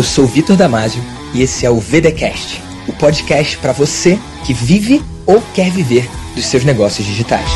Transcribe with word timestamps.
Eu 0.00 0.04
sou 0.04 0.26
Vitor 0.26 0.56
Damasio 0.56 1.02
e 1.34 1.42
esse 1.42 1.66
é 1.66 1.70
o 1.70 1.78
VDcast, 1.78 2.62
o 2.88 2.92
podcast 2.94 3.58
para 3.58 3.70
você 3.70 4.18
que 4.46 4.54
vive 4.54 5.02
ou 5.26 5.42
quer 5.54 5.70
viver 5.70 6.08
dos 6.34 6.46
seus 6.46 6.64
negócios 6.64 7.06
digitais. 7.06 7.50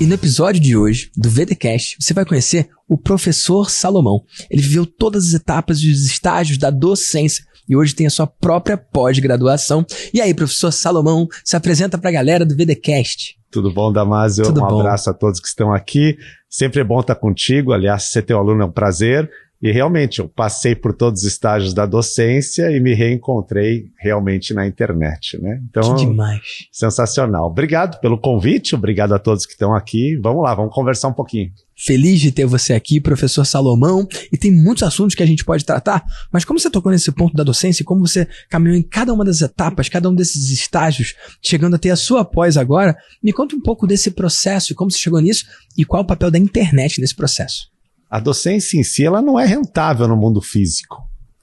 E 0.00 0.06
no 0.06 0.14
episódio 0.14 0.60
de 0.60 0.76
hoje 0.76 1.10
do 1.16 1.28
VDcast, 1.28 1.96
você 1.98 2.14
vai 2.14 2.24
conhecer 2.24 2.70
o 2.88 2.96
professor 2.96 3.68
Salomão. 3.68 4.22
Ele 4.48 4.62
viveu 4.62 4.86
todas 4.86 5.26
as 5.26 5.34
etapas 5.34 5.80
e 5.80 5.90
os 5.90 6.06
estágios 6.06 6.58
da 6.58 6.70
docência 6.70 7.44
e 7.68 7.74
hoje 7.74 7.92
tem 7.92 8.06
a 8.06 8.10
sua 8.10 8.28
própria 8.28 8.76
pós-graduação. 8.76 9.84
E 10.14 10.20
aí, 10.20 10.32
professor 10.32 10.70
Salomão, 10.70 11.26
se 11.44 11.56
apresenta 11.56 11.98
para 11.98 12.08
a 12.08 12.12
galera 12.12 12.46
do 12.46 12.54
VDcast. 12.54 13.36
Tudo 13.50 13.72
bom, 13.72 13.92
Damásio? 13.92 14.44
Tudo 14.44 14.62
um 14.62 14.68
bom. 14.68 14.78
abraço 14.78 15.10
a 15.10 15.12
todos 15.12 15.40
que 15.40 15.48
estão 15.48 15.74
aqui. 15.74 16.16
Sempre 16.48 16.82
é 16.82 16.84
bom 16.84 17.00
estar 17.00 17.16
contigo. 17.16 17.72
Aliás, 17.72 18.04
ser 18.04 18.22
teu 18.22 18.38
aluno 18.38 18.62
é 18.62 18.66
um 18.66 18.70
prazer. 18.70 19.28
E 19.62 19.70
realmente, 19.70 20.20
eu 20.20 20.28
passei 20.28 20.74
por 20.74 20.94
todos 20.94 21.22
os 21.22 21.28
estágios 21.28 21.74
da 21.74 21.84
docência 21.84 22.70
e 22.70 22.80
me 22.80 22.94
reencontrei 22.94 23.88
realmente 23.98 24.54
na 24.54 24.66
internet, 24.66 25.38
né? 25.38 25.60
Então, 25.68 25.96
que 25.96 26.06
demais. 26.06 26.40
sensacional. 26.72 27.46
Obrigado 27.46 28.00
pelo 28.00 28.18
convite, 28.18 28.74
obrigado 28.74 29.12
a 29.12 29.18
todos 29.18 29.44
que 29.44 29.52
estão 29.52 29.74
aqui. 29.74 30.16
Vamos 30.22 30.42
lá, 30.42 30.54
vamos 30.54 30.74
conversar 30.74 31.08
um 31.08 31.12
pouquinho. 31.12 31.50
Feliz 31.76 32.20
de 32.20 32.32
ter 32.32 32.46
você 32.46 32.72
aqui, 32.72 33.00
professor 33.00 33.44
Salomão, 33.44 34.06
e 34.32 34.36
tem 34.36 34.50
muitos 34.50 34.82
assuntos 34.82 35.14
que 35.14 35.22
a 35.22 35.26
gente 35.26 35.44
pode 35.44 35.64
tratar, 35.64 36.04
mas 36.30 36.44
como 36.44 36.58
você 36.58 36.70
tocou 36.70 36.92
nesse 36.92 37.10
ponto 37.10 37.34
da 37.34 37.42
docência 37.42 37.82
e 37.82 37.86
como 37.86 38.06
você 38.06 38.28
caminhou 38.50 38.76
em 38.76 38.82
cada 38.82 39.12
uma 39.12 39.24
das 39.24 39.40
etapas, 39.40 39.88
cada 39.88 40.08
um 40.08 40.14
desses 40.14 40.50
estágios, 40.50 41.14
chegando 41.42 41.76
a 41.76 41.78
ter 41.78 41.90
a 41.90 41.96
sua 41.96 42.22
pós 42.22 42.58
agora, 42.58 42.96
me 43.22 43.32
conta 43.32 43.56
um 43.56 43.60
pouco 43.60 43.86
desse 43.86 44.10
processo 44.10 44.72
e 44.72 44.74
como 44.74 44.90
você 44.90 44.98
chegou 44.98 45.20
nisso 45.20 45.44
e 45.76 45.84
qual 45.84 46.02
o 46.02 46.06
papel 46.06 46.30
da 46.30 46.38
internet 46.38 47.00
nesse 47.00 47.16
processo. 47.16 47.70
A 48.10 48.18
docência 48.18 48.78
em 48.78 48.82
si, 48.82 49.04
ela 49.06 49.22
não 49.22 49.38
é 49.38 49.46
rentável 49.46 50.08
no 50.08 50.16
mundo 50.16 50.40
físico. 50.40 50.96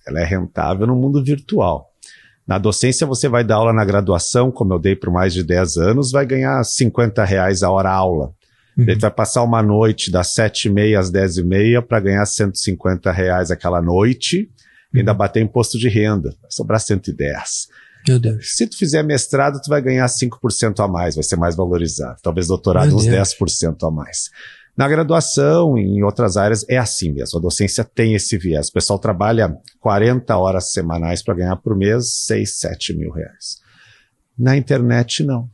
Ela 0.06 0.20
é 0.22 0.26
rentável 0.26 0.86
no 0.86 0.96
mundo 0.96 1.24
virtual. 1.24 1.90
Na 2.46 2.58
docência, 2.58 3.06
você 3.06 3.28
vai 3.28 3.44
dar 3.44 3.56
aula 3.56 3.74
na 3.74 3.84
graduação, 3.84 4.52
como 4.52 4.74
eu 4.74 4.80
dei 4.80 4.96
por 4.96 5.12
mais 5.12 5.34
de 5.34 5.44
10 5.44 5.78
anos, 5.78 6.12
vai 6.12 6.26
ganhar 6.26 6.64
50 6.64 7.24
reais 7.26 7.64
a 7.64 7.70
hora 7.70 7.92
aula. 7.92 8.32
Uhum. 8.78 8.84
Ele 8.88 9.00
vai 9.00 9.12
passar 9.12 9.44
uma 9.44 9.62
noite 9.62 10.12
das 10.12 10.34
sete 10.34 10.68
e 10.68 10.72
meia 10.72 11.00
às 11.00 11.10
dez 11.10 11.38
e 11.38 11.44
meia 11.44 11.82
para 11.82 12.00
ganhar 12.00 12.26
150 12.26 13.12
reais 13.12 13.50
aquela 13.52 13.82
noite 13.82 14.50
e 14.94 15.00
ainda 15.00 15.12
Uhum. 15.12 15.18
bater 15.18 15.42
imposto 15.42 15.78
de 15.78 15.90
renda. 15.90 16.30
Vai 16.42 16.52
sobrar 16.52 16.80
110. 16.80 17.68
Meu 18.08 18.20
Deus. 18.20 18.56
Se 18.56 18.66
tu 18.68 18.78
fizer 18.78 19.04
mestrado, 19.04 19.60
tu 19.62 19.68
vai 19.70 19.82
ganhar 19.82 20.08
5% 20.08 20.80
a 20.82 20.88
mais, 20.88 21.16
vai 21.16 21.24
ser 21.24 21.36
mais 21.36 21.56
valorizado. 21.56 22.18
Talvez 22.22 22.48
doutorado 22.48 22.88
Meu 22.88 22.98
uns 22.98 23.06
Deus. 23.06 23.36
10% 23.36 23.86
a 23.86 23.92
mais. 23.92 24.30
Na 24.78 24.88
graduação, 24.88 25.76
em 25.76 26.04
outras 26.04 26.38
áreas, 26.38 26.64
é 26.70 26.78
assim 26.78 27.12
mesmo. 27.12 27.40
A 27.40 27.42
docência 27.42 27.84
tem 27.84 28.14
esse 28.14 28.38
viés. 28.38 28.68
O 28.68 28.74
pessoal 28.74 29.00
trabalha 29.00 29.58
40 29.80 30.38
horas 30.38 30.72
semanais 30.72 31.24
para 31.24 31.34
ganhar 31.34 31.56
por 31.56 31.76
mês 31.76 32.26
6, 32.26 32.60
7 32.60 32.96
mil 32.96 33.12
reais. 33.12 33.60
Na 34.38 34.56
internet, 34.56 35.24
não. 35.24 35.50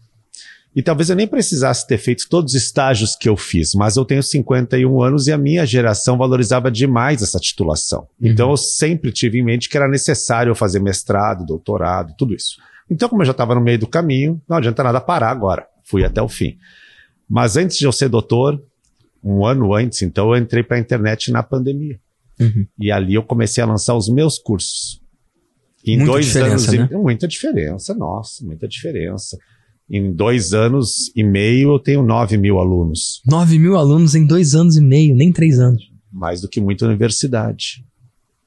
E 0.76 0.82
talvez 0.82 1.10
eu 1.10 1.16
nem 1.16 1.28
precisasse 1.28 1.88
ter 1.88 2.00
feito 2.00 2.28
todos 2.28 2.54
os 2.54 2.62
estágios 2.62 3.16
que 3.16 3.30
eu 3.30 3.38
fiz, 3.38 3.74
mas 3.76 3.96
eu 3.96 4.04
tenho 4.04 4.24
51 4.24 5.02
anos 5.02 5.28
e 5.28 5.32
a 5.32 5.38
minha 5.38 5.66
geração 5.66 6.18
valorizava 6.18 6.70
demais 6.72 7.22
essa 7.22 7.40
titulação. 7.40 8.08
Então 8.20 8.50
eu 8.50 8.58
sempre 8.58 9.12
tive 9.12 9.40
em 9.40 9.44
mente 9.44 9.70
que 9.70 9.78
era 9.78 9.88
necessário 9.88 10.50
eu 10.50 10.56
fazer 10.56 10.80
mestrado, 10.80 11.46
doutorado, 11.46 12.14
tudo 12.18 12.34
isso. 12.34 12.58
Então, 12.90 13.08
como 13.08 13.22
eu 13.22 13.26
já 13.26 13.32
estava 13.32 13.56
no 13.56 13.62
meio 13.62 13.80
do 13.80 13.88
caminho, 13.88 14.42
não 14.50 14.58
adianta 14.58 14.84
nada 14.84 15.00
parar 15.00 15.30
agora. 15.30 15.66
Fui 15.84 16.04
até 16.04 16.22
o 16.22 16.28
fim. 16.28 16.58
Mas 17.30 17.56
antes 17.56 17.78
de 17.78 17.86
eu 17.86 17.92
ser 17.92 18.10
doutor, 18.10 18.62
um 19.24 19.46
ano 19.46 19.74
antes, 19.74 20.02
então 20.02 20.30
eu 20.36 20.42
entrei 20.42 20.64
para 20.64 20.78
a 20.78 20.80
internet 20.80 21.32
na 21.32 21.42
pandemia. 21.42 22.00
Uhum. 22.40 22.66
E 22.80 22.92
ali 22.92 23.14
eu 23.14 23.24
comecei 23.24 23.64
a 23.64 23.68
lançar 23.68 23.96
os 23.96 24.10
meus 24.10 24.38
cursos. 24.38 25.02
Em 25.86 25.98
Muita 25.98 26.12
dois 26.12 26.36
anos 26.36 26.68
né? 26.68 26.90
e 26.92 26.96
muita 26.96 27.28
diferença, 27.28 27.94
nossa, 27.94 28.44
muita 28.46 28.68
diferença. 28.68 29.38
Em 29.90 30.14
dois 30.14 30.54
anos 30.54 31.12
e 31.16 31.24
meio 31.24 31.74
eu 31.74 31.80
tenho 31.80 32.02
9 32.02 32.38
mil 32.38 32.58
alunos, 32.60 33.22
9 33.28 33.60
mil 33.60 33.76
alunos 33.76 34.16
em 34.16 34.26
dois 34.26 34.56
anos 34.56 34.78
e 34.78 34.82
meio, 34.82 35.14
nem 35.14 35.32
três 35.32 35.60
anos. 35.60 35.84
mais 36.12 36.42
do 36.42 36.48
que 36.48 36.62
muita 36.62 36.86
universidade. 36.86 37.86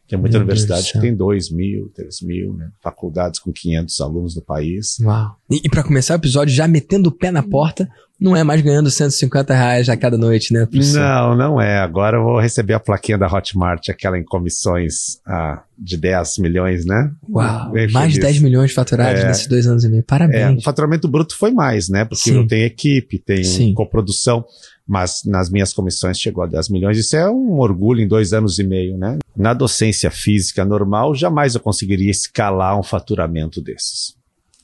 Tem 0.09 0.19
muita 0.19 0.39
Meu 0.39 0.45
universidade 0.47 0.85
que 0.87 0.93
céu. 0.93 1.01
tem 1.01 1.15
2 1.15 1.51
mil, 1.51 1.91
3 1.95 2.23
mil, 2.23 2.55
né? 2.55 2.69
faculdades 2.83 3.41
com 3.41 3.53
500 3.53 4.01
alunos 4.01 4.37
no 4.37 4.43
país. 4.43 4.99
Uau. 5.01 5.37
E, 5.51 5.63
e 5.65 5.69
para 5.69 5.83
começar 5.83 6.15
o 6.15 6.17
episódio, 6.17 6.55
já 6.55 6.69
metendo 6.69 7.09
o 7.09 7.13
pé 7.13 7.31
na 7.33 7.43
porta, 7.43 7.89
não 8.19 8.35
é 8.37 8.43
mais 8.45 8.63
ganhando 8.63 8.91
150 8.91 9.53
reais 9.53 9.89
a 9.89 9.97
cada 9.97 10.17
noite, 10.17 10.55
né, 10.55 10.65
professor? 10.65 11.01
Não, 11.01 11.37
não 11.37 11.61
é. 11.61 11.79
Agora 11.79 12.17
eu 12.19 12.23
vou 12.23 12.41
receber 12.41 12.75
a 12.75 12.81
plaquinha 12.81 13.19
da 13.19 13.27
Hotmart, 13.27 13.89
aquela 13.91 14.17
em 14.19 14.25
comissões 14.25 15.19
ah, 15.27 15.63
de 15.79 15.97
10 15.97 16.39
milhões, 16.39 16.87
né? 16.87 17.11
Uau, 17.29 17.73
Bem 17.73 17.91
mais 17.91 18.13
de 18.13 18.21
feliz. 18.21 18.35
10 18.35 18.43
milhões 18.43 18.73
faturados 18.73 19.21
É. 19.23 19.29
nesses 19.29 19.47
dois 19.47 19.67
anos 19.67 19.85
e 19.85 19.89
meio. 19.89 20.01
É, 20.01 20.03
o 20.03 20.05
Parabéns. 20.07 20.63
faturamento 20.65 21.09
bruto 21.09 21.37
foi 21.37 21.51
mais, 21.51 21.89
né? 21.89 22.05
Porque 22.05 22.31
Sim. 22.31 22.37
eu 22.37 22.47
tenho 22.47 22.65
equipe, 22.65 23.23
Sim. 23.45 23.75
coprodução, 23.75 24.45
mas 24.87 25.23
nas 25.25 25.51
minhas 25.51 25.73
comissões 25.73 26.19
chegou 26.21 26.45
a 26.45 26.47
10 26.47 26.69
milhões. 26.69 26.97
Isso 26.99 27.17
é 27.17 27.29
um 27.31 27.59
orgulho 27.59 28.01
em 28.01 28.07
dois 28.09 28.33
anos 28.33 28.59
e 28.59 28.65
meio, 28.65 28.97
né? 28.97 29.19
Na 29.37 29.53
docência 29.53 30.11
física 30.11 30.65
normal, 30.65 31.15
jamais 31.15 31.55
eu 31.55 31.61
conseguiria 31.61 32.11
escalar 32.11 32.79
um 32.79 32.83
faturamento 32.83 33.61
desses. 33.61 34.15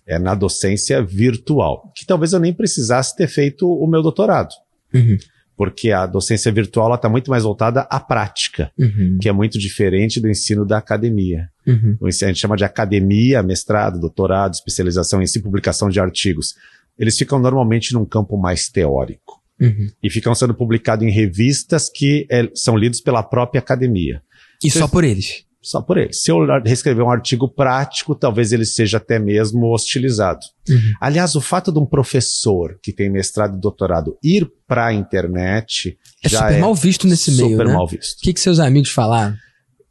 É 0.06 0.18
na 0.18 0.34
docência 0.34 1.02
virtual, 1.02 1.92
que 1.94 2.04
talvez 2.06 2.32
eu 2.32 2.40
nem 2.40 2.52
precisasse 2.52 3.16
ter 3.16 3.26
feito 3.28 3.68
o 3.68 3.86
meu 3.86 4.02
doutorado, 4.02 4.50
Uhum, 4.94 5.16
porque 5.56 5.90
a 5.92 6.06
docência 6.06 6.50
virtual 6.52 6.94
está 6.94 7.08
muito 7.08 7.30
mais 7.30 7.44
voltada 7.44 7.82
à 7.82 7.98
prática, 8.00 8.70
uhum, 8.78 9.18
que 9.20 9.28
é 9.28 9.32
muito 9.32 9.58
diferente 9.58 10.20
do 10.20 10.28
ensino 10.28 10.64
da 10.66 10.78
academia. 10.78 11.48
uhum. 11.66 11.96
O 12.00 12.08
ensino- 12.08 12.28
a 12.28 12.32
gente 12.32 12.40
chama 12.40 12.56
de 12.56 12.64
academia, 12.64 13.42
mestrado, 13.42 13.98
doutorado, 14.00 14.54
especialização 14.54 15.22
em 15.22 15.26
si, 15.26 15.40
publicação 15.40 15.88
de 15.88 15.98
artigos. 16.00 16.54
Eles 16.98 17.16
ficam 17.16 17.38
normalmente 17.38 17.94
num 17.94 18.04
campo 18.04 18.36
mais 18.36 18.68
teórico 18.68 19.40
Uhum. 19.62 19.88
e 20.02 20.10
ficam 20.10 20.34
sendo 20.34 20.54
publicados 20.54 21.06
em 21.06 21.10
revistas 21.10 21.88
que 21.88 22.26
eh, 22.30 22.50
são 22.54 22.76
lidos 22.76 23.00
pela 23.00 23.22
própria 23.22 23.60
academia. 23.60 24.22
E 24.62 24.70
só 24.70 24.88
por 24.88 25.04
eles. 25.04 25.44
Só 25.60 25.80
por 25.80 25.96
eles. 25.96 26.22
Se 26.22 26.30
eu 26.30 26.38
reescrever 26.64 27.04
um 27.04 27.10
artigo 27.10 27.48
prático, 27.48 28.14
talvez 28.14 28.52
ele 28.52 28.64
seja 28.64 28.96
até 28.96 29.18
mesmo 29.18 29.72
hostilizado. 29.72 30.40
Uhum. 30.68 30.92
Aliás, 31.00 31.36
o 31.36 31.40
fato 31.40 31.70
de 31.72 31.78
um 31.78 31.86
professor 31.86 32.78
que 32.82 32.92
tem 32.92 33.08
mestrado 33.08 33.56
e 33.56 33.60
doutorado 33.60 34.18
ir 34.22 34.50
para 34.66 34.86
a 34.86 34.92
internet 34.92 35.96
É 36.24 36.28
já 36.28 36.38
super 36.40 36.54
é 36.54 36.58
mal 36.58 36.74
visto 36.74 37.06
nesse 37.06 37.30
meio, 37.30 37.50
super 37.50 37.66
né? 37.66 37.72
mal 37.72 37.86
visto. 37.86 38.18
O 38.18 38.22
que, 38.22 38.32
que 38.32 38.40
seus 38.40 38.58
amigos 38.58 38.90
falaram? 38.90 39.36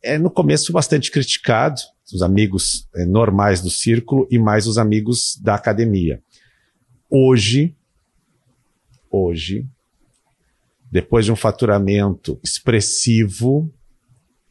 é 0.03 0.17
no 0.17 0.31
começo 0.31 0.73
bastante 0.73 1.11
criticado, 1.11 1.79
os 2.13 2.21
amigos 2.21 2.87
eh, 2.95 3.05
normais 3.05 3.61
do 3.61 3.69
círculo 3.69 4.27
e 4.29 4.37
mais 4.37 4.67
os 4.67 4.77
amigos 4.77 5.39
da 5.41 5.55
academia. 5.55 6.19
Hoje, 7.09 7.75
hoje, 9.11 9.65
depois 10.91 11.25
de 11.25 11.31
um 11.31 11.35
faturamento 11.35 12.39
expressivo, 12.43 13.71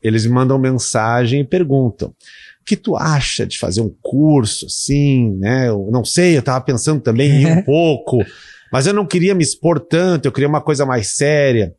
eles 0.02 0.24
me 0.24 0.32
mandam 0.32 0.58
mensagem 0.58 1.40
e 1.40 1.44
perguntam: 1.44 2.08
o 2.10 2.64
que 2.64 2.76
tu 2.76 2.96
acha 2.96 3.46
de 3.46 3.58
fazer 3.58 3.80
um 3.82 3.94
curso 4.02 4.66
assim, 4.66 5.30
né? 5.36 5.68
Eu 5.68 5.88
não 5.90 6.04
sei, 6.04 6.34
eu 6.36 6.40
estava 6.40 6.64
pensando 6.64 7.00
também 7.00 7.30
em 7.30 7.42
ir 7.42 7.46
um 7.46 7.62
pouco, 7.64 8.18
mas 8.72 8.86
eu 8.86 8.94
não 8.94 9.06
queria 9.06 9.34
me 9.34 9.42
expor 9.42 9.80
tanto, 9.80 10.26
eu 10.26 10.32
queria 10.32 10.48
uma 10.48 10.60
coisa 10.62 10.86
mais 10.86 11.14
séria. 11.16 11.74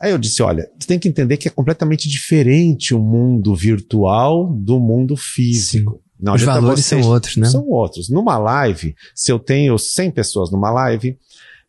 Aí 0.00 0.10
eu 0.12 0.18
disse: 0.18 0.42
olha, 0.42 0.70
você 0.78 0.86
tem 0.86 0.98
que 0.98 1.08
entender 1.08 1.36
que 1.36 1.48
é 1.48 1.50
completamente 1.50 2.08
diferente 2.08 2.94
o 2.94 2.98
mundo 2.98 3.54
virtual 3.54 4.46
do 4.52 4.78
mundo 4.80 5.16
físico. 5.16 6.02
Não 6.18 6.34
Os 6.34 6.42
valores 6.42 6.84
você- 6.84 7.00
são 7.02 7.10
outros, 7.10 7.36
né? 7.36 7.46
São 7.46 7.68
outros. 7.68 8.08
Numa 8.08 8.38
live, 8.38 8.94
se 9.14 9.30
eu 9.30 9.38
tenho 9.38 9.76
100 9.78 10.10
pessoas 10.10 10.50
numa 10.50 10.70
live 10.70 11.18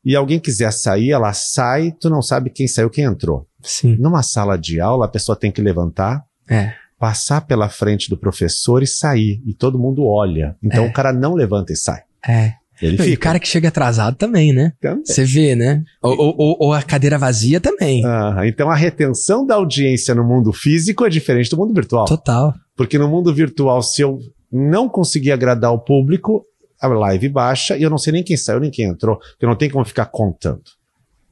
e 0.10 0.16
alguém 0.16 0.40
quiser 0.40 0.72
sair, 0.72 1.12
ela 1.12 1.34
sai, 1.34 1.92
tu 2.00 2.10
não 2.10 2.22
sabe 2.22 2.50
quem 2.50 2.68
saiu, 2.68 2.90
quem 2.90 3.04
entrou. 3.06 3.46
Sim. 3.62 3.96
Numa 4.00 4.24
sala 4.24 4.58
de 4.58 4.80
aula, 4.80 5.06
a 5.06 5.10
pessoa 5.10 5.36
tem 5.38 5.52
que 5.52 5.62
levantar, 5.62 6.24
É. 6.50 6.72
passar 7.00 7.42
pela 7.42 7.68
frente 7.70 8.10
do 8.10 8.18
professor 8.18 8.82
e 8.82 8.88
sair. 8.88 9.42
E 9.46 9.54
todo 9.54 9.78
mundo 9.78 10.06
olha. 10.06 10.56
Então 10.64 10.86
É. 10.86 10.88
o 10.88 10.94
cara 10.94 11.12
não 11.12 11.34
levanta 11.36 11.74
e 11.74 11.76
sai. 11.76 12.02
É. 12.28 12.54
Ele 12.82 12.96
E 12.96 13.00
o 13.00 13.04
fica. 13.04 13.24
cara 13.24 13.40
que 13.40 13.48
chega 13.48 13.70
atrasado 13.70 14.16
também, 14.18 14.54
né? 14.54 14.72
Você 15.04 15.24
vê, 15.24 15.56
né? 15.56 15.84
Ou, 16.02 16.12
ou- 16.16 16.36
ou- 16.38 16.58
ou 16.60 16.74
a 16.74 16.84
cadeira 16.84 17.18
vazia 17.18 17.60
também. 17.60 18.06
Ah, 18.06 18.42
então 18.46 18.70
a 18.70 18.76
retenção 18.76 19.44
da 19.46 19.56
audiência 19.56 20.14
no 20.14 20.24
mundo 20.24 20.54
físico 20.54 21.04
é 21.04 21.10
diferente 21.10 21.50
do 21.50 21.58
mundo 21.58 21.74
virtual. 21.74 22.06
Total. 22.06 22.54
Porque 22.76 23.00
no 23.00 23.10
mundo 23.10 23.34
virtual, 23.34 23.82
se 23.82 24.04
eu 24.04 24.20
não 24.52 24.88
conseguir 24.88 25.32
agradar 25.32 25.74
o 25.74 25.80
público, 25.80 26.46
a 26.80 26.88
live 26.88 27.30
baixa 27.30 27.78
e 27.78 27.84
eu 27.84 27.90
não 27.90 27.98
sei 27.98 28.14
nem 28.14 28.24
quem 28.24 28.38
saiu 28.38 28.60
nem 28.60 28.72
quem 28.72 28.86
entrou, 28.86 29.18
porque 29.18 29.46
não 29.46 29.56
tem 29.56 29.70
como 29.70 29.86
ficar 29.86 30.06
contando. 30.06 30.64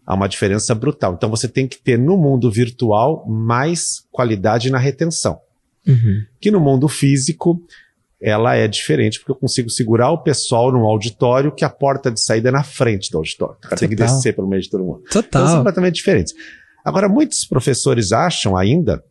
Há 0.05 0.13
uma 0.13 0.27
diferença 0.27 0.73
brutal. 0.75 1.13
Então 1.13 1.29
você 1.29 1.47
tem 1.47 1.67
que 1.67 1.77
ter 1.77 1.97
no 1.97 2.17
mundo 2.17 2.51
virtual 2.51 3.25
mais 3.27 4.03
qualidade 4.11 4.69
na 4.69 4.77
retenção. 4.77 5.39
Uhum. 5.87 6.23
Que 6.39 6.51
no 6.51 6.59
mundo 6.59 6.87
físico, 6.87 7.59
ela 8.21 8.55
é 8.55 8.67
diferente, 8.67 9.19
porque 9.19 9.31
eu 9.31 9.35
consigo 9.35 9.69
segurar 9.69 10.11
o 10.11 10.19
pessoal 10.19 10.71
num 10.71 10.85
auditório 10.85 11.51
que 11.51 11.65
a 11.65 11.69
porta 11.69 12.11
de 12.11 12.21
saída 12.21 12.49
é 12.49 12.51
na 12.51 12.63
frente 12.63 13.11
do 13.11 13.17
auditório. 13.17 13.55
O 13.55 13.61
cara 13.61 13.75
tem 13.75 13.89
que 13.89 13.95
Total. 13.95 14.15
descer 14.15 14.35
pelo 14.35 14.47
meio 14.47 14.61
de 14.61 14.69
todo 14.69 14.83
mundo. 14.83 15.01
Então 15.07 15.21
são 15.21 15.29
Total. 15.29 15.57
completamente 15.57 15.95
diferentes. 15.95 16.33
Agora, 16.83 17.09
muitos 17.09 17.45
professores 17.45 18.11
acham 18.11 18.55
ainda 18.55 19.03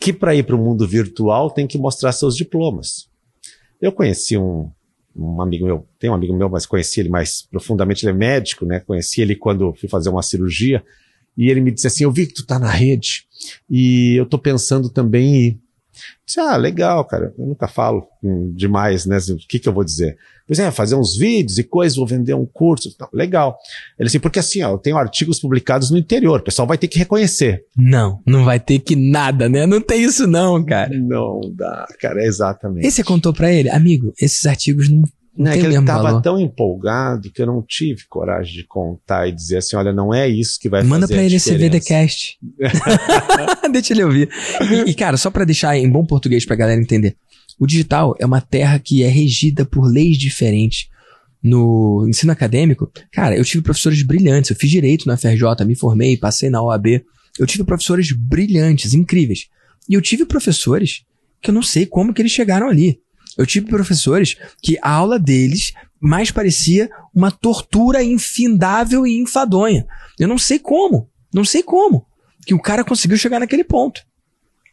que 0.00 0.12
para 0.12 0.34
ir 0.34 0.44
para 0.44 0.54
o 0.54 0.58
mundo 0.58 0.86
virtual 0.86 1.50
tem 1.50 1.66
que 1.66 1.78
mostrar 1.78 2.12
seus 2.12 2.36
diplomas. 2.36 3.08
Eu 3.80 3.90
conheci 3.90 4.36
um, 4.36 4.70
um 5.16 5.40
amigo 5.40 5.64
meu, 5.64 5.86
tem 5.98 6.10
um 6.10 6.14
amigo 6.14 6.34
meu, 6.34 6.48
mas 6.48 6.66
conheci 6.66 7.00
ele 7.00 7.08
mais 7.08 7.42
profundamente, 7.42 8.04
ele 8.04 8.12
é 8.12 8.14
médico, 8.14 8.66
né? 8.66 8.80
Conheci 8.80 9.20
ele 9.20 9.36
quando 9.36 9.72
fui 9.74 9.88
fazer 9.88 10.10
uma 10.10 10.22
cirurgia, 10.22 10.84
e 11.36 11.50
ele 11.50 11.60
me 11.60 11.70
disse 11.70 11.86
assim: 11.86 12.04
Eu 12.04 12.12
vi 12.12 12.26
que 12.26 12.34
tu 12.34 12.46
tá 12.46 12.58
na 12.58 12.70
rede, 12.70 13.26
e 13.70 14.18
eu 14.18 14.26
tô 14.26 14.38
pensando 14.38 14.90
também 14.90 15.26
em 15.26 15.46
ir. 15.48 15.63
Disse, 16.26 16.40
ah, 16.40 16.56
legal, 16.56 17.04
cara. 17.04 17.34
Eu 17.38 17.46
nunca 17.46 17.68
falo 17.68 18.06
hum, 18.22 18.52
demais, 18.54 19.06
né? 19.06 19.18
O 19.30 19.36
que, 19.36 19.58
que 19.58 19.68
eu 19.68 19.72
vou 19.72 19.84
dizer? 19.84 20.16
Pois 20.46 20.58
é, 20.58 20.70
fazer 20.70 20.94
uns 20.94 21.16
vídeos 21.16 21.58
e 21.58 21.64
coisas, 21.64 21.96
vou 21.96 22.06
vender 22.06 22.34
um 22.34 22.44
curso. 22.44 22.94
Não, 23.00 23.08
legal. 23.12 23.58
Ele 23.98 24.08
assim, 24.08 24.20
porque 24.20 24.38
assim, 24.38 24.62
ó, 24.62 24.72
eu 24.72 24.78
tenho 24.78 24.98
artigos 24.98 25.40
publicados 25.40 25.90
no 25.90 25.96
interior, 25.96 26.40
o 26.40 26.44
pessoal 26.44 26.68
vai 26.68 26.76
ter 26.76 26.88
que 26.88 26.98
reconhecer. 26.98 27.64
Não, 27.76 28.20
não 28.26 28.44
vai 28.44 28.60
ter 28.60 28.78
que 28.78 28.94
nada, 28.94 29.48
né? 29.48 29.66
Não 29.66 29.80
tem 29.80 30.02
isso 30.02 30.26
não, 30.26 30.64
cara. 30.64 30.90
Não 30.98 31.40
dá, 31.54 31.86
cara, 31.98 32.22
é 32.22 32.26
exatamente. 32.26 32.86
E 32.86 32.90
você 32.90 33.02
contou 33.02 33.32
para 33.32 33.50
ele, 33.50 33.70
amigo, 33.70 34.12
esses 34.20 34.44
artigos 34.44 34.88
não 34.90 35.04
não 35.36 35.50
é 35.50 35.58
que 35.58 35.64
ele 35.64 35.76
estava 35.76 36.22
tão 36.22 36.38
empolgado 36.38 37.30
que 37.30 37.42
eu 37.42 37.46
não 37.46 37.60
tive 37.60 38.04
coragem 38.08 38.54
de 38.54 38.64
contar 38.64 39.28
e 39.28 39.32
dizer 39.32 39.56
assim, 39.56 39.74
olha, 39.74 39.92
não 39.92 40.14
é 40.14 40.28
isso 40.28 40.58
que 40.60 40.68
vai 40.68 40.82
Manda 40.84 41.02
fazer 41.02 41.14
pra 41.14 41.22
ele 41.24 41.36
esse 41.36 41.56
VDcast. 41.56 42.38
Deixa 43.72 43.92
ele 43.92 44.04
ouvir. 44.04 44.28
E, 44.86 44.90
e 44.90 44.94
cara, 44.94 45.16
só 45.16 45.30
para 45.30 45.44
deixar 45.44 45.76
em 45.76 45.90
bom 45.90 46.06
português 46.06 46.46
pra 46.46 46.54
galera 46.54 46.80
entender. 46.80 47.16
O 47.58 47.66
digital 47.66 48.14
é 48.20 48.26
uma 48.26 48.40
terra 48.40 48.78
que 48.78 49.02
é 49.02 49.08
regida 49.08 49.64
por 49.64 49.84
leis 49.84 50.16
diferentes. 50.16 50.88
No 51.42 52.06
ensino 52.08 52.32
acadêmico, 52.32 52.90
cara, 53.12 53.36
eu 53.36 53.44
tive 53.44 53.62
professores 53.62 54.02
brilhantes. 54.02 54.50
Eu 54.50 54.56
fiz 54.56 54.70
direito 54.70 55.06
na 55.06 55.16
FRJ, 55.16 55.64
me 55.66 55.76
formei, 55.76 56.16
passei 56.16 56.48
na 56.48 56.62
OAB. 56.62 57.02
Eu 57.38 57.46
tive 57.46 57.64
professores 57.64 58.12
brilhantes, 58.16 58.94
incríveis. 58.94 59.48
E 59.88 59.94
eu 59.94 60.00
tive 60.00 60.24
professores 60.24 61.04
que 61.42 61.50
eu 61.50 61.54
não 61.54 61.62
sei 61.62 61.84
como 61.84 62.14
que 62.14 62.22
eles 62.22 62.32
chegaram 62.32 62.68
ali. 62.68 62.98
Eu 63.36 63.46
tive 63.46 63.66
professores 63.66 64.36
que 64.62 64.78
a 64.82 64.90
aula 64.90 65.18
deles 65.18 65.72
mais 66.00 66.30
parecia 66.30 66.90
uma 67.14 67.30
tortura 67.30 68.02
infindável 68.02 69.06
e 69.06 69.18
enfadonha. 69.18 69.86
Eu 70.18 70.28
não 70.28 70.38
sei 70.38 70.58
como, 70.58 71.08
não 71.32 71.44
sei 71.44 71.62
como 71.62 72.06
que 72.46 72.54
o 72.54 72.60
cara 72.60 72.84
conseguiu 72.84 73.16
chegar 73.16 73.40
naquele 73.40 73.64
ponto. 73.64 74.02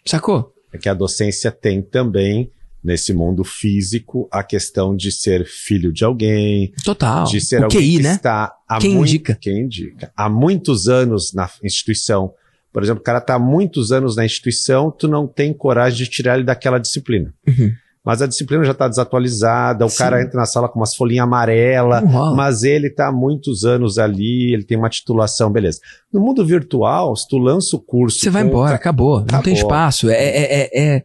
Sacou? 0.06 0.54
É 0.74 0.78
que 0.78 0.90
a 0.90 0.94
docência 0.94 1.52
tem 1.52 1.82
também 1.82 2.52
nesse 2.84 3.14
mundo 3.14 3.44
físico 3.44 4.28
a 4.32 4.44
questão 4.44 4.96
de 4.96 5.12
ser 5.12 5.46
filho 5.46 5.94
de 5.94 6.04
alguém. 6.04 6.74
Total. 6.84 7.26
De 7.26 7.40
ser 7.40 7.62
o 7.62 7.64
alguém 7.66 7.80
QI, 7.80 7.98
que 7.98 8.04
né? 8.04 8.14
está 8.14 8.56
há 8.68 8.80
Quem 8.80 8.96
muito, 8.96 9.10
indica? 9.10 9.38
Quem 9.40 9.60
indica. 9.62 10.12
Há 10.16 10.30
muitos 10.30 10.88
anos 10.88 11.34
na 11.34 11.50
instituição. 11.64 12.34
Por 12.74 12.82
exemplo, 12.82 13.02
o 13.02 13.04
cara 13.04 13.20
está 13.20 13.36
há 13.36 13.40
muitos 13.40 13.92
anos 13.92 14.16
na 14.16 14.26
instituição, 14.26 14.90
tu 14.92 15.08
não 15.08 15.28
tem 15.28 15.54
coragem 15.54 16.06
de 16.06 16.10
tirar 16.10 16.36
ele 16.36 16.44
daquela 16.44 16.80
disciplina. 16.80 17.34
Uhum. 17.48 17.72
Mas 18.04 18.20
a 18.20 18.28
disciplina 18.28 18.64
já 18.64 18.72
está 18.72 18.88
desatualizada, 18.88 19.86
o 19.86 19.90
Sim. 19.90 19.98
cara 19.98 20.24
entra 20.24 20.40
na 20.40 20.46
sala 20.48 20.68
com 20.68 20.80
umas 20.80 20.96
folhinhas 20.96 21.24
amarelas, 21.24 22.04
Não 22.04 22.36
mas 22.36 22.64
ele 22.64 22.88
está 22.88 23.10
há 23.10 23.12
muitos 23.12 23.64
anos 23.64 24.00
ali, 24.00 24.54
ele 24.54 24.64
tem 24.64 24.76
uma 24.76 24.90
titulação, 24.90 25.52
beleza. 25.52 25.80
No 26.12 26.20
mundo 26.20 26.44
virtual, 26.44 27.16
se 27.16 27.28
tu 27.28 27.38
lança 27.38 27.76
o 27.76 27.80
curso... 27.80 28.20
Você 28.20 28.32
vai 28.32 28.42
embora, 28.42 28.76
acabou. 28.76 29.18
Não 29.20 29.26
Acabou. 29.26 29.44
tem 29.44 29.54
espaço. 29.54 30.10
É, 30.10 30.16
é, 30.16 30.62
é, 30.62 30.96
é, 30.96 31.04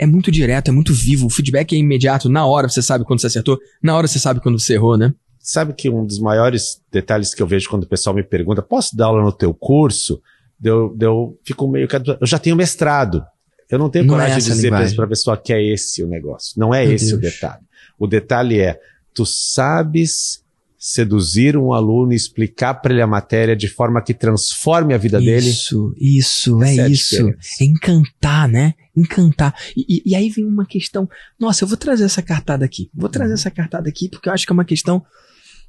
é 0.00 0.06
muito 0.06 0.32
direto, 0.32 0.68
é 0.68 0.72
muito 0.72 0.92
vivo. 0.92 1.26
O 1.26 1.30
feedback 1.30 1.74
é 1.74 1.78
imediato. 1.78 2.28
Na 2.28 2.44
hora 2.44 2.68
você 2.68 2.82
sabe 2.82 3.04
quando 3.04 3.20
você 3.20 3.28
acertou, 3.28 3.56
na 3.80 3.96
hora 3.96 4.08
você 4.08 4.18
sabe 4.18 4.40
quando 4.40 4.58
você 4.58 4.74
errou, 4.74 4.98
né? 4.98 5.14
Sabe 5.38 5.72
que 5.74 5.88
um 5.88 6.04
dos 6.04 6.18
maiores 6.18 6.80
detalhes 6.90 7.34
que 7.34 7.42
eu 7.42 7.46
vejo 7.46 7.68
quando 7.70 7.84
o 7.84 7.88
pessoal 7.88 8.14
me 8.14 8.22
pergunta, 8.22 8.62
posso 8.62 8.96
dar 8.96 9.06
aula 9.06 9.22
no 9.22 9.32
teu 9.32 9.54
curso? 9.54 10.20
Eu, 10.62 10.96
eu 11.00 11.38
fico 11.44 11.68
meio 11.68 11.86
que... 11.86 11.96
Eu 11.96 12.26
já 12.26 12.38
tenho 12.38 12.56
mestrado. 12.56 13.24
Eu 13.72 13.78
não 13.78 13.88
tenho 13.90 14.04
Não 14.04 14.14
é 14.14 14.24
coragem 14.24 14.36
de 14.38 14.42
essa 14.44 14.52
a 14.52 14.54
dizer 14.54 14.94
para 14.96 15.04
a 15.04 15.08
pessoa 15.08 15.36
que 15.36 15.52
é 15.52 15.62
esse 15.62 16.02
o 16.02 16.06
negócio. 16.06 16.52
Não 16.58 16.74
é 16.74 16.84
Meu 16.84 16.94
esse 16.94 17.14
o 17.14 17.18
Deus. 17.18 17.32
detalhe. 17.34 17.62
O 17.98 18.06
detalhe 18.06 18.60
é, 18.60 18.78
tu 19.14 19.24
sabes 19.26 20.42
seduzir 20.78 21.56
um 21.56 21.72
aluno 21.72 22.12
e 22.12 22.16
explicar 22.16 22.74
para 22.74 22.92
ele 22.92 23.02
a 23.02 23.06
matéria 23.06 23.54
de 23.54 23.68
forma 23.68 24.02
que 24.02 24.12
transforme 24.12 24.92
a 24.94 24.98
vida 24.98 25.18
dele? 25.20 25.48
Isso, 25.48 25.94
isso, 25.96 26.62
é 26.62 26.80
a 26.80 26.88
isso. 26.88 27.28
É 27.60 27.64
encantar, 27.64 28.48
né? 28.48 28.74
Encantar. 28.96 29.54
E, 29.76 29.86
e- 29.88 30.02
e 30.10 30.14
aí 30.16 30.28
vem 30.28 30.44
uma 30.44 30.66
questão. 30.66 31.08
Nossa, 31.38 31.62
eu 31.62 31.68
vou 31.68 31.76
trazer 31.76 32.02
essa 32.04 32.20
cartada 32.20 32.64
aqui. 32.64 32.90
Vou 32.92 33.08
trazer 33.08 33.28
Uhum. 33.30 33.34
essa 33.38 33.50
cartada 33.50 33.88
aqui 33.88 34.08
porque 34.08 34.28
eu 34.28 34.32
acho 34.32 34.44
que 34.44 34.52
é 34.52 34.54
uma 34.54 34.64
questão 34.64 35.04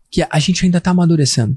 que 0.10 0.26
a 0.28 0.40
gente 0.40 0.66
ainda 0.66 0.80
está 0.80 0.90
amadurecendo. 0.92 1.56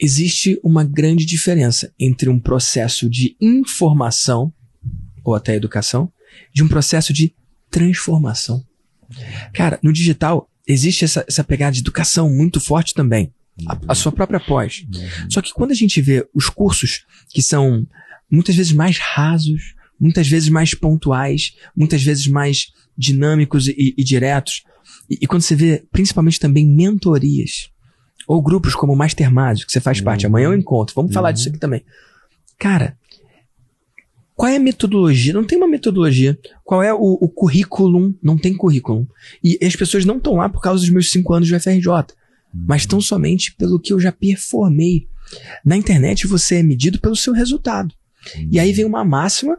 Existe 0.00 0.58
uma 0.64 0.84
grande 0.84 1.24
diferença 1.26 1.92
entre 1.98 2.28
um 2.28 2.38
processo 2.40 3.08
de 3.10 3.36
informação, 3.40 4.52
ou 5.24 5.34
até 5.34 5.54
educação, 5.54 6.10
de 6.52 6.62
um 6.62 6.68
processo 6.68 7.12
de 7.12 7.34
transformação. 7.70 8.64
Cara, 9.52 9.78
no 9.82 9.92
digital 9.92 10.48
existe 10.66 11.04
essa, 11.04 11.24
essa 11.28 11.42
pegada 11.44 11.72
de 11.72 11.80
educação 11.80 12.30
muito 12.30 12.60
forte 12.60 12.94
também. 12.94 13.32
A, 13.66 13.78
a 13.88 13.94
sua 13.94 14.10
própria 14.12 14.40
pós. 14.40 14.84
Só 15.28 15.42
que 15.42 15.52
quando 15.52 15.72
a 15.72 15.74
gente 15.74 16.00
vê 16.00 16.26
os 16.34 16.48
cursos 16.48 17.04
que 17.30 17.42
são 17.42 17.86
muitas 18.30 18.54
vezes 18.56 18.72
mais 18.72 18.96
rasos, 18.98 19.74
muitas 20.00 20.26
vezes 20.26 20.48
mais 20.48 20.74
pontuais, 20.74 21.54
muitas 21.76 22.02
vezes 22.02 22.26
mais 22.26 22.72
dinâmicos 22.96 23.68
e, 23.68 23.94
e 23.96 24.02
diretos, 24.04 24.62
e, 25.10 25.18
e 25.20 25.26
quando 25.26 25.42
você 25.42 25.54
vê 25.54 25.84
principalmente 25.92 26.40
também 26.40 26.66
mentorias, 26.66 27.70
ou 28.26 28.40
grupos 28.40 28.74
como 28.74 28.92
o 28.92 28.96
Master 28.96 29.30
Mágico, 29.30 29.66
que 29.66 29.72
você 29.72 29.80
faz 29.80 30.00
parte, 30.00 30.24
Uhum. 30.24 30.30
amanhã 30.30 30.46
eu 30.46 30.54
encontro, 30.54 30.94
vamos 30.94 31.12
falar 31.12 31.28
Uhum. 31.28 31.34
disso 31.34 31.48
aqui 31.50 31.58
também. 31.58 31.84
Cara, 32.58 32.96
qual 34.36 34.50
é 34.50 34.56
a 34.56 34.60
metodologia? 34.60 35.32
Não 35.32 35.44
tem 35.44 35.58
uma 35.58 35.68
metodologia. 35.68 36.38
Qual 36.64 36.82
é 36.82 36.92
o, 36.92 36.98
o 37.20 37.28
currículo? 37.28 38.14
Não 38.22 38.36
tem 38.38 38.54
currículo. 38.56 39.06
E 39.42 39.58
as 39.62 39.76
pessoas 39.76 40.04
não 40.04 40.16
estão 40.16 40.34
lá 40.36 40.48
por 40.48 40.60
causa 40.62 40.80
dos 40.80 40.90
meus 40.90 41.10
cinco 41.10 41.32
anos 41.34 41.48
de 41.48 41.58
FRJ 41.58 41.86
mas 42.54 42.84
tão 42.84 43.00
somente 43.00 43.54
pelo 43.54 43.80
que 43.80 43.94
eu 43.94 43.98
já 43.98 44.12
performei. 44.12 45.08
Na 45.64 45.74
internet 45.74 46.26
você 46.26 46.56
é 46.56 46.62
medido 46.62 47.00
pelo 47.00 47.16
seu 47.16 47.32
resultado. 47.32 47.94
E 48.50 48.60
aí 48.60 48.72
vem 48.74 48.84
uma 48.84 49.02
máxima 49.02 49.58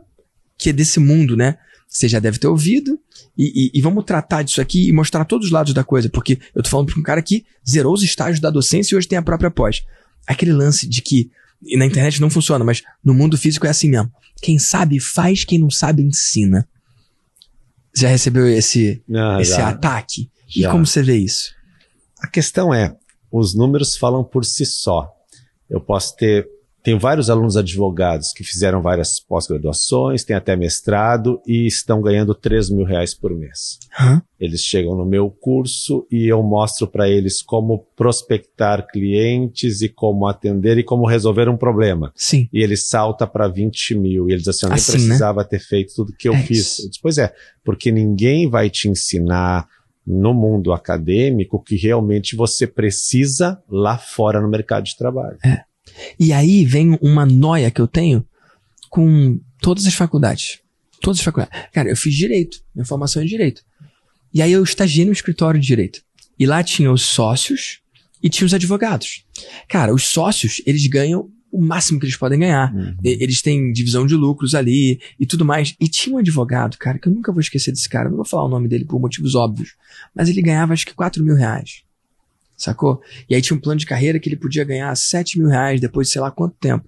que 0.59 0.69
é 0.69 0.73
desse 0.73 0.99
mundo, 0.99 1.35
né? 1.35 1.57
Você 1.87 2.07
já 2.07 2.19
deve 2.19 2.37
ter 2.37 2.45
ouvido. 2.47 2.99
E, 3.35 3.65
e- 3.65 3.79
e 3.79 3.81
vamos 3.81 4.03
tratar 4.05 4.43
disso 4.43 4.61
aqui 4.61 4.87
e 4.87 4.91
mostrar 4.91 5.25
todos 5.25 5.47
os 5.47 5.51
lados 5.51 5.73
da 5.73 5.83
coisa, 5.83 6.07
porque 6.07 6.37
eu 6.53 6.61
tô 6.61 6.69
falando 6.69 6.91
para 6.91 6.99
um 6.99 7.03
cara 7.03 7.21
que 7.23 7.43
zerou 7.67 7.93
os 7.95 8.03
estágios 8.03 8.39
da 8.39 8.51
docência 8.51 8.93
e 8.93 8.97
hoje 8.97 9.07
tem 9.07 9.17
a 9.17 9.23
própria 9.23 9.49
pós. 9.49 9.81
Aquele 10.27 10.53
lance 10.53 10.87
de 10.87 11.01
que 11.01 11.31
na 11.75 11.87
internet 11.87 12.21
não 12.21 12.29
funciona, 12.29 12.63
mas 12.63 12.83
no 13.03 13.13
mundo 13.15 13.35
físico 13.39 13.65
é 13.65 13.69
assim 13.71 13.89
mesmo. 13.89 14.11
Quem 14.43 14.59
sabe 14.59 14.99
faz, 14.99 15.45
quem 15.45 15.57
não 15.57 15.69
sabe 15.71 16.03
ensina. 16.03 16.67
Já 17.95 18.09
recebeu 18.09 18.47
esse, 18.47 19.01
Ah, 19.15 19.37
esse 19.39 19.51
já. 19.51 19.69
ataque? 19.69 20.29
E 20.55 20.61
Já. 20.61 20.71
como 20.71 20.85
você 20.85 21.01
vê 21.01 21.15
isso? 21.17 21.53
A 22.21 22.27
questão 22.27 22.73
é, 22.73 22.95
os 23.31 23.55
números 23.55 23.95
falam 23.95 24.23
por 24.23 24.43
si 24.43 24.65
só. 24.65 25.09
Eu 25.69 25.79
posso 25.79 26.15
ter, 26.17 26.45
tenho 26.83 26.99
vários 26.99 27.29
alunos 27.29 27.55
advogados 27.55 28.33
que 28.33 28.43
fizeram 28.43 28.81
várias 28.81 29.19
pós-graduações, 29.19 30.23
têm 30.25 30.35
até 30.35 30.55
mestrado 30.55 31.41
e 31.47 31.65
estão 31.65 32.01
ganhando 32.01 32.35
3 32.35 32.69
mil 32.69 32.85
reais 32.85 33.13
por 33.15 33.33
mês. 33.33 33.79
Hã? 33.99 34.21
Eles 34.39 34.61
chegam 34.61 34.93
no 34.95 35.05
meu 35.05 35.29
curso 35.29 36.05
e 36.11 36.27
eu 36.27 36.43
mostro 36.43 36.85
para 36.85 37.07
eles 37.09 37.41
como 37.41 37.85
prospectar 37.95 38.85
clientes 38.87 39.81
e 39.81 39.87
como 39.87 40.27
atender 40.27 40.77
e 40.77 40.83
como 40.83 41.07
resolver 41.07 41.47
um 41.47 41.55
problema. 41.55 42.11
Sim. 42.15 42.49
E 42.51 42.61
ele 42.61 42.75
salta 42.75 43.25
para 43.25 43.47
20 43.47 43.95
mil. 43.95 44.29
E 44.29 44.33
eles 44.33 44.47
assim, 44.47 44.65
eu 44.65 44.69
nem 44.69 44.75
Assim, 44.75 44.91
né? 44.91 44.97
precisava 44.97 45.45
ter 45.45 45.59
feito 45.59 45.93
tudo 45.95 46.13
que 46.17 46.27
eu 46.27 46.33
É 46.33 46.41
fiz. 46.43 46.57
isso. 46.59 46.81
Eu 46.83 46.89
disse, 46.89 47.01
pois 47.01 47.17
é, 47.17 47.33
porque 47.63 47.91
ninguém 47.91 48.49
vai 48.49 48.69
te 48.69 48.89
ensinar 48.89 49.65
no 50.05 50.33
mundo 50.33 50.73
acadêmico 50.73 51.55
o 51.55 51.61
que 51.61 51.77
realmente 51.77 52.35
você 52.35 52.67
precisa 52.67 53.61
lá 53.69 53.97
fora 53.97 54.41
no 54.41 54.49
mercado 54.49 54.83
de 54.83 54.97
trabalho. 54.97 55.37
E 56.19 56.31
aí 56.33 56.65
vem 56.65 56.97
uma 57.01 57.25
noia 57.25 57.69
que 57.71 57.81
eu 57.81 57.87
tenho 57.87 58.25
com 58.89 59.39
todas 59.61 59.85
as 59.85 59.93
faculdades. 59.93 60.59
Todas 61.01 61.19
as 61.19 61.25
faculdades. 61.25 61.67
Cara, 61.73 61.89
eu 61.89 61.97
fiz 61.97 62.13
direito. 62.15 62.59
Minha 62.73 62.85
formação 62.85 63.21
é 63.21 63.25
direito. 63.25 63.61
E 64.33 64.41
aí 64.41 64.51
eu 64.51 64.63
estagiei 64.63 65.05
no 65.05 65.11
escritório 65.11 65.59
de 65.59 65.67
direito. 65.67 66.01
E 66.39 66.45
lá 66.45 66.63
tinha 66.63 66.91
os 66.91 67.01
sócios 67.03 67.79
e 68.21 68.29
tinha 68.29 68.45
os 68.45 68.53
advogados. 68.53 69.25
Cara, 69.67 69.93
os 69.93 70.03
sócios, 70.07 70.61
eles 70.65 70.87
ganham 70.87 71.29
o 71.51 71.61
máximo 71.61 71.99
que 71.99 72.05
eles 72.05 72.15
podem 72.17 72.39
ganhar. 72.39 72.73
E- 73.03 73.21
Eles 73.23 73.41
têm 73.41 73.71
divisão 73.71 74.07
de 74.07 74.15
lucros 74.15 74.55
ali 74.55 74.99
e 75.19 75.25
tudo 75.25 75.45
mais. 75.45 75.75
E 75.79 75.87
tinha 75.87 76.15
um 76.15 76.19
advogado, 76.19 76.77
cara, 76.79 76.97
que 76.97 77.07
eu 77.07 77.13
nunca 77.13 77.31
vou 77.31 77.41
esquecer 77.41 77.71
desse 77.71 77.87
cara. 77.87 78.09
Não 78.09 78.15
vou 78.15 78.25
falar 78.25 78.45
o 78.45 78.49
nome 78.49 78.67
dele 78.67 78.85
por 78.85 78.99
motivos 78.99 79.35
óbvios. 79.35 79.75
Mas 80.15 80.29
ele 80.29 80.41
ganhava 80.41 80.73
acho 80.73 80.85
que 80.85 80.95
4 80.95 81.23
mil 81.23 81.35
reais. 81.35 81.83
Sacou? 82.63 83.01
E 83.29 83.35
aí 83.35 83.41
tinha 83.41 83.55
um 83.57 83.59
plano 83.59 83.79
de 83.79 83.85
carreira 83.85 84.19
que 84.19 84.29
ele 84.29 84.35
podia 84.37 84.63
ganhar 84.63 84.95
7 84.95 85.37
mil 85.39 85.47
reais 85.49 85.79
depois 85.81 86.07
de 86.07 86.13
sei 86.13 86.21
lá 86.21 86.31
quanto 86.31 86.55
tempo. 86.59 86.85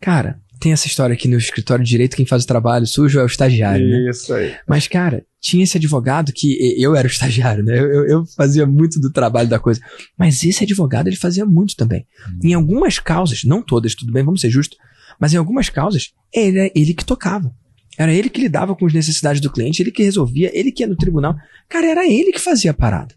Cara, 0.00 0.40
tem 0.58 0.72
essa 0.72 0.86
história 0.86 1.14
aqui 1.14 1.28
no 1.28 1.36
escritório 1.36 1.84
de 1.84 1.90
direito, 1.90 2.16
quem 2.16 2.26
faz 2.26 2.44
o 2.44 2.46
trabalho 2.46 2.86
sujo 2.86 3.18
é 3.18 3.22
o 3.22 3.26
estagiário, 3.26 3.86
né? 3.88 4.10
Isso 4.10 4.32
aí. 4.32 4.54
Mas, 4.68 4.86
cara, 4.88 5.24
tinha 5.40 5.62
esse 5.64 5.76
advogado 5.76 6.32
que 6.32 6.76
eu 6.80 6.94
era 6.96 7.06
o 7.06 7.10
estagiário, 7.10 7.64
né? 7.64 7.78
Eu, 7.78 7.86
eu- 7.92 8.06
eu 8.08 8.26
fazia 8.26 8.66
muito 8.66 9.00
do 9.00 9.10
trabalho 9.12 9.48
da 9.48 9.58
coisa. 9.58 9.80
Mas 10.18 10.42
esse 10.44 10.62
advogado, 10.64 11.08
ele 11.08 11.16
fazia 11.16 11.44
muito 11.44 11.76
também. 11.76 12.06
Em 12.42 12.54
algumas 12.54 12.98
causas, 12.98 13.42
não 13.44 13.62
todas, 13.62 13.94
tudo 13.94 14.12
bem, 14.12 14.24
vamos 14.24 14.40
ser 14.40 14.50
justos, 14.50 14.78
mas 15.20 15.32
em 15.32 15.36
algumas 15.36 15.68
causas, 15.68 16.12
era 16.34 16.70
ele 16.74 16.94
que 16.94 17.04
tocava. 17.04 17.52
Era 17.98 18.12
ele 18.12 18.30
que 18.30 18.40
lidava 18.40 18.74
com 18.74 18.86
as 18.86 18.92
necessidades 18.94 19.40
do 19.40 19.50
cliente, 19.52 19.82
ele 19.82 19.90
que 19.92 20.02
resolvia, 20.02 20.50
ele 20.58 20.72
que 20.72 20.82
ia 20.82 20.86
no 20.88 20.96
tribunal. 20.96 21.36
Cara, 21.68 21.86
era 21.86 22.06
ele 22.08 22.32
que 22.32 22.38
fazia 22.40 22.70
a 22.70 22.74
parada. 22.74 23.14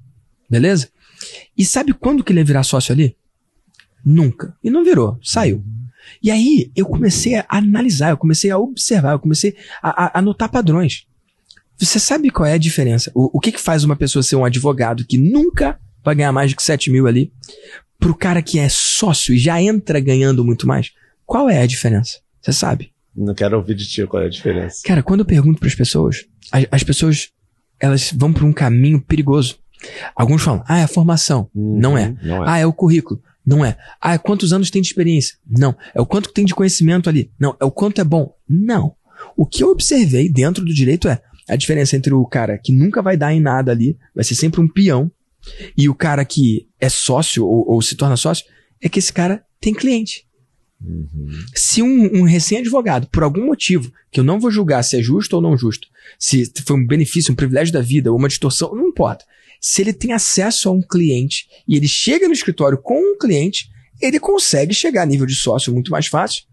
Beleza? 0.49 0.89
E 1.57 1.65
sabe 1.65 1.93
quando 1.93 2.23
que 2.23 2.31
ele 2.31 2.39
ia 2.39 2.45
virar 2.45 2.63
sócio 2.63 2.93
ali? 2.93 3.15
Nunca. 4.03 4.55
E 4.63 4.69
não 4.69 4.83
virou, 4.83 5.17
saiu. 5.23 5.63
E 6.21 6.29
aí 6.29 6.71
eu 6.75 6.85
comecei 6.85 7.35
a 7.35 7.45
analisar, 7.49 8.11
eu 8.11 8.17
comecei 8.17 8.51
a 8.51 8.57
observar, 8.57 9.13
eu 9.13 9.19
comecei 9.19 9.55
a, 9.81 10.05
a, 10.05 10.19
a 10.19 10.21
notar 10.21 10.49
padrões. 10.49 11.05
Você 11.77 11.99
sabe 11.99 12.29
qual 12.29 12.45
é 12.45 12.53
a 12.53 12.57
diferença? 12.57 13.11
O, 13.13 13.37
o 13.37 13.39
que, 13.39 13.51
que 13.51 13.59
faz 13.59 13.83
uma 13.83 13.95
pessoa 13.95 14.23
ser 14.23 14.35
um 14.35 14.45
advogado 14.45 15.05
que 15.05 15.17
nunca 15.17 15.79
vai 16.03 16.15
ganhar 16.15 16.31
mais 16.31 16.51
de 16.51 16.55
que 16.55 16.63
7 16.63 16.91
mil 16.91 17.07
ali, 17.07 17.33
pro 17.99 18.15
cara 18.15 18.41
que 18.41 18.59
é 18.59 18.69
sócio 18.69 19.33
e 19.33 19.37
já 19.37 19.61
entra 19.61 19.99
ganhando 19.99 20.45
muito 20.45 20.67
mais? 20.67 20.91
Qual 21.25 21.49
é 21.49 21.61
a 21.61 21.65
diferença? 21.65 22.19
Você 22.41 22.53
sabe? 22.53 22.91
Não 23.15 23.33
quero 23.33 23.57
ouvir 23.57 23.75
de 23.75 23.87
ti 23.87 24.05
qual 24.05 24.21
é 24.21 24.27
a 24.27 24.29
diferença. 24.29 24.81
Cara, 24.85 25.01
quando 25.01 25.21
eu 25.21 25.25
pergunto 25.25 25.59
para 25.59 25.67
as 25.67 25.75
pessoas, 25.75 26.25
as, 26.51 26.65
as, 26.69 26.83
pessoas 26.83 27.29
elas 27.79 28.11
vão 28.13 28.31
para 28.31 28.45
um 28.45 28.53
caminho 28.53 29.01
perigoso. 29.01 29.57
Alguns 30.15 30.41
falam, 30.41 30.63
ah, 30.67 30.79
é 30.79 30.83
a 30.83 30.87
formação. 30.87 31.49
Uhum, 31.53 31.79
não, 31.79 31.97
é. 31.97 32.15
não 32.23 32.43
é. 32.43 32.49
Ah, 32.49 32.57
é 32.59 32.65
o 32.65 32.73
currículo. 32.73 33.21
Não 33.45 33.63
é. 33.63 33.77
Ah, 34.01 34.13
é 34.13 34.17
quantos 34.17 34.51
anos 34.51 34.71
tem 34.71 34.81
de 34.81 34.87
experiência? 34.87 35.37
Não. 35.47 35.75
É 35.93 36.01
o 36.01 36.05
quanto 36.05 36.31
tem 36.31 36.45
de 36.45 36.55
conhecimento 36.55 37.09
ali? 37.09 37.31
Não. 37.39 37.55
É 37.59 37.65
o 37.65 37.71
quanto 37.71 38.01
é 38.01 38.03
bom? 38.03 38.35
Não. 38.49 38.95
O 39.37 39.45
que 39.45 39.63
eu 39.63 39.69
observei 39.69 40.29
dentro 40.29 40.65
do 40.65 40.73
direito 40.73 41.07
é 41.07 41.21
a 41.47 41.55
diferença 41.55 41.95
entre 41.95 42.13
o 42.13 42.25
cara 42.25 42.57
que 42.57 42.71
nunca 42.71 43.01
vai 43.01 43.15
dar 43.15 43.33
em 43.33 43.39
nada 43.39 43.71
ali, 43.71 43.97
vai 44.15 44.23
ser 44.23 44.35
sempre 44.35 44.59
um 44.59 44.67
peão, 44.67 45.11
e 45.77 45.87
o 45.87 45.93
cara 45.93 46.25
que 46.25 46.67
é 46.79 46.89
sócio 46.89 47.45
ou, 47.45 47.69
ou 47.69 47.81
se 47.81 47.95
torna 47.95 48.17
sócio, 48.17 48.45
é 48.81 48.89
que 48.89 48.99
esse 48.99 49.13
cara 49.13 49.43
tem 49.61 49.73
cliente. 49.73 50.25
Uhum. 50.83 51.29
Se 51.53 51.81
um, 51.81 52.19
um 52.19 52.23
recém-advogado, 52.23 53.07
por 53.07 53.23
algum 53.23 53.45
motivo, 53.45 53.91
que 54.11 54.19
eu 54.19 54.23
não 54.23 54.39
vou 54.39 54.51
julgar 54.51 54.83
se 54.83 54.97
é 54.97 55.01
justo 55.01 55.35
ou 55.35 55.41
não 55.41 55.57
justo, 55.57 55.87
se 56.19 56.51
foi 56.65 56.77
um 56.77 56.85
benefício, 56.85 57.31
um 57.31 57.35
privilégio 57.35 57.73
da 57.73 57.81
vida, 57.81 58.11
ou 58.11 58.17
uma 58.17 58.27
distorção, 58.27 58.75
não 58.75 58.87
importa. 58.87 59.25
Se 59.67 59.81
ele 59.81 59.93
tem 59.93 60.13
acesso 60.13 60.69
a 60.69 60.71
um 60.71 60.79
cliente 60.79 61.47
e 61.67 61.75
ele 61.75 61.87
chega 61.87 62.27
no 62.27 62.35
escritório 62.35 62.77
com 62.77 62.99
um 62.99 63.17
cliente, 63.17 63.67
ele 63.99 64.19
consegue 64.19 64.75
chegar 64.75 65.01
a 65.01 65.05
nível 65.07 65.25
de 65.25 65.33
sócio 65.33 65.73
muito 65.73 65.89
mais 65.89 66.05
fácil 66.05 66.43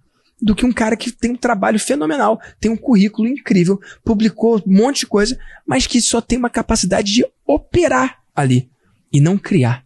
do 0.41 0.55
que 0.55 0.65
um 0.65 0.73
cara 0.73 0.97
que 0.97 1.13
tem 1.13 1.33
um 1.33 1.37
trabalho 1.37 1.79
fenomenal, 1.79 2.41
tem 2.59 2.71
um 2.71 2.77
currículo 2.77 3.29
incrível, 3.29 3.79
publicou 4.03 4.63
um 4.67 4.75
monte 4.75 5.01
de 5.01 5.07
coisa, 5.09 5.39
mas 5.67 5.87
que 5.87 6.01
só 6.01 6.23
tem 6.23 6.39
uma 6.39 6.49
capacidade 6.49 7.13
de 7.13 7.23
operar 7.47 8.23
ali 8.35 8.71
e 9.13 9.21
não 9.21 9.37
criar. 9.37 9.85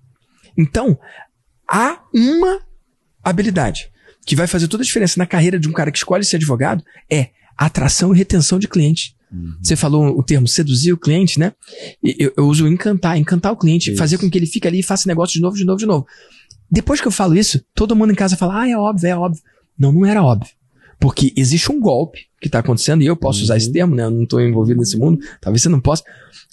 Então, 0.57 0.97
há 1.69 2.01
uma 2.15 2.61
habilidade 3.25 3.91
que 4.25 4.37
vai 4.37 4.47
fazer 4.47 4.69
toda 4.69 4.85
a 4.85 4.87
diferença 4.87 5.19
na 5.19 5.27
carreira 5.27 5.59
de 5.59 5.69
um 5.69 5.73
cara 5.73 5.91
que 5.91 5.99
escolhe 5.99 6.25
ser 6.25 6.37
advogado 6.37 6.85
é 7.11 7.31
atração 7.59 8.15
e 8.15 8.19
retenção 8.19 8.61
de 8.61 8.69
cliente. 8.69 9.16
Uhum. 9.33 9.57
Você 9.61 9.77
falou 9.77 10.19
o 10.19 10.23
termo 10.23 10.47
seduzir 10.47 10.93
o 10.93 10.99
cliente, 10.99 11.39
né? 11.39 11.53
Eu, 12.03 12.33
eu 12.37 12.47
uso 12.47 12.67
encantar, 12.67 13.19
encantar 13.19 13.53
o 13.53 13.57
cliente, 13.57 13.91
isso. 13.91 13.99
fazer 13.99 14.19
com 14.19 14.31
que 14.31 14.39
ele 14.39 14.47
fique 14.47 14.67
ali 14.69 14.81
e 14.81 14.83
faça 14.83 15.09
negócio 15.09 15.35
de 15.35 15.41
novo, 15.41 15.57
de 15.57 15.65
novo, 15.65 15.79
de 15.79 15.87
novo. 15.87 16.07
Depois 16.71 17.01
que 17.01 17.07
eu 17.07 17.13
falo 17.13 17.37
isso, 17.37 17.61
todo 17.75 17.97
mundo 17.97 18.13
em 18.13 18.17
casa 18.17 18.37
fala, 18.37 18.63
ah, 18.63 18.69
é 18.69 18.77
óbvio, 18.77 19.09
é 19.09 19.17
óbvio. 19.17 19.43
Não, 19.79 19.93
não 19.93 20.07
era 20.07 20.23
óbvio. 20.23 20.51
Porque 20.99 21.33
existe 21.37 21.71
um 21.71 21.81
golpe 21.81 22.21
que 22.41 22.49
está 22.49 22.61
acontecendo, 22.61 23.03
e 23.03 23.07
eu 23.07 23.17
posso 23.17 23.39
uhum. 23.39 23.45
usar 23.45 23.57
esse 23.57 23.67
uhum. 23.67 23.73
termo, 23.73 23.95
né? 23.95 24.05
Eu 24.05 24.11
não 24.11 24.23
estou 24.23 24.41
envolvido 24.41 24.81
nesse 24.81 24.97
mundo, 24.97 25.19
talvez 25.41 25.63
você 25.63 25.69
não 25.69 25.81
possa. 25.81 26.03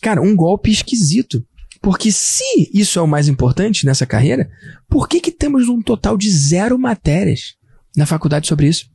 Cara, 0.01 0.21
um 0.21 0.35
golpe 0.35 0.71
esquisito. 0.71 1.45
Porque 1.81 2.13
se 2.13 2.69
isso 2.73 2.97
é 2.97 3.01
o 3.01 3.07
mais 3.07 3.27
importante 3.27 3.85
nessa 3.85 4.05
carreira, 4.05 4.49
por 4.89 5.07
que 5.07 5.19
que 5.19 5.31
temos 5.31 5.67
um 5.67 5.81
total 5.81 6.17
de 6.17 6.29
zero 6.29 6.79
matérias 6.79 7.55
na 7.95 8.05
faculdade 8.05 8.47
sobre 8.47 8.67
isso? 8.67 8.85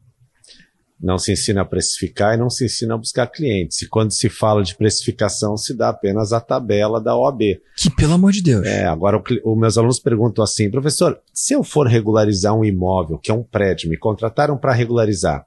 Não 1.01 1.17
se 1.17 1.33
ensina 1.33 1.63
a 1.63 1.65
precificar 1.65 2.35
e 2.35 2.37
não 2.37 2.51
se 2.51 2.65
ensina 2.65 2.95
a 2.95 2.99
buscar 2.99 3.27
clientes. 3.29 3.83
E 3.83 3.89
quando 3.89 4.11
se 4.11 4.29
fala 4.29 4.63
de 4.63 4.75
precificação, 4.75 5.57
se 5.57 5.73
dá 5.77 5.91
apenas 5.91 6.33
a 6.33 6.41
tabela 6.41 7.01
da 7.01 7.17
OAB. 7.17 7.61
Que, 7.77 7.91
pelo 7.91 8.15
amor 8.15 8.33
de 8.33 8.43
Deus. 8.43 8.67
É, 8.67 8.85
agora 8.87 9.23
os 9.45 9.59
meus 9.59 9.79
alunos 9.79 10.01
perguntam 10.01 10.43
assim, 10.43 10.71
professor, 10.71 11.21
se 11.33 11.55
eu 11.55 11.63
for 11.63 11.87
regularizar 11.87 12.55
um 12.55 12.65
imóvel, 12.65 13.19
que 13.19 13.31
é 13.31 13.35
um 13.35 13.45
prédio, 13.45 13.89
me 13.89 13.97
contrataram 13.97 14.59
para 14.59 14.73
regularizar, 14.73 15.47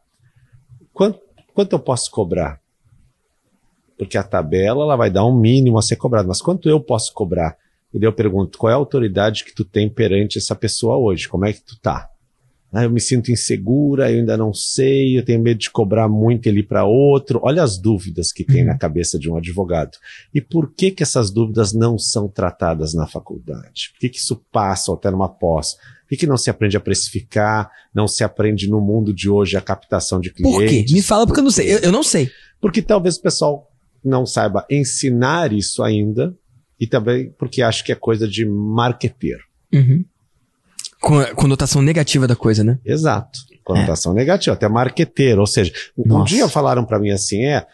quanto, 0.93 1.19
quanto 1.53 1.73
eu 1.73 1.79
posso 1.79 2.09
cobrar? 2.09 2.59
Porque 3.97 4.17
a 4.17 4.23
tabela 4.23 4.83
ela 4.83 4.95
vai 4.95 5.11
dar 5.11 5.25
um 5.25 5.37
mínimo 5.37 5.77
a 5.77 5.81
ser 5.81 5.97
cobrado, 5.97 6.29
mas 6.29 6.41
quanto 6.41 6.69
eu 6.69 6.79
posso 6.79 7.13
cobrar? 7.13 7.57
E 7.93 7.99
daí 7.99 8.07
eu 8.07 8.13
pergunto, 8.13 8.57
qual 8.57 8.71
é 8.71 8.73
a 8.73 8.77
autoridade 8.77 9.43
que 9.43 9.53
tu 9.53 9.65
tem 9.65 9.89
perante 9.89 10.37
essa 10.37 10.55
pessoa 10.55 10.97
hoje? 10.97 11.27
Como 11.27 11.45
é 11.45 11.51
que 11.51 11.61
tu 11.61 11.77
tá? 11.81 12.10
Ah, 12.73 12.83
eu 12.83 12.89
me 12.89 13.01
sinto 13.01 13.31
insegura, 13.31 14.09
eu 14.09 14.19
ainda 14.19 14.37
não 14.37 14.53
sei, 14.53 15.17
eu 15.17 15.25
tenho 15.25 15.41
medo 15.41 15.59
de 15.59 15.69
cobrar 15.69 16.07
muito 16.07 16.47
ele 16.47 16.63
para 16.63 16.85
outro. 16.85 17.41
Olha 17.43 17.61
as 17.61 17.77
dúvidas 17.77 18.31
que 18.31 18.45
tem 18.45 18.61
uhum. 18.61 18.67
na 18.67 18.77
cabeça 18.77 19.19
de 19.19 19.29
um 19.29 19.35
advogado. 19.35 19.97
E 20.33 20.39
por 20.39 20.73
que 20.73 20.89
que 20.91 21.03
essas 21.03 21.29
dúvidas 21.29 21.73
não 21.73 21.97
são 21.97 22.29
tratadas 22.29 22.93
na 22.93 23.05
faculdade? 23.05 23.91
Por 23.91 23.99
que 23.99 24.09
que 24.09 24.17
isso 24.19 24.41
passa 24.51 24.93
até 24.93 25.11
numa 25.11 25.27
pós? 25.27 25.73
Por 25.73 26.09
que, 26.09 26.17
que 26.17 26.27
não 26.27 26.37
se 26.37 26.49
aprende 26.49 26.77
a 26.77 26.79
precificar? 26.79 27.69
Não 27.93 28.07
se 28.07 28.23
aprende 28.23 28.69
no 28.69 28.79
mundo 28.79 29.13
de 29.13 29.29
hoje 29.29 29.57
a 29.57 29.61
captação 29.61 30.19
de 30.19 30.31
clientes? 30.31 30.59
Por 30.59 30.67
quê? 30.67 30.93
Me 30.93 31.01
fala 31.01 31.25
porque 31.25 31.39
eu 31.39 31.43
não 31.43 31.51
sei. 31.51 31.73
Eu, 31.73 31.79
eu 31.79 31.91
não 31.91 32.03
sei. 32.03 32.29
Porque 32.59 32.81
talvez 32.81 33.15
o 33.15 33.21
pessoal 33.21 33.71
não 34.03 34.25
saiba 34.25 34.65
ensinar 34.69 35.53
isso 35.53 35.83
ainda 35.83 36.35
e 36.79 36.87
também 36.87 37.31
porque 37.37 37.61
acha 37.61 37.83
que 37.83 37.91
é 37.91 37.95
coisa 37.95 38.27
de 38.27 38.45
marqueteiro. 38.45 39.43
Uhum. 39.73 40.03
Com 41.01 41.19
a 41.19 41.33
conotação 41.33 41.81
negativa 41.81 42.27
da 42.27 42.35
coisa, 42.35 42.63
né? 42.63 42.79
Exato. 42.85 43.39
Conotação 43.63 44.13
é. 44.13 44.15
negativa, 44.15 44.53
até 44.53 44.67
marqueteiro. 44.69 45.41
Ou 45.41 45.47
seja, 45.47 45.73
Nossa. 45.97 46.21
um 46.21 46.23
dia 46.23 46.47
falaram 46.47 46.85
para 46.85 46.99
mim 46.99 47.09
assim: 47.09 47.43
é, 47.43 47.65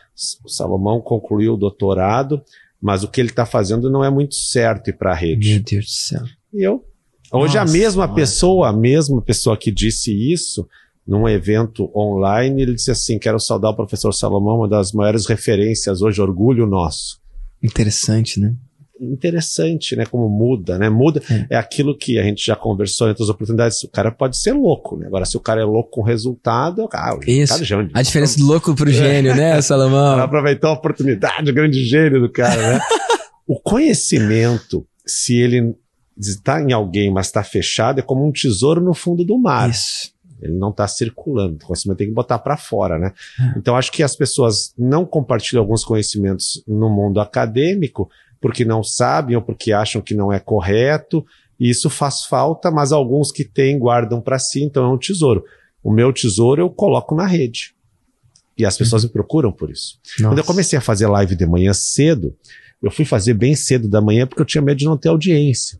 o 0.44 0.50
Salomão 0.50 1.02
concluiu 1.02 1.54
o 1.54 1.58
doutorado, 1.58 2.42
mas 2.82 3.04
o 3.04 3.08
que 3.08 3.22
ele 3.22 3.30
está 3.30 3.46
fazendo 3.46 3.90
não 3.90 4.04
é 4.04 4.10
muito 4.10 4.36
certo 4.36 4.90
ir 4.90 4.94
para 4.94 5.12
a 5.12 5.16
rede. 5.16 5.50
Meu 5.52 5.64
Deus 5.64 5.86
do 5.86 5.92
céu. 5.92 6.22
E 6.54 6.64
eu. 6.64 6.86
Hoje 7.32 7.58
Nossa, 7.58 7.70
a 7.70 7.74
mesma 7.74 8.14
pessoa, 8.14 8.70
a 8.70 8.74
mesma 8.74 9.22
pessoa 9.22 9.58
que 9.58 9.70
disse 9.70 10.14
isso, 10.14 10.66
num 11.06 11.28
evento 11.28 11.92
online, 11.96 12.62
ele 12.62 12.76
disse 12.76 12.92
assim: 12.92 13.20
quero 13.20 13.40
saudar 13.40 13.72
o 13.72 13.76
professor 13.76 14.14
Salomão, 14.14 14.60
uma 14.60 14.70
das 14.70 14.92
maiores 14.92 15.26
referências 15.26 16.02
hoje, 16.02 16.22
orgulho 16.22 16.66
nosso. 16.66 17.20
Interessante, 17.62 18.40
né? 18.40 18.56
Interessante, 19.00 19.96
né? 19.96 20.06
Como 20.06 20.30
muda, 20.30 20.78
né? 20.78 20.90
Muda 20.90 21.22
é. 21.30 21.56
é 21.56 21.58
aquilo 21.58 21.98
que 21.98 22.18
a 22.20 22.24
gente 22.24 22.46
já 22.46 22.56
conversou 22.56 23.08
em 23.08 23.10
outras 23.12 23.30
oportunidades. 23.30 23.84
O 23.84 23.90
cara 23.90 24.12
pode 24.12 24.38
ser 24.38 24.54
louco, 24.54 24.98
né? 24.98 25.08
Agora, 25.08 25.26
se 25.26 25.38
o 25.38 25.40
cara 25.40 25.62
é 25.62 25.66
louco 25.66 25.90
com 25.90 26.02
resultado, 26.02 26.88
ah, 26.94 27.18
Isso. 27.26 27.54
Cara 27.54 27.66
já, 27.66 27.88
a 27.94 28.02
diferença 28.02 28.38
do 28.38 28.46
louco 28.46 28.76
pro 28.76 28.92
gênio, 28.92 29.36
né, 29.36 29.62
Salomão? 29.62 30.20
Aproveitou 30.22 30.70
a 30.70 30.74
oportunidade, 30.74 31.50
o 31.50 31.54
grande 31.54 31.84
gênio 31.84 32.22
do 32.22 32.32
cara, 32.32 32.74
né? 32.74 32.80
o 33.48 33.60
conhecimento, 33.60 34.86
se 35.06 35.38
ele 35.38 35.76
está 36.20 36.62
em 36.62 36.74
alguém, 36.74 37.12
mas 37.12 37.28
está 37.28 37.44
fechado, 37.44 38.00
é 38.00 38.04
como 38.04 38.26
um 38.26 38.32
tesouro 38.32 38.82
no 38.82 38.94
fundo 38.94 39.24
do 39.24 39.38
mar. 39.38 39.70
Isso. 39.70 40.16
Ele 40.42 40.54
não 40.54 40.70
está 40.70 40.88
circulando. 40.88 41.56
O 41.56 41.68
conhecimento 41.68 41.98
tem 41.98 42.08
que 42.08 42.14
botar 42.14 42.40
para 42.40 42.58
fora, 42.58 43.00
né? 43.00 43.12
É. 43.40 43.58
Então, 43.58 43.76
acho 43.76 43.92
que 43.92 44.04
as 44.04 44.16
pessoas 44.16 44.74
não 44.78 45.06
compartilham 45.06 45.62
alguns 45.62 45.84
conhecimentos 45.84 46.64
no 46.68 46.90
mundo 46.90 47.20
acadêmico 47.20 48.10
porque 48.40 48.64
não 48.66 48.84
sabem 48.84 49.36
ou 49.36 49.42
porque 49.42 49.72
acham 49.72 50.02
que 50.02 50.14
não 50.14 50.32
é 50.32 50.40
correto. 50.40 51.26
E 51.60 51.70
isso 51.70 51.90
faz 51.90 52.24
falta, 52.24 52.70
mas 52.70 52.92
alguns 52.92 53.32
que 53.32 53.44
têm 53.44 53.80
guardam 53.80 54.22
para 54.22 54.38
si, 54.38 54.64
então 54.64 54.86
é 54.86 54.94
um 54.94 54.98
tesouro. 54.98 55.44
O 55.84 55.92
meu 55.92 56.14
tesouro 56.14 56.62
eu 56.62 56.70
coloco 56.70 57.16
na 57.16 57.26
rede. 57.26 57.76
E 58.58 58.66
as 58.66 58.78
pessoas 58.78 59.04
me 59.04 59.10
procuram 59.10 59.52
por 59.52 59.70
isso. 59.70 60.00
Nossa. 60.20 60.30
Quando 60.30 60.38
eu 60.40 60.44
comecei 60.44 60.78
a 60.78 60.82
fazer 60.82 61.08
live 61.08 61.36
de 61.36 61.46
manhã 61.46 61.74
cedo, 61.74 62.36
eu 62.82 62.92
fui 62.92 63.06
fazer 63.06 63.34
bem 63.34 63.56
cedo 63.56 63.88
da 63.88 64.02
manhã 64.02 64.26
porque 64.26 64.42
eu 64.42 64.46
tinha 64.46 64.62
medo 64.62 64.78
de 64.78 64.86
não 64.86 64.98
ter 64.98 65.10
audiência. 65.10 65.80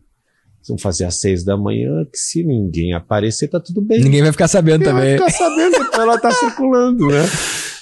Vamos 0.66 0.82
fazer 0.82 1.04
às 1.04 1.18
seis 1.18 1.44
da 1.44 1.56
manhã, 1.56 2.04
que 2.04 2.18
se 2.18 2.44
ninguém 2.44 2.92
aparecer, 2.92 3.48
tá 3.48 3.58
tudo 3.58 3.80
bem. 3.80 4.00
Ninguém 4.00 4.22
vai 4.22 4.32
ficar 4.32 4.48
sabendo 4.48 4.80
ninguém 4.80 4.94
também. 4.94 5.18
Vai 5.18 5.30
ficar 5.30 5.44
sabendo, 5.44 5.76
então 5.76 6.02
ela 6.02 6.18
tá 6.18 6.30
circulando, 6.34 7.06
né? 7.06 7.24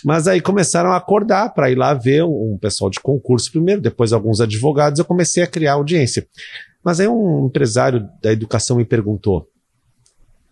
Mas 0.04 0.28
aí 0.28 0.40
começaram 0.40 0.92
a 0.92 0.96
acordar 0.96 1.52
para 1.54 1.70
ir 1.70 1.76
lá 1.76 1.94
ver 1.94 2.24
um 2.24 2.58
pessoal 2.60 2.90
de 2.90 3.00
concurso 3.00 3.50
primeiro, 3.50 3.80
depois 3.80 4.12
alguns 4.12 4.40
advogados, 4.40 4.98
eu 4.98 5.04
comecei 5.04 5.42
a 5.42 5.46
criar 5.46 5.74
audiência. 5.74 6.26
Mas 6.82 7.00
aí 7.00 7.08
um 7.08 7.46
empresário 7.46 8.08
da 8.22 8.32
educação 8.32 8.76
me 8.76 8.84
perguntou: 8.84 9.48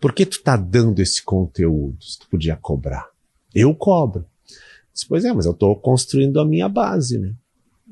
por 0.00 0.12
que 0.12 0.26
tu 0.26 0.42
tá 0.42 0.56
dando 0.56 1.00
esse 1.00 1.22
conteúdo? 1.22 1.96
Se 2.02 2.18
tu 2.18 2.28
podia 2.28 2.56
cobrar. 2.56 3.08
Eu 3.54 3.74
cobro. 3.74 4.26
disse, 4.92 5.06
pois 5.08 5.24
é, 5.24 5.32
mas 5.32 5.46
eu 5.46 5.52
estou 5.52 5.76
construindo 5.76 6.40
a 6.40 6.44
minha 6.44 6.68
base, 6.68 7.18
né? 7.18 7.32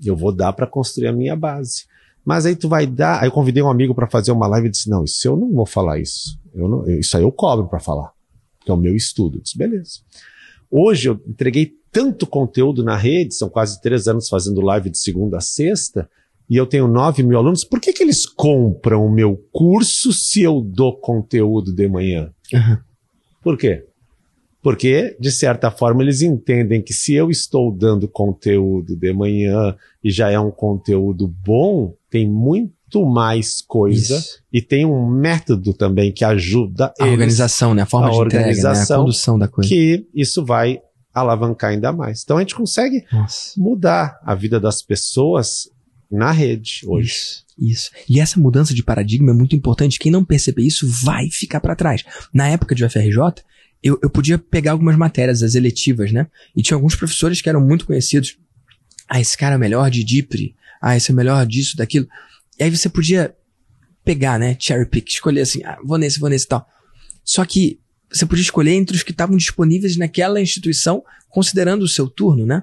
Eu 0.04 0.16
vou 0.16 0.32
dar 0.32 0.52
para 0.52 0.66
construir 0.66 1.06
a 1.06 1.12
minha 1.12 1.37
base. 1.37 1.85
Mas 2.25 2.44
aí 2.44 2.56
tu 2.56 2.68
vai 2.68 2.87
dar. 2.87 3.21
Aí 3.21 3.28
eu 3.28 3.32
convidei 3.32 3.62
um 3.62 3.71
amigo 3.71 3.94
para 3.94 4.09
fazer 4.09 4.32
uma 4.32 4.47
live 4.47 4.68
e 4.68 4.71
disse: 4.71 4.90
Não, 4.90 5.04
isso 5.04 5.26
eu 5.26 5.37
não 5.37 5.52
vou 5.52 5.66
falar 5.66 5.99
isso. 5.99 6.38
Eu 6.54 6.68
não, 6.68 6.88
isso 6.88 7.16
aí 7.16 7.23
eu 7.23 7.32
cobro 7.32 7.68
para 7.68 7.80
falar. 7.80 8.12
Que 8.61 8.71
é 8.71 8.75
o 8.75 8.76
meu 8.76 8.94
estudo. 8.94 9.38
Eu 9.38 9.42
disse: 9.42 9.56
Beleza. 9.56 10.00
Hoje 10.74 11.10
eu 11.10 11.20
entreguei 11.28 11.70
tanto 11.90 12.26
conteúdo 12.26 12.82
na 12.82 12.96
rede, 12.96 13.34
são 13.34 13.50
quase 13.50 13.78
três 13.82 14.08
anos 14.08 14.26
fazendo 14.26 14.62
live 14.62 14.88
de 14.88 14.96
segunda 14.96 15.36
a 15.36 15.40
sexta, 15.42 16.08
e 16.48 16.56
eu 16.56 16.66
tenho 16.66 16.88
nove 16.88 17.22
mil 17.22 17.36
alunos. 17.36 17.62
Por 17.62 17.78
que, 17.78 17.92
que 17.92 18.02
eles 18.02 18.24
compram 18.24 19.04
o 19.04 19.12
meu 19.12 19.36
curso 19.52 20.14
se 20.14 20.42
eu 20.42 20.62
dou 20.62 20.98
conteúdo 20.98 21.74
de 21.74 21.86
manhã? 21.86 22.32
Uhum. 22.50 22.78
Por 23.42 23.58
quê? 23.58 23.84
Porque, 24.62 25.14
de 25.20 25.30
certa 25.30 25.70
forma, 25.70 26.02
eles 26.02 26.22
entendem 26.22 26.80
que 26.80 26.94
se 26.94 27.12
eu 27.14 27.30
estou 27.30 27.70
dando 27.70 28.08
conteúdo 28.08 28.96
de 28.96 29.12
manhã 29.12 29.76
e 30.02 30.10
já 30.10 30.30
é 30.30 30.38
um 30.38 30.50
conteúdo 30.50 31.28
bom, 31.28 31.94
tem 32.08 32.26
muito 32.26 32.72
mais 33.04 33.61
coisa 33.62 34.16
Isso. 34.16 34.38
e 34.52 34.61
tem 34.61 34.84
um 34.84 35.06
método 35.08 35.72
também 35.72 36.12
que 36.12 36.25
ajuda 36.25 36.92
A 36.99 37.04
eles 37.04 37.12
organização, 37.12 37.75
né? 37.75 37.82
A 37.82 37.87
forma 37.87 38.08
A 38.08 38.11
de 38.11 38.16
entrega, 38.16 38.34
né? 38.34 38.44
A 38.44 38.49
organização 38.49 39.00
condução 39.00 39.38
da 39.38 39.49
coisa. 39.49 39.68
que 39.68 40.06
isso 40.14 40.44
vai 40.44 40.80
alavancar 41.14 41.70
ainda 41.70 41.92
mais. 41.92 42.22
Então 42.22 42.37
a 42.37 42.40
gente 42.40 42.54
consegue 42.54 43.04
Nossa. 43.12 43.52
mudar 43.56 44.18
a 44.25 44.34
vida 44.34 44.58
das 44.58 44.82
pessoas 44.82 45.68
na 46.11 46.30
rede 46.30 46.82
hoje. 46.87 47.08
Isso, 47.11 47.44
isso. 47.58 47.90
E 48.08 48.20
essa 48.20 48.38
mudança 48.38 48.75
de 48.75 48.82
paradigma 48.82 49.30
é 49.30 49.34
muito 49.34 49.56
importante. 49.56 49.99
Quem 49.99 50.12
não 50.12 50.25
perceber 50.25 50.62
isso 50.62 50.87
vai 50.88 51.28
ficar 51.30 51.61
para 51.61 51.76
trás. 51.76 52.04
Na 52.32 52.49
época 52.49 52.75
de 52.75 52.84
UFRJ, 52.84 53.42
eu, 53.82 53.99
eu 54.02 54.08
podia 54.11 54.38
pegar 54.38 54.72
algumas 54.72 54.96
matérias, 54.96 55.42
as 55.42 55.54
eletivas, 55.54 56.12
né? 56.12 56.26
E 56.54 56.62
tinha 56.62 56.76
alguns 56.76 56.94
professores 56.94 57.40
que 57.40 57.49
eram 57.49 57.61
muito 57.61 57.87
conhecidos. 57.87 58.37
Ah, 59.08 59.20
esse 59.20 59.37
cara 59.37 59.56
é 59.56 59.58
melhor 59.58 59.90
de 59.90 60.04
DIPRI. 60.04 60.54
Ah, 60.80 60.96
esse 60.96 61.11
é 61.11 61.14
melhor 61.14 61.44
disso, 61.46 61.76
daquilo. 61.76 62.06
E 62.59 62.64
aí 62.64 62.71
você 62.71 62.88
podia 62.88 63.35
pegar, 64.04 64.38
né? 64.38 64.56
Cherry 64.59 64.87
pick, 64.88 65.09
escolher 65.09 65.40
assim, 65.42 65.62
ah, 65.64 65.78
vou 65.85 65.99
nesse, 65.99 66.18
vou 66.18 66.28
nesse 66.28 66.44
e 66.44 66.49
tal. 66.49 66.66
Só 67.25 67.44
que 67.44 67.80
você 68.12 68.26
podia 68.26 68.42
escolher 68.42 68.73
entre 68.73 68.97
os 68.97 69.02
que 69.02 69.11
estavam 69.12 69.37
disponíveis 69.37 69.97
naquela 69.97 70.40
instituição, 70.40 71.02
considerando 71.28 71.82
o 71.82 71.88
seu 71.88 72.09
turno, 72.09 72.44
né? 72.44 72.62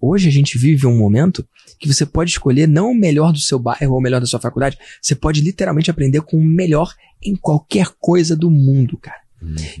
Hoje 0.00 0.28
a 0.28 0.32
gente 0.32 0.58
vive 0.58 0.86
um 0.86 0.96
momento 0.96 1.46
que 1.80 1.88
você 1.92 2.04
pode 2.04 2.30
escolher 2.30 2.68
não 2.68 2.90
o 2.90 2.94
melhor 2.94 3.32
do 3.32 3.38
seu 3.40 3.58
bairro 3.58 3.92
ou 3.92 3.98
o 3.98 4.02
melhor 4.02 4.20
da 4.20 4.26
sua 4.26 4.38
faculdade, 4.38 4.78
você 5.00 5.14
pode 5.14 5.40
literalmente 5.40 5.90
aprender 5.90 6.20
com 6.20 6.36
o 6.36 6.44
melhor 6.44 6.92
em 7.22 7.34
qualquer 7.34 7.88
coisa 7.98 8.36
do 8.36 8.50
mundo, 8.50 8.98
cara. 8.98 9.16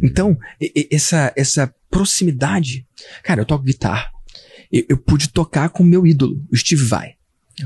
Então, 0.02 0.36
e- 0.60 0.72
e- 0.74 0.88
essa, 0.94 1.32
essa 1.36 1.72
proximidade. 1.90 2.86
Cara, 3.22 3.42
eu 3.42 3.46
toco 3.46 3.64
guitarra. 3.64 4.10
Eu, 4.72 4.84
eu 4.90 4.96
pude 4.98 5.28
tocar 5.28 5.68
com 5.68 5.82
o 5.82 5.86
meu 5.86 6.06
ídolo, 6.06 6.42
o 6.50 6.56
Steve 6.56 6.82
Vai. 6.84 7.14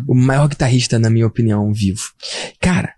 O 0.07 0.15
maior 0.15 0.49
guitarrista, 0.49 0.99
na 0.99 1.11
minha 1.11 1.27
opinião, 1.27 1.73
vivo. 1.73 2.03
Cara, 2.61 2.95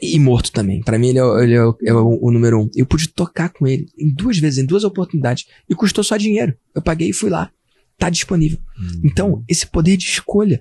e 0.00 0.18
morto 0.18 0.50
também. 0.50 0.82
Pra 0.82 0.98
mim, 0.98 1.08
ele 1.08 1.18
é, 1.18 1.24
o- 1.24 1.38
ele 1.40 1.54
é 1.54 1.64
o, 1.64 1.76
é 1.84 1.92
o- 1.94 2.30
número 2.30 2.60
um. 2.62 2.70
Eu 2.74 2.86
pude 2.86 3.08
tocar 3.08 3.50
com 3.50 3.66
ele 3.66 3.86
em 3.98 4.12
duas 4.12 4.38
vezes, 4.38 4.58
em 4.58 4.66
duas 4.66 4.84
oportunidades. 4.84 5.46
E 5.68 5.74
custou 5.74 6.02
só 6.02 6.16
dinheiro. 6.16 6.54
Eu 6.74 6.82
paguei 6.82 7.10
e 7.10 7.12
fui 7.12 7.30
lá. 7.30 7.50
Tá 7.98 8.10
disponível. 8.10 8.58
Então, 9.04 9.44
esse 9.46 9.64
poder 9.64 9.96
de 9.96 10.06
escolha. 10.06 10.60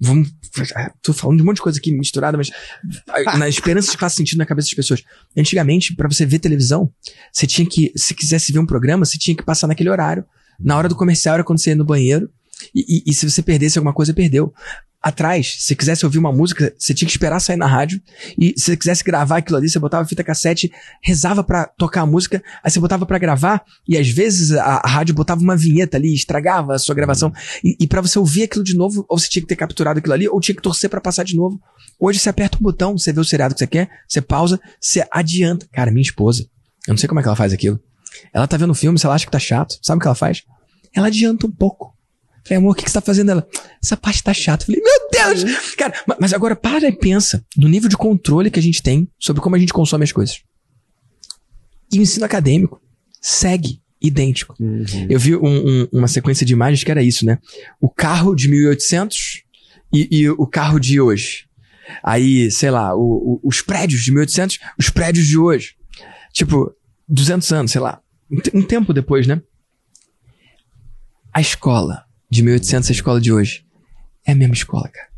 Vamos. 0.00 0.32
Tô 1.02 1.12
falando 1.12 1.38
de 1.38 1.42
um 1.42 1.46
monte 1.46 1.56
de 1.56 1.62
coisa 1.62 1.78
aqui 1.80 1.90
misturada, 1.90 2.36
mas 2.36 2.50
na 3.38 3.48
esperança 3.48 3.88
de 3.90 3.96
que 3.96 4.00
faça 4.00 4.14
sentido 4.16 4.38
na 4.38 4.46
cabeça 4.46 4.66
das 4.68 4.74
pessoas. 4.74 5.02
Antigamente, 5.36 5.96
pra 5.96 6.06
você 6.08 6.24
ver 6.24 6.38
televisão, 6.38 6.92
você 7.32 7.44
tinha 7.44 7.68
que, 7.68 7.90
se 7.96 8.14
quisesse 8.14 8.52
ver 8.52 8.60
um 8.60 8.66
programa, 8.66 9.04
você 9.04 9.18
tinha 9.18 9.36
que 9.36 9.42
passar 9.42 9.66
naquele 9.66 9.90
horário. 9.90 10.24
Na 10.60 10.76
hora 10.76 10.88
do 10.88 10.94
comercial 10.94 11.34
era 11.34 11.42
quando 11.44 11.58
você 11.58 11.70
ia 11.70 11.76
no 11.76 11.84
banheiro. 11.84 12.30
E, 12.74 12.98
e- 12.98 13.10
e 13.10 13.14
se 13.14 13.28
você 13.28 13.42
perdesse 13.42 13.78
alguma 13.78 13.94
coisa, 13.94 14.12
perdeu. 14.14 14.52
Atrás, 15.02 15.56
se 15.60 15.76
quisesse 15.76 16.04
ouvir 16.04 16.18
uma 16.18 16.32
música, 16.32 16.74
você 16.76 16.92
tinha 16.92 17.06
que 17.06 17.12
esperar 17.12 17.38
sair 17.38 17.56
na 17.56 17.66
rádio. 17.66 18.00
E 18.36 18.54
se 18.56 18.64
você 18.64 18.76
quisesse 18.76 19.04
gravar 19.04 19.36
aquilo 19.36 19.56
ali, 19.56 19.68
você 19.68 19.78
botava 19.78 20.08
fita 20.08 20.24
cassete, 20.24 20.72
rezava 21.00 21.44
pra 21.44 21.66
tocar 21.66 22.00
a 22.00 22.06
música, 22.06 22.42
aí 22.64 22.70
você 22.70 22.80
botava 22.80 23.06
pra 23.06 23.16
gravar, 23.18 23.62
e 23.86 23.96
às 23.96 24.08
vezes 24.08 24.50
a, 24.52 24.80
a 24.84 24.88
rádio 24.88 25.14
botava 25.14 25.40
uma 25.40 25.56
vinheta 25.56 25.96
ali, 25.96 26.12
estragava 26.12 26.74
a 26.74 26.78
sua 26.78 26.92
gravação. 26.94 27.32
E, 27.62 27.76
e 27.78 27.86
para 27.86 28.00
você 28.00 28.18
ouvir 28.18 28.44
aquilo 28.44 28.64
de 28.64 28.74
novo, 28.76 29.06
ou 29.08 29.16
você 29.16 29.28
tinha 29.28 29.42
que 29.42 29.46
ter 29.48 29.54
capturado 29.54 30.00
aquilo 30.00 30.14
ali, 30.14 30.28
ou 30.28 30.40
tinha 30.40 30.56
que 30.56 30.62
torcer 30.62 30.90
pra 30.90 31.00
passar 31.00 31.22
de 31.24 31.36
novo. 31.36 31.60
Hoje 32.00 32.18
você 32.18 32.28
aperta 32.28 32.56
um 32.58 32.62
botão, 32.62 32.98
você 32.98 33.12
vê 33.12 33.20
o 33.20 33.24
seriado 33.24 33.54
que 33.54 33.60
você 33.60 33.66
quer, 33.66 33.88
você 34.08 34.20
pausa, 34.20 34.58
você 34.80 35.06
adianta. 35.12 35.68
Cara, 35.72 35.92
minha 35.92 36.02
esposa, 36.02 36.42
eu 36.88 36.92
não 36.92 36.98
sei 36.98 37.08
como 37.08 37.20
é 37.20 37.22
que 37.22 37.28
ela 37.28 37.36
faz 37.36 37.52
aquilo. 37.52 37.78
Ela 38.34 38.48
tá 38.48 38.56
vendo 38.56 38.70
o 38.70 38.74
filme, 38.74 38.98
se 38.98 39.06
ela 39.06 39.14
acha 39.14 39.26
que 39.26 39.30
tá 39.30 39.38
chato, 39.38 39.76
sabe 39.82 39.98
o 39.98 40.00
que 40.00 40.08
ela 40.08 40.16
faz? 40.16 40.42
Ela 40.92 41.06
adianta 41.06 41.46
um 41.46 41.50
pouco. 41.52 41.94
Falei, 42.46 42.58
amor, 42.58 42.70
o 42.70 42.74
que, 42.74 42.84
que 42.84 42.90
você 42.90 42.94
tá 42.94 43.00
fazendo? 43.00 43.30
Ela, 43.32 43.46
essa 43.82 43.96
parte 43.96 44.22
tá 44.22 44.32
chata. 44.32 44.64
Falei, 44.66 44.80
meu 44.80 45.08
Deus! 45.10 45.74
Cara, 45.76 45.92
ma- 46.06 46.16
mas 46.20 46.32
agora 46.32 46.54
para 46.54 46.88
e 46.88 46.92
pensa 46.96 47.44
no 47.56 47.68
nível 47.68 47.88
de 47.88 47.96
controle 47.96 48.50
que 48.50 48.58
a 48.58 48.62
gente 48.62 48.82
tem 48.82 49.08
sobre 49.18 49.42
como 49.42 49.56
a 49.56 49.58
gente 49.58 49.72
consome 49.72 50.04
as 50.04 50.12
coisas. 50.12 50.40
E 51.92 51.98
o 51.98 52.02
ensino 52.02 52.24
acadêmico 52.24 52.80
segue 53.20 53.80
idêntico. 54.00 54.54
Uhum. 54.60 54.84
Eu 55.08 55.18
vi 55.18 55.34
um- 55.34 55.42
um- 55.82 55.88
uma 55.92 56.06
sequência 56.08 56.46
de 56.46 56.52
imagens 56.52 56.84
que 56.84 56.90
era 56.90 57.02
isso, 57.02 57.24
né? 57.26 57.38
O 57.80 57.88
carro 57.88 58.34
de 58.34 58.48
1800 58.48 59.42
e, 59.92 60.08
e 60.20 60.30
o 60.30 60.46
carro 60.46 60.78
de 60.78 61.00
hoje. 61.00 61.46
Aí, 62.02 62.50
sei 62.50 62.70
lá, 62.70 62.94
o- 62.94 63.40
o- 63.42 63.48
os 63.48 63.60
prédios 63.62 64.02
de 64.02 64.10
1800, 64.12 64.58
os 64.78 64.88
prédios 64.90 65.26
de 65.26 65.38
hoje. 65.38 65.74
Tipo, 66.32 66.72
200 67.08 67.50
anos, 67.52 67.72
sei 67.72 67.80
lá. 67.80 68.00
Um, 68.30 68.58
um 68.58 68.62
tempo 68.62 68.92
depois, 68.92 69.26
né? 69.26 69.40
A 71.32 71.40
escola 71.40 72.04
de 72.30 72.42
1800 72.42 72.88
e 72.88 72.92
a 72.92 72.94
escola 72.94 73.20
de 73.20 73.32
hoje 73.32 73.64
é 74.26 74.32
a 74.32 74.34
mesma 74.34 74.54
escola, 74.54 74.88
cara. 74.88 75.08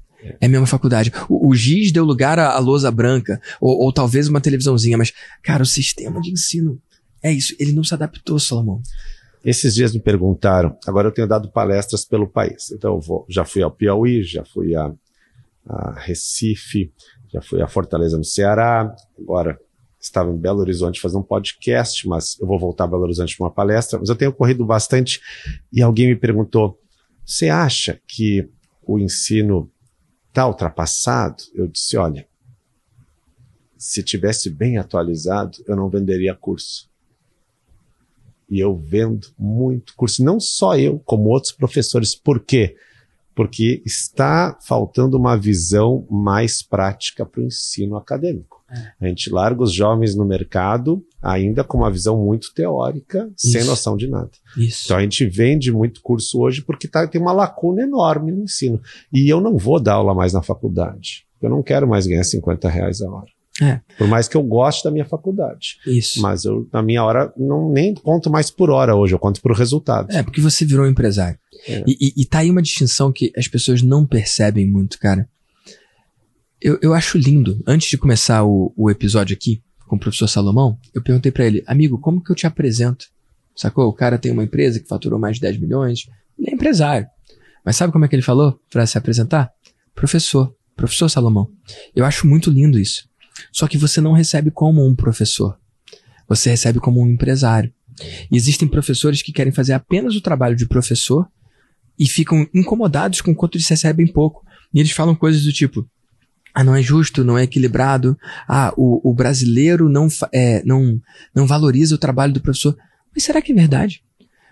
É 0.40 0.46
a 0.46 0.48
mesma 0.48 0.66
faculdade. 0.66 1.12
O, 1.28 1.48
o 1.48 1.54
giz 1.54 1.92
deu 1.92 2.04
lugar 2.04 2.38
à, 2.38 2.50
à 2.50 2.58
lousa 2.58 2.90
branca, 2.90 3.40
ou, 3.60 3.84
ou 3.84 3.92
talvez 3.92 4.28
uma 4.28 4.40
televisãozinha, 4.40 4.98
mas, 4.98 5.12
cara, 5.42 5.62
o 5.62 5.66
sistema 5.66 6.20
de 6.20 6.32
ensino 6.32 6.80
é 7.22 7.32
isso. 7.32 7.54
Ele 7.58 7.72
não 7.72 7.84
se 7.84 7.94
adaptou, 7.94 8.38
Salomão. 8.38 8.82
Esses 9.44 9.74
dias 9.74 9.94
me 9.94 10.00
perguntaram, 10.00 10.76
agora 10.86 11.08
eu 11.08 11.12
tenho 11.12 11.28
dado 11.28 11.50
palestras 11.50 12.04
pelo 12.04 12.28
país. 12.28 12.70
Então 12.72 12.94
eu 12.94 13.00
vou, 13.00 13.24
já 13.28 13.44
fui 13.44 13.62
ao 13.62 13.70
Piauí, 13.70 14.22
já 14.22 14.44
fui 14.44 14.74
a, 14.74 14.92
a 15.66 16.00
Recife, 16.00 16.92
já 17.32 17.40
fui 17.40 17.62
a 17.62 17.68
Fortaleza 17.68 18.18
no 18.18 18.24
Ceará, 18.24 18.94
agora 19.18 19.58
estava 20.00 20.30
em 20.30 20.36
Belo 20.36 20.60
Horizonte 20.60 21.00
fazendo 21.00 21.20
um 21.20 21.24
podcast, 21.24 22.06
mas 22.08 22.38
eu 22.40 22.46
vou 22.46 22.58
voltar 22.58 22.84
a 22.84 22.88
Belo 22.88 23.02
Horizonte 23.02 23.36
para 23.36 23.46
uma 23.46 23.52
palestra, 23.52 23.98
mas 23.98 24.08
eu 24.08 24.16
tenho 24.16 24.32
corrido 24.32 24.64
bastante 24.64 25.20
e 25.72 25.80
alguém 25.82 26.08
me 26.08 26.16
perguntou: 26.16 26.78
"Você 27.28 27.50
acha 27.50 28.00
que 28.08 28.48
o 28.82 28.98
ensino 28.98 29.70
está 30.28 30.46
ultrapassado?" 30.46 31.42
Eu 31.54 31.68
disse: 31.68 31.96
"Olha, 31.98 32.26
se 33.76 34.02
tivesse 34.02 34.50
bem 34.50 34.78
atualizado, 34.78 35.58
eu 35.66 35.76
não 35.76 35.88
venderia 35.88 36.34
curso. 36.34 36.90
E 38.50 38.58
eu 38.58 38.74
vendo 38.74 39.28
muito 39.38 39.94
curso, 39.94 40.24
não 40.24 40.40
só 40.40 40.76
eu, 40.76 40.98
como 41.00 41.28
outros 41.28 41.52
professores. 41.52 42.14
Por 42.14 42.40
quê? 42.40 42.76
Porque 43.34 43.82
está 43.86 44.58
faltando 44.62 45.16
uma 45.16 45.36
visão 45.36 46.06
mais 46.10 46.62
prática 46.62 47.26
para 47.26 47.40
o 47.40 47.44
ensino 47.44 47.96
acadêmico. 47.96 48.64
A 49.00 49.06
gente 49.06 49.30
larga 49.30 49.62
os 49.62 49.72
jovens 49.72 50.16
no 50.16 50.24
mercado 50.24 51.04
ainda 51.22 51.64
com 51.64 51.78
uma 51.78 51.90
visão 51.90 52.16
muito 52.16 52.52
teórica, 52.54 53.30
sem 53.36 53.60
Isso. 53.60 53.70
noção 53.70 53.96
de 53.96 54.08
nada. 54.08 54.30
Isso. 54.56 54.82
Então 54.84 54.96
a 54.96 55.02
gente 55.02 55.26
vende 55.26 55.72
muito 55.72 56.00
curso 56.00 56.40
hoje 56.40 56.62
porque 56.62 56.86
tá, 56.86 57.06
tem 57.06 57.20
uma 57.20 57.32
lacuna 57.32 57.82
enorme 57.82 58.32
no 58.32 58.42
ensino. 58.42 58.80
E 59.12 59.28
eu 59.28 59.40
não 59.40 59.56
vou 59.56 59.80
dar 59.80 59.94
aula 59.94 60.14
mais 60.14 60.32
na 60.32 60.42
faculdade. 60.42 61.26
Eu 61.40 61.50
não 61.50 61.62
quero 61.62 61.88
mais 61.88 62.06
ganhar 62.06 62.24
50 62.24 62.68
reais 62.68 63.00
a 63.00 63.10
hora. 63.10 63.28
É. 63.60 63.80
Por 63.96 64.06
mais 64.06 64.28
que 64.28 64.36
eu 64.36 64.42
goste 64.42 64.84
da 64.84 64.90
minha 64.90 65.04
faculdade. 65.04 65.78
Isso. 65.84 66.22
Mas 66.22 66.44
eu, 66.44 66.68
na 66.72 66.80
minha 66.80 67.02
hora, 67.02 67.32
não 67.36 67.70
nem 67.70 67.92
conto 67.92 68.30
mais 68.30 68.50
por 68.50 68.70
hora 68.70 68.94
hoje, 68.94 69.14
eu 69.14 69.18
conto 69.18 69.42
por 69.42 69.52
resultado. 69.52 70.12
É, 70.12 70.22
porque 70.22 70.40
você 70.40 70.64
virou 70.64 70.86
empresário. 70.86 71.38
É. 71.66 71.82
E, 71.86 71.96
e, 72.00 72.22
e 72.22 72.24
tá 72.24 72.38
aí 72.38 72.50
uma 72.50 72.62
distinção 72.62 73.10
que 73.10 73.32
as 73.36 73.48
pessoas 73.48 73.82
não 73.82 74.06
percebem 74.06 74.70
muito, 74.70 74.98
cara. 74.98 75.28
Eu, 76.60 76.78
eu 76.80 76.94
acho 76.94 77.18
lindo. 77.18 77.60
Antes 77.66 77.88
de 77.88 77.98
começar 77.98 78.44
o, 78.44 78.72
o 78.76 78.90
episódio 78.90 79.34
aqui 79.34 79.60
com 79.88 79.96
o 79.96 79.98
professor 79.98 80.28
Salomão, 80.28 80.78
eu 80.94 81.02
perguntei 81.02 81.32
pra 81.32 81.44
ele, 81.44 81.64
amigo, 81.66 81.98
como 81.98 82.22
que 82.22 82.30
eu 82.30 82.36
te 82.36 82.46
apresento? 82.46 83.06
Sacou? 83.56 83.88
O 83.88 83.92
cara 83.92 84.18
tem 84.18 84.30
uma 84.30 84.44
empresa 84.44 84.78
que 84.78 84.86
faturou 84.86 85.18
mais 85.18 85.36
de 85.36 85.42
10 85.42 85.58
milhões. 85.58 86.08
Ele 86.38 86.50
é 86.50 86.54
empresário. 86.54 87.08
Mas 87.64 87.74
sabe 87.74 87.92
como 87.92 88.04
é 88.04 88.08
que 88.08 88.14
ele 88.14 88.22
falou 88.22 88.60
pra 88.70 88.86
se 88.86 88.96
apresentar? 88.96 89.50
Professor. 89.94 90.54
Professor 90.76 91.08
Salomão. 91.08 91.50
Eu 91.94 92.04
acho 92.04 92.24
muito 92.24 92.50
lindo 92.50 92.78
isso. 92.78 93.08
Só 93.50 93.66
que 93.66 93.76
você 93.76 94.00
não 94.00 94.12
recebe 94.12 94.50
como 94.50 94.86
um 94.86 94.94
professor. 94.94 95.58
Você 96.28 96.50
recebe 96.50 96.78
como 96.78 97.02
um 97.02 97.08
empresário. 97.08 97.72
E 98.30 98.36
existem 98.36 98.68
professores 98.68 99.22
que 99.22 99.32
querem 99.32 99.52
fazer 99.52 99.72
apenas 99.72 100.14
o 100.14 100.20
trabalho 100.20 100.54
de 100.54 100.66
professor 100.66 101.28
e 101.98 102.08
ficam 102.08 102.46
incomodados 102.54 103.20
com 103.20 103.34
quanto 103.34 103.56
eles 103.56 103.68
recebem 103.68 104.06
pouco. 104.06 104.46
E 104.72 104.78
eles 104.78 104.92
falam 104.92 105.16
coisas 105.16 105.42
do 105.42 105.52
tipo: 105.52 105.84
ah, 106.58 106.64
não 106.64 106.74
é 106.74 106.82
justo, 106.82 107.22
não 107.22 107.38
é 107.38 107.44
equilibrado, 107.44 108.18
ah, 108.48 108.74
o, 108.76 109.08
o 109.08 109.14
brasileiro 109.14 109.88
não, 109.88 110.08
é, 110.32 110.60
não, 110.64 111.00
não 111.32 111.46
valoriza 111.46 111.94
o 111.94 111.98
trabalho 111.98 112.32
do 112.32 112.40
professor. 112.40 112.76
Mas 113.14 113.22
será 113.22 113.40
que 113.40 113.52
é 113.52 113.54
verdade? 113.54 114.02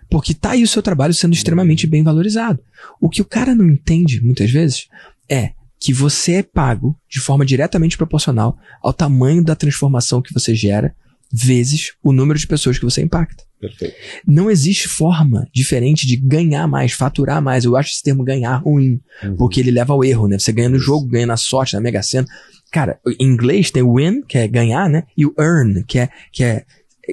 Porque 0.09 0.33
tá 0.33 0.53
aí 0.53 0.63
o 0.63 0.69
seu 0.69 0.81
trabalho 0.81 1.13
sendo 1.13 1.35
extremamente 1.35 1.85
bem 1.85 2.05
valorizado. 2.05 2.61
O 3.01 3.11
que 3.11 3.21
o 3.21 3.25
cara 3.25 3.57
não 3.57 3.69
entende, 3.69 4.23
muitas 4.23 4.53
vezes, 4.53 4.87
é 5.29 5.51
que 5.81 5.93
você 5.93 6.35
é 6.35 6.43
pago 6.45 6.97
de 7.11 7.19
forma 7.19 7.45
diretamente 7.45 7.97
proporcional 7.97 8.57
ao 8.81 8.93
tamanho 8.93 9.43
da 9.43 9.57
transformação 9.57 10.23
que 10.23 10.33
você 10.33 10.55
gera, 10.55 10.95
vezes 11.33 11.95
o 12.05 12.13
número 12.13 12.39
de 12.39 12.47
pessoas 12.47 12.79
que 12.79 12.85
você 12.85 13.03
impacta. 13.03 13.43
Perfeito. 13.61 13.95
Não 14.27 14.51
existe 14.51 14.87
forma 14.87 15.49
diferente 15.53 16.07
de 16.07 16.17
ganhar 16.17 16.67
mais, 16.69 16.93
faturar 16.93 17.41
mais. 17.41 17.65
Eu 17.65 17.75
acho 17.77 17.93
esse 17.93 18.03
termo 18.03 18.23
ganhar 18.23 18.57
ruim, 18.57 19.01
Uhum. 19.23 19.37
porque 19.37 19.61
ele 19.61 19.71
leva 19.71 19.93
ao 19.95 20.05
erro, 20.05 20.29
né? 20.29 20.39
Você 20.39 20.53
ganha 20.53 20.69
no 20.69 20.79
jogo, 20.79 21.07
ganha 21.07 21.27
na 21.27 21.37
sorte, 21.37 21.75
na 21.75 21.81
Mega 21.81 22.03
Sena. 22.03 22.27
Cara, 22.71 23.01
em 23.19 23.27
inglês 23.27 23.71
tem 23.71 23.83
o 23.83 23.95
win, 23.97 24.23
que 24.23 24.37
é 24.37 24.47
ganhar, 24.47 24.89
né? 24.91 25.05
E 25.17 25.25
o 25.25 25.35
earn, 25.39 25.83
que 25.85 25.99
é, 25.99 26.09
que 26.31 26.45
é 26.45 26.65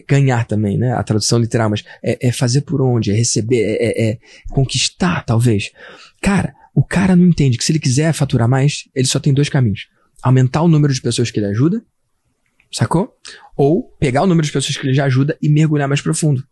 ganhar 0.07 0.45
também, 0.45 0.77
né? 0.77 0.91
A 0.93 1.03
tradução 1.03 1.39
literal, 1.39 1.69
mas 1.69 1.83
é, 2.03 2.27
é 2.27 2.31
fazer 2.31 2.61
por 2.61 2.81
onde, 2.81 3.11
é 3.11 3.13
receber, 3.13 3.61
é, 3.63 3.77
é, 3.85 4.09
é 4.11 4.17
conquistar, 4.49 5.23
talvez. 5.23 5.71
Cara, 6.21 6.53
o 6.75 6.83
cara 6.83 7.15
não 7.15 7.27
entende 7.27 7.57
que 7.57 7.63
se 7.63 7.71
ele 7.71 7.79
quiser 7.79 8.11
faturar 8.13 8.49
mais, 8.49 8.89
ele 8.95 9.07
só 9.07 9.19
tem 9.19 9.33
dois 9.33 9.47
caminhos. 9.49 9.87
Aumentar 10.21 10.61
o 10.63 10.67
número 10.67 10.93
de 10.93 11.01
pessoas 11.01 11.29
que 11.31 11.39
ele 11.39 11.47
ajuda, 11.47 11.81
sacou? 12.73 13.13
Ou 13.55 13.83
pegar 13.99 14.23
o 14.23 14.27
número 14.27 14.45
de 14.45 14.51
pessoas 14.51 14.75
que 14.75 14.85
ele 14.85 14.93
já 14.93 15.05
ajuda 15.05 15.37
e 15.41 15.47
mergulhar 15.47 15.87
mais 15.87 16.01
profundo. 16.01 16.43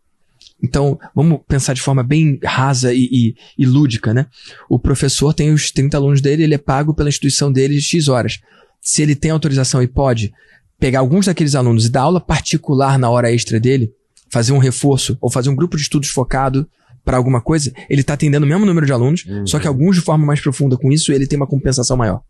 Então, 0.62 0.98
vamos 1.14 1.40
pensar 1.48 1.74
de 1.74 1.82
forma 1.82 2.04
bem 2.04 2.38
rasa 2.44 2.94
e, 2.94 3.08
e, 3.10 3.34
e, 3.58 3.66
lúdica, 3.66 4.14
né? 4.14 4.26
O 4.68 4.78
professor 4.78 5.34
tem 5.34 5.52
os 5.52 5.72
30 5.72 5.96
alunos 5.96 6.20
dele, 6.20 6.44
ele 6.44 6.54
é 6.54 6.58
pago 6.58 6.94
pela 6.94 7.08
instituição 7.08 7.50
dele 7.50 7.80
X 7.80 8.06
horas. 8.06 8.38
Se 8.80 9.02
ele 9.02 9.16
tem 9.16 9.32
autorização 9.32 9.82
e 9.82 9.88
pode 9.88 10.32
pegar 10.78 11.00
alguns 11.00 11.26
daqueles 11.26 11.56
alunos 11.56 11.86
e 11.86 11.90
dar 11.90 12.02
aula 12.02 12.20
particular 12.20 12.98
na 12.98 13.10
hora 13.10 13.32
extra 13.32 13.58
dele, 13.58 13.92
fazer 14.30 14.52
um 14.52 14.58
reforço 14.58 15.18
ou 15.20 15.30
fazer 15.30 15.50
um 15.50 15.54
grupo 15.56 15.76
de 15.76 15.82
estudos 15.82 16.08
focado 16.08 16.68
para 17.04 17.16
alguma 17.16 17.40
coisa, 17.40 17.72
ele 17.90 18.00
está 18.00 18.14
atendendo 18.14 18.46
o 18.46 18.48
mesmo 18.48 18.64
número 18.64 18.86
de 18.86 18.92
alunos, 18.92 19.24
uhum. 19.24 19.46
só 19.46 19.58
que 19.58 19.66
alguns 19.66 19.96
de 19.96 20.02
forma 20.02 20.24
mais 20.24 20.40
profunda 20.40 20.76
com 20.76 20.92
isso, 20.92 21.12
ele 21.12 21.26
tem 21.26 21.36
uma 21.36 21.46
compensação 21.46 21.96
maior. 21.96 22.22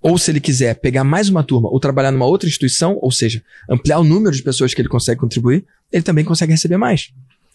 Ou 0.00 0.18
se 0.18 0.30
ele 0.30 0.40
quiser 0.40 0.74
pegar 0.74 1.04
mais 1.04 1.28
uma 1.28 1.42
turma 1.42 1.68
ou 1.68 1.80
trabalhar 1.80 2.10
numa 2.10 2.26
outra 2.26 2.48
instituição, 2.48 2.98
ou 3.00 3.10
seja, 3.10 3.42
ampliar 3.68 3.98
o 3.98 4.04
número 4.04 4.34
de 4.34 4.42
pessoas 4.42 4.74
que 4.74 4.80
ele 4.80 4.88
consegue 4.88 5.20
contribuir, 5.20 5.64
ele 5.90 6.02
também 6.02 6.24
consegue 6.24 6.52
receber 6.52 6.76
mais. 6.76 7.12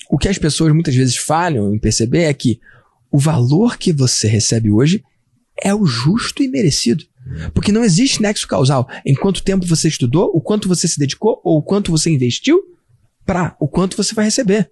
O 0.09 0.17
que 0.17 0.29
as 0.29 0.37
pessoas 0.37 0.73
muitas 0.73 0.95
vezes 0.95 1.17
falham 1.17 1.73
em 1.73 1.79
perceber 1.79 2.23
é 2.23 2.33
que 2.33 2.59
o 3.11 3.17
valor 3.19 3.77
que 3.77 3.91
você 3.91 4.27
recebe 4.27 4.71
hoje 4.71 5.03
é 5.61 5.73
o 5.73 5.85
justo 5.85 6.43
e 6.43 6.47
merecido. 6.47 7.03
Porque 7.53 7.71
não 7.71 7.83
existe 7.83 8.21
nexo 8.21 8.47
causal 8.47 8.87
em 9.05 9.13
quanto 9.13 9.43
tempo 9.43 9.65
você 9.65 9.87
estudou, 9.87 10.31
o 10.33 10.39
quanto 10.39 10.67
você 10.67 10.87
se 10.87 10.97
dedicou 10.97 11.41
ou 11.43 11.57
o 11.57 11.61
quanto 11.61 11.91
você 11.91 12.09
investiu 12.09 12.61
para 13.25 13.55
o 13.59 13.67
quanto 13.67 13.97
você 13.97 14.15
vai 14.15 14.25
receber. 14.25 14.71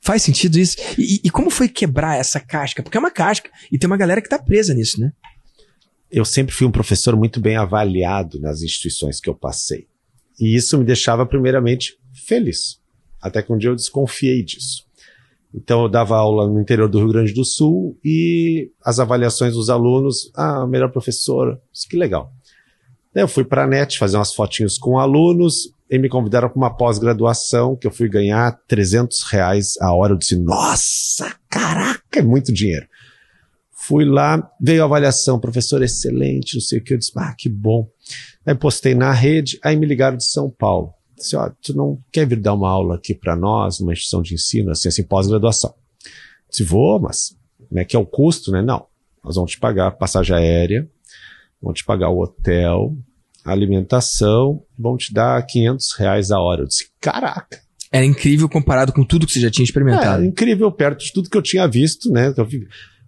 Faz 0.00 0.22
sentido 0.22 0.58
isso? 0.58 0.76
E, 0.98 1.20
e, 1.24 1.30
como 1.30 1.48
foi 1.48 1.68
quebrar 1.68 2.18
essa 2.18 2.40
casca? 2.40 2.82
Porque 2.82 2.96
é 2.96 3.00
uma 3.00 3.10
casca 3.10 3.48
e 3.70 3.78
tem 3.78 3.86
uma 3.86 3.96
galera 3.96 4.20
que 4.20 4.28
tá 4.28 4.38
presa 4.38 4.74
nisso, 4.74 5.00
né? 5.00 5.12
Eu 6.12 6.26
sempre 6.26 6.54
fui 6.54 6.66
um 6.66 6.70
professor 6.70 7.16
muito 7.16 7.40
bem 7.40 7.56
avaliado 7.56 8.38
nas 8.38 8.60
instituições 8.60 9.18
que 9.18 9.30
eu 9.30 9.34
passei. 9.34 9.86
E 10.38 10.54
isso 10.54 10.76
me 10.76 10.84
deixava, 10.84 11.24
primeiramente, 11.24 11.96
feliz. 12.26 12.78
Até 13.18 13.40
que 13.40 13.50
um 13.50 13.56
dia 13.56 13.70
eu 13.70 13.76
desconfiei 13.76 14.44
disso. 14.44 14.84
Então 15.54 15.82
eu 15.82 15.88
dava 15.88 16.16
aula 16.16 16.46
no 16.46 16.60
interior 16.60 16.88
do 16.88 16.98
Rio 16.98 17.08
Grande 17.08 17.32
do 17.32 17.46
Sul 17.46 17.98
e 18.04 18.70
as 18.84 19.00
avaliações 19.00 19.54
dos 19.54 19.70
alunos, 19.70 20.30
ah, 20.34 20.66
melhor 20.66 20.90
professor, 20.90 21.58
que 21.88 21.96
legal. 21.96 22.30
Eu 23.14 23.28
fui 23.28 23.44
para 23.44 23.64
a 23.64 23.66
NET 23.66 23.98
fazer 23.98 24.16
umas 24.16 24.34
fotinhos 24.34 24.78
com 24.78 24.98
alunos 24.98 25.74
e 25.90 25.98
me 25.98 26.08
convidaram 26.08 26.48
para 26.48 26.56
uma 26.58 26.74
pós-graduação 26.74 27.76
que 27.76 27.86
eu 27.86 27.90
fui 27.90 28.08
ganhar 28.08 28.58
300 28.66 29.22
reais 29.24 29.74
a 29.80 29.94
hora. 29.94 30.14
Eu 30.14 30.18
disse, 30.18 30.36
nossa, 30.36 31.36
caraca, 31.48 32.18
é 32.18 32.22
muito 32.22 32.52
dinheiro. 32.52 32.86
Fui 33.84 34.04
lá, 34.04 34.48
veio 34.60 34.82
a 34.82 34.84
avaliação, 34.84 35.40
professor 35.40 35.82
excelente, 35.82 36.54
não 36.54 36.60
sei 36.60 36.78
o 36.78 36.84
que. 36.84 36.94
Eu 36.94 36.98
disse, 36.98 37.10
ah, 37.16 37.34
que 37.36 37.48
bom. 37.48 37.88
Aí 38.46 38.54
postei 38.54 38.94
na 38.94 39.10
rede, 39.10 39.58
aí 39.60 39.74
me 39.74 39.84
ligaram 39.84 40.16
de 40.16 40.24
São 40.24 40.48
Paulo. 40.48 40.94
Disse, 41.16 41.34
ó, 41.34 41.50
tu 41.60 41.74
não 41.74 41.98
quer 42.12 42.24
vir 42.24 42.38
dar 42.38 42.54
uma 42.54 42.70
aula 42.70 42.94
aqui 42.94 43.12
para 43.12 43.34
nós, 43.34 43.80
numa 43.80 43.92
instituição 43.92 44.22
de 44.22 44.34
ensino, 44.34 44.70
assim, 44.70 44.86
assim, 44.86 45.02
pós-graduação? 45.02 45.74
Disse, 46.48 46.62
vou, 46.62 47.00
mas 47.00 47.36
como 47.68 47.80
é 47.80 47.84
que 47.84 47.96
é 47.96 47.98
o 47.98 48.06
custo, 48.06 48.52
né? 48.52 48.62
Não, 48.62 48.86
nós 49.24 49.34
vamos 49.34 49.50
te 49.50 49.58
pagar 49.58 49.88
a 49.88 49.90
passagem 49.90 50.36
aérea, 50.36 50.88
vamos 51.60 51.80
te 51.80 51.84
pagar 51.84 52.08
o 52.08 52.20
hotel, 52.20 52.96
a 53.44 53.50
alimentação, 53.50 54.62
vamos 54.78 55.06
te 55.06 55.12
dar 55.12 55.44
500 55.44 55.92
reais 55.94 56.30
a 56.30 56.38
hora. 56.38 56.62
Eu 56.62 56.66
disse, 56.68 56.88
caraca! 57.00 57.60
Era 57.90 58.04
incrível 58.04 58.48
comparado 58.48 58.92
com 58.92 59.04
tudo 59.04 59.26
que 59.26 59.32
você 59.32 59.40
já 59.40 59.50
tinha 59.50 59.64
experimentado. 59.64 60.22
É, 60.22 60.26
incrível, 60.26 60.70
perto 60.70 61.04
de 61.04 61.12
tudo 61.12 61.28
que 61.28 61.36
eu 61.36 61.42
tinha 61.42 61.66
visto, 61.66 62.10
né? 62.12 62.32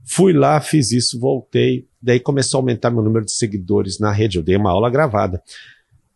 Fui 0.05 0.33
lá, 0.33 0.61
fiz 0.61 0.93
isso, 0.93 1.19
voltei, 1.19 1.89
daí 2.01 2.21
começou 2.21 2.59
a 2.59 2.61
aumentar 2.61 2.91
meu 2.91 3.03
número 3.03 3.25
de 3.25 3.33
seguidores 3.33 3.99
na 3.99 4.13
rede, 4.13 4.37
eu 4.37 4.43
dei 4.43 4.57
uma 4.57 4.71
aula 4.71 4.91
gravada. 4.91 5.43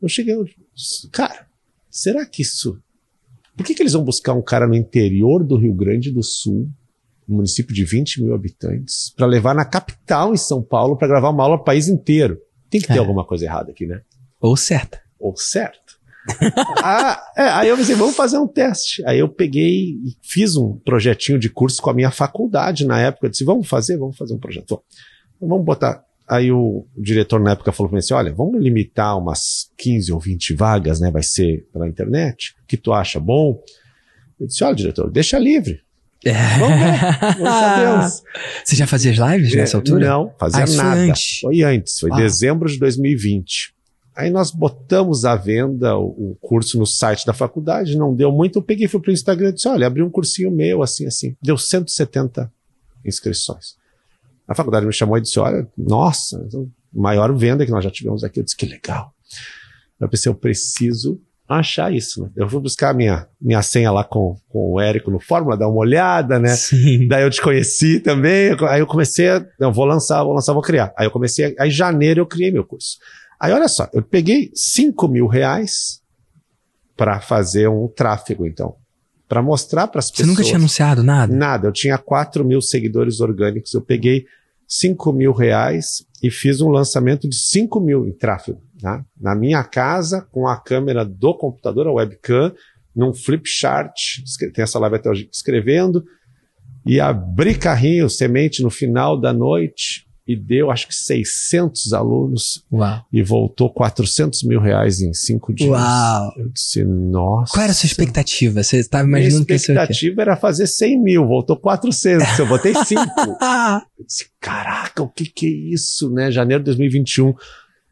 Eu 0.00 0.08
cheguei, 0.08 0.34
eu 0.34 0.44
disse, 0.74 1.08
cara, 1.10 1.46
será 1.90 2.24
que 2.26 2.42
isso. 2.42 2.78
Por 3.56 3.66
que, 3.66 3.74
que 3.74 3.82
eles 3.82 3.94
vão 3.94 4.04
buscar 4.04 4.34
um 4.34 4.42
cara 4.42 4.68
no 4.68 4.74
interior 4.74 5.42
do 5.42 5.56
Rio 5.56 5.74
Grande 5.74 6.12
do 6.12 6.22
Sul, 6.22 6.68
um 7.28 7.36
município 7.36 7.74
de 7.74 7.84
20 7.84 8.22
mil 8.22 8.34
habitantes, 8.34 9.12
para 9.16 9.26
levar 9.26 9.54
na 9.54 9.64
capital, 9.64 10.32
em 10.32 10.36
São 10.36 10.62
Paulo, 10.62 10.96
para 10.96 11.08
gravar 11.08 11.30
uma 11.30 11.42
aula 11.42 11.56
para 11.56 11.62
o 11.62 11.64
país 11.64 11.88
inteiro? 11.88 12.38
Tem 12.70 12.80
que 12.80 12.86
ter 12.86 12.94
é. 12.94 12.98
alguma 12.98 13.24
coisa 13.24 13.46
errada 13.46 13.72
aqui, 13.72 13.86
né? 13.86 14.02
Ou 14.40 14.56
certa. 14.56 15.00
Ou 15.18 15.36
certo. 15.36 15.97
Ah, 16.82 17.22
é, 17.36 17.42
aí 17.42 17.68
eu 17.68 17.76
pensei, 17.76 17.94
vamos 17.94 18.16
fazer 18.16 18.38
um 18.38 18.46
teste. 18.46 19.04
Aí 19.06 19.18
eu 19.18 19.28
peguei 19.28 19.98
e 20.04 20.16
fiz 20.22 20.56
um 20.56 20.76
projetinho 20.84 21.38
de 21.38 21.48
curso 21.48 21.80
com 21.80 21.90
a 21.90 21.94
minha 21.94 22.10
faculdade 22.10 22.86
na 22.86 23.00
época. 23.00 23.26
Eu 23.26 23.30
disse, 23.30 23.44
vamos 23.44 23.68
fazer, 23.68 23.96
vamos 23.96 24.16
fazer 24.16 24.34
um 24.34 24.38
projeto. 24.38 24.64
Então, 24.64 24.82
vamos 25.48 25.64
botar 25.64 26.02
Aí 26.28 26.52
o, 26.52 26.86
diretor 26.94 27.40
na 27.40 27.52
época 27.52 27.72
falou 27.72 27.88
para 27.88 27.96
mim 27.96 28.00
assim, 28.00 28.12
olha, 28.12 28.30
vamos 28.30 28.62
limitar 28.62 29.16
umas 29.16 29.70
15 29.78 30.12
ou 30.12 30.20
20 30.20 30.54
vagas, 30.54 31.00
né? 31.00 31.10
Vai 31.10 31.22
ser 31.22 31.66
pela 31.72 31.88
internet. 31.88 32.54
O 32.62 32.66
que 32.66 32.76
tu 32.76 32.92
acha 32.92 33.18
bom? 33.18 33.58
Eu 34.38 34.46
disse, 34.46 34.62
olha, 34.62 34.74
diretor, 34.74 35.10
deixa 35.10 35.38
livre. 35.38 35.80
É. 36.22 36.34
Vamos 36.58 36.78
ver. 36.78 38.28
Você 38.62 38.76
já 38.76 38.86
fazia 38.86 39.12
as 39.12 39.16
lives 39.16 39.54
nessa 39.54 39.76
é, 39.76 39.78
altura? 39.78 40.06
Não, 40.06 40.34
fazia 40.38 40.64
ah, 40.64 40.76
nada. 40.76 40.96
Foi 41.00 41.08
antes. 41.08 41.38
Foi 41.40 41.62
antes, 41.62 41.98
foi 41.98 42.10
Uau. 42.10 42.20
dezembro 42.20 42.68
de 42.68 42.78
2020. 42.78 43.74
Aí 44.18 44.30
nós 44.30 44.50
botamos 44.50 45.24
à 45.24 45.36
venda 45.36 45.96
o, 45.96 46.32
o, 46.32 46.38
curso 46.40 46.76
no 46.76 46.84
site 46.84 47.24
da 47.24 47.32
faculdade, 47.32 47.96
não 47.96 48.12
deu 48.12 48.32
muito, 48.32 48.58
eu 48.58 48.62
peguei 48.62 48.88
fui 48.88 49.00
pro 49.00 49.12
Instagram 49.12 49.50
e 49.50 49.52
disse, 49.52 49.68
olha, 49.68 49.86
abri 49.86 50.02
um 50.02 50.10
cursinho 50.10 50.50
meu, 50.50 50.82
assim, 50.82 51.06
assim. 51.06 51.36
Deu 51.40 51.56
170 51.56 52.52
inscrições. 53.04 53.78
A 54.48 54.54
faculdade 54.54 54.86
me 54.86 54.92
chamou 54.92 55.18
e 55.18 55.20
disse: 55.20 55.38
Olha, 55.38 55.68
nossa, 55.76 56.48
maior 56.90 57.36
venda 57.36 57.66
que 57.66 57.70
nós 57.70 57.84
já 57.84 57.90
tivemos 57.90 58.24
aqui. 58.24 58.40
Eu 58.40 58.44
disse: 58.44 58.56
Que 58.56 58.64
legal. 58.64 59.12
Eu 60.00 60.08
pensei: 60.08 60.30
Eu 60.30 60.34
preciso 60.34 61.20
achar 61.46 61.92
isso. 61.92 62.22
Né? 62.22 62.30
Eu 62.34 62.48
fui 62.48 62.60
buscar 62.60 62.94
minha, 62.94 63.28
minha 63.38 63.60
senha 63.60 63.90
lá 63.90 64.04
com, 64.04 64.36
com 64.48 64.72
o 64.72 64.80
Érico 64.80 65.10
no 65.10 65.20
Fórmula, 65.20 65.56
dar 65.56 65.68
uma 65.68 65.80
olhada, 65.80 66.38
né? 66.38 66.56
Sim. 66.56 67.06
Daí 67.08 67.24
eu 67.24 67.30
te 67.30 67.42
conheci 67.42 68.00
também. 68.00 68.56
Aí 68.70 68.80
eu 68.80 68.86
comecei 68.86 69.28
a. 69.28 69.46
Não, 69.60 69.70
vou 69.70 69.84
lançar, 69.84 70.24
vou 70.24 70.32
lançar, 70.32 70.54
vou 70.54 70.62
criar. 70.62 70.94
Aí 70.96 71.06
eu 71.06 71.10
comecei. 71.10 71.54
Aí 71.58 71.68
em 71.68 71.72
janeiro 71.72 72.22
eu 72.22 72.26
criei 72.26 72.50
meu 72.50 72.64
curso. 72.64 72.96
Aí 73.40 73.52
olha 73.52 73.68
só, 73.68 73.88
eu 73.92 74.02
peguei 74.02 74.50
5 74.54 75.06
mil 75.08 75.26
reais 75.26 76.02
para 76.96 77.20
fazer 77.20 77.68
um 77.68 77.86
tráfego, 77.86 78.46
então. 78.46 78.76
Para 79.28 79.42
mostrar 79.42 79.86
para 79.86 80.00
as 80.00 80.10
pessoas. 80.10 80.26
Você 80.26 80.32
nunca 80.32 80.42
tinha 80.42 80.56
anunciado 80.56 81.02
nada? 81.02 81.34
Nada. 81.34 81.68
Eu 81.68 81.72
tinha 81.72 81.98
4 81.98 82.44
mil 82.44 82.60
seguidores 82.60 83.20
orgânicos. 83.20 83.72
Eu 83.74 83.82
peguei 83.82 84.24
5 84.66 85.12
mil 85.12 85.32
reais 85.32 86.04
e 86.22 86.30
fiz 86.30 86.60
um 86.60 86.70
lançamento 86.70 87.28
de 87.28 87.36
5 87.36 87.78
mil 87.78 88.06
em 88.06 88.12
tráfego. 88.12 88.60
Tá? 88.80 89.04
Na 89.20 89.34
minha 89.34 89.62
casa, 89.62 90.22
com 90.32 90.48
a 90.48 90.56
câmera 90.56 91.04
do 91.04 91.34
computador, 91.34 91.86
a 91.86 91.92
webcam, 91.92 92.52
num 92.94 93.14
flip 93.14 93.48
chart, 93.48 93.94
tem 94.52 94.62
essa 94.62 94.78
live 94.78 94.96
até 94.96 95.10
hoje 95.10 95.28
escrevendo, 95.32 96.04
e 96.84 97.00
abri 97.00 97.54
carrinho, 97.54 98.08
semente 98.08 98.62
no 98.62 98.70
final 98.70 99.20
da 99.20 99.32
noite, 99.32 100.07
e 100.28 100.36
deu 100.36 100.70
acho 100.70 100.86
que 100.86 100.94
600 100.94 101.94
alunos 101.94 102.62
Uau. 102.70 103.02
e 103.10 103.22
voltou 103.22 103.72
400 103.72 104.42
mil 104.42 104.60
reais 104.60 105.00
em 105.00 105.14
cinco 105.14 105.54
dias. 105.54 105.70
Uau! 105.70 106.34
Eu 106.36 106.50
disse, 106.50 106.84
nossa. 106.84 107.54
Qual 107.54 107.62
era 107.62 107.72
a 107.72 107.74
sua 107.74 107.86
expectativa? 107.86 108.62
Você 108.62 108.76
estava 108.76 109.08
imaginando 109.08 109.46
que 109.46 109.54
isso 109.54 109.70
A 109.70 109.74
expectativa 109.74 110.20
era 110.20 110.36
fazer 110.36 110.66
100 110.66 111.02
mil, 111.02 111.26
voltou 111.26 111.56
400, 111.56 112.38
eu 112.38 112.46
botei 112.46 112.74
5. 112.74 113.00
eu 113.98 114.04
disse, 114.04 114.26
caraca, 114.38 115.02
o 115.02 115.08
que 115.08 115.24
que 115.24 115.46
é 115.46 115.72
isso, 115.72 116.10
né? 116.10 116.30
Janeiro 116.30 116.62
de 116.62 116.66
2021. 116.66 117.32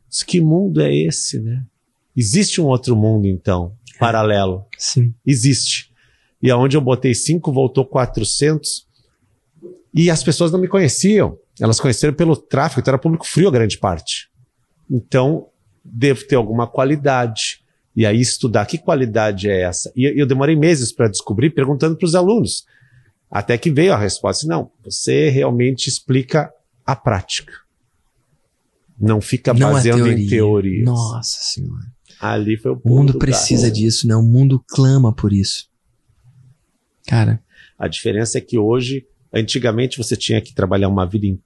Disse, 0.07 0.27
que 0.27 0.39
mundo 0.39 0.83
é 0.83 0.95
esse, 0.95 1.41
né? 1.41 1.63
Existe 2.15 2.61
um 2.61 2.67
outro 2.67 2.95
mundo, 2.95 3.27
então, 3.27 3.73
paralelo. 3.99 4.67
Sim. 4.77 5.15
Existe. 5.27 5.91
E 6.43 6.51
aonde 6.51 6.77
eu 6.77 6.83
botei 6.83 7.15
5, 7.15 7.51
voltou 7.51 7.87
400. 7.87 8.87
E 9.95 10.11
as 10.11 10.23
pessoas 10.23 10.53
não 10.53 10.61
me 10.61 10.69
conheciam. 10.69 11.39
Elas 11.61 11.81
conheceram 11.81 12.15
pelo 12.15 12.37
tráfego, 12.37 12.81
então 12.81 12.93
era 12.93 13.01
público 13.01 13.27
frio 13.27 13.49
a 13.49 13.53
grande 13.53 13.79
parte. 13.79 14.29
Então, 14.91 15.49
devo 15.85 16.27
ter 16.27 16.37
alguma 16.37 16.67
qualidade. 16.67 17.65
E 17.95 18.05
aí 18.05 18.21
estudar 18.21 18.67
que 18.67 18.77
qualidade 18.77 19.49
é 19.49 19.63
essa. 19.63 19.91
E 19.97 20.05
eu 20.21 20.27
demorei 20.27 20.55
meses 20.55 20.93
para 20.93 21.09
descobrir, 21.09 21.51
perguntando 21.51 21.97
para 21.97 22.05
os 22.05 22.15
alunos. 22.15 22.65
Até 23.31 23.57
que 23.57 23.71
veio 23.71 23.95
a 23.95 23.99
resposta: 23.99 24.47
não, 24.47 24.71
você 24.85 25.31
realmente 25.31 25.89
explica 25.89 26.53
a 26.85 26.95
prática. 26.95 27.53
Não 28.99 29.21
fica 29.21 29.53
não 29.53 29.73
baseando 29.73 30.05
teoria. 30.05 30.25
em 30.25 30.29
teorias. 30.29 30.85
Nossa 30.85 31.39
Senhora. 31.41 31.87
Ali 32.21 32.57
foi 32.57 32.73
o 32.73 32.77
ponto. 32.77 32.93
O 32.93 32.97
mundo 32.97 33.19
precisa 33.19 33.71
disso, 33.71 34.07
né? 34.07 34.15
O 34.15 34.23
mundo 34.23 34.63
clama 34.69 35.15
por 35.15 35.33
isso. 35.33 35.69
Cara. 37.07 37.43
A 37.79 37.89
diferença 37.89 38.39
é 38.39 38.41
que 38.41 38.59
hoje, 38.59 39.07
antigamente 39.33 39.99
você 39.99 40.17
tinha 40.17 40.41
que 40.41 40.55
trabalhar 40.55 40.89
uma 40.89 41.07
vida 41.07 41.27
inteira 41.27 41.46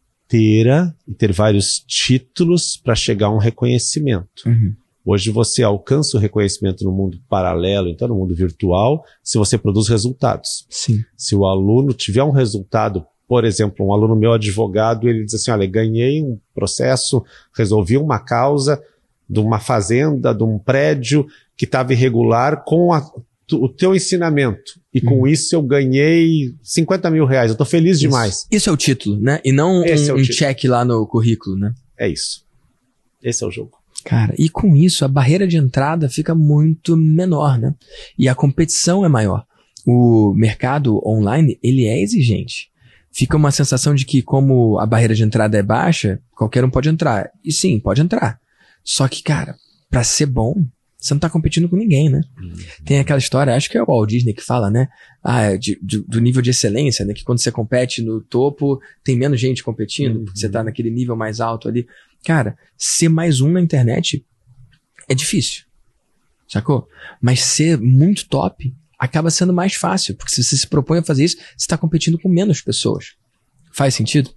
e 1.06 1.14
ter 1.14 1.32
vários 1.32 1.82
títulos 1.86 2.76
para 2.76 2.94
chegar 2.94 3.26
a 3.26 3.34
um 3.34 3.38
reconhecimento. 3.38 4.44
Uhum. 4.46 4.74
Hoje 5.04 5.30
você 5.30 5.62
alcança 5.62 6.16
o 6.16 6.20
reconhecimento 6.20 6.84
no 6.84 6.92
mundo 6.92 7.18
paralelo, 7.28 7.88
então 7.88 8.08
no 8.08 8.14
mundo 8.14 8.34
virtual, 8.34 9.04
se 9.24 9.38
você 9.38 9.56
produz 9.56 9.88
resultados. 9.88 10.66
Sim. 10.68 11.02
Se 11.16 11.34
o 11.34 11.46
aluno 11.46 11.92
tiver 11.92 12.22
um 12.22 12.30
resultado, 12.30 13.04
por 13.26 13.44
exemplo, 13.44 13.86
um 13.86 13.92
aluno 13.92 14.14
meu 14.14 14.32
advogado, 14.32 15.08
ele 15.08 15.24
diz 15.24 15.34
assim: 15.34 15.50
olha, 15.50 15.66
ganhei 15.66 16.22
um 16.22 16.38
processo, 16.54 17.24
resolvi 17.56 17.96
uma 17.96 18.18
causa 18.18 18.82
de 19.28 19.40
uma 19.40 19.58
fazenda, 19.58 20.34
de 20.34 20.42
um 20.42 20.58
prédio 20.58 21.26
que 21.56 21.64
estava 21.64 21.92
irregular 21.92 22.64
com 22.64 22.92
a, 22.92 23.00
o 23.52 23.68
teu 23.68 23.94
ensinamento. 23.94 24.79
E 24.92 25.00
com 25.00 25.20
Uhum. 25.20 25.26
isso 25.26 25.54
eu 25.54 25.62
ganhei 25.62 26.54
50 26.62 27.10
mil 27.10 27.24
reais. 27.24 27.50
Eu 27.50 27.54
estou 27.54 27.66
feliz 27.66 27.92
Isso. 27.96 28.00
demais. 28.06 28.46
Isso 28.50 28.68
é 28.68 28.72
o 28.72 28.76
título, 28.76 29.20
né? 29.20 29.40
E 29.44 29.52
não 29.52 29.80
um, 29.82 29.84
Esse 29.84 30.10
é 30.10 30.14
um 30.14 30.16
título. 30.16 30.36
check 30.38 30.64
lá 30.64 30.84
no 30.84 31.06
currículo, 31.06 31.56
né? 31.56 31.72
É 31.96 32.08
isso. 32.08 32.44
Esse 33.22 33.44
é 33.44 33.46
o 33.46 33.50
jogo. 33.50 33.78
Cara, 34.04 34.34
e 34.38 34.48
com 34.48 34.74
isso 34.74 35.04
a 35.04 35.08
barreira 35.08 35.46
de 35.46 35.56
entrada 35.58 36.08
fica 36.08 36.34
muito 36.34 36.96
menor, 36.96 37.58
né? 37.58 37.74
E 38.18 38.28
a 38.28 38.34
competição 38.34 39.04
é 39.04 39.08
maior. 39.08 39.44
O 39.86 40.32
mercado 40.34 41.00
online, 41.06 41.58
ele 41.62 41.84
é 41.86 42.02
exigente. 42.02 42.68
Fica 43.12 43.36
uma 43.36 43.50
sensação 43.50 43.94
de 43.94 44.04
que 44.04 44.22
como 44.22 44.78
a 44.78 44.86
barreira 44.86 45.14
de 45.14 45.22
entrada 45.22 45.56
é 45.58 45.62
baixa, 45.62 46.20
qualquer 46.32 46.64
um 46.64 46.70
pode 46.70 46.88
entrar. 46.88 47.30
E 47.44 47.52
sim, 47.52 47.78
pode 47.78 48.00
entrar. 48.00 48.40
Só 48.82 49.06
que, 49.06 49.22
cara, 49.22 49.54
pra 49.90 50.02
ser 50.02 50.26
bom, 50.26 50.54
você 51.00 51.14
não 51.14 51.18
tá 51.18 51.30
competindo 51.30 51.68
com 51.68 51.76
ninguém, 51.76 52.08
né? 52.10 52.20
Tem 52.84 52.98
aquela 52.98 53.18
história, 53.18 53.54
acho 53.54 53.70
que 53.70 53.78
é 53.78 53.82
o 53.82 53.86
Walt 53.86 54.08
Disney 54.10 54.34
que 54.34 54.42
fala, 54.42 54.70
né? 54.70 54.88
Ah, 55.24 55.42
é 55.42 55.56
de- 55.56 55.78
de- 55.82 56.02
do 56.02 56.20
nível 56.20 56.42
de 56.42 56.50
excelência, 56.50 57.04
né? 57.04 57.14
Que 57.14 57.24
quando 57.24 57.38
você 57.38 57.50
compete 57.50 58.02
no 58.02 58.20
topo, 58.20 58.80
tem 59.02 59.16
menos 59.16 59.40
gente 59.40 59.62
competindo, 59.64 60.16
Uhum. 60.18 60.24
porque 60.26 60.38
você 60.40 60.48
tá 60.48 60.62
naquele 60.62 60.90
nível 60.90 61.16
mais 61.16 61.40
alto 61.40 61.68
ali. 61.68 61.86
Cara, 62.24 62.56
ser 62.76 63.08
mais 63.08 63.40
um 63.40 63.50
na 63.50 63.60
internet 63.60 64.24
é 65.08 65.14
difícil. 65.14 65.64
Sacou? 66.48 66.86
Mas 67.20 67.40
ser 67.40 67.78
muito 67.80 68.28
top 68.28 68.74
acaba 68.98 69.30
sendo 69.30 69.52
mais 69.52 69.74
fácil, 69.74 70.14
porque 70.16 70.34
se 70.34 70.42
você 70.44 70.56
se 70.56 70.66
propõe 70.66 70.98
a 70.98 71.02
fazer 71.02 71.24
isso, 71.24 71.36
você 71.36 71.44
está 71.64 71.78
competindo 71.78 72.18
com 72.18 72.28
menos 72.28 72.60
pessoas. 72.60 73.14
Faz 73.72 73.94
sentido? 73.94 74.30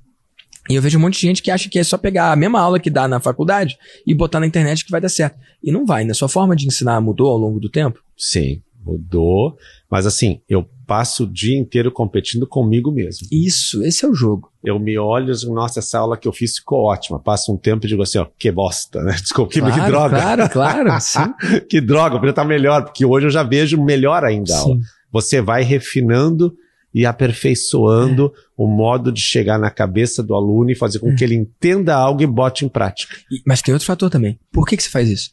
E 0.70 0.76
eu 0.76 0.82
vejo 0.82 0.98
um 0.98 1.02
monte 1.02 1.16
de 1.16 1.28
gente 1.28 1.42
que 1.42 1.52
acha 1.52 1.70
que 1.70 1.78
é 1.78 1.84
só 1.84 1.98
pegar 1.98 2.32
a 2.32 2.36
mesma 2.36 2.60
aula 2.60 2.80
que 2.80 2.90
dá 2.90 3.08
na 3.08 3.20
faculdade 3.20 3.78
e 4.08 4.14
botar 4.14 4.40
na 4.40 4.48
internet 4.48 4.86
que 4.86 4.92
vai 4.92 5.02
dar 5.02 5.10
certo. 5.10 5.38
E 5.62 5.72
não 5.72 5.86
vai, 5.86 6.06
né? 6.06 6.14
Sua 6.14 6.30
forma 6.30 6.56
de 6.56 6.68
ensinar 6.68 7.02
mudou 7.02 7.30
ao 7.30 7.38
longo 7.38 7.60
do 7.60 7.70
tempo? 7.70 8.00
Sim, 8.18 8.62
mudou. 8.86 9.58
Mas 9.90 10.06
assim, 10.06 10.40
eu 10.48 10.66
passo 10.88 11.24
o 11.24 11.28
dia 11.28 11.58
inteiro 11.58 11.92
competindo 11.92 12.48
comigo 12.48 12.92
mesmo. 12.92 13.28
Isso, 13.32 13.84
esse 13.84 14.06
é 14.06 14.08
o 14.08 14.14
jogo. 14.14 14.52
Eu 14.64 14.80
me 14.80 14.98
olho 14.98 15.34
e 15.34 15.36
digo, 15.36 15.54
nossa, 15.54 15.80
essa 15.80 16.00
aula 16.00 16.18
que 16.18 16.28
eu 16.28 16.34
fiz 16.34 16.58
ficou 16.58 16.84
ótima. 16.84 17.20
Passo 17.20 17.54
um 17.54 17.58
tempo 17.58 17.86
e 17.86 17.90
digo 17.90 18.02
assim, 18.02 18.18
ó, 18.18 18.28
que 18.38 18.52
bosta, 18.52 19.02
né? 19.04 19.16
Desculpa, 19.22 19.52
que, 19.52 19.62
que 19.62 19.68
Claro, 19.68 19.92
droga. 19.92 20.18
Claro, 20.18 20.50
claro, 20.50 20.90
sim. 21.02 21.60
que 21.70 21.82
droga, 21.82 22.16
podia 22.16 22.30
estar 22.30 22.46
melhor, 22.46 22.86
porque 22.86 23.06
hoje 23.06 23.28
eu 23.28 23.32
já 23.32 23.44
vejo 23.44 23.82
melhor 23.84 24.24
ainda 24.24 24.54
a 24.54 24.60
aula. 24.60 24.78
Você 25.12 25.42
vai 25.42 25.62
refinando 25.64 26.56
e 26.94 27.06
aperfeiçoando 27.06 28.32
o 28.56 28.68
modo 28.68 29.12
de 29.12 29.20
chegar 29.22 29.58
na 29.58 29.70
cabeça 29.72 30.22
do 30.22 30.36
aluno 30.36 30.70
e 30.72 30.76
fazer 30.76 31.00
com 31.00 31.12
É. 31.12 31.16
que 31.16 31.24
ele 31.24 31.36
entenda 31.36 31.96
algo 31.96 32.22
e 32.22 32.28
bote 32.28 32.66
em 32.66 32.70
prática. 32.70 33.16
Mas 33.46 33.62
tem 33.62 33.74
outro 33.74 33.88
fator 33.88 34.10
também. 34.10 34.40
Por 34.52 34.68
que, 34.68 34.78
que 34.78 34.84
você 34.84 34.90
faz 34.90 35.10
isso? 35.10 35.32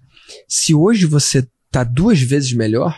Se 0.49 0.75
hoje 0.75 1.07
você 1.07 1.47
tá 1.71 1.85
duas 1.85 2.21
vezes 2.21 2.53
melhor, 2.53 2.97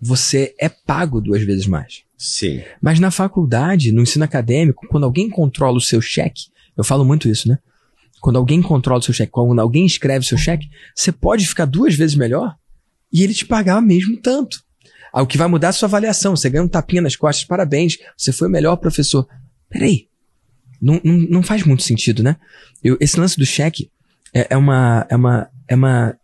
você 0.00 0.54
é 0.60 0.68
pago 0.68 1.20
duas 1.20 1.42
vezes 1.42 1.66
mais. 1.66 2.02
Sim. 2.16 2.62
Mas 2.80 3.00
na 3.00 3.10
faculdade, 3.10 3.92
no 3.92 4.02
ensino 4.02 4.24
acadêmico, 4.24 4.86
quando 4.88 5.04
alguém 5.04 5.28
controla 5.28 5.76
o 5.78 5.80
seu 5.80 6.00
cheque, 6.00 6.44
eu 6.76 6.84
falo 6.84 7.04
muito 7.04 7.28
isso, 7.28 7.48
né? 7.48 7.58
Quando 8.20 8.36
alguém 8.36 8.62
controla 8.62 9.00
o 9.00 9.02
seu 9.02 9.14
cheque, 9.14 9.32
quando 9.32 9.58
alguém 9.60 9.84
escreve 9.86 10.24
o 10.24 10.28
seu 10.28 10.38
cheque, 10.38 10.68
você 10.94 11.12
pode 11.12 11.46
ficar 11.46 11.64
duas 11.64 11.94
vezes 11.94 12.16
melhor 12.16 12.54
e 13.12 13.22
ele 13.22 13.34
te 13.34 13.44
pagar 13.46 13.80
mesmo 13.80 14.16
tanto. 14.20 14.62
Ah, 15.16 15.22
O 15.22 15.26
que 15.26 15.38
vai 15.38 15.48
mudar 15.48 15.68
é 15.68 15.70
a 15.70 15.72
sua 15.72 15.86
avaliação. 15.86 16.36
Você 16.36 16.50
ganha 16.50 16.62
um 16.62 16.68
tapinha 16.68 17.00
nas 17.00 17.16
costas, 17.16 17.46
parabéns, 17.46 17.96
você 18.14 18.32
foi 18.32 18.48
o 18.48 18.50
melhor 18.50 18.76
professor. 18.76 19.26
Peraí. 19.66 20.08
Não, 20.78 21.00
não, 21.02 21.14
não 21.14 21.42
faz 21.42 21.62
muito 21.62 21.82
sentido, 21.82 22.22
né? 22.22 22.36
Eu, 22.84 22.98
esse 23.00 23.18
lance 23.18 23.38
do 23.38 23.46
cheque 23.46 23.90
é, 24.34 24.48
é 24.50 24.56
uma, 24.58 25.06
é, 25.08 25.16
uma, 25.16 25.50
é 25.68 25.74
uma 25.74 26.14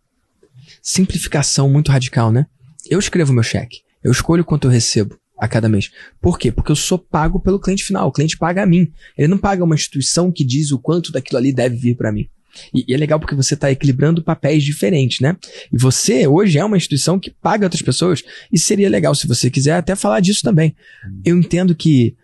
simplificação 0.79 1.67
muito 1.67 1.91
radical, 1.91 2.31
né? 2.31 2.45
Eu 2.87 2.99
escrevo 2.99 3.33
meu 3.33 3.41
cheque. 3.41 3.81
Eu 4.03 4.11
escolho 4.11 4.45
quanto 4.45 4.67
eu 4.67 4.71
recebo 4.71 5.17
a 5.39 5.47
cada 5.47 5.67
mês. 5.67 5.89
Por 6.21 6.37
quê? 6.37 6.51
Porque 6.51 6.71
eu 6.71 6.75
sou 6.75 6.99
pago 6.99 7.39
pelo 7.39 7.59
cliente 7.59 7.83
final. 7.83 8.07
O 8.07 8.11
cliente 8.11 8.37
paga 8.37 8.61
a 8.61 8.65
mim. 8.67 8.93
Ele 9.17 9.27
não 9.27 9.39
paga 9.39 9.63
uma 9.63 9.73
instituição 9.73 10.31
que 10.31 10.45
diz 10.45 10.71
o 10.71 10.77
quanto 10.77 11.11
daquilo 11.11 11.39
ali 11.39 11.51
deve 11.51 11.75
vir 11.75 11.95
para 11.95 12.11
mim. 12.11 12.29
E, 12.73 12.85
e 12.87 12.93
é 12.93 12.97
legal 12.97 13.19
porque 13.19 13.35
você 13.35 13.53
está 13.53 13.71
equilibrando 13.71 14.23
papéis 14.23 14.63
diferentes, 14.63 15.19
né? 15.19 15.35
E 15.71 15.77
você 15.77 16.27
hoje 16.27 16.57
é 16.57 16.65
uma 16.65 16.77
instituição 16.77 17.19
que 17.19 17.31
paga 17.31 17.65
outras 17.65 17.81
pessoas. 17.81 18.23
E 18.51 18.59
seria 18.59 18.89
legal, 18.89 19.13
se 19.15 19.27
você 19.27 19.49
quiser, 19.49 19.73
até 19.73 19.95
falar 19.95 20.19
disso 20.19 20.41
também. 20.43 20.75
Eu 21.23 21.37
entendo 21.37 21.75
que 21.75 22.15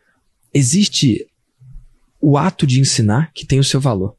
existe 0.53 1.25
o 2.21 2.37
ato 2.37 2.67
de 2.67 2.79
ensinar 2.79 3.31
que 3.33 3.45
tem 3.45 3.59
o 3.59 3.63
seu 3.63 3.79
valor. 3.79 4.15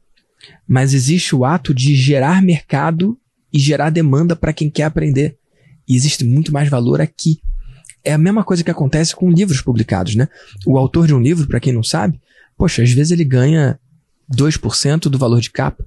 Mas 0.67 0.93
existe 0.93 1.35
o 1.35 1.45
ato 1.45 1.73
de 1.73 1.95
gerar 1.95 2.41
mercado 2.41 3.17
e 3.53 3.59
gerar 3.59 3.89
demanda 3.89 4.35
para 4.35 4.53
quem 4.53 4.69
quer 4.69 4.83
aprender. 4.83 5.37
E 5.87 5.95
existe 5.95 6.23
muito 6.23 6.51
mais 6.51 6.69
valor 6.69 7.01
aqui. 7.01 7.39
É 8.03 8.13
a 8.13 8.17
mesma 8.17 8.43
coisa 8.43 8.63
que 8.63 8.71
acontece 8.71 9.15
com 9.15 9.29
livros 9.29 9.61
publicados, 9.61 10.15
né? 10.15 10.27
O 10.65 10.77
autor 10.77 11.05
de 11.05 11.13
um 11.13 11.21
livro, 11.21 11.47
para 11.47 11.59
quem 11.59 11.73
não 11.73 11.83
sabe, 11.83 12.19
poxa, 12.57 12.81
às 12.81 12.91
vezes 12.91 13.11
ele 13.11 13.23
ganha 13.23 13.79
2% 14.35 15.01
do 15.09 15.17
valor 15.17 15.41
de 15.41 15.49
capa. 15.51 15.83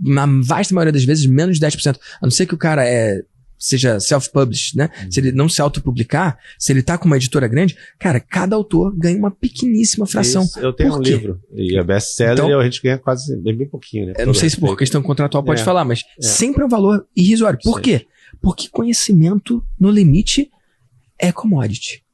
Na 0.00 0.26
vasta 0.42 0.74
maioria 0.74 0.92
das 0.92 1.04
vezes, 1.04 1.26
menos 1.26 1.58
de 1.58 1.66
10%. 1.66 1.96
A 2.20 2.26
não 2.26 2.30
ser 2.30 2.46
que 2.46 2.54
o 2.54 2.58
cara 2.58 2.86
é 2.86 3.22
seja 3.60 3.98
self-published, 3.98 4.76
né? 4.76 4.88
Se 5.10 5.18
ele 5.18 5.32
não 5.32 5.48
se 5.48 5.60
autopublicar, 5.60 6.38
se 6.56 6.70
ele 6.72 6.80
tá 6.80 6.96
com 6.96 7.06
uma 7.06 7.16
editora 7.16 7.48
grande, 7.48 7.76
cara, 7.98 8.20
cada 8.20 8.54
autor 8.54 8.94
ganha 8.96 9.18
uma 9.18 9.32
pequeníssima 9.32 10.06
fração. 10.06 10.44
Isso, 10.44 10.60
eu 10.60 10.72
tenho 10.72 10.94
um 10.94 11.02
livro. 11.02 11.40
E 11.52 11.76
é 11.76 11.82
best-seller 11.82 12.34
Então- 12.44 12.60
a 12.60 12.64
gente 12.64 12.80
ganha 12.80 12.98
quase 12.98 13.36
bem, 13.36 13.56
bem 13.56 13.68
pouquinho, 13.68 14.06
né? 14.06 14.12
Eu 14.16 14.26
não 14.26 14.34
sei 14.34 14.48
se 14.48 14.56
por 14.60 14.76
questão 14.76 15.02
contratual 15.02 15.42
pode 15.42 15.60
É. 15.60 15.64
falar, 15.64 15.84
mas 15.84 16.04
É. 16.20 16.24
sempre 16.24 16.62
é 16.62 16.66
um 16.66 16.68
valor 16.68 17.04
irrisório. 17.16 17.58
Por 17.64 17.80
quê? 17.80 18.06
Porque 18.40 18.68
conhecimento, 18.68 19.60
no 19.78 19.90
limite, 19.90 20.48
é 21.18 21.32
commodity. 21.32 22.04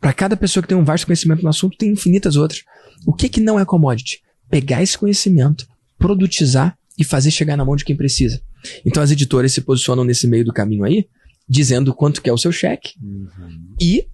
Para 0.00 0.12
cada 0.12 0.36
pessoa 0.36 0.62
que 0.62 0.68
tem 0.68 0.78
um 0.78 0.84
vasto 0.84 1.06
conhecimento 1.06 1.42
no 1.42 1.48
assunto, 1.48 1.76
tem 1.76 1.90
infinitas 1.90 2.36
outras. 2.36 2.62
O 3.04 3.12
que 3.12 3.28
que 3.28 3.40
não 3.40 3.58
é 3.58 3.64
commodity? 3.64 4.20
Pegar 4.52 4.82
esse 4.82 4.98
conhecimento, 4.98 5.66
produtizar 5.98 6.76
e 6.98 7.04
fazer 7.04 7.30
chegar 7.30 7.56
na 7.56 7.64
mão 7.64 7.74
de 7.74 7.84
quem 7.86 7.96
precisa. 7.96 8.40
Então 8.84 9.02
as 9.02 9.10
editoras 9.10 9.52
se 9.52 9.62
posicionam 9.62 10.04
nesse 10.04 10.26
meio 10.26 10.44
do 10.44 10.52
caminho 10.52 10.84
aí, 10.84 11.06
dizendo 11.48 11.94
quanto 11.94 12.20
que 12.20 12.28
é 12.28 12.32
o 12.32 12.36
seu 12.38 12.52
cheque 12.52 12.90
Uhum. 13.02 13.74
e, 13.80 14.06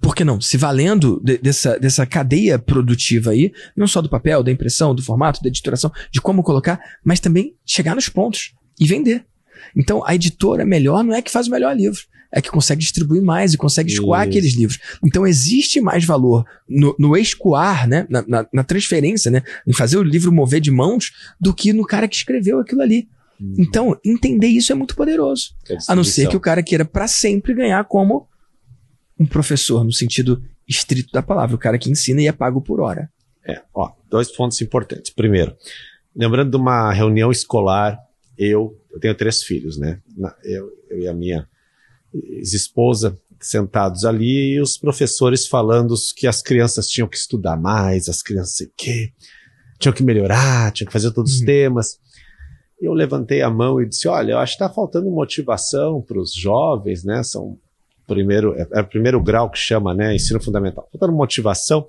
por 0.00 0.14
que 0.14 0.24
não, 0.24 0.40
se 0.40 0.56
valendo 0.56 1.20
de- 1.22 1.36
dessa, 1.38 1.78
dessa 1.78 2.06
cadeia 2.06 2.58
produtiva 2.58 3.32
aí, 3.32 3.52
não 3.76 3.86
só 3.86 4.00
do 4.00 4.08
papel, 4.08 4.42
da 4.42 4.50
impressão, 4.50 4.94
do 4.94 5.02
formato, 5.02 5.42
da 5.42 5.48
editoração, 5.48 5.92
de 6.10 6.20
como 6.22 6.42
colocar, 6.42 6.80
mas 7.04 7.20
também 7.20 7.54
chegar 7.66 7.94
nos 7.94 8.08
pontos 8.08 8.54
e 8.80 8.86
vender. 8.86 9.24
Então, 9.76 10.02
a 10.06 10.14
editora 10.14 10.64
melhor 10.64 11.04
não 11.04 11.14
é 11.14 11.20
que 11.22 11.30
faz 11.30 11.46
o 11.46 11.50
melhor 11.50 11.76
livro, 11.76 12.00
é 12.34 12.40
que 12.40 12.50
consegue 12.50 12.80
distribuir 12.80 13.22
mais 13.22 13.52
e 13.52 13.58
consegue 13.58 13.92
escoar 13.92 14.22
Isso. 14.22 14.30
aqueles 14.30 14.54
livros. 14.56 14.78
Então, 15.04 15.26
existe 15.26 15.80
mais 15.80 16.04
valor 16.04 16.44
no, 16.68 16.94
no 16.98 17.16
escoar, 17.16 17.86
né, 17.86 18.06
na, 18.08 18.24
na- 18.26 18.48
na 18.52 18.64
transferência, 18.64 19.30
né, 19.30 19.42
em 19.66 19.72
fazer 19.72 19.98
o 19.98 20.02
livro 20.02 20.32
mover 20.32 20.60
de 20.60 20.70
mãos, 20.70 21.12
do 21.40 21.52
que 21.52 21.72
no 21.72 21.84
cara 21.84 22.08
que 22.08 22.16
escreveu 22.16 22.58
aquilo 22.60 22.80
ali. 22.80 23.06
Uhum. 23.38 23.54
Então, 23.58 24.00
entender 24.04 24.46
isso 24.46 24.72
é 24.72 24.74
muito 24.74 24.96
poderoso. 24.96 25.50
A 25.88 25.94
não 25.94 26.04
ser 26.04 26.28
que 26.28 26.36
o 26.36 26.40
cara 26.40 26.62
queira 26.62 26.84
para 26.84 27.06
sempre 27.06 27.52
ganhar 27.54 27.84
como 27.84 28.26
um 29.18 29.26
professor, 29.26 29.84
no 29.84 29.92
sentido 29.92 30.42
estrito 30.66 31.12
da 31.12 31.22
palavra, 31.22 31.54
o 31.54 31.58
cara 31.58 31.76
que 31.76 31.90
ensina 31.90 32.22
e 32.22 32.26
é 32.28 32.32
pago 32.32 32.62
por 32.62 32.80
hora. 32.80 33.10
É, 33.46 33.60
ó, 33.74 33.90
dois 34.08 34.30
pontos 34.30 34.60
importantes. 34.62 35.12
Primeiro, 35.12 35.54
lembrando 36.16 36.50
de 36.50 36.56
uma 36.56 36.92
reunião 36.92 37.30
escolar, 37.30 37.98
eu, 38.38 38.74
eu 38.90 38.98
tenho 39.00 39.14
três 39.14 39.42
filhos, 39.42 39.76
né? 39.76 39.98
Eu, 40.44 40.70
eu 40.88 41.00
e 41.00 41.08
a 41.08 41.12
minha 41.12 41.46
ex-esposa 42.14 43.16
sentados 43.40 44.04
ali 44.04 44.54
e 44.54 44.60
os 44.60 44.76
professores 44.76 45.46
falando 45.46 45.94
que 46.16 46.26
as 46.26 46.40
crianças 46.42 46.86
tinham 46.86 47.08
que 47.08 47.16
estudar 47.16 47.56
mais, 47.56 48.08
as 48.08 48.22
crianças 48.22 48.56
sei 48.56 48.66
o 48.68 48.72
quê, 48.76 49.12
tinham 49.78 49.92
que 49.92 50.02
melhorar, 50.02 50.70
tinham 50.72 50.86
que 50.86 50.92
fazer 50.92 51.10
todos 51.12 51.32
os 51.34 51.40
Uhum. 51.40 51.46
temas. 51.46 51.98
Eu 52.80 52.92
levantei 52.92 53.42
a 53.42 53.50
mão 53.50 53.80
e 53.80 53.88
disse: 53.88 54.06
Olha, 54.08 54.32
eu 54.32 54.38
acho 54.38 54.56
que 54.56 54.62
está 54.64 54.72
faltando 54.72 55.10
motivação 55.10 56.00
para 56.02 56.18
os 56.20 56.32
jovens, 56.34 57.04
né? 57.04 57.22
São 57.22 57.58
primeiro, 58.06 58.54
é, 58.54 58.66
é 58.74 58.80
o 58.80 58.86
primeiro 58.86 59.22
grau 59.22 59.48
que 59.50 59.58
chama, 59.58 59.94
né? 59.94 60.14
Ensino 60.14 60.40
fundamental. 60.40 60.88
Faltando 60.92 61.12
motivação. 61.12 61.86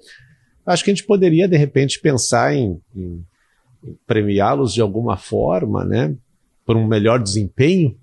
Acho 0.66 0.84
que 0.84 0.92
a 0.92 0.94
gente 0.94 1.06
poderia, 1.06 1.48
de 1.48 1.58
repente, 1.58 2.00
pensar 2.00 2.56
em, 2.56 2.80
em- 2.96 3.26
em 3.84 3.98
premiá-los 4.08 4.74
de 4.74 4.82
alguma 4.82 5.18
forma, 5.18 5.84
né? 5.84 6.16
Por 6.66 6.78
um 6.78 6.88
melhor 6.88 7.22
desempenho. 7.22 7.98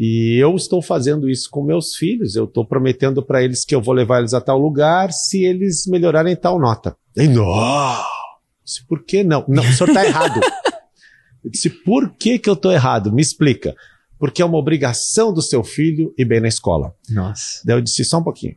E 0.00 0.38
eu 0.40 0.54
estou 0.54 0.80
fazendo 0.80 1.28
isso 1.28 1.50
com 1.50 1.60
meus 1.60 1.96
filhos. 1.96 2.36
Eu 2.36 2.44
estou 2.44 2.64
prometendo 2.64 3.20
para 3.20 3.42
eles 3.42 3.64
que 3.64 3.74
eu 3.74 3.82
vou 3.82 3.92
levar 3.92 4.20
eles 4.20 4.32
a 4.32 4.40
tal 4.40 4.56
lugar 4.56 5.12
se 5.12 5.42
eles 5.42 5.88
melhorarem 5.88 6.36
tal 6.36 6.56
nota. 6.56 6.96
E 7.16 7.26
não! 7.26 7.44
Por 8.86 9.02
que 9.04 9.24
não? 9.24 9.44
Não, 9.48 9.68
o 9.68 9.72
senhor 9.72 9.88
está 9.88 10.06
errado. 10.06 10.40
Eu 11.42 11.50
disse, 11.50 11.70
por 11.70 12.10
que, 12.10 12.36
que 12.36 12.50
eu 12.50 12.54
estou 12.54 12.72
errado? 12.72 13.12
Me 13.12 13.22
explica. 13.22 13.74
Porque 14.18 14.42
é 14.42 14.44
uma 14.44 14.58
obrigação 14.58 15.32
do 15.32 15.40
seu 15.40 15.62
filho 15.62 16.12
ir 16.18 16.24
bem 16.24 16.40
na 16.40 16.48
escola. 16.48 16.92
Nossa. 17.08 17.62
Daí 17.64 17.76
eu 17.76 17.80
disse, 17.80 18.04
só 18.04 18.18
um 18.18 18.24
pouquinho. 18.24 18.56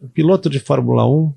O 0.00 0.08
piloto 0.08 0.48
de 0.48 0.58
Fórmula 0.58 1.06
1, 1.06 1.34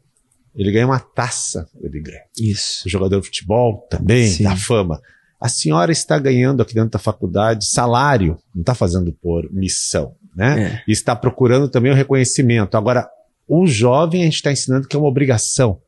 ele 0.55 0.71
ganha 0.71 0.87
uma 0.87 0.99
taça, 0.99 1.69
ele 1.81 1.99
ganha. 2.01 2.23
Isso. 2.39 2.87
O 2.87 2.89
jogador 2.89 3.19
de 3.19 3.25
futebol 3.25 3.85
também, 3.89 4.27
Sim. 4.27 4.45
da 4.45 4.55
fama. 4.55 5.01
A 5.39 5.47
senhora 5.47 5.91
está 5.91 6.19
ganhando 6.19 6.61
aqui 6.61 6.73
dentro 6.73 6.91
da 6.91 6.99
faculdade 6.99 7.69
salário, 7.69 8.37
não 8.53 8.61
está 8.61 8.75
fazendo 8.75 9.11
por 9.21 9.49
missão, 9.51 10.15
né? 10.35 10.63
É. 10.63 10.83
E 10.87 10.91
está 10.91 11.15
procurando 11.15 11.69
também 11.69 11.91
o 11.91 11.95
reconhecimento. 11.95 12.75
Agora, 12.75 13.09
o 13.47 13.65
jovem 13.65 14.21
a 14.21 14.25
gente 14.25 14.35
está 14.35 14.51
ensinando 14.51 14.87
que 14.87 14.95
é 14.95 14.99
uma 14.99 15.07
obrigação. 15.07 15.79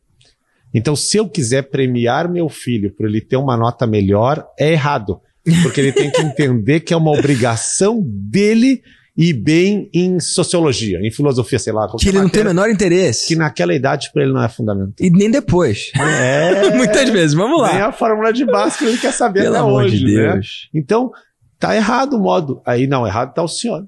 Então, 0.74 0.96
se 0.96 1.18
eu 1.18 1.28
quiser 1.28 1.64
premiar 1.64 2.32
meu 2.32 2.48
filho 2.48 2.92
por 2.96 3.06
ele 3.06 3.20
ter 3.20 3.36
uma 3.36 3.58
nota 3.58 3.86
melhor, 3.86 4.48
é 4.58 4.72
errado. 4.72 5.20
Porque 5.64 5.82
ele 5.82 5.92
tem 5.92 6.10
que 6.10 6.22
entender 6.24 6.80
que 6.80 6.94
é 6.94 6.98
uma 6.98 7.12
obrigação 7.12 8.02
dele 8.02 8.82
ir 9.17 9.34
bem 9.34 9.89
em 9.93 10.19
sociologia, 10.19 11.00
em 11.02 11.12
filosofia, 11.12 11.60
sei 11.60 11.74
lá. 11.74 11.88
Que 12.00 12.10
ele 12.10 12.17
não 12.19 12.30
tem 12.30 12.41
o 12.41 12.45
matéria, 12.45 12.54
menor 12.54 12.69
interesse. 12.69 13.28
que 13.28 13.36
naquela 13.36 13.74
idade 13.74 14.10
para 14.13 14.24
ele 14.24 14.32
não 14.34 14.41
é 14.43 14.47
fundamental. 14.50 14.93
E 15.00 15.10
nem 15.10 15.30
depois. 15.30 15.91
É. 15.95 16.69
Muitas 16.76 17.10
vezes. 17.10 17.34
Vamos 17.36 17.62
Nem 17.69 17.80
lá. 17.82 17.88
a 17.88 17.91
fórmula 17.91 18.32
de 18.32 18.45
Bhaskara 18.45 18.89
ele 18.89 18.97
quer 19.00 19.12
saber 19.13 19.41
Pelo 19.43 19.56
até 19.56 19.63
amor 19.65 19.84
hoje, 19.84 19.97
de 20.00 20.15
né? 20.15 20.34
Deus. 20.34 20.69
Então, 20.74 21.12
tá 21.60 21.76
errado 21.76 22.13
o 22.15 22.19
modo. 22.19 22.62
Aí, 22.65 22.88
não, 22.88 23.06
errado 23.06 23.34
tá 23.34 23.43
o 23.43 23.47
senhor. 23.47 23.86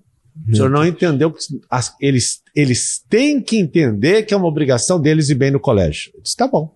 O 0.50 0.56
senhor 0.56 0.70
não 0.70 0.86
entendeu 0.86 1.34
as- 1.70 1.94
eles, 2.02 2.42
eles 2.56 3.00
têm 3.08 3.40
que 3.40 3.58
entender 3.60 4.24
que 4.24 4.34
é 4.34 4.38
uma 4.38 4.48
obrigação 4.48 5.00
deles 5.00 5.30
ir 5.30 5.36
bem 5.36 5.52
no 5.52 5.60
colégio. 5.60 6.12
Eu 6.16 6.22
disse, 6.24 6.36
tá 6.36 6.48
bom. 6.48 6.74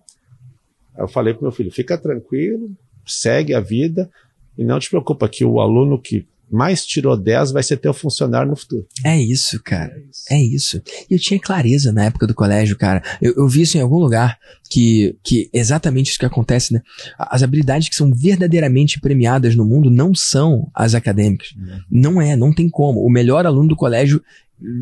Aí 0.96 1.02
eu 1.02 1.08
falei 1.08 1.34
pro 1.34 1.42
meu 1.42 1.52
filho, 1.52 1.70
fica 1.72 1.98
tranquilo, 1.98 2.70
segue 3.04 3.52
a 3.54 3.60
vida 3.60 4.08
e 4.56 4.64
não 4.64 4.78
te 4.78 4.88
preocupa 4.88 5.28
que 5.28 5.44
o 5.44 5.60
aluno 5.60 6.00
que 6.00 6.24
mais 6.50 6.84
tirou 6.84 7.16
10 7.16 7.52
vai 7.52 7.62
ser 7.62 7.76
teu 7.76 7.92
funcionário 7.92 8.50
no 8.50 8.56
futuro. 8.56 8.86
É 9.04 9.20
isso, 9.20 9.60
cara. 9.62 9.92
É 10.30 10.40
isso. 10.40 10.82
E 11.10 11.14
eu 11.14 11.18
tinha 11.18 11.38
clareza 11.38 11.92
na 11.92 12.04
época 12.04 12.26
do 12.26 12.34
colégio, 12.34 12.76
cara. 12.76 13.02
Eu, 13.20 13.34
eu 13.36 13.48
vi 13.48 13.62
isso 13.62 13.76
em 13.76 13.80
algum 13.80 13.98
lugar 13.98 14.38
que, 14.68 15.16
que 15.22 15.48
exatamente 15.52 16.10
isso 16.10 16.18
que 16.18 16.26
acontece, 16.26 16.72
né? 16.72 16.82
As 17.18 17.42
habilidades 17.42 17.88
que 17.88 17.96
são 17.96 18.12
verdadeiramente 18.12 19.00
premiadas 19.00 19.54
no 19.54 19.64
mundo 19.64 19.90
não 19.90 20.14
são 20.14 20.68
as 20.74 20.94
acadêmicas. 20.94 21.54
Não 21.90 22.20
é, 22.20 22.36
não 22.36 22.52
tem 22.52 22.68
como. 22.68 23.00
O 23.00 23.10
melhor 23.10 23.46
aluno 23.46 23.68
do 23.68 23.76
colégio, 23.76 24.22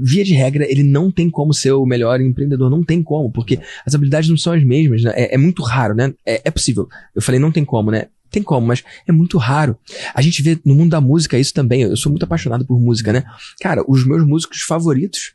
via 0.02 0.24
de 0.24 0.34
regra, 0.34 0.66
ele 0.70 0.82
não 0.82 1.10
tem 1.10 1.28
como 1.28 1.52
ser 1.52 1.72
o 1.72 1.86
melhor 1.86 2.20
empreendedor. 2.20 2.70
Não 2.70 2.84
tem 2.84 3.02
como, 3.02 3.30
porque 3.30 3.60
as 3.84 3.94
habilidades 3.94 4.28
não 4.28 4.36
são 4.36 4.52
as 4.52 4.64
mesmas. 4.64 5.02
Né? 5.02 5.12
É, 5.14 5.34
é 5.34 5.38
muito 5.38 5.62
raro, 5.62 5.94
né? 5.94 6.12
É, 6.24 6.42
é 6.44 6.50
possível. 6.50 6.88
Eu 7.14 7.22
falei, 7.22 7.40
não 7.40 7.52
tem 7.52 7.64
como, 7.64 7.90
né? 7.90 8.06
Tem 8.36 8.42
como, 8.42 8.66
mas 8.66 8.84
é 9.08 9.12
muito 9.12 9.38
raro. 9.38 9.78
A 10.14 10.20
gente 10.20 10.42
vê 10.42 10.58
no 10.62 10.74
mundo 10.74 10.90
da 10.90 11.00
música 11.00 11.38
isso 11.38 11.54
também. 11.54 11.80
Eu 11.80 11.96
sou 11.96 12.12
muito 12.12 12.22
apaixonado 12.24 12.66
por 12.66 12.78
música, 12.78 13.14
né? 13.14 13.24
Cara, 13.62 13.82
os 13.88 14.06
meus 14.06 14.26
músicos 14.26 14.60
favoritos 14.60 15.32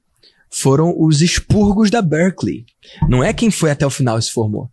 foram 0.52 0.94
os 0.96 1.20
expurgos 1.20 1.90
da 1.90 2.00
Berkeley. 2.00 2.64
Não 3.10 3.24
é 3.24 3.34
quem 3.34 3.50
foi 3.50 3.72
até 3.72 3.84
o 3.88 3.90
final 3.90 4.20
e 4.20 4.22
se 4.22 4.32
formou. 4.32 4.70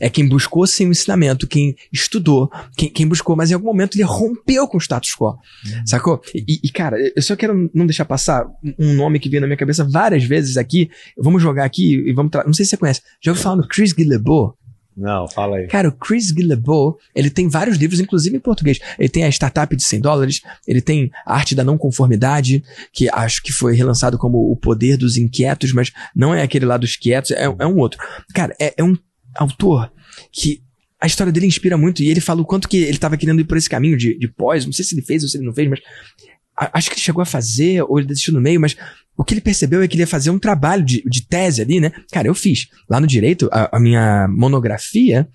É 0.00 0.08
quem 0.08 0.28
buscou 0.28 0.64
sim 0.64 0.86
o 0.86 0.90
ensinamento, 0.92 1.44
quem 1.48 1.74
estudou, 1.92 2.48
quem, 2.76 2.88
quem 2.88 3.04
buscou, 3.06 3.34
mas 3.34 3.50
em 3.50 3.54
algum 3.54 3.66
momento 3.66 3.96
ele 3.96 4.04
rompeu 4.04 4.68
com 4.68 4.76
o 4.76 4.80
status 4.80 5.10
quo. 5.16 5.36
Sacou? 5.84 6.20
E, 6.32 6.60
e, 6.62 6.68
cara, 6.70 6.96
eu 7.16 7.20
só 7.22 7.34
quero 7.34 7.68
não 7.74 7.84
deixar 7.84 8.04
passar 8.04 8.46
um- 8.78 8.94
nome 8.94 9.18
que 9.18 9.28
veio 9.28 9.40
na 9.40 9.46
minha 9.48 9.56
cabeça 9.56 9.82
várias 9.84 10.22
vezes 10.22 10.56
aqui. 10.56 10.88
Vamos 11.18 11.42
jogar 11.42 11.64
aqui 11.64 11.94
e 12.08 12.12
vamos. 12.12 12.30
Não 12.46 12.52
sei 12.54 12.64
se 12.64 12.70
você 12.70 12.76
conhece. 12.76 13.00
Já 13.20 13.32
ouviu 13.32 13.42
falar 13.42 13.56
no 13.56 13.66
Chris 13.66 13.92
Guillebeau? 13.92 14.56
Não, 14.96 15.26
fala 15.28 15.56
aí. 15.56 15.66
Cara, 15.66 15.88
o 15.88 15.92
Chris 15.92 16.30
Guillebeau, 16.30 16.98
ele 17.14 17.30
tem 17.30 17.48
vários 17.48 17.76
livros, 17.76 18.00
inclusive 18.00 18.36
em 18.36 18.40
português. 18.40 18.78
Ele 18.98 19.08
tem 19.08 19.24
a 19.24 19.28
Startup 19.28 19.74
de 19.74 19.82
100 19.82 20.00
dólares, 20.00 20.40
ele 20.66 20.80
tem 20.80 21.10
a 21.24 21.34
Arte 21.34 21.54
da 21.54 21.64
Não 21.64 21.78
Conformidade, 21.78 22.62
que 22.92 23.08
acho 23.10 23.42
que 23.42 23.52
foi 23.52 23.74
relançado 23.74 24.18
como 24.18 24.50
O 24.50 24.56
Poder 24.56 24.96
dos 24.96 25.16
Inquietos, 25.16 25.72
mas 25.72 25.92
não 26.14 26.34
é 26.34 26.42
aquele 26.42 26.66
lá 26.66 26.76
dos 26.76 26.96
quietos, 26.96 27.30
é, 27.30 27.44
é 27.44 27.66
um 27.66 27.78
outro. 27.78 27.98
Cara, 28.34 28.54
é, 28.60 28.74
é 28.76 28.84
um 28.84 28.96
autor 29.34 29.90
que 30.30 30.62
a 31.00 31.06
história 31.06 31.32
dele 31.32 31.46
inspira 31.46 31.76
muito 31.76 32.02
e 32.02 32.08
ele 32.08 32.20
fala 32.20 32.42
o 32.42 32.44
quanto 32.44 32.68
que 32.68 32.76
ele 32.76 32.90
estava 32.90 33.16
querendo 33.16 33.40
ir 33.40 33.44
por 33.44 33.56
esse 33.56 33.68
caminho 33.68 33.96
de, 33.96 34.16
de 34.16 34.28
pós, 34.28 34.64
não 34.64 34.72
sei 34.72 34.84
se 34.84 34.94
ele 34.94 35.02
fez 35.02 35.22
ou 35.22 35.28
se 35.28 35.36
ele 35.36 35.46
não 35.46 35.52
fez, 35.52 35.68
mas 35.68 35.80
acho 36.56 36.90
que 36.90 36.94
ele 36.94 37.02
chegou 37.02 37.22
a 37.22 37.26
fazer 37.26 37.82
ou 37.82 37.98
ele 37.98 38.06
desistiu 38.06 38.34
no 38.34 38.40
meio, 38.40 38.60
mas 38.60 38.76
o 39.16 39.24
que 39.24 39.34
ele 39.34 39.40
percebeu 39.40 39.82
é 39.82 39.88
que 39.88 39.94
ele 39.94 40.02
ia 40.02 40.06
fazer 40.06 40.30
um 40.30 40.38
trabalho 40.38 40.84
de, 40.84 41.02
de 41.06 41.26
tese 41.26 41.60
ali, 41.60 41.80
né? 41.80 41.92
Cara, 42.10 42.28
eu 42.28 42.34
fiz. 42.34 42.66
Lá 42.88 42.98
no 43.00 43.06
direito, 43.06 43.48
a, 43.52 43.76
a 43.76 43.80
minha 43.80 44.26
monografia 44.28 45.28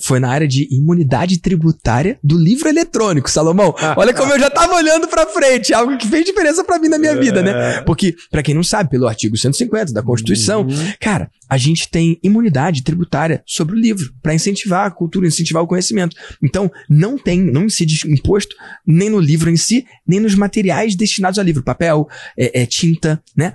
foi 0.00 0.18
na 0.20 0.28
área 0.30 0.46
de 0.46 0.68
imunidade 0.70 1.38
tributária 1.38 2.18
do 2.22 2.38
livro 2.38 2.68
eletrônico, 2.68 3.30
Salomão. 3.30 3.74
Olha 3.96 4.14
como 4.14 4.32
eu 4.32 4.38
já 4.38 4.48
tava 4.50 4.74
olhando 4.74 5.08
pra 5.08 5.26
frente, 5.26 5.74
algo 5.74 5.96
que 5.98 6.06
fez 6.08 6.24
diferença 6.24 6.62
pra 6.64 6.78
mim 6.78 6.88
na 6.88 6.98
minha 6.98 7.16
vida, 7.16 7.42
né? 7.42 7.80
Porque, 7.82 8.14
pra 8.30 8.42
quem 8.42 8.54
não 8.54 8.62
sabe, 8.62 8.90
pelo 8.90 9.06
artigo 9.08 9.36
150 9.36 9.92
da 9.92 10.02
Constituição, 10.02 10.62
Uhum. 10.62 10.92
cara, 11.00 11.30
a 11.48 11.58
gente 11.58 11.88
tem 11.88 12.18
imunidade 12.22 12.82
tributária 12.82 13.42
sobre 13.46 13.74
o 13.74 13.78
livro, 13.78 14.12
pra 14.22 14.34
incentivar 14.34 14.86
a 14.86 14.90
cultura, 14.90 15.26
incentivar 15.26 15.62
o 15.62 15.66
conhecimento. 15.66 16.16
Então, 16.42 16.70
não 16.88 17.18
tem, 17.18 17.40
não 17.40 17.64
incide 17.64 18.00
imposto 18.10 18.54
nem 18.86 19.10
no 19.10 19.18
livro 19.20 19.50
em 19.50 19.56
si, 19.56 19.84
nem 20.06 20.20
nos 20.20 20.34
materiais 20.34 20.94
destinados 20.94 21.38
ao 21.38 21.44
livro, 21.44 21.62
papel, 21.62 22.08
é, 22.38 22.62
é, 22.62 22.66
tinta, 22.66 23.22
né? 23.36 23.54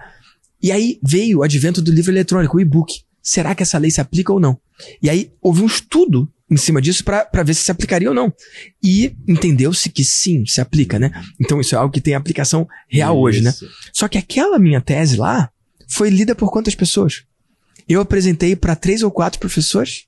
E 0.61 0.71
aí 0.71 0.99
veio 1.01 1.39
o 1.39 1.43
advento 1.43 1.81
do 1.81 1.91
livro 1.91 2.11
eletrônico, 2.11 2.57
o 2.57 2.59
e-book. 2.59 3.01
Será 3.21 3.53
que 3.53 3.63
essa 3.63 3.77
lei 3.77 3.91
se 3.91 4.01
aplica 4.01 4.33
ou 4.33 4.39
não? 4.39 4.59
E 5.01 5.09
aí 5.09 5.31
houve 5.41 5.61
um 5.61 5.65
estudo 5.65 6.31
em 6.49 6.57
cima 6.57 6.81
disso 6.81 7.03
pra 7.03 7.43
ver 7.43 7.53
se 7.53 7.63
se 7.63 7.71
aplicaria 7.71 8.09
ou 8.09 8.15
não. 8.15 8.33
E 8.83 9.15
entendeu-se 9.27 9.89
que 9.89 10.03
sim, 10.03 10.45
se 10.45 10.59
aplica, 10.59 10.97
né? 10.97 11.11
Então 11.39 11.61
isso 11.61 11.75
é 11.75 11.77
algo 11.77 11.93
que 11.93 12.01
tem 12.01 12.15
aplicação 12.15 12.67
real 12.87 13.19
hoje, 13.19 13.41
né? 13.41 13.51
Isso. 13.51 13.69
Só 13.93 14.07
que 14.07 14.17
aquela 14.17 14.57
minha 14.57 14.81
tese 14.81 15.15
lá 15.15 15.51
foi 15.87 16.09
lida 16.09 16.33
por 16.33 16.51
quantas 16.51 16.75
pessoas? 16.75 17.23
Eu 17.87 18.01
apresentei 18.01 18.55
pra 18.55 18.75
três 18.75 19.03
ou 19.03 19.11
quatro 19.11 19.39
professores, 19.39 20.05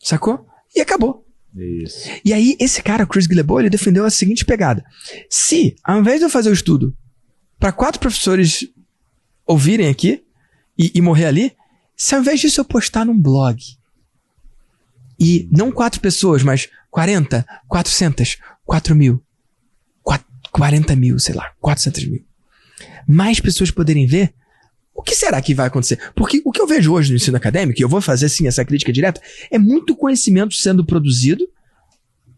sacou? 0.00 0.46
E 0.74 0.80
acabou. 0.80 1.24
Isso. 1.56 2.08
E 2.24 2.32
aí, 2.32 2.56
esse 2.60 2.82
cara, 2.82 3.06
Chris 3.06 3.26
Guillebeau, 3.26 3.60
ele 3.60 3.70
defendeu 3.70 4.04
a 4.04 4.10
seguinte 4.10 4.44
pegada. 4.44 4.84
Se, 5.30 5.74
ao 5.82 5.98
invés 5.98 6.18
de 6.18 6.26
eu 6.26 6.30
fazer 6.30 6.50
o 6.50 6.52
estudo 6.52 6.94
para 7.58 7.72
quatro 7.72 7.98
professores 7.98 8.68
ouvirem 9.46 9.88
aqui 9.88 10.24
e, 10.76 10.92
e 10.94 11.00
morrer 11.00 11.26
ali, 11.26 11.52
se 11.96 12.14
ao 12.14 12.20
invés 12.20 12.40
disso 12.40 12.60
eu 12.60 12.64
postar 12.64 13.04
num 13.04 13.18
blog 13.18 13.62
e 15.18 15.48
não 15.50 15.72
quatro 15.72 16.00
pessoas, 16.00 16.42
mas 16.42 16.68
40, 16.90 17.46
400, 17.68 18.38
4 18.64 18.94
mil, 18.94 19.22
4, 20.02 20.26
40 20.50 20.96
mil, 20.96 21.18
sei 21.18 21.34
lá, 21.34 21.52
400 21.60 22.04
mil, 22.06 22.24
mais 23.06 23.40
pessoas 23.40 23.70
poderem 23.70 24.06
ver, 24.06 24.34
o 24.94 25.02
que 25.02 25.14
será 25.14 25.40
que 25.40 25.54
vai 25.54 25.66
acontecer? 25.66 25.98
Porque 26.14 26.40
o 26.44 26.50
que 26.50 26.60
eu 26.60 26.66
vejo 26.66 26.92
hoje 26.92 27.10
no 27.10 27.16
ensino 27.16 27.36
acadêmico, 27.36 27.80
e 27.80 27.82
eu 27.82 27.88
vou 27.88 28.00
fazer 28.00 28.28
sim 28.28 28.46
essa 28.46 28.64
crítica 28.64 28.92
direta, 28.92 29.20
é 29.50 29.58
muito 29.58 29.94
conhecimento 29.94 30.54
sendo 30.54 30.84
produzido 30.84 31.46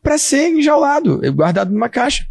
para 0.03 0.19
ser 0.19 0.49
enjaulado, 0.49 1.21
guardado 1.33 1.73
numa 1.73 1.89
caixa. 1.89 2.27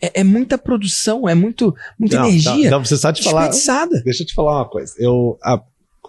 É, 0.00 0.20
é 0.20 0.24
muita 0.24 0.56
produção, 0.56 1.28
é 1.28 1.34
muito, 1.34 1.74
muita 1.98 2.18
Não, 2.18 2.28
energia 2.28 2.70
Não, 2.70 2.78
não 2.78 2.80
precisa 2.80 3.12
te 3.12 3.22
falar. 3.22 3.48
Deixa 4.02 4.22
eu 4.22 4.26
te 4.26 4.34
falar 4.34 4.56
uma 4.56 4.68
coisa. 4.68 4.94
Eu, 4.98 5.38
a, 5.42 5.60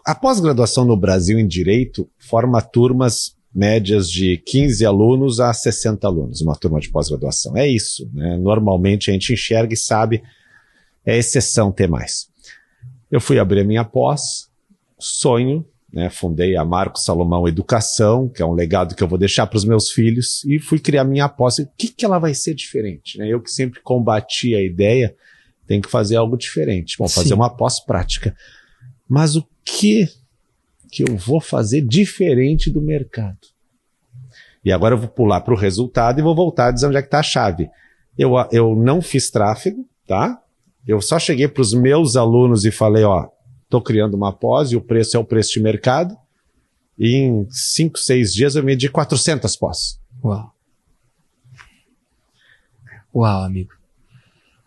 a 0.05 0.15
pós-graduação 0.15 0.85
no 0.85 0.95
Brasil 0.95 1.39
em 1.39 1.47
Direito 1.47 2.09
forma 2.17 2.61
turmas 2.61 3.35
médias 3.53 4.09
de 4.09 4.37
15 4.45 4.85
alunos 4.85 5.39
a 5.39 5.51
60 5.53 6.05
alunos, 6.05 6.41
uma 6.41 6.55
turma 6.55 6.79
de 6.79 6.89
pós-graduação. 6.89 7.57
É 7.57 7.67
isso. 7.67 8.09
Né? 8.13 8.37
Normalmente 8.37 9.09
a 9.09 9.13
gente 9.13 9.33
enxerga 9.33 9.73
e 9.73 9.77
sabe, 9.77 10.21
é 11.05 11.17
exceção 11.17 11.71
ter 11.71 11.89
mais. 11.89 12.27
Eu 13.11 13.19
fui 13.19 13.39
abrir 13.39 13.61
a 13.61 13.63
minha 13.63 13.83
pós, 13.83 14.49
sonho, 14.99 15.65
né? 15.91 16.09
fundei 16.09 16.55
a 16.55 16.63
Marco 16.63 16.99
Salomão 16.99 17.47
Educação, 17.47 18.29
que 18.29 18.41
é 18.41 18.45
um 18.45 18.53
legado 18.53 18.95
que 18.95 19.03
eu 19.03 19.07
vou 19.07 19.17
deixar 19.17 19.47
para 19.47 19.57
os 19.57 19.65
meus 19.65 19.89
filhos, 19.91 20.43
e 20.45 20.59
fui 20.59 20.79
criar 20.79 21.03
minha 21.03 21.27
pós. 21.27 21.59
O 21.59 21.67
que, 21.77 21.87
que 21.87 22.05
ela 22.05 22.19
vai 22.19 22.33
ser 22.33 22.53
diferente? 22.53 23.17
Né? 23.17 23.27
Eu 23.27 23.41
que 23.41 23.51
sempre 23.51 23.81
combati 23.81 24.55
a 24.55 24.61
ideia, 24.61 25.15
tem 25.67 25.81
que 25.81 25.89
fazer 25.89 26.15
algo 26.15 26.37
diferente. 26.37 26.97
Bom, 26.97 27.07
fazer 27.07 27.29
Sim. 27.29 27.35
uma 27.35 27.49
pós-prática. 27.49 28.35
Mas 29.07 29.35
o 29.35 29.47
que 29.63 30.07
que 30.91 31.03
eu 31.03 31.15
vou 31.15 31.39
fazer 31.39 31.81
diferente 31.81 32.71
do 32.71 32.81
mercado? 32.81 33.37
E 34.65 34.71
agora 34.71 34.95
eu 34.95 34.99
vou 34.99 35.07
pular 35.07 35.41
para 35.41 35.53
o 35.53 35.57
resultado 35.57 36.19
e 36.19 36.23
vou 36.23 36.35
voltar 36.35 36.67
a 36.67 36.71
dizer 36.71 36.87
onde 36.87 36.97
é 36.97 37.01
que 37.01 37.07
está 37.07 37.19
a 37.19 37.23
chave. 37.23 37.69
Eu, 38.17 38.33
eu 38.51 38.75
não 38.75 39.01
fiz 39.01 39.29
tráfego, 39.29 39.87
tá? 40.05 40.41
Eu 40.87 40.99
só 41.01 41.19
cheguei 41.19 41.47
para 41.47 41.61
os 41.61 41.73
meus 41.73 42.15
alunos 42.15 42.65
e 42.65 42.71
falei, 42.71 43.03
ó, 43.03 43.27
estou 43.69 43.81
criando 43.81 44.15
uma 44.15 44.33
pós 44.33 44.71
e 44.71 44.75
o 44.75 44.81
preço 44.81 45.15
é 45.15 45.19
o 45.19 45.23
preço 45.23 45.53
de 45.53 45.59
mercado. 45.61 46.17
E 46.97 47.15
em 47.15 47.47
5, 47.49 47.97
6 47.97 48.33
dias 48.33 48.55
eu 48.55 48.63
medi 48.63 48.89
400 48.89 49.55
pós. 49.55 50.01
Uau. 50.23 50.53
Uau, 53.15 53.43
amigo. 53.43 53.71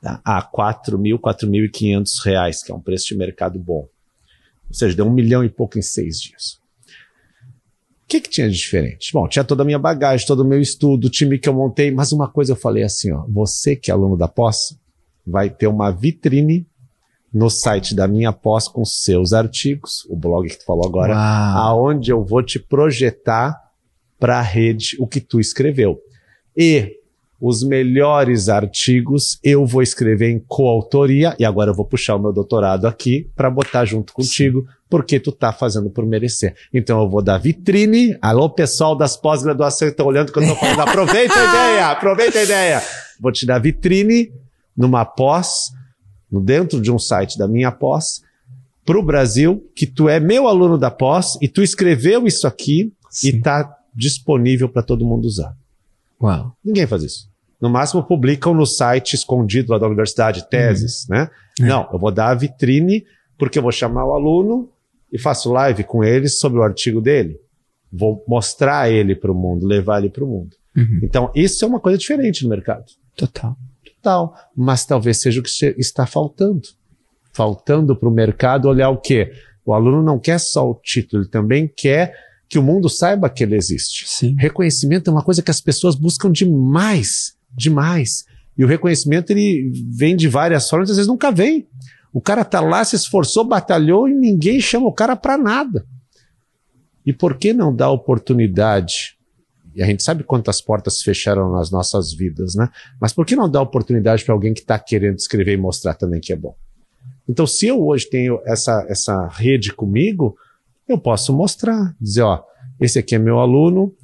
tá? 0.01 0.21
a 0.25 0.41
4 0.41 0.99
mil, 0.99 1.19
4.500 1.19 2.25
reais, 2.25 2.63
que 2.63 2.73
é 2.73 2.75
um 2.75 2.81
preço 2.81 3.09
de 3.09 3.17
mercado 3.17 3.59
bom. 3.59 3.89
Ou 4.69 4.75
seja, 4.75 4.97
deu 4.97 5.05
um 5.05 5.13
milhão 5.13 5.45
e 5.45 5.51
pouco 5.51 5.79
em 5.79 5.83
seis 5.83 6.21
dias. 6.21 6.61
O 8.05 8.07
que, 8.09 8.21
que 8.21 8.31
tinha 8.31 8.49
de 8.49 8.57
diferente? 8.57 9.13
Bom, 9.13 9.27
tinha 9.27 9.45
toda 9.45 9.63
a 9.63 9.67
minha 9.67 9.79
bagagem, 9.79 10.27
todo 10.27 10.41
o 10.41 10.45
meu 10.45 10.61
estudo, 10.61 11.07
o 11.07 11.11
time 11.11 11.39
que 11.39 11.49
eu 11.49 11.55
montei, 11.55 11.91
mas 11.91 12.13
uma 12.13 12.29
coisa 12.29 12.53
eu 12.53 12.57
falei 12.57 12.83
assim, 12.83 13.11
ó, 13.11 13.25
você 13.29 13.75
que 13.75 13.91
é 13.91 13.95
aluno 13.95 14.17
da 14.17 14.29
pós, 14.29 14.79
vai 15.27 15.51
ter 15.51 15.67
uma 15.67 15.91
vitrine 15.91 16.67
no 17.33 17.49
site 17.49 17.95
da 17.95 18.07
minha 18.07 18.33
pós 18.33 18.68
com 18.68 18.85
seus 18.85 19.33
artigos, 19.33 20.05
o 20.09 20.16
blog 20.16 20.49
que 20.49 20.59
tu 20.59 20.64
falou 20.64 20.87
agora, 20.87 21.14
Uau. 21.14 21.59
aonde 21.59 22.11
eu 22.11 22.24
vou 22.24 22.43
te 22.43 22.59
projetar 22.59 23.59
para 24.18 24.39
a 24.39 24.43
rede 24.43 24.97
o 25.01 25.07
que 25.07 25.20
tu 25.20 25.41
escreveu. 25.41 25.99
E 26.57 26.99
os 27.41 27.64
melhores 27.64 28.49
artigos 28.49 29.37
eu 29.43 29.66
vou 29.66 29.83
escrever 29.83 30.30
em 30.30 30.39
coautoria, 30.39 31.35
e 31.41 31.45
agora 31.45 31.70
eu 31.70 31.74
vou 31.74 31.85
puxar 31.85 32.14
o 32.14 32.18
meu 32.20 32.33
doutorado 32.33 32.87
aqui 32.87 33.28
para 33.35 33.51
botar 33.51 33.85
junto 33.85 34.12
contigo, 34.12 34.64
porque 34.89 35.18
tu 35.18 35.33
tá 35.33 35.53
fazendo 35.53 35.91
por 35.91 36.07
merecer. 36.07 36.55
Então 36.72 37.01
eu 37.03 37.09
vou 37.09 37.20
dar 37.20 37.39
vitrine. 37.39 38.16
Alô, 38.22 38.49
pessoal 38.49 38.95
das 38.95 39.16
pós-graduações 39.16 39.91
que 39.91 39.95
estão 39.95 40.07
olhando 40.07 40.30
que 40.30 40.39
eu 40.39 40.47
tô 40.47 40.55
falando. 40.55 40.80
Aproveita 40.80 41.35
a 41.35 41.45
ideia, 41.49 41.87
aproveita 41.87 42.39
a 42.39 42.43
ideia. 42.45 42.83
Vou 43.18 43.33
te 43.33 43.45
dar 43.45 43.59
vitrine 43.59 44.30
numa 44.76 45.05
pós, 45.05 45.72
dentro 46.41 46.80
de 46.80 46.91
um 46.91 46.99
site 46.99 47.39
da 47.39 47.47
minha 47.47 47.70
pós, 47.70 48.22
para 48.85 48.99
o 48.99 49.03
Brasil, 49.03 49.70
que 49.74 49.87
tu 49.87 50.09
é 50.09 50.18
meu 50.18 50.49
aluno 50.49 50.76
da 50.76 50.91
pós 50.91 51.39
e 51.41 51.49
tu 51.49 51.62
escreveu 51.62 52.26
isso 52.26 52.47
aqui 52.47 52.93
Sim. 53.11 53.28
e 53.28 53.41
tá 53.41 53.76
disponível 53.95 54.68
para 54.68 54.83
todo 54.83 55.05
mundo 55.05 55.24
usar. 55.24 55.57
Uau. 56.20 56.57
Ninguém 56.64 56.87
faz 56.87 57.03
isso. 57.03 57.30
No 57.61 57.70
máximo 57.70 58.03
publicam 58.03 58.55
no 58.55 58.66
site 58.66 59.14
escondido 59.14 59.70
lá 59.70 59.78
da 59.78 59.87
universidade, 59.87 60.49
teses, 60.49 61.07
né? 61.09 61.30
É. 61.61 61.64
Não, 61.64 61.89
eu 61.93 61.99
vou 61.99 62.11
dar 62.11 62.30
a 62.30 62.35
vitrine, 62.35 63.05
porque 63.39 63.59
eu 63.59 63.62
vou 63.62 63.70
chamar 63.70 64.05
o 64.05 64.14
aluno 64.14 64.68
e 65.12 65.18
faço 65.18 65.53
live 65.53 65.85
com 65.85 66.03
ele 66.03 66.28
sobre 66.28 66.59
o 66.59 66.62
artigo 66.62 67.01
dele. 67.01 67.39
Vou 67.93 68.24
mostrar 68.26 68.91
ele 68.91 69.14
para 69.14 69.30
o 69.30 69.35
mundo, 69.35 69.66
levar 69.66 69.99
ele 69.99 70.11
para 70.11 70.24
o 70.24 70.26
mundo. 70.26 70.57
Uhum. 70.76 71.01
Então, 71.03 71.30
isso 71.35 71.64
é 71.64 71.68
uma 71.68 71.78
coisa 71.78 71.99
diferente 71.99 72.43
no 72.43 72.51
mercado. 72.51 72.87
Total. 73.14 73.57
Tal. 74.03 74.35
Mas 74.57 74.85
talvez 74.85 75.21
seja 75.21 75.41
o 75.41 75.43
que 75.43 75.51
está 75.79 76.07
faltando. 76.07 76.63
Faltando 77.33 77.97
para 77.97 78.09
o 78.09 78.13
mercado 78.13 78.69
olhar 78.69 78.91
o 78.91 79.01
quê? 79.01 79.33
O 79.65 79.73
aluno 79.73 80.03
não 80.03 80.19
quer 80.19 80.39
só 80.39 80.69
o 80.69 80.75
título, 80.75 81.23
ele 81.23 81.31
também 81.31 81.73
quer 81.75 82.15
que 82.49 82.59
o 82.59 82.63
mundo 82.63 82.89
saiba 82.89 83.31
que 83.31 83.45
ele 83.45 83.57
existe. 83.57 84.07
Sim. 84.07 84.35
Reconhecimento 84.39 85.09
é 85.09 85.13
uma 85.13 85.23
coisa 85.23 85.41
que 85.41 85.51
as 85.51 85.61
pessoas 85.61 85.95
buscam 85.95 86.31
demais, 86.31 87.35
demais. 87.57 88.25
E 88.59 88.65
o 88.65 88.69
reconhecimento 88.69 89.31
ele 89.31 89.73
vem 89.97 90.15
de 90.15 90.29
várias 90.29 90.69
formas, 90.69 90.91
às 90.91 90.97
vezes 90.97 91.09
nunca 91.09 91.31
vem. 91.31 91.67
O 92.13 92.21
cara 92.21 92.45
tá 92.45 92.61
lá, 92.61 92.85
se 92.85 92.95
esforçou, 92.95 93.45
batalhou 93.45 94.07
e 94.07 94.15
ninguém 94.15 94.61
chama 94.61 94.87
o 94.87 94.93
cara 94.93 95.17
para 95.17 95.39
nada. 95.39 95.87
E 97.07 97.13
por 97.13 97.39
que 97.39 97.55
não 97.55 97.75
dar 97.75 97.91
oportunidade? 97.91 99.17
E 99.75 99.83
a 99.83 99.87
gente 99.87 100.03
sabe 100.03 100.25
quantas 100.25 100.61
portas 100.61 101.03
fecharam 101.03 101.53
nas 101.53 101.70
nossas 101.70 102.12
vidas, 102.12 102.55
né? 102.55 102.68
Mas 103.01 103.12
por 103.12 103.25
que 103.25 103.37
não 103.37 103.49
dar 103.49 103.62
oportunidade 103.62 104.25
para 104.25 104.35
alguém 104.35 104.53
que 104.53 104.61
está 104.61 104.79
querendo 104.79 105.18
escrever 105.18 105.55
e 105.55 105.57
mostrar 105.57 105.95
também 105.95 106.20
que 106.20 106.33
é 106.33 106.37
bom? 106.37 106.55
Então, 107.29 107.47
se 107.47 107.66
eu 107.66 107.85
hoje 107.85 108.09
tenho 108.09 108.41
essa, 108.45 108.85
essa 108.89 109.27
rede 109.29 109.73
comigo, 109.73 110.37
eu 110.89 110.99
posso 110.99 111.33
mostrar, 111.33 111.95
dizer, 112.01 112.23
ó, 112.23 112.43
esse 112.81 112.99
aqui 112.99 113.14
é 113.14 113.18
meu 113.18 113.39
aluno, 113.39 113.95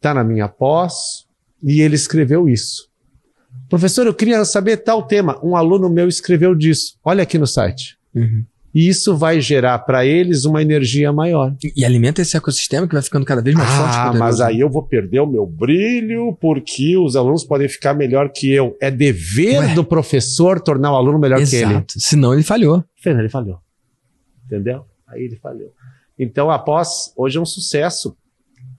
tá 0.00 0.14
na 0.14 0.24
minha 0.24 0.48
pós 0.48 1.26
e 1.62 1.80
ele 1.80 1.94
escreveu 1.94 2.48
isso. 2.48 2.88
Professor, 3.68 4.06
eu 4.06 4.14
queria 4.14 4.44
saber 4.44 4.78
tal 4.78 5.02
tema. 5.02 5.38
Um 5.44 5.56
aluno 5.56 5.88
meu 5.88 6.08
escreveu 6.08 6.54
disso. 6.54 6.96
Olha 7.04 7.22
aqui 7.22 7.38
no 7.38 7.46
site. 7.46 7.98
Uhum. 8.14 8.44
E 8.76 8.88
isso 8.88 9.16
vai 9.16 9.40
gerar 9.40 9.78
para 9.78 10.04
eles 10.04 10.44
uma 10.44 10.60
energia 10.60 11.10
maior. 11.10 11.56
E, 11.74 11.82
alimenta 11.82 12.20
esse 12.20 12.36
ecossistema 12.36 12.86
que 12.86 12.92
vai 12.92 13.00
ficando 13.00 13.24
cada 13.24 13.40
vez 13.40 13.56
mais 13.56 13.70
forte. 13.70 13.94
e 13.94 13.98
Ah, 13.98 14.12
mas 14.12 14.38
aí 14.38 14.60
eu 14.60 14.68
vou 14.68 14.82
perder 14.82 15.20
o 15.20 15.26
meu 15.26 15.46
brilho 15.46 16.36
porque 16.38 16.94
os 16.94 17.16
alunos 17.16 17.42
podem 17.42 17.70
ficar 17.70 17.94
melhor 17.94 18.28
que 18.28 18.52
eu. 18.52 18.76
É 18.78 18.90
dever 18.90 19.60
Ué. 19.60 19.74
do 19.74 19.82
professor 19.82 20.60
tornar 20.60 20.92
o 20.92 20.94
aluno 20.94 21.18
melhor 21.18 21.38
que 21.38 21.56
ele. 21.56 21.70
Exato. 21.70 21.94
Senão 21.96 22.34
ele 22.34 22.42
falhou. 22.42 22.84
Fernando, 23.02 23.22
ele 23.22 23.30
falhou. 23.30 23.58
Entendeu? 24.44 24.84
Aí 25.08 25.22
ele 25.22 25.36
falhou. 25.36 25.72
Então, 26.18 26.50
após, 26.50 27.14
hoje 27.16 27.38
é 27.38 27.40
um 27.40 27.46
sucesso. 27.46 28.14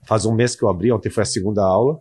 Faz 0.06 0.24
um 0.24 0.32
mês 0.32 0.54
que 0.54 0.62
eu 0.62 0.68
abri, 0.68 0.92
ontem 0.92 1.10
foi 1.10 1.24
a 1.24 1.26
segunda 1.26 1.64
aula. 1.64 1.98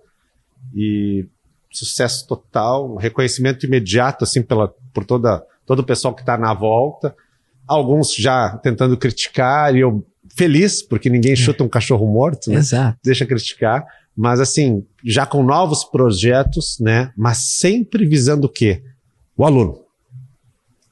E 0.75 1.25
sucesso 1.71 2.27
total, 2.27 2.93
um 2.93 2.97
reconhecimento 2.97 3.65
imediato, 3.65 4.23
assim, 4.23 4.43
pela, 4.43 4.71
por 4.93 5.03
toda, 5.03 5.43
todo 5.65 5.79
o 5.79 5.83
pessoal 5.83 6.13
que 6.13 6.21
está 6.21 6.37
na 6.37 6.53
volta. 6.53 7.15
Alguns 7.67 8.13
já 8.15 8.57
tentando 8.57 8.97
criticar, 8.97 9.75
e 9.75 9.79
eu 9.79 10.05
feliz, 10.35 10.81
porque 10.81 11.09
ninguém 11.09 11.35
chuta 11.35 11.63
um 11.63 11.69
cachorro 11.69 12.07
morto, 12.07 12.51
né? 12.51 12.57
Exato. 12.57 12.99
deixa 13.03 13.25
criticar, 13.25 13.83
mas 14.15 14.39
assim, 14.39 14.85
já 15.03 15.25
com 15.25 15.43
novos 15.43 15.83
projetos, 15.83 16.77
né? 16.79 17.11
Mas 17.17 17.37
sempre 17.55 18.05
visando 18.05 18.45
o 18.45 18.49
quê? 18.49 18.83
O 19.35 19.45
aluno. 19.45 19.79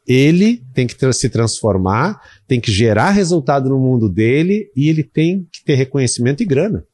Ele 0.07 0.63
tem 0.73 0.85
que 0.85 1.13
se 1.13 1.29
transformar, 1.29 2.21
tem 2.47 2.59
que 2.59 2.71
gerar 2.71 3.09
resultado 3.11 3.69
no 3.69 3.79
mundo 3.79 4.07
dele 4.07 4.69
e 4.75 4.89
ele 4.89 5.03
tem 5.03 5.47
que 5.51 5.63
ter 5.63 5.75
reconhecimento 5.75 6.43
e 6.43 6.45
grana. 6.45 6.85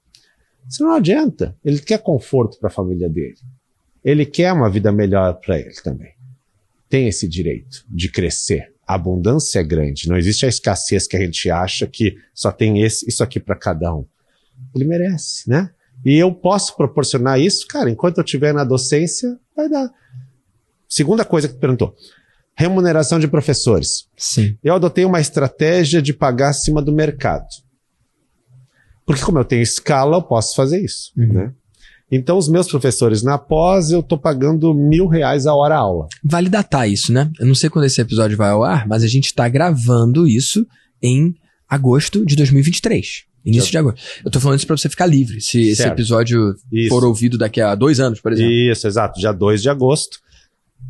Isso 0.69 0.83
não 0.83 0.93
adianta. 0.93 1.55
Ele 1.63 1.79
quer 1.79 2.01
conforto 2.01 2.57
para 2.57 2.69
a 2.69 2.71
família 2.71 3.09
dele. 3.09 3.35
Ele 4.03 4.25
quer 4.25 4.53
uma 4.53 4.69
vida 4.69 4.91
melhor 4.91 5.33
para 5.33 5.59
ele 5.59 5.73
também. 5.83 6.13
Tem 6.89 7.07
esse 7.07 7.27
direito 7.27 7.83
de 7.89 8.09
crescer. 8.09 8.70
A 8.91 8.95
abundância 8.95 9.59
é 9.59 9.63
grande. 9.63 10.09
Não 10.09 10.17
existe 10.17 10.45
a 10.45 10.49
escassez 10.49 11.07
que 11.07 11.15
a 11.15 11.19
gente 11.19 11.49
acha 11.49 11.87
que 11.87 12.15
só 12.33 12.51
tem 12.51 12.81
esse, 12.81 13.07
isso 13.07 13.23
aqui 13.23 13.39
para 13.39 13.55
cada 13.55 13.93
um 13.93 14.05
ele 14.75 14.85
merece, 14.85 15.49
né? 15.49 15.69
E 16.05 16.15
eu 16.17 16.33
posso 16.33 16.75
proporcionar 16.75 17.39
isso, 17.39 17.67
cara, 17.67 17.89
enquanto 17.89 18.17
eu 18.17 18.23
estiver 18.23 18.53
na 18.53 18.63
docência, 18.63 19.37
vai 19.55 19.69
dar. 19.69 19.89
Segunda 20.87 21.23
coisa 21.25 21.47
que 21.47 21.53
tu 21.55 21.59
perguntou: 21.59 21.95
remuneração 22.55 23.19
de 23.19 23.27
professores. 23.27 24.07
Sim. 24.17 24.57
Eu 24.63 24.75
adotei 24.75 25.05
uma 25.05 25.19
estratégia 25.21 26.01
de 26.01 26.13
pagar 26.13 26.49
acima 26.49 26.81
do 26.81 26.91
mercado. 26.91 27.47
Porque, 29.05 29.23
como 29.23 29.39
eu 29.39 29.45
tenho 29.45 29.61
escala, 29.61 30.17
eu 30.17 30.21
posso 30.21 30.55
fazer 30.55 30.83
isso, 30.83 31.11
Uhum. 31.17 31.33
né? 31.33 31.53
Então, 32.11 32.37
os 32.37 32.49
meus 32.49 32.67
professores 32.67 33.23
na 33.23 33.37
pós, 33.37 33.89
eu 33.91 34.03
tô 34.03 34.17
pagando 34.17 34.73
mil 34.73 35.07
reais 35.07 35.45
a 35.47 35.55
hora 35.55 35.75
aula. 35.77 36.07
Vale 36.23 36.49
datar 36.49 36.89
isso, 36.89 37.13
né? 37.13 37.31
Eu 37.39 37.45
não 37.47 37.55
sei 37.55 37.69
quando 37.69 37.85
esse 37.85 38.01
episódio 38.01 38.35
vai 38.35 38.49
ao 38.49 38.63
ar, 38.63 38.85
mas 38.87 39.01
a 39.03 39.07
gente 39.07 39.33
tá 39.33 39.47
gravando 39.47 40.27
isso 40.27 40.67
em 41.01 41.33
agosto 41.69 42.25
de 42.25 42.35
2023. 42.35 43.23
Início 43.45 43.65
Já- 43.67 43.71
de 43.71 43.77
agosto. 43.77 44.01
Eu 44.25 44.29
tô 44.29 44.39
falando 44.39 44.57
isso 44.59 44.67
pra 44.67 44.75
você 44.77 44.89
ficar 44.89 45.05
livre. 45.05 45.39
Se 45.41 45.61
esse 45.69 45.77
Certo. 45.77 45.93
episódio 45.93 46.53
Isso. 46.71 46.89
for 46.89 47.03
ouvido 47.05 47.37
daqui 47.37 47.59
a 47.61 47.73
dois 47.75 47.99
anos, 47.99 48.19
por 48.19 48.33
exemplo. 48.33 48.51
Isso, 48.51 48.85
exato. 48.85 49.19
Dia 49.19 49.31
2 49.31 49.61
de 49.61 49.69
agosto, 49.69 50.19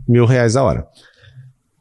mil 0.08 0.26
reais 0.26 0.56
a 0.56 0.64
hora. 0.64 0.86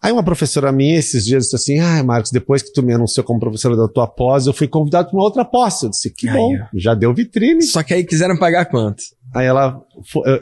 Aí 0.03 0.11
uma 0.11 0.23
professora 0.23 0.73
minha 0.73 0.99
esses 0.99 1.27
dias 1.27 1.45
disse 1.45 1.57
assim, 1.57 1.79
ah, 1.79 2.03
Marcos, 2.03 2.31
depois 2.31 2.63
que 2.63 2.73
tu 2.73 2.83
me 2.83 2.95
anunciou 2.95 3.23
como 3.23 3.39
professora 3.39 3.77
da 3.77 3.87
tua 3.87 4.07
pós, 4.07 4.47
eu 4.47 4.55
fui 4.55 4.67
convidado 4.67 5.09
para 5.09 5.17
uma 5.17 5.25
outra 5.25 5.45
pós. 5.45 5.83
Eu 5.83 5.91
disse, 5.91 6.09
que 6.11 6.27
Aí, 6.27 6.35
bom, 6.35 6.53
já 6.73 6.95
deu 6.95 7.13
vitrine. 7.13 7.63
Só 7.63 7.83
que 7.83 7.93
aí 7.93 8.03
quiseram 8.03 8.39
pagar 8.39 8.65
quanto? 8.65 9.03
Aí 9.35 9.47
ela, 9.47 9.85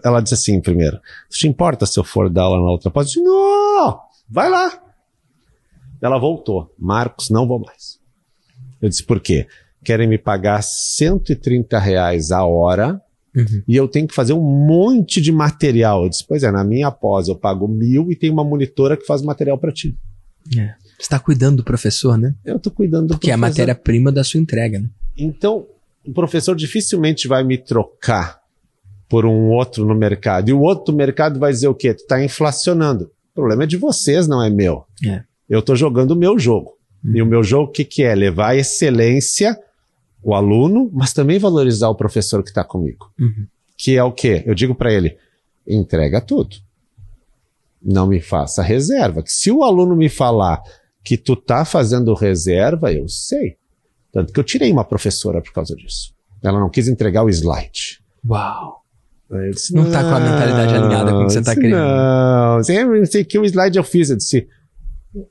ela 0.05 0.21
disse 0.21 0.35
assim 0.35 0.61
primeiro, 0.61 1.01
te 1.29 1.49
importa 1.49 1.87
se 1.87 1.99
eu 1.99 2.05
for 2.05 2.31
dar 2.31 2.43
aula 2.43 2.59
na 2.59 2.71
outra 2.71 2.89
pós? 2.89 3.07
Eu 3.07 3.09
disse, 3.09 3.23
não, 3.23 3.99
vai 4.29 4.49
lá. 4.49 4.81
Ela 6.01 6.19
voltou, 6.19 6.73
Marcos, 6.79 7.29
não 7.29 7.47
vou 7.47 7.59
mais. 7.59 7.99
Eu 8.81 8.89
disse, 8.89 9.03
por 9.03 9.19
quê? 9.19 9.49
Querem 9.85 10.07
me 10.07 10.19
pagar 10.19 10.63
130 10.63 11.77
reais 11.81 12.31
a 12.31 12.45
hora 12.45 13.03
Uhum. 13.39 13.63
e 13.69 13.77
eu 13.77 13.87
tenho 13.87 14.09
que 14.09 14.15
fazer 14.15 14.33
um 14.33 14.43
monte 14.43 15.21
de 15.21 15.31
material. 15.31 16.03
Eu 16.03 16.09
disse, 16.09 16.25
pois 16.27 16.43
é, 16.43 16.51
na 16.51 16.65
minha 16.65 16.91
pós 16.91 17.29
eu 17.29 17.37
pago 17.37 17.69
mil 17.69 18.11
e 18.11 18.17
tem 18.17 18.31
uma 18.31 18.43
monitora 18.43 18.97
que 18.97 19.07
faz 19.07 19.23
material 19.23 19.57
para 19.57 19.71
ti. 19.73 19.97
É. 20.57 20.75
Você 20.99 21.09
tá 21.09 21.19
cuidando 21.21 21.59
do 21.59 21.65
professor, 21.65 22.19
né? 22.19 22.35
Eu 22.45 22.59
tô 22.59 22.71
cuidando 22.71 23.09
do 23.09 23.19
Que 23.19 23.31
é 23.31 23.35
a 23.35 23.39
professor. 23.39 23.61
matéria-prima 23.61 24.11
da 24.11 24.25
sua 24.25 24.41
entrega, 24.41 24.81
né? 24.81 24.89
Então, 25.17 25.67
o 26.07 26.13
professor 26.13 26.57
dificilmente 26.57 27.29
vai 27.29 27.45
me 27.45 27.57
trocar 27.57 28.41
por 29.09 29.25
um 29.25 29.49
outro 29.51 29.87
no 29.87 29.95
mercado. 29.95 30.49
E 30.49 30.53
o 30.53 30.61
outro 30.61 30.95
mercado 30.95 31.39
vai 31.39 31.53
dizer 31.53 31.69
o 31.69 31.75
quê? 31.75 31.95
Tu 31.95 32.07
tá 32.07 32.23
inflacionando. 32.23 33.05
O 33.33 33.35
problema 33.35 33.63
é 33.63 33.67
de 33.67 33.77
vocês, 33.77 34.27
não 34.27 34.43
é 34.43 34.51
meu. 34.51 34.85
É. 35.07 35.23
Eu 35.49 35.63
tô 35.63 35.77
jogando 35.77 36.11
o 36.13 36.17
meu 36.17 36.39
jogo. 36.39 36.73
E 37.15 37.23
o 37.23 37.27
meu 37.27 37.43
jogo, 37.45 37.69
o 37.69 37.73
que, 37.73 37.85
que 37.85 38.03
é? 38.03 38.13
Levar 38.15 38.57
excelência, 38.57 39.57
o 40.23 40.35
aluno, 40.35 40.91
mas 40.93 41.13
também 41.13 41.39
valorizar 41.39 41.89
o 41.89 41.95
professor 41.95 42.43
que 42.43 42.51
está 42.51 42.65
comigo. 42.65 43.13
Uhum. 43.19 43.47
Que 43.77 43.97
é 43.97 44.03
o 44.03 44.13
quê? 44.13 44.43
Eu 44.47 44.55
digo 44.55 44.75
para 44.75 44.93
ele, 44.93 45.17
entrega 45.67 46.21
tudo. 46.21 46.57
Não 47.81 48.07
me 48.07 48.21
faça 48.21 48.63
reserva. 48.63 49.23
Que 49.23 49.33
se 49.33 49.51
o 49.51 49.63
aluno 49.63 49.95
me 49.95 50.09
falar 50.09 50.61
que 51.05 51.17
tu 51.17 51.37
tá 51.37 51.65
fazendo 51.65 52.13
reserva, 52.15 52.93
eu 52.93 53.09
sei. 53.09 53.57
Tanto 54.13 54.33
que 54.33 54.41
eu 54.41 54.45
tirei 54.45 54.73
uma 54.73 54.85
professora 54.85 55.41
por 55.41 55.53
causa 55.53 55.77
disso. 55.77 56.13
Ela 56.43 56.59
não 56.59 56.69
quis 56.69 56.89
entregar 56.89 57.23
o 57.25 57.29
slide. 57.29 58.01
Uau. 58.29 58.83
Disse, 59.53 59.75
Não 59.75 59.91
tá 59.91 60.03
com 60.03 60.15
a 60.15 60.21
mentalidade 60.21 60.75
alinhada 60.75 61.13
com 61.13 61.19
o 61.19 61.27
que 61.27 61.33
você 61.33 61.43
tá 61.43 61.55
disse, 61.55 61.61
criando. 61.61 61.87
Não, 61.87 62.57
você 62.57 62.85
não 62.85 63.07
sei 63.07 63.25
que 63.25 63.39
o 63.39 63.45
slide 63.45 63.77
eu 63.77 63.85
fiz. 63.85 64.11
Eu 64.11 64.17
disse, 64.17 64.49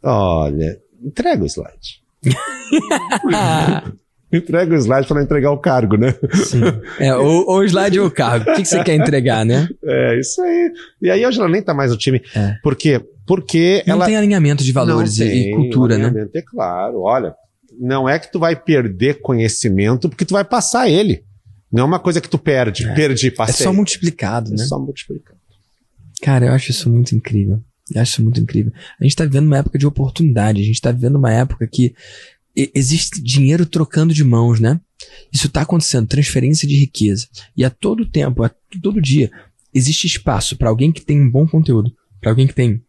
olha, 0.03 0.79
entrega 1.01 1.43
o 1.43 1.47
slide. 1.47 2.03
Entrega 4.31 4.73
o 4.73 4.77
slide 4.77 5.07
para 5.07 5.23
entregar 5.23 5.51
o 5.51 5.57
cargo, 5.57 5.95
né? 5.97 6.13
Sim. 6.33 6.61
É, 6.99 7.15
ou, 7.15 7.45
ou 7.47 7.59
o 7.59 7.63
slide 7.63 7.99
ou 7.99 8.07
o 8.07 8.11
cargo. 8.11 8.49
O 8.51 8.55
que, 8.55 8.61
que 8.63 8.67
você 8.67 8.83
quer 8.83 8.95
entregar, 8.95 9.45
né? 9.45 9.67
É, 9.83 10.19
isso 10.19 10.41
aí. 10.41 10.71
E 11.01 11.09
aí 11.09 11.25
hoje 11.25 11.39
ela 11.39 11.47
nem 11.49 11.61
tá 11.61 11.73
mais 11.73 11.91
no 11.91 11.97
time. 11.97 12.21
É. 12.35 12.55
Por 12.61 12.75
quê? 12.75 12.99
Porque 13.25 13.83
Não 13.87 13.95
ela. 13.95 14.05
tem 14.05 14.17
alinhamento 14.17 14.63
de 14.63 14.71
valores 14.71 15.17
e- 15.19 15.51
cultura, 15.51 15.97
né? 15.97 16.05
alinhamento, 16.07 16.37
É 16.37 16.41
claro, 16.41 17.01
olha, 17.01 17.33
não 17.79 18.07
é 18.07 18.19
que 18.19 18.31
tu 18.31 18.37
vai 18.39 18.55
perder 18.55 19.21
conhecimento 19.21 20.09
porque 20.09 20.25
tu 20.25 20.33
vai 20.33 20.43
passar 20.43 20.89
ele. 20.89 21.23
Não 21.71 21.83
é 21.83 21.85
uma 21.85 21.99
coisa 21.99 22.19
que 22.21 22.29
tu 22.29 22.37
perde. 22.37 22.85
Perdi, 22.95 23.27
É 23.27 23.31
passei. 23.31 23.65
só 23.65 23.71
multiplicado, 23.73 24.49
É 24.53 24.57
né? 24.57 24.65
só 24.65 24.77
multiplicar. 24.79 25.35
Cara, 26.21 26.47
eu 26.47 26.53
acho 26.53 26.71
isso 26.71 26.89
muito 26.89 27.13
incrível. 27.15 27.61
Eu 27.93 28.01
acho 28.01 28.11
isso 28.13 28.23
muito 28.23 28.39
incrível. 28.41 28.71
A 28.99 29.03
gente 29.03 29.15
tá 29.15 29.23
vivendo 29.23 29.45
uma 29.47 29.57
época 29.57 29.77
de 29.77 29.85
oportunidade. 29.87 30.61
A 30.61 30.65
gente 30.65 30.81
tá 30.81 30.91
vivendo 30.91 31.15
uma 31.15 31.31
época 31.31 31.67
que 31.71 31.93
existe 32.73 33.21
dinheiro 33.21 33.65
trocando 33.65 34.13
de 34.13 34.23
mãos, 34.23 34.59
né? 34.59 34.79
Isso 35.31 35.49
tá 35.49 35.61
acontecendo, 35.61 36.07
transferência 36.07 36.67
de 36.67 36.75
riqueza. 36.75 37.27
E 37.55 37.63
a 37.63 37.69
todo 37.69 38.05
tempo, 38.05 38.43
a 38.43 38.51
todo 38.81 39.01
dia, 39.01 39.31
existe 39.73 40.07
espaço 40.07 40.57
para 40.57 40.69
alguém 40.69 40.91
que 40.91 41.01
tem 41.01 41.21
um 41.21 41.29
bom 41.29 41.47
conteúdo, 41.47 41.91
para 42.19 42.31
alguém 42.31 42.47
que 42.47 42.55
tem 42.55 42.81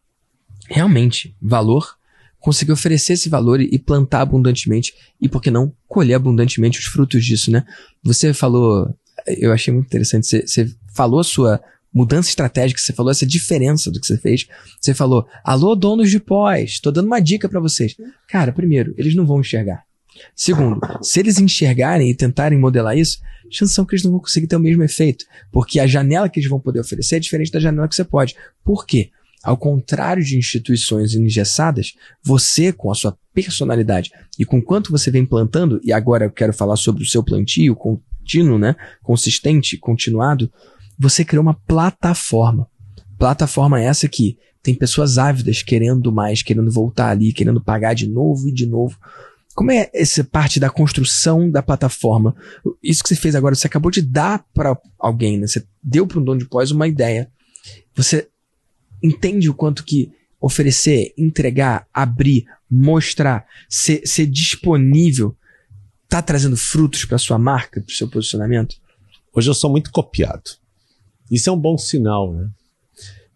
realmente 0.69 1.37
valor, 1.41 1.97
conseguir 2.39 2.73
oferecer 2.73 3.15
esse 3.15 3.29
valor 3.29 3.61
e 3.61 3.69
e 3.73 3.79
plantar 3.79 4.23
abundantemente 4.23 4.95
e, 5.21 5.29
por 5.29 5.43
que 5.43 5.51
não, 5.51 5.75
colher 5.87 6.15
abundantemente 6.15 6.79
os 6.79 6.87
frutos 6.87 7.25
disso, 7.25 7.51
né? 7.51 7.65
Você 8.03 8.33
falou, 8.33 8.89
eu 9.27 9.53
achei 9.53 9.73
muito 9.73 9.87
interessante, 9.87 10.27
você, 10.27 10.47
você 10.47 10.75
falou 10.95 11.21
a 11.21 11.25
sua 11.25 11.61
mudança 11.93 12.29
estratégica, 12.29 12.81
você 12.81 12.93
falou 12.93 13.11
essa 13.11 13.27
diferença 13.27 13.91
do 13.91 14.01
que 14.01 14.07
você 14.07 14.19
fez. 14.19 14.47
Você 14.81 14.95
falou, 14.95 15.27
alô, 15.45 15.75
donos 15.75 16.11
de 16.11 16.21
pós, 16.21 16.79
tô 16.81 16.91
dando 16.91 17.07
uma 17.07 17.21
dica 17.21 17.49
para 17.49 17.61
vocês. 17.61 17.97
Cara, 18.29 18.53
primeiro, 18.53 18.95
eles 18.97 19.15
não 19.15 19.27
vão 19.27 19.41
enxergar. 19.41 19.85
Segundo, 20.35 20.81
se 21.03 21.21
eles 21.21 21.39
enxergarem 21.39 22.11
e 22.11 22.15
tentarem 22.15 22.59
modelar 22.59 22.97
isso, 22.97 23.19
chances 23.51 23.75
são 23.75 23.85
que 23.85 23.95
eles 23.95 24.05
não 24.05 24.13
vão 24.13 24.21
conseguir 24.21 24.47
ter 24.47 24.57
o 24.57 24.61
mesmo 24.61 24.83
efeito. 24.83 25.25
Porque 25.51 25.81
a 25.81 25.87
janela 25.87 26.29
que 26.29 26.41
eles 26.41 26.51
vão 26.51 26.61
poder 26.61 26.81
oferecer 26.81 27.17
é 27.17 27.21
diferente 27.21 27.53
da 27.53 27.61
janela 27.61 27.89
que 27.89 27.95
você 27.95 28.05
pode. 28.05 28.35
Por 28.65 28.87
quê? 28.87 29.11
Ao 29.43 29.57
contrário 29.57 30.23
de 30.23 30.37
instituições 30.37 31.15
engessadas, 31.15 31.95
você, 32.23 32.73
com 32.73 32.91
a 32.91 32.95
sua 32.95 33.17
personalidade 33.33 34.11
e 34.39 34.45
com 34.45 34.61
quanto 34.61 34.91
você 34.91 35.11
vem 35.11 35.25
plantando, 35.25 35.81
e 35.85 35.93
agora 35.93 36.25
eu 36.25 36.31
quero 36.31 36.53
falar 36.53 36.77
sobre 36.77 37.05
o 37.05 37.07
seu 37.07 37.23
plantio 37.23 37.77
contínuo, 37.77 38.59
né? 38.59 38.75
Consistente, 39.03 39.79
continuado, 39.79 40.53
você 40.99 41.25
criou 41.25 41.43
uma 41.43 41.55
plataforma. 41.55 42.69
Plataforma 43.19 43.81
essa 43.81 44.09
que 44.09 44.37
tem 44.63 44.75
pessoas 44.75 45.19
ávidas 45.19 45.63
querendo 45.63 46.13
mais, 46.13 46.43
querendo 46.43 46.71
voltar 46.71 47.11
ali, 47.11 47.33
querendo 47.33 47.63
pagar 47.63 47.95
de 47.95 48.09
novo 48.09 48.49
e 48.49 48.53
de 48.53 48.67
novo. 48.67 48.99
Como 49.55 49.71
é 49.73 49.91
essa 49.93 50.23
parte 50.23 50.61
da 50.61 50.71
construção 50.71 51.51
da 51.51 51.63
plataforma? 51.63 52.35
Isso 52.83 53.03
que 53.03 53.09
você 53.09 53.17
fez 53.17 53.35
agora, 53.35 53.55
você 53.55 53.67
acabou 53.67 53.91
de 53.91 54.03
dar 54.03 54.45
para 54.55 54.79
alguém, 54.99 55.39
né? 55.39 55.47
Você 55.47 55.65
deu 55.83 56.07
para 56.07 56.21
um 56.21 56.25
dono 56.25 56.39
de 56.39 56.47
pós 56.47 56.71
uma 56.71 56.87
ideia. 56.87 57.31
Você 57.95 58.29
entende 59.03 59.49
o 59.49 59.55
quanto 59.55 59.85
que 59.85 60.13
oferecer, 60.41 61.13
entregar, 61.19 61.89
abrir, 61.93 62.45
mostrar, 62.71 63.47
ser, 63.69 64.03
ser 64.05 64.27
disponível, 64.27 65.37
tá 66.09 66.23
trazendo 66.23 66.57
frutos 66.57 67.05
para 67.05 67.19
sua 67.19 67.39
marca, 67.39 67.81
para 67.81 67.93
o 67.93 67.97
seu 67.97 68.09
posicionamento? 68.09 68.77
Hoje 69.35 69.51
eu 69.51 69.55
sou 69.55 69.71
muito 69.71 69.91
copiado. 69.91 70.51
Isso 71.31 71.51
é 71.51 71.53
um 71.53 71.59
bom 71.59 71.77
sinal, 71.77 72.33
né? 72.33 72.49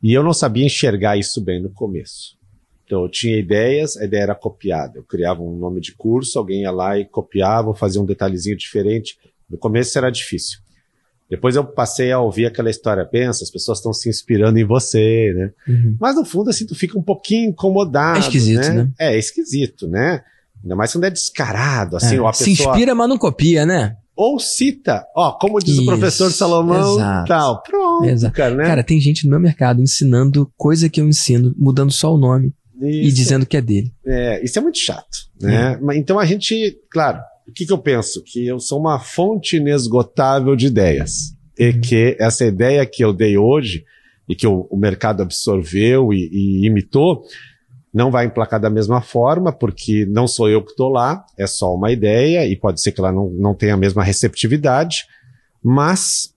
E 0.03 0.12
eu 0.12 0.22
não 0.22 0.32
sabia 0.32 0.66
enxergar 0.66 1.16
isso 1.16 1.40
bem 1.40 1.62
no 1.62 1.70
começo. 1.70 2.36
Então 2.84 3.03
eu 3.03 3.09
tinha 3.09 3.38
ideias, 3.38 3.97
a 3.97 4.05
ideia 4.05 4.22
era 4.22 4.34
copiada. 4.34 4.99
Eu 4.99 5.05
criava 5.05 5.43
um 5.43 5.57
nome 5.57 5.80
de 5.80 5.93
curso, 5.93 6.38
alguém 6.38 6.62
ia 6.62 6.70
lá 6.70 6.99
e 6.99 7.05
copiava, 7.05 7.74
fazia 7.74 8.01
um 8.01 8.05
detalhezinho 8.05 8.57
diferente. 8.57 9.16
No 9.49 9.57
começo 9.57 9.97
era 9.97 10.11
difícil. 10.11 10.59
Depois 11.30 11.57
eu 11.57 11.64
passei 11.64 12.12
a 12.12 12.20
ouvir 12.20 12.45
aquela 12.45 12.68
história, 12.68 13.07
pensa, 13.07 13.43
as 13.43 13.51
pessoas 13.51 13.78
estão 13.78 13.93
se 13.95 14.07
inspirando 14.07 14.59
em 14.59 14.64
você, 14.64 15.32
né? 15.34 15.51
Mas 15.99 16.14
no 16.14 16.26
fundo, 16.26 16.51
assim, 16.51 16.66
tu 16.66 16.74
fica 16.74 16.99
um 16.99 17.03
pouquinho 17.03 17.49
incomodado. 17.49 18.18
É 18.18 18.20
esquisito, 18.20 18.68
né? 18.68 18.90
É, 18.99 19.14
é 19.14 19.18
esquisito, 19.18 19.88
né? 19.88 20.22
Ainda 20.62 20.76
mais 20.76 20.93
quando 20.93 21.05
é 21.05 21.11
descarado, 21.11 21.97
assim, 21.97 22.18
É, 22.18 22.26
a 22.26 22.32
Se 22.34 22.45
pessoa 22.45 22.74
inspira, 22.74 22.95
mas 22.95 23.09
não 23.09 23.16
copia, 23.16 23.64
né? 23.64 23.97
Ou 24.17 24.39
cita, 24.39 25.05
ó, 25.17 25.33
como 25.33 25.59
diz 25.59 25.75
Isso, 25.75 25.83
o 25.83 25.87
professor 25.87 26.31
Salomão, 26.31 26.95
exato. 26.97 27.29
tal. 27.29 27.63
Pronto, 27.63 28.05
Exato. 28.05 28.35
cara, 28.35 28.55
né? 28.55 28.65
Cara, 28.65 28.85
tem 28.85 29.01
gente 29.01 29.25
no 29.25 29.31
meu 29.31 29.41
mercado 29.41 29.81
ensinando 29.83 30.51
coisa 30.57 30.89
que 30.89 31.01
eu 31.01 31.09
ensino, 31.09 31.55
mudando 31.59 31.91
só 31.91 32.15
o 32.15 32.19
nome 32.19 32.53
e 32.81 33.07
Isso, 33.07 33.17
dizendo 33.17 33.47
que 33.47 33.57
é 33.57 33.61
dele. 33.61 33.93
é, 34.07 34.45
isso 34.45 34.59
é 34.59 34.63
muito 34.63 34.79
chato, 34.79 35.29
né? 35.41 35.79
Mas, 35.81 35.97
Então 35.97 36.19
a 36.19 36.27
gente, 36.27 36.77
claro, 36.91 37.21
o 37.49 37.53
que, 37.53 37.65
que 37.67 37.73
eu 37.73 37.79
penso? 37.79 38.23
Que 38.25 38.47
eu 38.47 38.59
sou 38.61 38.79
uma 38.79 38.99
fonte 38.99 39.57
inesgotável 39.57 40.55
de 40.57 40.67
ideias. 40.67 41.35
E 41.59 41.71
Uhum. 41.71 41.81
que 41.81 42.17
essa 42.19 42.45
ideia 42.45 42.85
que 42.87 43.05
eu 43.05 43.13
dei 43.13 43.37
hoje, 43.37 43.85
e 44.29 44.35
que 44.35 44.47
o, 44.47 44.67
o 44.71 44.77
mercado 44.77 45.23
absorveu 45.23 46.13
e, 46.13 46.29
e 46.33 46.67
imitou, 46.67 47.23
não 47.93 48.11
vai 48.11 48.26
emplacar 48.26 48.61
da 48.61 48.70
mesma 48.70 49.03
forma, 49.03 49.53
porque 49.53 50.07
não 50.07 50.26
sou 50.26 50.49
eu 50.49 50.62
que 50.62 50.70
estou 50.70 50.88
lá, 50.88 51.24
é 51.38 51.47
só 51.47 51.74
uma 51.74 51.93
ideia, 51.93 52.47
e 52.47 52.57
pode 52.57 52.80
ser 52.80 52.93
que 52.93 53.01
ela 53.01 53.12
não, 53.12 53.28
não 53.30 53.55
tenha 53.55 53.74
a 53.74 53.76
mesma 53.76 54.03
receptividade, 54.03 55.05
mas 55.62 56.32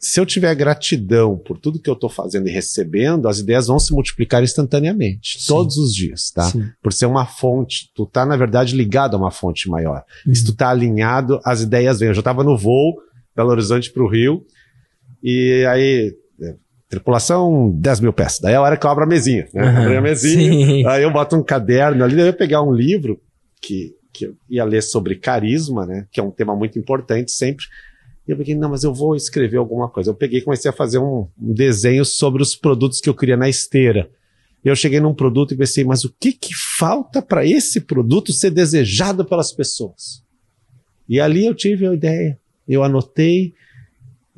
se 0.00 0.18
eu 0.18 0.24
tiver 0.24 0.54
gratidão 0.54 1.36
por 1.36 1.58
tudo 1.58 1.78
que 1.78 1.90
eu 1.90 1.94
estou 1.94 2.08
fazendo 2.08 2.48
e 2.48 2.50
recebendo, 2.50 3.28
as 3.28 3.38
ideias 3.38 3.66
vão 3.66 3.78
se 3.78 3.92
multiplicar 3.92 4.42
instantaneamente, 4.42 5.38
Sim. 5.38 5.46
todos 5.46 5.76
os 5.76 5.94
dias, 5.94 6.30
tá? 6.30 6.44
Sim. 6.44 6.70
Por 6.82 6.90
ser 6.90 7.04
uma 7.04 7.26
fonte, 7.26 7.90
tu 7.94 8.06
tá, 8.06 8.24
na 8.24 8.34
verdade, 8.34 8.74
ligado 8.74 9.14
a 9.14 9.18
uma 9.18 9.30
fonte 9.30 9.68
maior. 9.68 10.02
Uhum. 10.26 10.34
Se 10.34 10.42
tu 10.42 10.54
tá 10.54 10.70
alinhado, 10.70 11.38
as 11.44 11.60
ideias 11.60 12.00
vêm. 12.00 12.08
Eu 12.08 12.14
já 12.14 12.20
estava 12.20 12.42
no 12.42 12.56
voo, 12.56 12.96
Belo 13.36 13.50
Horizonte 13.50 13.92
para 13.92 14.02
o 14.02 14.08
Rio, 14.08 14.42
e 15.22 15.66
aí, 15.68 16.14
tripulação 16.90 17.70
10 17.76 18.00
mil 18.00 18.12
peças. 18.12 18.40
Daí 18.40 18.52
é 18.52 18.56
a 18.56 18.60
hora 18.60 18.76
que 18.76 18.84
eu 18.84 18.90
abro 18.90 19.04
a 19.04 19.06
mesinha, 19.06 19.48
né? 19.54 19.62
Aham, 19.62 19.82
Abri 19.82 19.96
a 19.96 20.00
mesinha, 20.00 20.66
sim. 20.66 20.86
aí 20.86 21.04
eu 21.04 21.12
boto 21.12 21.36
um 21.36 21.42
caderno 21.42 22.04
ali, 22.04 22.16
daí 22.16 22.24
eu 22.24 22.26
ia 22.26 22.32
pegar 22.32 22.62
um 22.62 22.72
livro 22.72 23.20
que, 23.62 23.94
que 24.12 24.26
eu 24.26 24.34
ia 24.50 24.64
ler 24.64 24.82
sobre 24.82 25.14
carisma, 25.14 25.86
né? 25.86 26.06
Que 26.10 26.18
é 26.18 26.22
um 26.22 26.32
tema 26.32 26.54
muito 26.54 26.78
importante 26.78 27.30
sempre. 27.30 27.64
E 28.26 28.32
eu 28.32 28.36
peguei, 28.36 28.56
não, 28.56 28.70
mas 28.70 28.82
eu 28.82 28.92
vou 28.92 29.14
escrever 29.14 29.56
alguma 29.56 29.88
coisa. 29.88 30.10
Eu 30.10 30.14
peguei 30.14 30.40
e 30.40 30.42
comecei 30.42 30.68
a 30.68 30.74
fazer 30.74 30.98
um, 30.98 31.28
um 31.40 31.54
desenho 31.54 32.04
sobre 32.04 32.42
os 32.42 32.56
produtos 32.56 33.00
que 33.00 33.08
eu 33.08 33.14
queria 33.14 33.36
na 33.36 33.48
esteira. 33.48 34.10
Eu 34.64 34.74
cheguei 34.74 35.00
num 35.00 35.14
produto 35.14 35.54
e 35.54 35.56
pensei, 35.56 35.84
mas 35.84 36.04
o 36.04 36.12
que 36.18 36.32
que 36.32 36.54
falta 36.54 37.22
para 37.22 37.46
esse 37.46 37.80
produto 37.80 38.32
ser 38.32 38.50
desejado 38.50 39.24
pelas 39.24 39.52
pessoas? 39.52 40.22
E 41.08 41.20
ali 41.20 41.46
eu 41.46 41.54
tive 41.54 41.86
a 41.86 41.94
ideia, 41.94 42.38
eu 42.68 42.82
anotei, 42.82 43.54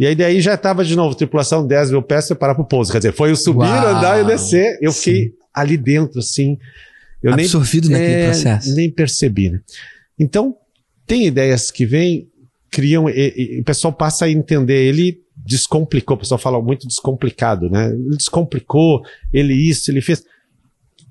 e 0.03 0.07
aí 0.07 0.17
daí 0.17 0.41
já 0.41 0.55
estava 0.55 0.85
de 0.85 0.97
novo, 0.97 1.15
tripulação 1.15 1.65
10 1.65 1.93
mil 1.93 2.05
eu 2.29 2.37
parar 2.37 2.57
pro 2.57 2.65
pouso. 2.65 2.91
Quer 2.91 2.99
dizer, 2.99 3.13
foi 3.13 3.31
eu 3.31 3.37
subir, 3.37 3.69
Uau. 3.69 3.87
andar 3.87 4.21
e 4.21 4.25
descer. 4.25 4.77
Eu 4.83 4.91
Sim. 4.91 4.99
fiquei 4.99 5.35
ali 5.55 5.77
dentro, 5.77 6.19
assim. 6.19 6.59
Eu 7.23 7.37
nem, 7.37 7.45
Absorvido 7.45 7.89
naquele 7.89 8.13
é, 8.13 8.25
processo. 8.25 8.75
nem 8.75 8.91
percebi, 8.91 9.51
né? 9.51 9.61
Então, 10.19 10.57
tem 11.07 11.25
ideias 11.25 11.71
que 11.71 11.87
vêm, 11.87 12.29
criam, 12.69 13.09
e, 13.09 13.59
e 13.59 13.61
o 13.61 13.65
pessoal 13.65 13.93
passa 13.93 14.25
a 14.25 14.29
entender, 14.29 14.83
ele 14.83 15.21
descomplicou, 15.37 16.17
o 16.17 16.19
pessoal 16.19 16.39
fala 16.39 16.61
muito 16.61 16.89
descomplicado, 16.89 17.71
né? 17.71 17.87
Ele 17.91 18.17
descomplicou, 18.17 19.03
ele 19.33 19.55
isso, 19.55 19.89
ele 19.89 20.01
fez. 20.01 20.25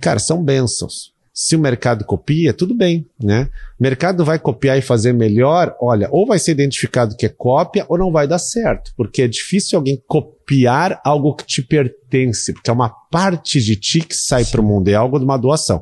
Cara, 0.02 0.20
são 0.20 0.44
bênçãos. 0.44 1.14
Se 1.44 1.56
o 1.56 1.60
mercado 1.60 2.06
copia, 2.06 2.54
tudo 2.54 2.76
bem, 2.76 3.04
né? 3.20 3.50
O 3.80 3.82
mercado 3.82 4.24
vai 4.24 4.38
copiar 4.38 4.78
e 4.78 4.82
fazer 4.82 5.12
melhor, 5.12 5.76
olha, 5.82 6.08
ou 6.12 6.28
vai 6.28 6.38
ser 6.38 6.52
identificado 6.52 7.18
que 7.18 7.26
é 7.26 7.30
cópia 7.30 7.84
ou 7.90 7.98
não 7.98 8.12
vai 8.12 8.28
dar 8.28 8.38
certo, 8.38 8.94
porque 8.96 9.24
é 9.24 9.28
difícil 9.28 9.80
alguém 9.80 10.00
copiar 10.08 11.02
algo 11.04 11.34
que 11.34 11.44
te 11.44 11.64
pertence, 11.64 12.54
porque 12.54 12.70
é 12.70 12.74
uma 12.74 12.90
parte 12.90 13.60
de 13.60 13.76
ti 13.76 14.02
que 14.02 14.16
sai 14.16 14.46
para 14.46 14.62
o 14.62 14.64
mundo, 14.64 14.88
é 14.90 14.94
algo 14.94 15.18
de 15.18 15.26
uma 15.26 15.36
doação. 15.36 15.82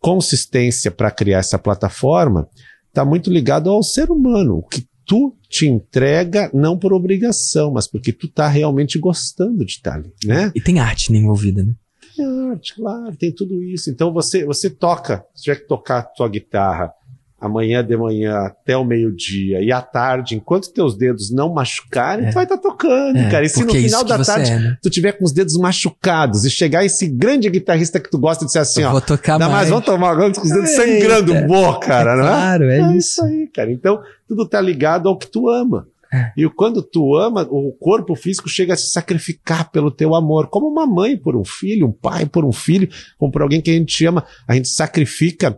Consistência 0.00 0.90
para 0.90 1.12
criar 1.12 1.38
essa 1.38 1.60
plataforma 1.60 2.48
está 2.88 3.04
muito 3.04 3.30
ligado 3.30 3.70
ao 3.70 3.84
ser 3.84 4.10
humano, 4.10 4.56
o 4.56 4.62
que 4.66 4.84
tu 5.06 5.38
te 5.48 5.68
entrega 5.68 6.50
não 6.52 6.76
por 6.76 6.92
obrigação, 6.92 7.70
mas 7.70 7.86
porque 7.86 8.12
tu 8.12 8.26
tá 8.26 8.48
realmente 8.48 8.98
gostando 8.98 9.64
de 9.64 9.70
estar 9.70 9.94
ali, 9.94 10.12
né? 10.24 10.50
E 10.56 10.60
tem 10.60 10.80
arte 10.80 11.12
envolvida, 11.12 11.62
né? 11.62 11.72
Tem 12.16 12.50
arte, 12.50 12.74
claro, 12.74 13.14
tem 13.16 13.32
tudo 13.32 13.62
isso. 13.62 13.90
Então 13.90 14.12
você, 14.12 14.44
você 14.44 14.70
toca, 14.70 15.24
se 15.34 15.44
tiver 15.44 15.56
que 15.56 15.68
tocar 15.68 15.98
a 15.98 16.02
tua 16.02 16.28
guitarra 16.28 16.92
amanhã 17.38 17.84
de 17.84 17.94
manhã 17.96 18.34
até 18.46 18.74
o 18.78 18.82
meio-dia 18.84 19.60
e 19.60 19.70
à 19.70 19.82
tarde, 19.82 20.34
enquanto 20.34 20.72
teus 20.72 20.96
dedos 20.96 21.30
não 21.30 21.52
machucarem, 21.52 22.24
É. 22.26 22.30
tu 22.30 22.34
vai 22.34 22.44
estar 22.44 22.56
tocando, 22.56 23.18
É, 23.18 23.30
cara. 23.30 23.44
E 23.44 23.48
se 23.50 23.62
no 23.62 23.76
é 23.76 23.80
final 23.82 24.02
da 24.04 24.24
tarde 24.24 24.50
é, 24.52 24.58
né? 24.58 24.76
tu 24.82 24.88
tiver 24.88 25.12
com 25.12 25.22
os 25.24 25.32
dedos 25.32 25.54
machucados 25.58 26.46
e 26.46 26.50
chegar 26.50 26.82
esse 26.84 27.06
grande 27.06 27.48
guitarrista 27.50 28.00
que 28.00 28.10
tu 28.10 28.18
gosta 28.18 28.44
e 28.44 28.46
dizer 28.46 28.60
assim, 28.60 28.80
Eu 28.82 28.88
ó, 28.88 28.92
vou 28.92 29.00
tocar 29.02 29.38
mais, 29.38 29.52
mais. 29.52 29.68
vamos 29.68 29.84
tomar 29.84 30.10
agora 30.12 30.32
com 30.32 30.40
os 30.40 30.50
dedos 30.50 30.70
Eita. 30.70 30.82
sangrando, 30.82 31.46
boa, 31.46 31.78
cara, 31.78 32.12
é 32.12 32.16
não 32.16 32.22
é? 32.24 32.26
claro, 32.26 32.64
é, 32.64 32.78
É 32.78 32.80
isso. 32.96 32.96
isso 32.96 33.24
aí, 33.24 33.46
cara. 33.54 33.70
Então, 33.70 34.00
tudo 34.26 34.48
tá 34.48 34.60
ligado 34.60 35.06
ao 35.08 35.18
que 35.18 35.26
tu 35.26 35.48
ama. 35.50 35.86
É. 36.12 36.32
E 36.36 36.48
quando 36.48 36.82
tu 36.82 37.16
ama, 37.16 37.42
o 37.50 37.72
corpo 37.72 38.14
físico 38.14 38.48
chega 38.48 38.74
a 38.74 38.76
se 38.76 38.90
sacrificar 38.90 39.70
pelo 39.70 39.90
teu 39.90 40.14
amor, 40.14 40.48
como 40.48 40.68
uma 40.68 40.86
mãe 40.86 41.16
por 41.16 41.36
um 41.36 41.44
filho, 41.44 41.86
um 41.86 41.92
pai 41.92 42.26
por 42.26 42.44
um 42.44 42.52
filho, 42.52 42.88
como 43.18 43.32
por 43.32 43.42
alguém 43.42 43.60
que 43.60 43.70
a 43.70 43.74
gente 43.74 44.04
ama, 44.06 44.24
a 44.46 44.54
gente 44.54 44.68
sacrifica 44.68 45.56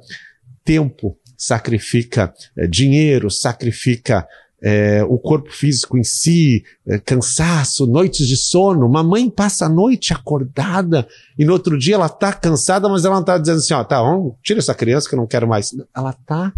tempo, 0.64 1.16
sacrifica 1.36 2.32
é, 2.56 2.66
dinheiro, 2.66 3.30
sacrifica 3.30 4.26
é, 4.60 5.04
o 5.04 5.18
corpo 5.18 5.52
físico 5.52 5.96
em 5.96 6.02
si, 6.02 6.64
é, 6.86 6.98
cansaço, 6.98 7.86
noites 7.86 8.26
de 8.26 8.36
sono. 8.36 8.86
Uma 8.86 9.02
mãe 9.02 9.30
passa 9.30 9.66
a 9.66 9.68
noite 9.68 10.12
acordada 10.12 11.06
e 11.38 11.44
no 11.44 11.52
outro 11.52 11.78
dia 11.78 11.94
ela 11.94 12.08
tá 12.08 12.32
cansada, 12.32 12.88
mas 12.88 13.04
ela 13.04 13.16
não 13.16 13.24
tá 13.24 13.38
dizendo 13.38 13.58
assim, 13.58 13.74
ó, 13.74 13.84
tá, 13.84 14.02
vamos, 14.02 14.34
tira 14.42 14.58
essa 14.58 14.74
criança 14.74 15.08
que 15.08 15.14
eu 15.14 15.18
não 15.18 15.26
quero 15.26 15.46
mais. 15.46 15.74
Ela 15.94 16.12
tá 16.12 16.52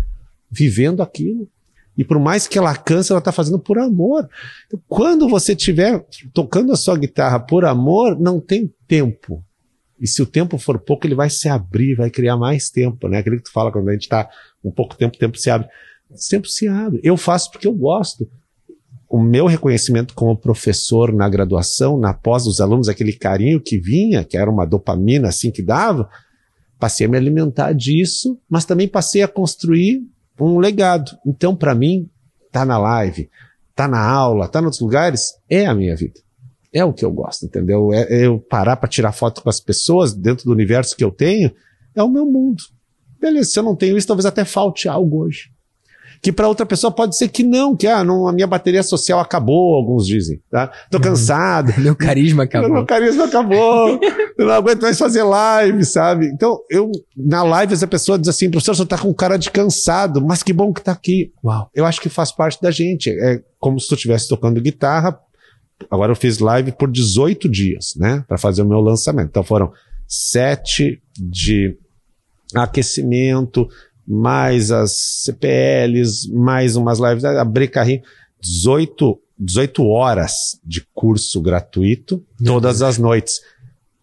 vivendo 0.51 1.03
aquilo. 1.03 1.49
E 1.97 2.05
por 2.05 2.19
mais 2.19 2.47
que 2.47 2.59
ela 2.59 2.75
canse, 2.77 3.13
ela 3.13 3.21
tá 3.21 3.33
fazendo 3.33 3.59
por 3.59 3.79
amor. 3.79 4.29
Então, 4.67 4.81
quando 4.89 5.29
você 5.29 5.53
estiver 5.53 6.05
tocando 6.33 6.73
a 6.73 6.77
sua 6.77 6.97
guitarra 6.97 7.39
por 7.39 7.65
amor, 7.65 8.19
não 8.19 8.41
tem 8.41 8.73
tempo. 8.87 9.45
E 10.01 10.07
se 10.07 10.23
o 10.23 10.27
tempo 10.27 10.57
for 10.57 10.79
pouco, 10.79 11.07
ele 11.07 11.15
vai 11.15 11.29
se 11.29 11.49
abrir, 11.49 11.95
vai 11.95 12.09
criar 12.09 12.37
mais 12.37 12.71
tempo, 12.71 13.07
né? 13.07 13.19
Aquilo 13.19 13.37
que 13.37 13.43
tu 13.43 13.53
fala 13.53 13.71
quando 13.71 13.89
a 13.91 13.93
gente 13.93 14.09
tá 14.09 14.29
um 14.65 14.71
pouco 14.71 14.97
tempo, 14.97 15.17
o 15.17 15.19
tempo 15.19 15.37
se 15.37 15.51
abre 15.51 15.69
sempre 16.15 16.51
se 16.51 16.69
abre. 16.69 17.01
Eu 17.03 17.17
faço 17.17 17.51
porque 17.51 17.67
eu 17.67 17.73
gosto. 17.73 18.29
O 19.09 19.21
meu 19.21 19.47
reconhecimento 19.47 20.15
como 20.15 20.37
professor 20.37 21.13
na 21.13 21.29
graduação, 21.29 21.99
na 21.99 22.15
pós 22.15 22.45
dos 22.45 22.61
alunos, 22.61 22.89
aquele 22.89 23.13
carinho 23.13 23.61
que 23.61 23.79
vinha, 23.79 24.25
que 24.25 24.37
era 24.37 24.51
uma 24.51 24.65
dopamina 24.65 25.29
assim 25.29 25.51
que 25.51 25.63
dava, 25.63 26.09
passei 26.79 27.07
a 27.07 27.09
me 27.09 27.17
alimentar 27.17 27.73
disso, 27.73 28.39
mas 28.49 28.65
também 28.65 28.87
passei 28.87 29.23
a 29.23 29.29
construir 29.29 30.03
um 30.49 30.59
legado. 30.59 31.13
Então, 31.27 31.55
para 31.55 31.75
mim, 31.75 32.09
tá 32.51 32.65
na 32.65 32.79
live, 32.79 33.31
tá 33.75 33.87
na 33.87 34.01
aula, 34.01 34.49
tá 34.49 34.61
em 34.61 34.65
outros 34.65 34.81
lugares, 34.81 35.35
é 35.49 35.67
a 35.67 35.75
minha 35.75 35.95
vida. 35.97 36.21
É 36.73 36.85
o 36.85 36.93
que 36.93 37.05
eu 37.05 37.11
gosto, 37.11 37.47
entendeu? 37.47 37.93
É, 37.93 38.03
é 38.03 38.27
eu 38.27 38.39
parar 38.39 38.77
para 38.77 38.89
tirar 38.89 39.13
foto 39.13 39.43
com 39.43 39.51
as 39.51 39.61
pessoas 39.61 40.15
dentro 40.15 40.45
do 40.45 40.53
universo 40.53 40.97
que 40.97 41.05
eu 41.05 41.11
tenho, 41.11 41.53
é 41.95 42.03
o 42.03 42.09
meu 42.09 42.25
mundo. 42.25 42.63
Beleza, 43.21 43.51
se 43.51 43.59
eu 43.59 43.63
não 43.63 43.77
tenho 43.77 43.99
isso, 43.99 44.07
talvez 44.07 44.25
até 44.25 44.45
falte 44.45 44.89
algo 44.89 45.25
hoje 45.25 45.51
que 46.23 46.31
para 46.31 46.49
outra 46.49 46.67
pessoa 46.67 46.91
pode 46.91 47.17
ser 47.17 47.29
que 47.29 47.43
não, 47.43 47.75
que 47.75 47.87
ah, 47.87 48.05
não, 48.05 48.29
a 48.29 48.33
minha 48.33 48.47
bateria 48.47 48.83
social 48.83 49.19
acabou, 49.21 49.75
alguns 49.75 50.07
dizem, 50.07 50.41
tá? 50.51 50.71
Tô 50.91 50.99
uhum. 50.99 51.05
cansado. 51.05 51.73
Meu 51.81 51.97
carisma 51.97 52.43
acabou. 52.43 52.71
Meu 52.71 52.87
carisma 52.87 53.25
acabou. 53.25 53.99
eu 54.39 54.47
não 54.47 54.53
aguento 54.53 54.83
mais 54.83 54.99
fazer 54.99 55.23
live, 55.23 55.85
sabe? 55.85 56.27
Então, 56.27 56.59
eu, 56.69 56.91
na 57.17 57.43
live, 57.43 57.73
essa 57.73 57.87
pessoa 57.87 58.19
diz 58.19 58.29
assim, 58.29 58.51
professor, 58.51 58.77
você 58.77 58.85
tá 58.85 58.99
com 58.99 59.13
cara 59.15 59.39
de 59.39 59.51
cansado, 59.51 60.21
mas 60.25 60.43
que 60.43 60.53
bom 60.53 60.73
que 60.73 60.83
tá 60.83 60.93
aqui. 60.93 61.33
Uau. 61.43 61.71
Eu 61.75 61.87
acho 61.87 62.01
que 62.01 62.11
faz 62.11 62.31
parte 62.31 62.61
da 62.61 62.71
gente. 62.71 63.09
É 63.11 63.43
como 63.59 63.81
se 63.81 63.89
tu 63.89 63.95
estivesse 63.95 64.29
tocando 64.29 64.61
guitarra. 64.61 65.19
Agora 65.91 66.13
eu 66.13 66.17
fiz 66.17 66.39
live 66.39 66.73
por 66.73 66.91
18 66.91 67.49
dias, 67.49 67.95
né? 67.97 68.23
para 68.29 68.37
fazer 68.37 68.61
o 68.61 68.67
meu 68.67 68.81
lançamento. 68.81 69.29
Então 69.29 69.43
foram 69.43 69.73
sete 70.07 71.01
de 71.19 71.77
aquecimento, 72.55 73.69
mais 74.11 74.73
as 74.73 75.23
CPLs, 75.23 76.29
mais 76.33 76.75
umas 76.75 76.99
lives, 76.99 77.25
abrir 77.25 77.69
carrinho, 77.69 78.03
18, 78.43 79.17
18 79.39 79.85
horas 79.87 80.61
de 80.65 80.85
curso 80.93 81.41
gratuito, 81.41 82.21
todas 82.45 82.83
as 82.83 82.99
noites. 82.99 83.41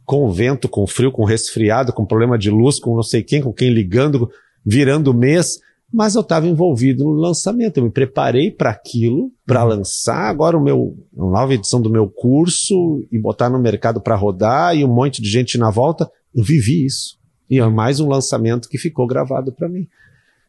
Com 0.05 0.31
vento, 0.31 0.69
com 0.69 0.87
frio, 0.87 1.11
com 1.11 1.25
resfriado, 1.25 1.91
com 1.91 2.05
problema 2.05 2.37
de 2.37 2.49
luz, 2.49 2.79
com 2.79 2.95
não 2.95 3.03
sei 3.03 3.21
quem, 3.21 3.41
com 3.41 3.51
quem 3.51 3.69
ligando, 3.69 4.29
virando 4.65 5.13
mês. 5.13 5.59
Mas 5.91 6.15
eu 6.15 6.21
estava 6.21 6.47
envolvido 6.47 7.03
no 7.03 7.11
lançamento. 7.11 7.77
Eu 7.77 7.83
me 7.83 7.91
preparei 7.91 8.49
para 8.49 8.69
aquilo, 8.69 9.29
para 9.45 9.63
uhum. 9.63 9.69
lançar 9.69 10.29
agora 10.29 10.57
o 10.57 10.63
meu, 10.63 10.95
nova 11.13 11.53
edição 11.53 11.81
do 11.81 11.89
meu 11.89 12.07
curso 12.07 13.05
e 13.11 13.19
botar 13.19 13.49
no 13.49 13.59
mercado 13.59 13.99
para 13.99 14.15
rodar 14.15 14.73
e 14.73 14.85
um 14.85 14.93
monte 14.93 15.21
de 15.21 15.29
gente 15.29 15.57
na 15.57 15.69
volta. 15.69 16.09
Eu 16.33 16.43
vivi 16.43 16.85
isso. 16.85 17.16
E 17.49 17.59
é 17.59 17.67
mais 17.67 17.99
um 17.99 18.07
lançamento 18.07 18.69
que 18.69 18.77
ficou 18.77 19.07
gravado 19.07 19.51
para 19.51 19.69
mim. 19.69 19.87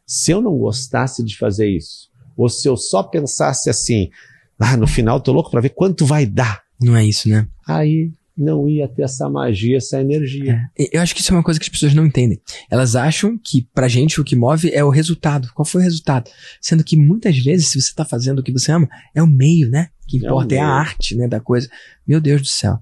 Se 0.05 0.31
eu 0.31 0.41
não 0.41 0.57
gostasse 0.57 1.23
de 1.23 1.37
fazer 1.37 1.69
isso, 1.69 2.09
ou 2.35 2.49
se 2.49 2.67
eu 2.67 2.75
só 2.75 3.03
pensasse 3.03 3.69
assim, 3.69 4.09
ah, 4.59 4.75
no 4.75 4.87
final 4.87 5.21
tô 5.21 5.31
louco 5.31 5.51
para 5.51 5.61
ver 5.61 5.69
quanto 5.69 6.05
vai 6.05 6.25
dar. 6.25 6.63
Não 6.81 6.95
é 6.95 7.05
isso, 7.05 7.29
né? 7.29 7.47
Aí 7.67 8.11
não 8.39 8.67
ia 8.69 8.87
ter 8.87 9.03
essa 9.03 9.29
magia, 9.29 9.77
essa 9.77 9.99
energia. 9.99 10.69
É. 10.77 10.97
Eu 10.97 11.01
acho 11.01 11.13
que 11.13 11.21
isso 11.21 11.31
é 11.33 11.35
uma 11.35 11.43
coisa 11.43 11.59
que 11.59 11.65
as 11.65 11.69
pessoas 11.69 11.93
não 11.93 12.05
entendem. 12.05 12.39
Elas 12.71 12.95
acham 12.95 13.37
que 13.37 13.67
pra 13.73 13.89
gente 13.89 14.21
o 14.21 14.23
que 14.23 14.35
move 14.35 14.71
é 14.71 14.83
o 14.83 14.89
resultado. 14.89 15.49
Qual 15.53 15.65
foi 15.65 15.81
o 15.81 15.83
resultado? 15.83 16.31
Sendo 16.61 16.83
que 16.83 16.95
muitas 16.95 17.37
vezes, 17.37 17.67
se 17.67 17.81
você 17.81 17.93
tá 17.93 18.05
fazendo 18.05 18.39
o 18.39 18.43
que 18.43 18.53
você 18.53 18.71
ama, 18.71 18.89
é 19.13 19.21
o 19.21 19.27
meio, 19.27 19.69
né? 19.69 19.89
O 20.03 20.07
que 20.07 20.17
importa 20.17 20.55
é, 20.55 20.57
é 20.57 20.61
a 20.61 20.67
arte, 20.67 21.15
né, 21.15 21.27
da 21.27 21.39
coisa. 21.39 21.69
Meu 22.07 22.21
Deus 22.21 22.41
do 22.41 22.47
céu. 22.47 22.81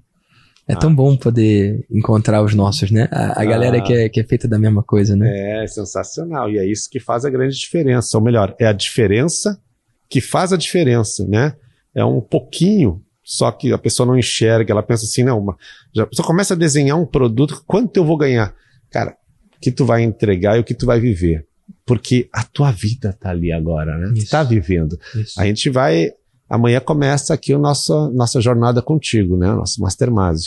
É 0.68 0.76
tão 0.76 0.94
bom 0.94 1.16
poder 1.16 1.86
encontrar 1.90 2.42
os 2.42 2.54
nossos, 2.54 2.90
né? 2.90 3.08
A, 3.10 3.40
a 3.40 3.42
ah. 3.42 3.44
galera 3.44 3.80
que 3.80 3.92
é, 3.92 4.08
que 4.08 4.20
é 4.20 4.24
feita 4.24 4.46
da 4.46 4.58
mesma 4.58 4.82
coisa, 4.82 5.16
né? 5.16 5.62
É, 5.62 5.66
sensacional. 5.66 6.50
E 6.50 6.58
é 6.58 6.66
isso 6.66 6.90
que 6.90 7.00
faz 7.00 7.24
a 7.24 7.30
grande 7.30 7.56
diferença. 7.56 8.18
Ou 8.18 8.22
melhor, 8.22 8.54
é 8.58 8.66
a 8.66 8.72
diferença 8.72 9.58
que 10.10 10.20
faz 10.20 10.52
a 10.52 10.58
diferença, 10.58 11.26
né? 11.26 11.54
É 11.94 12.04
um 12.04 12.20
pouquinho, 12.20 13.02
só 13.24 13.50
que 13.50 13.72
a 13.72 13.78
pessoa 13.78 14.06
não 14.06 14.18
enxerga, 14.18 14.72
ela 14.72 14.82
pensa 14.82 15.04
assim, 15.04 15.24
não, 15.24 15.38
uma, 15.38 15.56
já, 15.94 16.02
a 16.02 16.06
pessoa 16.06 16.26
começa 16.26 16.52
a 16.52 16.56
desenhar 16.56 16.98
um 16.98 17.06
produto, 17.06 17.62
quanto 17.66 17.96
eu 17.96 18.04
vou 18.04 18.16
ganhar? 18.16 18.54
Cara, 18.90 19.16
o 19.56 19.60
que 19.60 19.72
tu 19.72 19.86
vai 19.86 20.02
entregar 20.02 20.58
e 20.58 20.60
o 20.60 20.64
que 20.64 20.74
tu 20.74 20.84
vai 20.84 21.00
viver. 21.00 21.46
Porque 21.84 22.28
a 22.32 22.44
tua 22.44 22.70
vida 22.70 23.16
tá 23.18 23.30
ali 23.30 23.50
agora, 23.52 23.96
né? 23.96 24.12
Isso. 24.14 24.26
Tu 24.26 24.30
tá 24.30 24.42
vivendo. 24.42 24.98
Isso. 25.14 25.40
A 25.40 25.46
gente 25.46 25.70
vai 25.70 26.10
Amanhã 26.48 26.80
começa 26.80 27.34
aqui 27.34 27.52
a 27.52 27.58
nossa, 27.58 28.08
nossa 28.10 28.40
jornada 28.40 28.80
contigo, 28.80 29.36
né? 29.36 29.48
Nosso 29.48 29.82
Mastermind. 29.82 30.46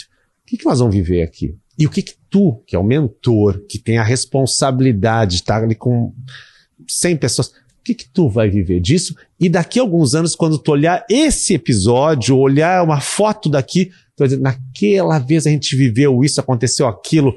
Que, 0.52 0.58
que 0.58 0.66
nós 0.66 0.80
vamos 0.80 0.94
viver 0.94 1.22
aqui? 1.22 1.56
E 1.78 1.86
o 1.86 1.90
que, 1.90 2.02
que 2.02 2.12
tu, 2.28 2.62
que 2.66 2.76
é 2.76 2.78
o 2.78 2.84
mentor, 2.84 3.64
que 3.66 3.78
tem 3.78 3.96
a 3.96 4.02
responsabilidade 4.02 5.30
de 5.30 5.36
estar 5.36 5.62
ali 5.64 5.74
com 5.74 6.12
100 6.86 7.16
pessoas, 7.16 7.48
o 7.48 7.82
que, 7.82 7.94
que 7.94 8.06
tu 8.06 8.28
vai 8.28 8.50
viver 8.50 8.78
disso? 8.78 9.16
E 9.40 9.48
daqui 9.48 9.78
a 9.78 9.82
alguns 9.82 10.14
anos, 10.14 10.36
quando 10.36 10.58
tu 10.58 10.72
olhar 10.72 11.06
esse 11.08 11.54
episódio, 11.54 12.36
olhar 12.36 12.84
uma 12.84 13.00
foto 13.00 13.48
daqui, 13.48 13.86
tu 14.14 14.18
vai 14.18 14.28
dizer, 14.28 14.42
naquela 14.42 15.18
vez 15.18 15.46
a 15.46 15.50
gente 15.50 15.74
viveu 15.74 16.22
isso, 16.22 16.38
aconteceu 16.38 16.86
aquilo. 16.86 17.34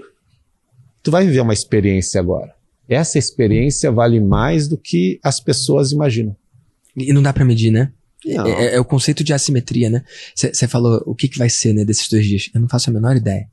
Tu 1.01 1.09
vai 1.09 1.25
viver 1.25 1.39
uma 1.39 1.53
experiência 1.53 2.19
agora. 2.19 2.53
Essa 2.89 3.17
experiência 3.17 3.93
vale 3.93 4.19
mais 4.19 4.67
do 4.67 4.77
que 4.77 5.21
as 5.23 5.39
pessoas 5.39 5.93
imaginam. 5.93 6.35
E 6.97 7.13
não 7.13 7.21
dá 7.21 7.31
para 7.31 7.45
medir, 7.45 7.71
né? 7.71 7.93
É, 8.25 8.35
é, 8.35 8.75
é, 8.75 8.79
o 8.79 8.85
conceito 8.85 9.23
de 9.23 9.33
assimetria, 9.33 9.89
né? 9.89 10.03
Você 10.35 10.67
falou 10.67 11.01
o 11.05 11.15
que, 11.15 11.27
que 11.27 11.37
vai 11.37 11.49
ser, 11.49 11.73
né, 11.73 11.85
desses 11.85 12.07
dois 12.09 12.25
dias. 12.25 12.49
Eu 12.53 12.61
não 12.61 12.67
faço 12.67 12.89
a 12.89 12.93
menor 12.93 13.15
ideia. 13.15 13.47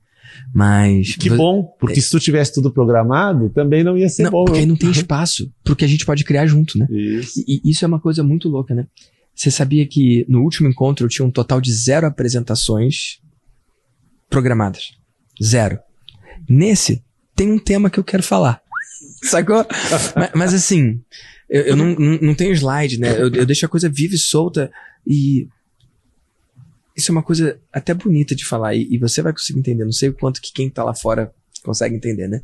Mas. 0.55 1.17
Que 1.17 1.31
bom, 1.31 1.65
porque 1.79 1.99
é, 1.99 2.03
se 2.03 2.11
tu 2.11 2.19
tivesse 2.19 2.55
tudo 2.55 2.73
programado, 2.73 3.51
também 3.51 3.85
não 3.85 3.97
ia 3.97 4.09
ser 4.09 4.25
não, 4.25 4.31
bom. 4.31 4.45
Porque 4.45 4.61
aí 4.61 4.67
não 4.67 4.77
tem 4.77 4.89
espaço 4.93 5.53
pro 5.63 5.77
que 5.77 5.85
a 5.85 5.89
gente 5.89 6.07
pode 6.07 6.25
criar 6.25 6.47
junto, 6.47 6.79
né? 6.79 6.87
Isso. 6.91 7.45
E, 7.47 7.61
e 7.65 7.71
isso 7.71 7.85
é 7.85 7.89
uma 7.89 8.01
coisa 8.01 8.23
muito 8.23 8.49
louca, 8.49 8.75
né? 8.75 8.87
Você 9.35 9.51
sabia 9.51 9.87
que 9.87 10.27
no 10.29 10.43
último 10.43 10.69
encontro 10.69 11.07
eu 11.07 11.09
tinha 11.09 11.27
um 11.27 11.31
total 11.31 11.61
de 11.61 11.73
zero 11.73 12.07
apresentações 12.07 13.21
programadas. 14.29 14.93
Zero. 15.43 15.79
Nesse, 16.49 17.03
tem 17.35 17.51
um 17.51 17.59
tema 17.59 17.91
que 17.91 17.99
eu 17.99 18.05
quero 18.05 18.23
falar. 18.23 18.61
Sacou? 19.25 19.67
mas, 20.15 20.31
mas 20.35 20.55
assim, 20.55 21.01
eu, 21.53 21.63
eu 21.65 21.77
não, 21.77 21.95
não, 21.95 22.19
não, 22.23 22.35
tenho 22.35 22.55
slide, 22.55 22.99
né? 22.99 23.13
Eu, 23.13 23.31
eu 23.31 23.45
deixo 23.45 23.67
a 23.67 23.69
coisa 23.69 23.87
viva 23.87 24.15
e 24.15 24.19
solta 24.19 24.73
e. 25.07 25.47
Isso 26.97 27.11
é 27.11 27.13
uma 27.13 27.23
coisa 27.23 27.61
até 27.71 27.93
bonita 27.93 28.35
de 28.35 28.45
falar 28.45 28.75
e, 28.75 28.89
e 28.91 28.99
você 28.99 29.21
vai 29.21 29.33
conseguir 29.35 29.59
entender. 29.59 29.85
Não 29.85 29.93
sei 29.93 30.09
o 30.09 30.15
quanto 30.15 30.41
que 30.41 30.51
quem 30.51 30.71
tá 30.71 30.83
lá 30.83 30.95
fora 30.95 31.31
consegue 31.63 31.95
entender, 31.95 32.27
né? 32.27 32.41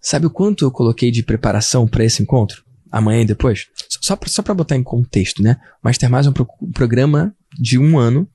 Sabe 0.00 0.24
o 0.24 0.30
quanto 0.30 0.64
eu 0.64 0.70
coloquei 0.70 1.10
de 1.10 1.22
preparação 1.22 1.86
para 1.86 2.02
esse 2.02 2.22
encontro? 2.22 2.64
Amanhã 2.90 3.20
e 3.20 3.26
depois? 3.26 3.66
Só 4.00 4.18
só 4.26 4.42
pra 4.42 4.54
botar 4.54 4.76
em 4.76 4.82
contexto, 4.82 5.42
né? 5.42 5.58
Mastermind 5.82 6.24
é 6.24 6.28
um 6.30 6.32
pro, 6.32 6.48
programa 6.72 7.34
de 7.58 7.78
um 7.78 7.98
ano. 7.98 8.26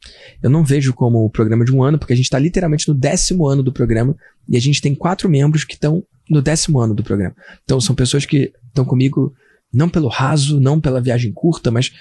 Eu 0.41 0.51
não 0.51 0.63
vejo 0.63 0.93
como 0.93 1.25
o 1.25 1.31
programa 1.31 1.65
de 1.65 1.71
um 1.71 1.83
ano, 1.83 1.97
porque 1.97 2.13
a 2.13 2.15
gente 2.15 2.29
tá 2.29 2.37
literalmente 2.37 2.87
no 2.87 2.93
décimo 2.93 3.47
ano 3.47 3.63
do 3.63 3.73
programa 3.73 4.15
e 4.47 4.55
a 4.55 4.61
gente 4.61 4.81
tem 4.81 4.93
quatro 4.93 5.27
membros 5.27 5.63
que 5.63 5.73
estão 5.73 6.03
no 6.29 6.43
décimo 6.43 6.79
ano 6.79 6.93
do 6.93 7.03
programa. 7.03 7.35
Então 7.63 7.81
são 7.81 7.95
pessoas 7.95 8.23
que 8.23 8.51
estão 8.67 8.85
comigo 8.85 9.33
não 9.74 9.89
pelo 9.89 10.07
raso, 10.07 10.59
não 10.59 10.80
pela 10.80 11.01
viagem 11.01 11.32
curta, 11.32 11.70
mas 11.70 11.91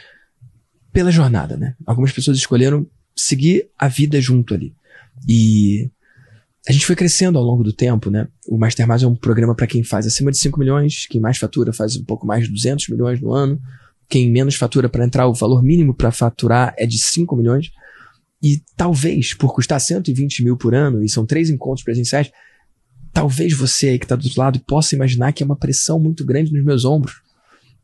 pela 0.93 1.11
jornada, 1.11 1.57
né? 1.57 1.75
Algumas 1.85 2.13
pessoas 2.13 2.39
escolheram 2.39 2.87
seguir 3.15 3.69
a 3.79 3.89
vida 3.89 4.21
junto 4.21 4.55
ali. 4.55 4.75
E 5.29 5.91
a 6.69 6.73
gente 6.73 6.87
foi 6.87 6.97
crescendo 6.97 7.39
ao 7.39 7.45
longo 7.45 7.63
do 7.63 7.73
tempo, 7.73 8.11
né? 8.11 8.29
O 8.49 8.59
Mastermind 8.59 9.03
é 9.03 9.07
um 9.07 9.15
programa 9.15 9.55
para 9.55 9.67
quem 9.67 9.83
faz 9.83 10.07
acima 10.07 10.31
de 10.31 10.39
5 10.39 10.59
milhões, 10.59 11.07
quem 11.09 11.21
mais 11.21 11.39
fatura 11.39 11.73
faz 11.73 11.97
um 11.97 12.05
pouco 12.05 12.27
mais 12.27 12.45
de 12.45 12.51
200 12.51 12.89
milhões 12.89 13.21
no 13.21 13.33
ano, 13.33 13.61
quem 14.09 14.31
menos 14.31 14.55
fatura 14.55 14.89
para 14.89 15.05
entrar, 15.05 15.27
o 15.27 15.35
valor 15.35 15.63
mínimo 15.63 15.95
para 15.95 16.11
faturar 16.11 16.75
é 16.79 16.87
de 16.87 16.99
5 16.99 17.37
milhões. 17.37 17.71
E 18.43 18.63
talvez, 18.77 19.35
por 19.35 19.55
custar 19.55 19.81
120 19.81 20.45
mil 20.45 20.57
por 20.57 20.75
ano, 20.75 21.03
e 21.03 21.09
são 21.09 21.27
três 21.27 21.51
encontros 21.51 21.85
presenciais, 21.85 22.31
talvez 23.13 23.53
você 23.55 23.89
aí 23.89 23.99
que 23.99 24.05
está 24.05 24.15
do 24.15 24.25
outro 24.25 24.41
lado 24.41 24.61
possa 24.61 24.95
imaginar 24.95 25.33
que 25.33 25.43
é 25.43 25.47
uma 25.47 25.57
pressão 25.57 25.99
muito 25.99 26.25
grande 26.25 26.53
nos 26.53 26.65
meus 26.65 26.85
ombros 26.85 27.26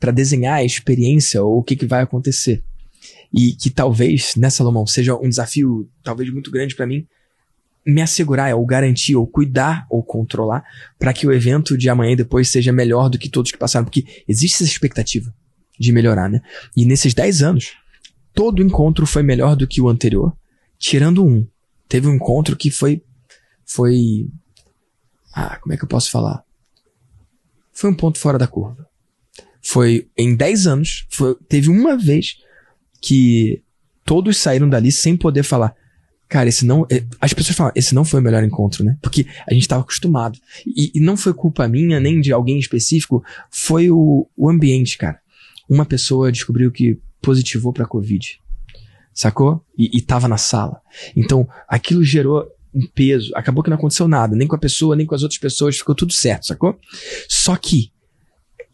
para 0.03 0.11
desenhar 0.11 0.55
a 0.55 0.64
experiência 0.64 1.44
ou 1.44 1.59
o 1.59 1.62
que, 1.62 1.76
que 1.76 1.86
vai 1.86 2.03
acontecer. 2.03 2.61
E 3.32 3.53
que 3.53 3.70
talvez, 3.70 4.34
né, 4.36 4.50
Salomão, 4.50 4.84
seja 4.84 5.14
um 5.14 5.28
desafio 5.28 5.88
talvez 6.03 6.28
muito 6.28 6.50
grande 6.50 6.74
para 6.74 6.88
mim 6.88 7.07
me 7.86 8.03
assegurar, 8.03 8.53
ou 8.55 8.66
garantir, 8.66 9.14
ou 9.14 9.26
cuidar, 9.26 9.86
ou 9.88 10.03
controlar, 10.03 10.64
para 10.98 11.12
que 11.12 11.24
o 11.24 11.32
evento 11.32 11.78
de 11.78 11.88
amanhã 11.88 12.12
e 12.12 12.16
depois 12.16 12.48
seja 12.48 12.72
melhor 12.72 13.09
do 13.09 13.18
que 13.18 13.28
todos 13.28 13.53
que 13.53 13.59
passaram. 13.59 13.84
Porque 13.84 14.05
existe 14.28 14.57
essa 14.57 14.72
expectativa 14.72 15.32
de 15.78 15.92
melhorar, 15.92 16.28
né? 16.28 16.40
E 16.76 16.84
nesses 16.84 17.14
10 17.14 17.42
anos, 17.42 17.72
todo 18.34 18.62
encontro 18.62 19.07
foi 19.07 19.22
melhor 19.22 19.55
do 19.55 19.68
que 19.68 19.80
o 19.80 19.88
anterior, 19.88 20.36
tirando 20.78 21.24
um. 21.24 21.46
Teve 21.88 22.09
um 22.09 22.14
encontro 22.14 22.57
que 22.57 22.72
foi. 22.72 23.03
Foi. 23.64 24.28
Ah, 25.32 25.59
como 25.61 25.72
é 25.72 25.76
que 25.76 25.84
eu 25.84 25.88
posso 25.88 26.11
falar? 26.11 26.42
Foi 27.72 27.88
um 27.88 27.94
ponto 27.94 28.18
fora 28.18 28.36
da 28.36 28.48
curva. 28.48 28.91
Foi 29.62 30.08
em 30.16 30.34
10 30.34 30.66
anos, 30.66 31.06
foi, 31.10 31.36
teve 31.48 31.68
uma 31.68 31.96
vez 31.96 32.36
que 33.00 33.62
todos 34.04 34.36
saíram 34.36 34.68
dali 34.68 34.90
sem 34.90 35.16
poder 35.16 35.42
falar. 35.42 35.74
Cara, 36.28 36.48
esse 36.48 36.64
não. 36.64 36.86
é, 36.90 37.04
As 37.20 37.34
pessoas 37.34 37.56
falam, 37.56 37.72
esse 37.76 37.94
não 37.94 38.04
foi 38.04 38.20
o 38.20 38.22
melhor 38.22 38.42
encontro, 38.42 38.82
né? 38.82 38.96
Porque 39.02 39.26
a 39.46 39.52
gente 39.52 39.62
estava 39.62 39.82
acostumado. 39.82 40.38
E, 40.66 40.90
e 40.94 41.00
não 41.00 41.16
foi 41.16 41.34
culpa 41.34 41.68
minha, 41.68 42.00
nem 42.00 42.20
de 42.20 42.32
alguém 42.32 42.58
específico, 42.58 43.22
foi 43.50 43.90
o, 43.90 44.26
o 44.36 44.48
ambiente, 44.48 44.96
cara. 44.96 45.20
Uma 45.68 45.84
pessoa 45.84 46.32
descobriu 46.32 46.70
que 46.72 46.98
positivou 47.20 47.72
pra 47.72 47.86
Covid. 47.86 48.40
Sacou? 49.12 49.62
E, 49.76 49.98
e 49.98 50.00
tava 50.00 50.26
na 50.26 50.38
sala. 50.38 50.80
Então, 51.14 51.46
aquilo 51.68 52.02
gerou 52.02 52.48
um 52.74 52.86
peso. 52.86 53.30
Acabou 53.34 53.62
que 53.62 53.70
não 53.70 53.76
aconteceu 53.76 54.08
nada, 54.08 54.34
nem 54.34 54.48
com 54.48 54.56
a 54.56 54.58
pessoa, 54.58 54.96
nem 54.96 55.06
com 55.06 55.14
as 55.14 55.22
outras 55.22 55.38
pessoas, 55.38 55.76
ficou 55.76 55.94
tudo 55.94 56.12
certo, 56.12 56.46
sacou? 56.46 56.78
Só 57.28 57.54
que, 57.56 57.92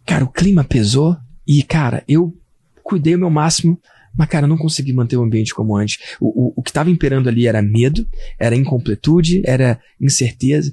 cara, 0.09 0.25
o 0.25 0.33
clima 0.33 0.65
pesou 0.65 1.17
e, 1.47 1.63
cara, 1.63 2.03
eu 2.09 2.35
cuidei 2.83 3.15
o 3.15 3.19
meu 3.19 3.29
máximo, 3.29 3.79
mas, 4.17 4.29
cara, 4.29 4.47
eu 4.47 4.49
não 4.49 4.57
consegui 4.57 4.93
manter 4.93 5.19
o 5.19 5.23
ambiente 5.23 5.55
como 5.55 5.77
antes. 5.77 5.99
O, 6.19 6.49
o, 6.49 6.53
o 6.57 6.63
que 6.63 6.73
tava 6.73 6.91
imperando 6.91 7.29
ali 7.29 7.47
era 7.47 7.61
medo, 7.61 8.09
era 8.39 8.57
incompletude, 8.57 9.43
era 9.45 9.79
incerteza. 10.01 10.73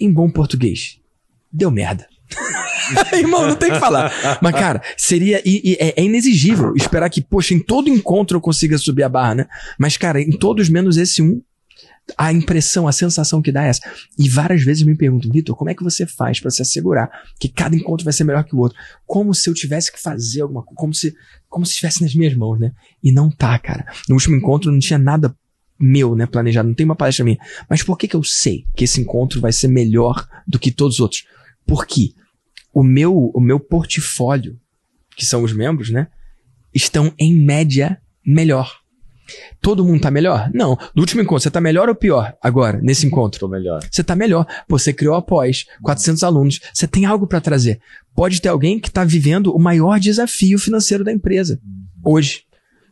Em 0.00 0.10
bom 0.10 0.30
português, 0.30 0.98
deu 1.52 1.70
merda. 1.70 2.08
Irmão, 3.12 3.46
não 3.46 3.56
tem 3.56 3.70
que 3.70 3.78
falar. 3.78 4.10
Mas, 4.42 4.54
cara, 4.54 4.82
seria. 4.96 5.42
E, 5.44 5.72
e 5.72 5.76
é, 5.78 6.00
é 6.00 6.02
inexigível 6.02 6.74
esperar 6.74 7.10
que, 7.10 7.20
poxa, 7.20 7.52
em 7.52 7.58
todo 7.58 7.90
encontro 7.90 8.38
eu 8.38 8.40
consiga 8.40 8.78
subir 8.78 9.02
a 9.02 9.08
barra, 9.08 9.34
né? 9.34 9.46
Mas, 9.78 9.96
cara, 9.96 10.20
em 10.20 10.30
todos 10.30 10.68
menos 10.68 10.96
esse 10.96 11.22
um, 11.22 11.40
a 12.16 12.32
impressão, 12.32 12.88
a 12.88 12.92
sensação 12.92 13.42
que 13.42 13.52
dá 13.52 13.64
é 13.64 13.68
essa. 13.68 13.82
E 14.18 14.28
várias 14.28 14.62
vezes 14.62 14.82
me 14.82 14.96
perguntam, 14.96 15.30
Vitor, 15.30 15.56
como 15.56 15.70
é 15.70 15.74
que 15.74 15.82
você 15.82 16.06
faz 16.06 16.40
pra 16.40 16.50
se 16.50 16.62
assegurar 16.62 17.10
que 17.38 17.48
cada 17.48 17.76
encontro 17.76 18.04
vai 18.04 18.12
ser 18.12 18.24
melhor 18.24 18.44
que 18.44 18.56
o 18.56 18.58
outro? 18.58 18.78
Como 19.06 19.34
se 19.34 19.48
eu 19.48 19.54
tivesse 19.54 19.92
que 19.92 20.00
fazer 20.00 20.42
alguma 20.42 20.62
coisa, 20.62 20.76
como 20.76 20.94
se, 20.94 21.14
como 21.48 21.66
se 21.66 21.72
estivesse 21.72 22.02
nas 22.02 22.14
minhas 22.14 22.34
mãos, 22.34 22.58
né? 22.58 22.72
E 23.02 23.12
não 23.12 23.30
tá, 23.30 23.58
cara. 23.58 23.86
No 24.08 24.14
último 24.14 24.36
encontro 24.36 24.72
não 24.72 24.78
tinha 24.78 24.98
nada 24.98 25.34
meu, 25.80 26.16
né, 26.16 26.26
planejado, 26.26 26.68
não 26.68 26.74
tem 26.74 26.84
uma 26.84 26.96
palestra 26.96 27.24
minha. 27.24 27.38
Mas 27.70 27.82
por 27.82 27.96
que 27.96 28.08
que 28.08 28.16
eu 28.16 28.24
sei 28.24 28.64
que 28.74 28.84
esse 28.84 29.00
encontro 29.00 29.40
vai 29.40 29.52
ser 29.52 29.68
melhor 29.68 30.26
do 30.46 30.58
que 30.58 30.72
todos 30.72 30.94
os 30.94 31.00
outros? 31.00 31.24
Porque 31.64 32.14
o 32.72 32.82
meu, 32.82 33.30
o 33.34 33.40
meu 33.40 33.60
portfólio, 33.60 34.58
que 35.16 35.24
são 35.24 35.44
os 35.44 35.52
membros, 35.52 35.90
né, 35.90 36.08
estão 36.74 37.12
em 37.18 37.34
média 37.34 38.00
melhor. 38.26 38.80
Todo 39.60 39.84
mundo 39.84 40.00
tá 40.00 40.10
melhor? 40.10 40.50
Não. 40.54 40.76
No 40.94 41.02
último 41.02 41.20
encontro, 41.22 41.42
você 41.42 41.50
tá 41.50 41.60
melhor 41.60 41.88
ou 41.88 41.94
pior 41.94 42.34
agora, 42.42 42.80
nesse 42.82 43.06
encontro? 43.06 43.38
Tô 43.40 43.48
melhor. 43.48 43.80
Você 43.90 44.02
tá 44.02 44.14
melhor. 44.16 44.46
Pô, 44.68 44.78
Você 44.78 44.92
criou 44.92 45.14
após 45.14 45.64
400 45.82 46.22
alunos. 46.22 46.60
Você 46.72 46.86
tem 46.86 47.04
algo 47.04 47.26
pra 47.26 47.40
trazer. 47.40 47.80
Pode 48.14 48.40
ter 48.40 48.48
alguém 48.48 48.78
que 48.80 48.90
tá 48.90 49.04
vivendo 49.04 49.54
o 49.54 49.58
maior 49.58 49.98
desafio 50.00 50.58
financeiro 50.58 51.04
da 51.04 51.12
empresa 51.12 51.60
hoje. 52.04 52.42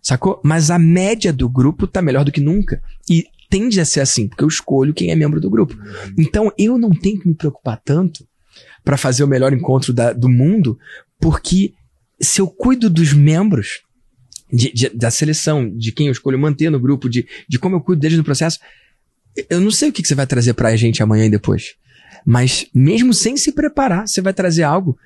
Sacou? 0.02 0.40
Mas 0.44 0.70
a 0.70 0.78
média 0.78 1.32
do 1.32 1.48
grupo 1.48 1.86
tá 1.86 2.00
melhor 2.00 2.24
do 2.24 2.30
que 2.32 2.40
nunca. 2.40 2.80
E 3.10 3.24
tende 3.50 3.80
a 3.80 3.84
ser 3.84 4.00
assim, 4.00 4.28
porque 4.28 4.44
eu 4.44 4.48
escolho 4.48 4.94
quem 4.94 5.10
é 5.10 5.16
membro 5.16 5.40
do 5.40 5.50
grupo. 5.50 5.76
Então 6.18 6.52
eu 6.58 6.76
não 6.78 6.90
tenho 6.90 7.20
que 7.20 7.28
me 7.28 7.34
preocupar 7.34 7.80
tanto 7.84 8.24
pra 8.84 8.96
fazer 8.96 9.24
o 9.24 9.28
melhor 9.28 9.52
encontro 9.52 9.92
da- 9.92 10.12
do 10.12 10.28
mundo, 10.28 10.78
porque 11.20 11.72
se 12.20 12.40
eu 12.40 12.46
cuido 12.46 12.88
dos 12.88 13.12
membros, 13.12 13.82
de- 14.52 14.72
de- 14.72 14.88
da 14.90 15.10
seleção, 15.10 15.68
de 15.76 15.92
quem 15.92 16.06
eu 16.06 16.12
escolho 16.12 16.38
manter 16.38 16.70
no 16.70 16.78
grupo, 16.80 17.08
de, 17.08 17.26
de 17.48 17.58
como 17.58 17.76
eu 17.76 17.80
cuido 17.80 18.00
deles 18.00 18.18
no 18.18 18.24
processo, 18.24 18.58
eu 19.50 19.60
não 19.60 19.70
sei 19.70 19.88
o 19.88 19.92
que, 19.92 20.02
que 20.02 20.08
você 20.08 20.14
vai 20.14 20.26
trazer 20.26 20.54
pra 20.54 20.74
gente 20.76 21.02
amanhã 21.02 21.26
e 21.26 21.30
depois. 21.30 21.74
Mas 22.24 22.66
mesmo 22.74 23.12
sem 23.14 23.36
se 23.36 23.52
preparar, 23.52 24.06
você 24.08 24.20
vai 24.20 24.32
trazer 24.32 24.62
algo 24.62 24.96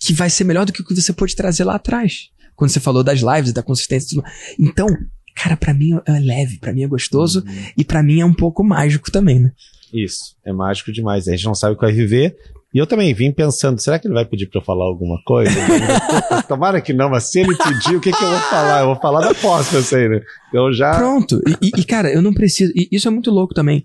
que 0.00 0.12
vai 0.12 0.28
ser 0.30 0.44
melhor 0.44 0.64
do 0.66 0.72
que 0.72 0.80
o 0.80 0.84
que 0.84 0.94
você 0.94 1.12
pôde 1.12 1.34
trazer 1.34 1.64
lá 1.64 1.74
atrás. 1.76 2.30
Quando 2.54 2.70
você 2.70 2.80
falou 2.80 3.02
das 3.04 3.20
lives, 3.20 3.52
da 3.52 3.62
consistência 3.62 4.08
tudo. 4.10 4.24
Então, 4.58 4.86
cara, 5.34 5.56
pra 5.56 5.72
mim 5.72 5.90
é 6.06 6.18
leve, 6.18 6.58
pra 6.58 6.72
mim 6.72 6.82
é 6.82 6.86
gostoso 6.88 7.44
e 7.76 7.84
pra 7.84 8.02
mim 8.02 8.20
é 8.20 8.24
um 8.24 8.34
pouco 8.34 8.64
mágico 8.64 9.10
também, 9.10 9.38
né? 9.40 9.52
Isso, 9.92 10.36
é 10.44 10.52
mágico 10.52 10.92
demais. 10.92 11.26
A 11.28 11.30
gente 11.32 11.44
não 11.46 11.54
sabe 11.54 11.72
o 11.74 11.76
que 11.76 11.84
vai 11.84 11.92
viver. 11.94 12.36
E 12.74 12.78
eu 12.78 12.86
também 12.86 13.14
vim 13.14 13.32
pensando, 13.32 13.80
será 13.80 13.98
que 13.98 14.06
ele 14.06 14.14
vai 14.14 14.26
pedir 14.26 14.46
pra 14.46 14.60
eu 14.60 14.64
falar 14.64 14.84
alguma 14.84 15.18
coisa? 15.24 15.50
Tomara 16.46 16.80
que 16.82 16.92
não, 16.92 17.08
mas 17.08 17.30
se 17.30 17.40
ele 17.40 17.56
pedir, 17.56 17.96
o 17.96 18.00
que, 18.00 18.12
que 18.12 18.22
eu 18.22 18.28
vou 18.28 18.38
falar? 18.40 18.80
Eu 18.80 18.86
vou 18.86 18.96
falar 18.96 19.20
da 19.20 19.34
eu 19.72 19.82
sei, 19.82 20.08
né? 20.08 20.20
Então 20.48 20.70
já. 20.72 20.94
Pronto. 20.94 21.40
E, 21.62 21.68
e- 21.68 21.80
e, 21.80 21.84
cara, 21.84 22.12
eu 22.12 22.20
não 22.20 22.32
preciso. 22.34 22.70
E 22.76 22.88
isso 22.92 23.08
é 23.08 23.10
muito 23.10 23.30
louco 23.30 23.54
também. 23.54 23.82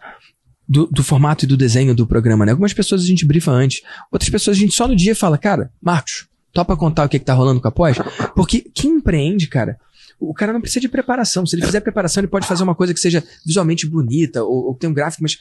Do, 0.68 0.88
do 0.88 1.04
formato 1.04 1.44
e 1.44 1.48
do 1.48 1.58
desenho 1.58 1.94
do 1.94 2.08
programa, 2.08 2.46
né? 2.46 2.52
Algumas 2.52 2.74
pessoas 2.74 3.04
a 3.04 3.06
gente 3.06 3.26
brifa 3.26 3.52
antes. 3.52 3.82
Outras 4.12 4.30
pessoas 4.30 4.56
a 4.58 4.60
gente 4.60 4.74
só 4.74 4.88
no 4.88 4.96
dia 4.96 5.14
fala, 5.16 5.38
cara, 5.38 5.70
Marcos, 5.82 6.28
topa 6.54 6.76
contar 6.78 7.06
o 7.06 7.10
que, 7.10 7.20
que 7.20 7.26
tá 7.26 7.34
rolando 7.34 7.60
com 7.62 7.68
a 7.68 7.72
pós? 7.72 7.98
Porque 8.36 8.62
quem 8.74 8.92
empreende, 8.92 9.48
cara, 9.48 9.78
o 10.20 10.34
cara 10.34 10.54
não 10.54 10.62
precisa 10.62 10.80
de 10.80 10.90
preparação. 10.90 11.46
Se 11.46 11.56
ele 11.56 11.66
fizer 11.66 11.80
preparação, 11.80 12.22
ele 12.22 12.28
pode 12.28 12.48
fazer 12.48 12.64
uma 12.64 12.76
coisa 12.76 12.94
que 12.94 13.00
seja 13.00 13.24
visualmente 13.46 13.88
bonita 13.88 14.44
ou, 14.44 14.68
ou 14.68 14.74
que 14.74 14.82
tenha 14.82 14.92
um 14.92 14.94
gráfico, 14.94 15.24
mas, 15.24 15.38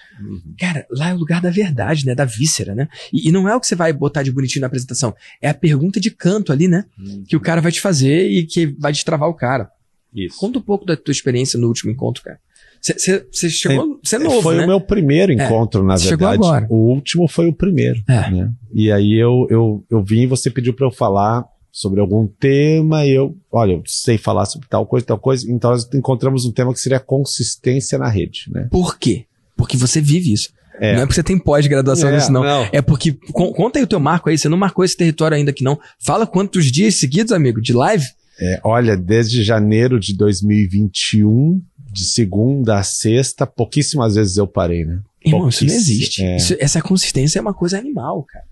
cara, 0.59 0.87
lá 0.91 1.11
é 1.11 1.15
o 1.15 1.19
lugar 1.19 1.41
da 1.41 1.51
verdade, 1.51 2.07
né? 2.07 2.15
Da 2.15 2.25
víscera, 2.25 2.75
né? 2.75 2.89
E, 3.13 3.29
e 3.29 3.33
não 3.33 3.49
é 3.49 3.55
o 3.55 3.61
que 3.61 3.67
você 3.67 3.75
vai 3.75 3.93
botar 3.93 4.23
de 4.23 4.33
bonitinho 4.33 4.61
na 4.61 4.67
apresentação. 4.67 5.15
É 5.41 5.49
a 5.49 5.55
pergunta 5.55 6.01
de 6.01 6.11
canto 6.11 6.53
ali, 6.53 6.69
né? 6.69 6.85
Que 7.27 7.37
o 7.37 7.41
cara 7.41 7.61
vai 7.61 7.73
te 7.73 7.81
fazer 7.81 8.29
e 8.31 8.45
que 8.45 8.67
vai 8.79 8.93
destravar 8.93 9.29
o 9.29 9.35
cara. 9.35 9.71
Isso. 10.15 10.39
Conta 10.39 10.59
um 10.59 10.63
pouco 10.63 10.85
da 10.85 10.97
tua 10.97 11.13
experiência 11.13 11.59
no 11.59 11.69
último 11.69 11.91
encontro, 11.91 12.23
cara. 12.23 12.39
Você 12.83 13.49
chegou. 13.49 14.01
Você 14.03 14.17
é 14.17 14.19
novo, 14.19 14.43
foi 14.43 14.57
né? 14.57 14.65
o 14.65 14.67
meu 14.67 14.81
primeiro 14.81 15.33
encontro, 15.33 15.85
na 15.85 15.97
Você 15.97 16.09
chegou 16.09 16.29
verdade. 16.29 16.49
agora. 16.49 16.67
O 16.69 16.93
último 16.93 17.29
foi 17.29 17.47
o 17.47 17.53
primeiro. 17.53 18.03
É. 18.09 18.29
né? 18.29 18.53
E 18.75 18.91
aí 18.91 19.15
eu, 19.15 19.47
eu, 19.49 19.85
eu 19.89 20.03
vim 20.03 20.23
e 20.23 20.27
você 20.27 20.51
pediu 20.51 20.75
pra 20.75 20.87
eu 20.87 20.91
falar 20.91 21.45
sobre 21.73 22.01
algum 22.01 22.27
tema 22.27 23.05
e 23.07 23.11
eu, 23.13 23.35
olha, 23.51 23.73
eu 23.73 23.83
sei 23.87 24.19
falar 24.19 24.45
sobre 24.45 24.69
tal 24.69 24.87
coisa, 24.87 25.07
tal 25.07 25.19
coisa. 25.19 25.51
Então 25.51 25.71
nós 25.71 25.89
encontramos 25.95 26.45
um 26.45 26.53
tema 26.53 26.73
que 26.75 26.79
seria 26.81 27.01
consistência 27.01 27.99
na 27.99 28.09
rede, 28.09 28.45
né? 28.53 28.69
Por 28.71 28.99
quê? 28.99 29.25
Porque 29.57 29.77
você 29.77 29.99
vive 30.01 30.33
isso. 30.33 30.51
É. 30.81 30.95
Não 30.95 31.03
é 31.03 31.07
porque 31.07 31.15
você 31.15 31.23
tem 31.23 31.39
pós-graduação 31.39 32.09
É, 32.11 32.15
nisso, 32.17 32.31
não. 32.33 32.43
não. 32.43 32.69
É 32.73 32.83
porque. 32.83 33.13
con- 33.33 33.53
conta 33.53 33.79
aí 33.79 33.85
o 33.85 33.87
teu 33.89 34.01
marco 34.01 34.29
aí. 34.29 34.37
Você 34.37 34.49
não 34.49 34.57
marcou 34.59 34.85
esse 34.85 34.97
território 34.97 35.37
ainda 35.37 35.53
que 35.53 35.63
não. 35.65 35.79
Fala 35.99 36.27
quantos 36.27 36.71
dias 36.71 36.97
seguidos, 36.97 37.33
amigo, 37.33 37.61
de 37.61 37.73
live? 37.73 38.05
É, 38.41 38.61
olha, 38.65 38.97
desde 38.97 39.43
janeiro 39.45 40.01
de 40.01 40.17
2021, 40.17 41.63
de 41.93 42.05
segunda 42.05 42.79
a 42.79 42.83
sexta, 42.83 43.47
pouquíssimas 43.47 44.15
vezes 44.15 44.37
eu 44.37 44.47
parei, 44.47 44.85
né? 44.85 45.01
Irmão, 45.25 45.49
isso 45.49 45.65
não 45.65 45.73
existe. 45.75 46.23
é. 46.23 46.37
Isso- 46.37 46.57
essa 46.59 46.81
consistência 46.83 47.39
é 47.39 47.43
uma 47.43 47.55
coisa 47.55 47.79
animal, 47.79 48.25
cara. 48.25 48.45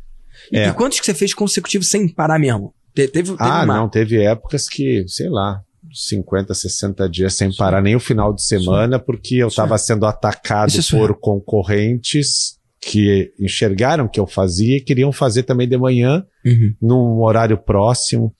E, 0.52 0.56
É. 0.58 0.68
e 0.68 0.72
quantos 0.74 1.00
que 1.00 1.06
você 1.06 1.14
fez 1.14 1.34
consecutivos 1.34 1.88
sem 1.88 2.06
parar 2.08 2.38
mesmo? 2.38 2.72
Te- 3.06 3.08
teve, 3.08 3.30
teve 3.30 3.36
Ah, 3.38 3.62
um 3.62 3.66
não, 3.66 3.88
teve 3.88 4.22
épocas 4.22 4.68
que, 4.68 5.04
sei 5.08 5.28
lá, 5.28 5.60
50, 5.92 6.54
60 6.54 7.08
dias 7.08 7.34
sem 7.34 7.52
parar 7.54 7.82
nem 7.82 7.96
o 7.96 8.00
final 8.00 8.32
de 8.34 8.42
semana, 8.44 8.98
porque 8.98 9.36
eu 9.36 9.48
Isso 9.48 9.60
é- 9.60 9.64
estava 9.64 9.78
sendo 9.78 10.06
atacado 10.06 10.68
Isso 10.70 10.94
é 10.94 10.98
por 10.98 11.14
concorrentes 11.18 12.58
que 12.80 13.32
enxergaram 13.38 14.08
que 14.08 14.18
eu 14.18 14.26
fazia 14.26 14.76
e 14.78 14.80
queriam 14.80 15.12
fazer 15.12 15.42
também 15.42 15.68
de 15.68 15.76
manhã, 15.76 16.24
Uhum. 16.46 16.74
num 16.80 17.22
horário 17.22 17.58
próximo. 17.58 18.34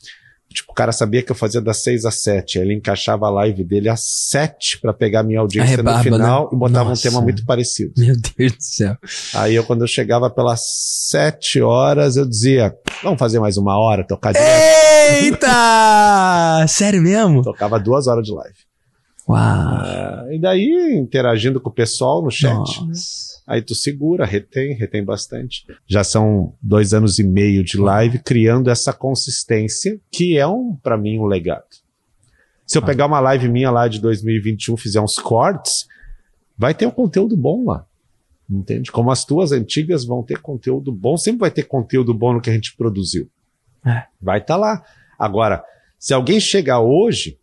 Tipo, 0.53 0.73
o 0.73 0.75
cara 0.75 0.91
sabia 0.91 1.23
que 1.23 1.31
eu 1.31 1.37
fazia 1.37 1.61
das 1.61 1.81
6 1.85 2.05
às 2.05 2.23
7, 2.23 2.59
aí 2.59 2.65
ele 2.65 2.75
encaixava 2.75 3.27
a 3.27 3.31
live 3.31 3.63
dele 3.63 3.89
às 3.89 4.03
7 4.03 4.81
para 4.81 4.93
pegar 4.93 5.23
minha 5.23 5.39
audiência 5.39 5.77
rebarba, 5.77 5.99
no 5.99 6.05
final 6.05 6.43
né? 6.45 6.51
e 6.53 6.57
botava 6.57 6.89
Nossa. 6.89 7.09
um 7.09 7.11
tema 7.11 7.23
muito 7.23 7.45
parecido. 7.47 7.93
Meu 7.97 8.17
Deus 8.37 8.53
do 8.53 8.63
céu. 8.63 8.97
Aí 9.35 9.55
eu, 9.55 9.63
quando 9.63 9.83
eu 9.83 9.87
chegava 9.87 10.29
pelas 10.29 10.61
7 11.09 11.63
horas, 11.63 12.17
eu 12.17 12.29
dizia, 12.29 12.75
vamos 13.01 13.19
fazer 13.21 13.39
mais 13.39 13.57
uma 13.57 13.79
hora, 13.79 14.05
tocar 14.05 14.33
direto. 14.33 15.23
Eita! 15.23 16.67
Sério 16.67 17.01
mesmo? 17.01 17.43
Tocava 17.43 17.79
duas 17.79 18.09
horas 18.09 18.25
de 18.25 18.33
live. 18.33 18.59
Uau. 19.29 19.39
Ah, 19.39 20.25
e 20.33 20.41
daí, 20.41 20.99
interagindo 21.01 21.61
com 21.61 21.71
o 21.71 21.73
pessoal 21.73 22.23
no 22.25 22.31
chat. 22.31 22.57
Nossa. 22.57 23.40
Aí 23.51 23.61
tu 23.61 23.75
segura, 23.75 24.25
retém, 24.25 24.75
retém 24.75 25.05
bastante. 25.05 25.67
Já 25.85 26.05
são 26.05 26.55
dois 26.63 26.95
anos 26.95 27.19
e 27.19 27.25
meio 27.25 27.65
de 27.65 27.77
live 27.77 28.21
criando 28.21 28.71
essa 28.71 28.93
consistência, 28.93 30.01
que 30.09 30.39
é 30.39 30.47
um, 30.47 30.77
para 30.77 30.97
mim, 30.97 31.19
um 31.19 31.27
legado. 31.27 31.67
Se 32.65 32.79
eu 32.79 32.83
pegar 32.83 33.07
uma 33.07 33.19
live 33.19 33.49
minha 33.49 33.69
lá 33.73 33.89
de 33.89 34.01
2021, 34.01 34.77
fizer 34.77 35.01
uns 35.01 35.17
cortes, 35.17 35.89
vai 36.57 36.73
ter 36.73 36.87
um 36.87 36.93
conteúdo 36.93 37.37
bom 37.37 37.65
lá. 37.65 37.85
Entende? 38.49 38.93
Como 38.93 39.11
as 39.11 39.25
tuas 39.25 39.51
antigas 39.51 40.05
vão 40.05 40.23
ter 40.23 40.39
conteúdo 40.39 40.93
bom, 40.93 41.17
sempre 41.17 41.41
vai 41.41 41.51
ter 41.51 41.65
conteúdo 41.65 42.15
bom 42.15 42.35
no 42.35 42.41
que 42.41 42.51
a 42.51 42.55
gente 42.55 42.77
produziu. 42.77 43.29
É. 43.85 44.05
Vai 44.23 44.39
estar 44.39 44.55
lá. 44.55 44.81
Agora, 45.19 45.65
se 45.99 46.15
alguém 46.15 46.39
chegar 46.39 46.79
hoje 46.79 47.37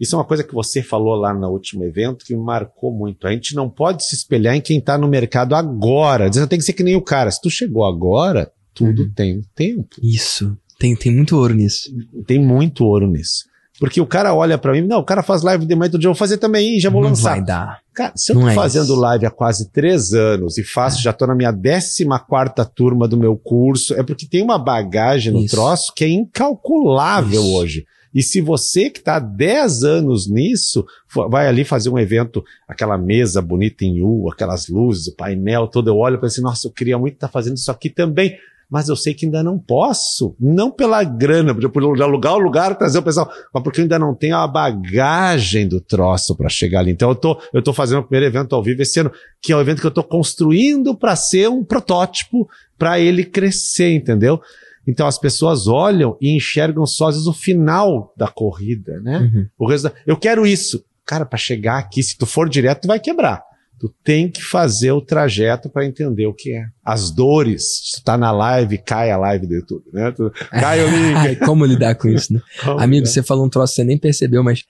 Isso 0.00 0.14
é 0.14 0.18
uma 0.18 0.24
coisa 0.24 0.44
que 0.44 0.54
você 0.54 0.82
falou 0.82 1.14
lá 1.14 1.32
no 1.32 1.48
último 1.48 1.84
evento 1.84 2.24
que 2.24 2.34
me 2.34 2.42
marcou 2.42 2.92
muito. 2.92 3.26
A 3.26 3.32
gente 3.32 3.54
não 3.54 3.68
pode 3.68 4.04
se 4.04 4.14
espelhar 4.14 4.54
em 4.54 4.60
quem 4.60 4.78
está 4.78 4.98
no 4.98 5.08
mercado 5.08 5.54
agora. 5.54 6.32
Você 6.32 6.46
tem 6.46 6.58
que 6.58 6.64
ser 6.64 6.72
que 6.72 6.82
nem 6.82 6.96
o 6.96 7.02
cara. 7.02 7.30
Se 7.30 7.40
tu 7.40 7.48
chegou 7.48 7.84
agora, 7.84 8.50
tudo 8.74 9.02
uhum. 9.02 9.12
tem 9.14 9.42
tempo. 9.54 9.96
Isso. 10.02 10.56
Tem, 10.78 10.94
tem 10.94 11.14
muito 11.14 11.36
ouro 11.36 11.54
nisso. 11.54 11.90
Tem 12.26 12.38
muito 12.38 12.84
ouro 12.84 13.06
nisso. 13.06 13.44
Porque 13.78 14.00
o 14.00 14.06
cara 14.06 14.34
olha 14.34 14.56
para 14.56 14.72
mim, 14.72 14.80
não, 14.80 15.00
o 15.00 15.04
cara 15.04 15.22
faz 15.22 15.42
live 15.42 15.66
de 15.66 15.74
manhã, 15.74 15.90
todo 15.90 16.00
dia 16.00 16.08
eu 16.08 16.14
vou 16.14 16.18
fazer 16.18 16.38
também, 16.38 16.80
já 16.80 16.88
vou 16.88 17.02
não 17.02 17.10
lançar. 17.10 17.30
Vai 17.30 17.44
dar. 17.44 17.80
Cara, 17.94 18.12
se 18.16 18.32
eu 18.32 18.36
não 18.36 18.42
tô 18.42 18.48
é 18.48 18.54
fazendo 18.54 18.84
isso. 18.84 18.96
live 18.96 19.26
há 19.26 19.30
quase 19.30 19.70
três 19.70 20.14
anos 20.14 20.56
e 20.56 20.64
faço, 20.64 20.98
é. 20.98 21.02
já 21.02 21.12
tô 21.12 21.26
na 21.26 21.34
minha 21.34 21.52
décima 21.52 22.18
quarta 22.18 22.64
turma 22.64 23.06
do 23.06 23.18
meu 23.18 23.36
curso, 23.36 23.94
é 23.94 24.02
porque 24.02 24.26
tem 24.26 24.42
uma 24.42 24.58
bagagem 24.58 25.32
no 25.32 25.40
isso. 25.40 25.54
troço 25.54 25.92
que 25.94 26.04
é 26.04 26.08
incalculável 26.08 27.42
isso. 27.42 27.54
hoje. 27.54 27.84
E 28.16 28.22
se 28.22 28.40
você 28.40 28.88
que 28.88 29.00
está 29.00 29.16
há 29.16 29.20
10 29.20 29.84
anos 29.84 30.26
nisso, 30.26 30.86
vai 31.28 31.46
ali 31.46 31.66
fazer 31.66 31.90
um 31.90 31.98
evento, 31.98 32.42
aquela 32.66 32.96
mesa 32.96 33.42
bonita 33.42 33.84
em 33.84 34.00
U, 34.02 34.30
aquelas 34.32 34.68
luzes, 34.68 35.08
o 35.08 35.14
painel 35.14 35.68
todo, 35.68 35.90
eu 35.90 35.98
olho 35.98 36.18
e 36.20 36.24
assim, 36.24 36.40
nossa, 36.40 36.66
eu 36.66 36.72
queria 36.72 36.96
muito 36.96 37.16
estar 37.16 37.28
tá 37.28 37.32
fazendo 37.32 37.58
isso 37.58 37.70
aqui 37.70 37.90
também 37.90 38.38
mas 38.68 38.88
eu 38.88 38.96
sei 38.96 39.14
que 39.14 39.26
ainda 39.26 39.42
não 39.42 39.58
posso, 39.58 40.34
não 40.40 40.70
pela 40.70 41.04
grana, 41.04 41.54
por 41.54 41.82
alugar 42.02 42.34
o 42.34 42.38
lugar, 42.38 42.76
trazer 42.76 42.98
o 42.98 43.02
pessoal, 43.02 43.30
mas 43.54 43.62
porque 43.62 43.80
eu 43.80 43.84
ainda 43.84 43.98
não 43.98 44.12
tenho 44.12 44.36
a 44.36 44.46
bagagem 44.46 45.68
do 45.68 45.80
troço 45.80 46.34
para 46.36 46.48
chegar 46.48 46.80
ali. 46.80 46.90
Então 46.90 47.10
eu 47.10 47.14
tô, 47.14 47.40
eu 47.52 47.62
tô 47.62 47.72
fazendo 47.72 48.00
o 48.00 48.02
primeiro 48.02 48.26
evento 48.26 48.56
ao 48.56 48.62
vivo 48.62 48.82
esse 48.82 48.98
ano, 48.98 49.12
que 49.40 49.52
é 49.52 49.56
o 49.56 49.60
evento 49.60 49.80
que 49.80 49.86
eu 49.86 49.92
tô 49.92 50.02
construindo 50.02 50.96
para 50.96 51.14
ser 51.14 51.48
um 51.48 51.62
protótipo 51.62 52.48
para 52.76 52.98
ele 52.98 53.24
crescer, 53.24 53.94
entendeu? 53.94 54.40
Então 54.86 55.06
as 55.06 55.18
pessoas 55.18 55.66
olham 55.66 56.16
e 56.20 56.36
enxergam 56.36 56.86
só 56.86 57.08
às 57.08 57.14
vezes 57.16 57.26
o 57.26 57.32
final 57.32 58.12
da 58.16 58.28
corrida, 58.28 59.00
né? 59.00 59.18
Uhum. 59.18 59.46
O 59.58 59.68
resultado. 59.68 60.00
Eu 60.06 60.16
quero 60.16 60.46
isso. 60.46 60.84
Cara, 61.04 61.24
para 61.24 61.38
chegar 61.38 61.78
aqui, 61.78 62.02
se 62.02 62.16
tu 62.16 62.26
for 62.26 62.48
direto, 62.48 62.82
tu 62.82 62.88
vai 62.88 63.00
quebrar. 63.00 63.42
Tu 63.78 63.92
tem 64.02 64.30
que 64.30 64.42
fazer 64.42 64.90
o 64.92 65.02
trajeto 65.02 65.68
para 65.68 65.84
entender 65.84 66.26
o 66.26 66.32
que 66.32 66.52
é. 66.52 66.64
As 66.82 67.10
dores. 67.10 67.92
Tu 67.94 68.02
tá 68.02 68.16
na 68.16 68.32
live, 68.32 68.78
cai 68.78 69.10
a 69.10 69.18
live 69.18 69.46
do 69.46 69.54
YouTube, 69.54 69.84
né? 69.92 70.10
Tu, 70.12 70.32
cai 70.50 70.82
o 70.82 70.88
link. 70.88 71.36
Como 71.44 71.64
lidar 71.64 71.94
com 71.94 72.08
isso, 72.08 72.32
né? 72.32 72.40
Como 72.64 72.80
Amigo, 72.80 73.02
lidar? 73.02 73.10
você 73.12 73.22
falou 73.22 73.44
um 73.44 73.50
troço 73.50 73.74
que 73.74 73.76
você 73.76 73.84
nem 73.84 73.98
percebeu, 73.98 74.42
mas 74.42 74.64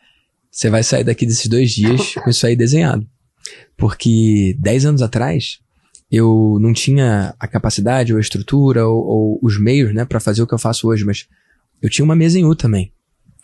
você 0.51 0.69
vai 0.69 0.83
sair 0.83 1.05
daqui 1.05 1.25
desses 1.25 1.47
dois 1.47 1.71
dias 1.71 2.15
com 2.15 2.29
isso 2.29 2.47
aí 2.47 2.57
desenhado. 2.57 3.07
Porque 3.77 4.57
dez 4.59 4.85
anos 4.85 5.03
atrás, 5.03 5.61
eu 6.11 6.59
não 6.61 6.73
tinha 6.73 7.35
a 7.39 7.49
capacidade 7.49 8.13
ou 8.13 8.19
a 8.19 8.21
estrutura 8.21 8.87
ou, 8.87 9.05
ou 9.05 9.39
os 9.43 9.59
meios, 9.59 9.93
né, 9.95 10.05
para 10.05 10.21
fazer 10.21 10.43
o 10.43 10.47
que 10.47 10.55
eu 10.55 10.59
faço 10.59 10.89
hoje, 10.89 11.05
mas 11.05 11.27
eu 11.83 11.91
tinha 11.91 12.05
uma 12.05 12.17
mesa 12.17 12.39
em 12.39 12.45
U 12.45 12.55
também. 12.55 12.93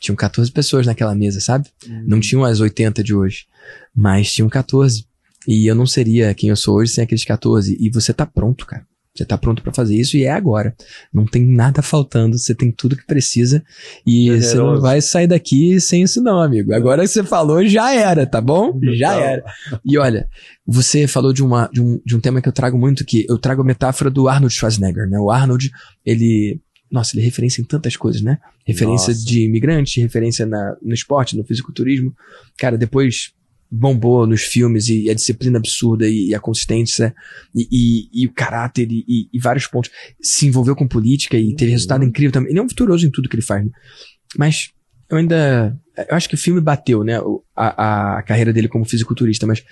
Tinham 0.00 0.16
14 0.16 0.50
pessoas 0.50 0.86
naquela 0.86 1.14
mesa, 1.14 1.40
sabe? 1.40 1.68
Uhum. 1.86 2.04
Não 2.06 2.20
tinham 2.20 2.44
as 2.44 2.60
80 2.60 3.04
de 3.04 3.14
hoje, 3.14 3.46
mas 3.94 4.32
tinham 4.32 4.48
14. 4.48 5.06
E 5.46 5.66
eu 5.66 5.74
não 5.74 5.86
seria 5.86 6.34
quem 6.34 6.50
eu 6.50 6.56
sou 6.56 6.76
hoje 6.76 6.92
sem 6.92 7.04
aqueles 7.04 7.24
14. 7.24 7.76
E 7.78 7.90
você 7.90 8.12
tá 8.12 8.26
pronto, 8.26 8.66
cara. 8.66 8.86
Você 9.14 9.26
tá 9.26 9.36
pronto 9.36 9.62
para 9.62 9.74
fazer 9.74 9.94
isso 9.94 10.16
e 10.16 10.24
é 10.24 10.30
agora. 10.30 10.74
Não 11.12 11.26
tem 11.26 11.44
nada 11.44 11.82
faltando, 11.82 12.38
você 12.38 12.54
tem 12.54 12.72
tudo 12.72 12.96
que 12.96 13.04
precisa 13.04 13.62
e 14.06 14.24
Generoso. 14.24 14.48
você 14.48 14.56
não 14.56 14.80
vai 14.80 15.00
sair 15.02 15.26
daqui 15.26 15.78
sem 15.80 16.02
isso 16.02 16.22
não, 16.22 16.40
amigo. 16.40 16.72
Agora 16.72 17.02
que 17.02 17.08
você 17.08 17.22
falou, 17.22 17.64
já 17.66 17.94
era, 17.94 18.26
tá 18.26 18.40
bom? 18.40 18.80
Já 18.94 19.14
era. 19.14 19.44
E 19.84 19.98
olha, 19.98 20.26
você 20.66 21.06
falou 21.06 21.32
de, 21.32 21.42
uma, 21.42 21.68
de, 21.70 21.82
um, 21.82 22.00
de 22.04 22.16
um 22.16 22.20
tema 22.20 22.40
que 22.40 22.48
eu 22.48 22.52
trago 22.52 22.78
muito 22.78 23.04
que 23.04 23.26
eu 23.28 23.38
trago 23.38 23.60
a 23.60 23.64
metáfora 23.64 24.10
do 24.10 24.28
Arnold 24.28 24.54
Schwarzenegger, 24.54 25.06
né? 25.06 25.18
O 25.18 25.30
Arnold, 25.30 25.70
ele 26.06 26.60
nossa, 26.90 27.16
ele 27.16 27.22
é 27.22 27.24
referência 27.24 27.62
em 27.62 27.64
tantas 27.64 27.96
coisas, 27.96 28.20
né? 28.20 28.38
Referência 28.66 29.14
Nossa. 29.14 29.24
de 29.24 29.46
imigrante, 29.46 30.00
referência 30.00 30.44
na, 30.44 30.76
no 30.82 30.92
esporte, 30.92 31.36
no 31.38 31.44
fisiculturismo. 31.44 32.14
Cara, 32.58 32.76
depois 32.76 33.32
bombou 33.72 34.26
nos 34.26 34.42
filmes 34.42 34.88
e, 34.88 35.08
a 35.08 35.14
disciplina 35.14 35.56
absurda 35.56 36.06
e, 36.06 36.28
e 36.28 36.34
a 36.34 36.40
consistência 36.40 37.14
e, 37.54 37.66
e, 37.72 38.22
e 38.22 38.26
o 38.26 38.32
caráter 38.32 38.86
e, 38.90 39.30
vários 39.40 39.66
pontos. 39.66 39.90
Se 40.20 40.46
envolveu 40.46 40.76
com 40.76 40.86
política 40.86 41.38
e 41.38 41.56
teve 41.56 41.70
resultado 41.70 42.04
incrível 42.04 42.32
também. 42.32 42.50
Ele 42.50 42.58
é 42.58 42.62
um 42.62 42.66
vitorioso 42.66 43.06
em 43.06 43.10
tudo 43.10 43.30
que 43.30 43.34
ele 43.34 43.42
faz, 43.42 43.64
né? 43.64 43.70
Mas 44.36 44.70
eu 45.08 45.16
ainda. 45.16 45.78
Eu 45.96 46.16
acho 46.16 46.28
que 46.28 46.34
o 46.34 46.38
filme 46.38 46.60
bateu, 46.60 47.02
né? 47.02 47.14
A, 47.56 48.18
a 48.18 48.22
carreira 48.22 48.52
dele 48.52 48.68
como 48.68 48.84
fisiculturista, 48.84 49.46
mas 49.46 49.64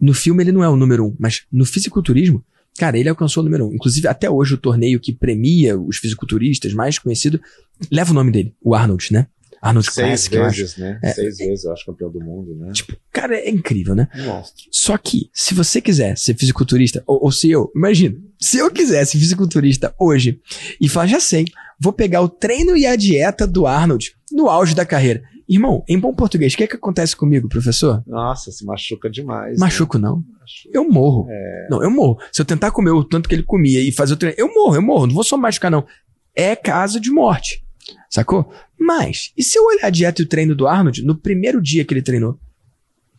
no 0.00 0.14
filme 0.14 0.42
ele 0.42 0.52
não 0.52 0.64
é 0.64 0.68
o 0.68 0.76
número 0.76 1.06
um, 1.06 1.16
mas 1.18 1.44
no 1.52 1.66
fisiculturismo, 1.66 2.42
cara, 2.78 2.98
ele 2.98 3.08
alcançou 3.08 3.42
o 3.42 3.44
número 3.44 3.68
um. 3.68 3.74
Inclusive, 3.74 4.08
até 4.08 4.28
hoje, 4.28 4.54
o 4.54 4.58
torneio 4.58 5.00
que 5.00 5.12
premia 5.12 5.78
os 5.78 5.98
fisiculturistas 5.98 6.72
mais 6.72 6.98
conhecido 6.98 7.40
leva 7.90 8.10
o 8.10 8.14
nome 8.14 8.30
dele, 8.30 8.54
o 8.62 8.74
Arnold, 8.74 9.12
né? 9.12 9.26
Arnold 9.64 9.90
Seis 9.90 10.28
Classic, 10.28 10.36
vezes, 10.36 10.76
né? 10.76 11.00
É, 11.02 11.12
Seis 11.12 11.40
é, 11.40 11.46
vezes, 11.46 11.64
eu 11.64 11.72
acho, 11.72 11.86
campeão 11.86 12.10
do 12.10 12.20
mundo, 12.20 12.54
né? 12.54 12.70
Tipo, 12.72 12.94
cara, 13.10 13.34
é 13.34 13.48
incrível, 13.48 13.94
né? 13.94 14.08
Só 14.70 14.98
que, 14.98 15.30
se 15.32 15.54
você 15.54 15.80
quiser 15.80 16.18
ser 16.18 16.36
fisiculturista, 16.36 17.02
ou, 17.06 17.24
ou 17.24 17.32
se 17.32 17.50
eu, 17.50 17.72
imagina, 17.74 18.16
se 18.38 18.58
eu 18.58 18.70
quisesse 18.70 19.18
fisiculturista 19.18 19.94
hoje 19.98 20.38
e 20.78 20.86
falar, 20.86 21.06
já 21.06 21.18
sei, 21.18 21.46
vou 21.80 21.94
pegar 21.94 22.20
o 22.20 22.28
treino 22.28 22.76
e 22.76 22.84
a 22.84 22.94
dieta 22.94 23.46
do 23.46 23.66
Arnold 23.66 24.14
no 24.30 24.50
auge 24.50 24.74
da 24.74 24.84
carreira. 24.84 25.22
Irmão, 25.48 25.82
em 25.88 25.98
bom 25.98 26.12
português, 26.12 26.52
o 26.52 26.56
que 26.58 26.64
é 26.64 26.66
que 26.66 26.76
acontece 26.76 27.16
comigo, 27.16 27.48
professor? 27.48 28.02
Nossa, 28.06 28.50
se 28.50 28.66
machuca 28.66 29.08
demais. 29.08 29.58
Machuco 29.58 29.98
né? 29.98 30.08
não. 30.08 30.16
Machuca. 30.40 30.70
Eu 30.74 30.88
morro. 30.90 31.26
É... 31.30 31.68
Não, 31.70 31.82
eu 31.82 31.90
morro. 31.90 32.18
Se 32.30 32.42
eu 32.42 32.46
tentar 32.46 32.70
comer 32.70 32.90
o 32.90 33.02
tanto 33.02 33.28
que 33.28 33.34
ele 33.34 33.42
comia 33.42 33.80
e 33.80 33.90
fazer 33.90 34.12
o 34.12 34.16
treino, 34.16 34.36
eu 34.38 34.52
morro, 34.52 34.74
eu 34.74 34.82
morro. 34.82 35.06
Não 35.06 35.14
vou 35.14 35.24
só 35.24 35.38
machucar, 35.38 35.70
não. 35.70 35.86
É 36.34 36.54
caso 36.54 37.00
de 37.00 37.10
morte. 37.10 37.63
Sacou? 38.14 38.48
Mas, 38.78 39.32
e 39.36 39.42
se 39.42 39.58
eu 39.58 39.64
olhar 39.64 39.88
a 39.88 39.90
dieta 39.90 40.22
e 40.22 40.24
o 40.24 40.28
treino 40.28 40.54
do 40.54 40.68
Arnold 40.68 41.02
no 41.02 41.16
primeiro 41.16 41.60
dia 41.60 41.84
que 41.84 41.92
ele 41.92 42.00
treinou? 42.00 42.38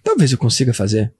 Talvez 0.01 0.31
eu 0.31 0.37
consiga 0.37 0.73
fazer. 0.73 1.13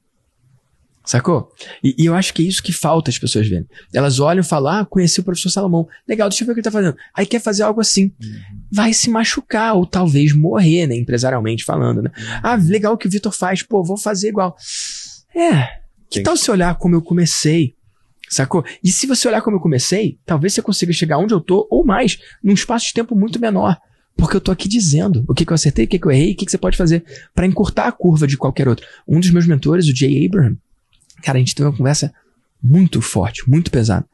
Sacou? 1.04 1.52
E, 1.84 1.94
e, 2.00 2.06
eu 2.06 2.16
acho 2.16 2.34
que 2.34 2.42
é 2.42 2.46
isso 2.46 2.64
que 2.64 2.72
falta 2.72 3.12
as 3.12 3.20
pessoas 3.20 3.50
verem. 3.50 3.68
Elas 3.94 4.18
olham 4.22 4.40
e 4.40 4.46
falam: 4.46 4.72
Ah, 4.72 4.86
conheci 4.86 5.20
o 5.20 5.24
professor 5.26 5.50
Salomão. 5.50 5.90
Legal, 6.08 6.30
deixa 6.30 6.44
eu 6.44 6.46
ver 6.46 6.54
o 6.54 6.56
que 6.56 6.62
ele 6.62 6.64
tá 6.64 6.72
fazendo. 6.72 6.96
Aí 7.14 7.26
quer 7.26 7.42
fazer 7.42 7.64
algo 7.64 7.82
assim. 7.82 8.14
Uhum. 8.24 8.42
Vai 8.72 8.94
se 8.94 9.10
machucar, 9.10 9.76
ou 9.76 9.86
talvez 9.86 10.34
morrer, 10.34 10.88
né? 10.88 10.96
Empresarialmente 10.96 11.66
falando, 11.66 12.02
né? 12.02 12.12
Uhum. 12.18 12.40
Ah, 12.44 12.56
legal 12.56 12.94
o 12.94 12.98
que 12.98 13.08
o 13.08 13.12
Vitor 13.12 13.34
faz. 13.34 13.62
Pô, 13.62 13.84
vou 13.84 13.98
fazer 13.98 14.30
igual. 14.30 14.56
É. 15.36 15.82
Que 16.10 16.22
tal 16.22 16.38
se 16.38 16.50
olhar 16.50 16.76
como 16.76 16.96
eu 16.96 17.02
comecei? 17.02 17.76
Sacou? 18.30 18.64
E 18.84 18.92
se 18.92 19.06
você 19.06 19.28
olhar 19.28 19.42
como 19.42 19.58
eu 19.58 19.62
comecei, 19.62 20.18
talvez 20.26 20.54
você 20.54 20.62
consiga 20.62 20.92
chegar 20.92 21.18
onde 21.18 21.34
eu 21.34 21.40
tô, 21.40 21.68
ou 21.70 21.86
mais, 21.86 22.20
num 22.44 22.54
espaço 22.54 22.88
de 22.88 22.94
tempo 22.94 23.16
muito 23.16 23.40
menor. 23.40 23.78
Porque 24.18 24.38
eu 24.38 24.42
tô 24.42 24.52
aqui 24.52 24.68
dizendo 24.68 25.26
o 25.28 25.34
que, 25.34 25.46
que 25.46 25.52
eu 25.52 25.56
acertei, 25.56 25.86
o 25.86 25.88
que, 25.88 26.00
que 26.00 26.08
eu 26.08 26.12
errei, 26.12 26.32
o 26.32 26.36
que, 26.36 26.46
que 26.46 26.52
você 26.52 26.58
pode 26.58 26.78
fazer 26.78 27.04
para 27.34 27.46
encurtar 27.46 27.88
a 27.88 27.92
curva 27.92 28.26
de 28.26 28.38
qualquer 28.38 28.68
outro. 28.68 28.86
Um 29.08 29.20
dos 29.20 29.30
meus 29.30 29.46
mentores, 29.46 29.88
o 29.88 29.96
Jay 29.96 30.26
Abraham, 30.26 30.58
cara, 31.22 31.38
a 31.38 31.40
gente 31.40 31.54
teve 31.54 31.68
uma 31.68 31.76
conversa 31.76 32.14
muito 32.64 33.02
forte, 33.02 33.48
muito 33.50 33.70
pesada. 33.70 34.08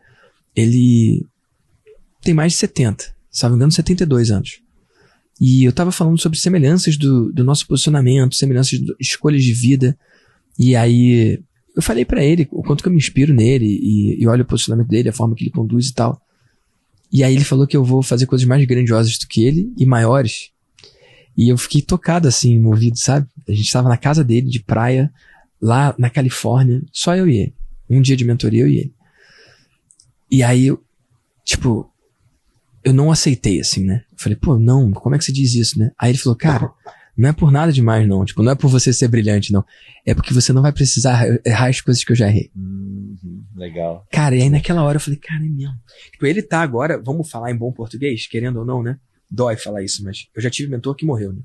Ele 0.56 1.26
tem 2.22 2.34
mais 2.34 2.54
de 2.54 2.60
70, 2.60 3.16
se 3.30 3.44
não 3.44 3.52
me 3.52 3.56
engano, 3.58 3.72
72 3.72 4.32
anos. 4.32 4.62
E 5.40 5.64
eu 5.64 5.72
tava 5.72 5.92
falando 5.92 6.20
sobre 6.20 6.38
semelhanças 6.38 6.98
do, 6.98 7.32
do 7.32 7.44
nosso 7.44 7.68
posicionamento, 7.68 8.36
semelhanças 8.36 8.80
de 8.80 8.96
escolhas 9.00 9.44
de 9.44 9.54
vida. 9.54 9.98
E 10.58 10.76
aí 10.76 11.42
eu 11.76 11.82
falei 11.82 12.06
para 12.06 12.24
ele 12.24 12.48
o 12.52 12.64
quanto 12.64 12.82
que 12.82 12.88
eu 12.88 12.92
me 12.92 12.98
inspiro 12.98 13.34
nele 13.34 13.66
e, 13.66 14.22
e 14.22 14.28
olho 14.28 14.44
o 14.44 14.46
posicionamento 14.46 14.90
dele, 14.90 15.10
a 15.10 15.14
forma 15.14 15.36
que 15.36 15.44
ele 15.44 15.52
conduz 15.52 15.88
e 15.88 15.94
tal. 15.94 16.22
E 17.12 17.24
aí 17.24 17.36
ele 17.36 17.44
falou 17.44 17.68
que 17.68 17.76
eu 17.76 17.84
vou 17.84 18.02
fazer 18.02 18.26
coisas 18.26 18.48
mais 18.48 18.64
grandiosas 18.66 19.18
do 19.18 19.28
que 19.28 19.44
ele 19.44 19.74
e 19.78 19.86
maiores. 19.86 20.52
E 21.38 21.50
eu 21.50 21.58
fiquei 21.58 21.82
tocado 21.82 22.28
assim, 22.28 22.60
movido, 22.60 22.98
sabe? 22.98 23.28
A 23.48 23.52
gente 23.52 23.66
estava 23.66 23.90
na 23.90 23.98
casa 23.98 24.24
dele, 24.24 24.48
de 24.48 24.62
praia, 24.62 25.12
lá 25.62 25.94
na 25.98 26.10
Califórnia, 26.10 26.82
só 26.92 27.16
eu 27.16 27.28
e 27.28 27.38
ele. 27.38 27.54
Um 27.90 28.02
dia 28.02 28.16
de 28.16 28.26
mentoria, 28.26 28.62
eu 28.62 28.68
e 28.68 28.78
ele. 28.78 28.94
E 30.30 30.44
aí, 30.44 30.68
eu, 30.68 30.82
tipo, 31.44 31.92
eu 32.84 32.94
não 32.94 33.12
aceitei, 33.12 33.60
assim, 33.60 33.84
né? 33.84 34.04
Eu 34.12 34.18
falei, 34.18 34.38
pô, 34.38 34.58
não, 34.58 34.92
como 34.92 35.16
é 35.16 35.18
que 35.18 35.26
você 35.26 35.32
diz 35.32 35.54
isso, 35.54 35.78
né? 35.78 35.92
Aí 35.98 36.12
ele 36.12 36.18
falou, 36.18 36.38
cara, 36.38 36.72
não 37.18 37.30
é 37.30 37.34
por 37.34 37.52
nada 37.52 37.72
demais, 37.72 38.08
não. 38.08 38.24
Tipo, 38.26 38.42
não 38.42 38.52
é 38.52 38.56
por 38.56 38.70
você 38.70 38.94
ser 38.94 39.08
brilhante, 39.08 39.52
não. 39.52 39.64
É 40.06 40.14
porque 40.14 40.34
você 40.34 40.54
não 40.54 40.62
vai 40.62 40.72
precisar 40.72 41.26
errar 41.46 41.68
as 41.68 41.82
coisas 41.82 42.04
que 42.04 42.12
eu 42.12 42.16
já 42.16 42.28
errei. 42.28 42.52
Uhum, 42.56 43.44
legal. 43.56 44.06
Cara, 44.12 44.36
e 44.36 44.42
aí 44.42 44.50
naquela 44.50 44.84
hora 44.84 44.96
eu 44.96 45.02
falei, 45.02 45.20
cara, 45.20 45.46
é 45.46 45.50
mesmo. 45.50 45.76
Tipo, 46.12 46.26
ele 46.26 46.42
tá 46.42 46.62
agora, 46.62 47.02
vamos 47.02 47.30
falar 47.30 47.52
em 47.52 47.58
bom 47.58 47.72
português, 47.72 48.28
querendo 48.28 48.60
ou 48.60 48.66
não, 48.66 48.82
né? 48.82 48.98
Dói 49.30 49.56
falar 49.56 49.84
isso, 49.84 50.04
mas 50.04 50.28
eu 50.36 50.42
já 50.42 50.50
tive 50.50 50.70
mentor 50.70 50.96
que 50.96 51.06
morreu, 51.06 51.34
né? 51.34 51.42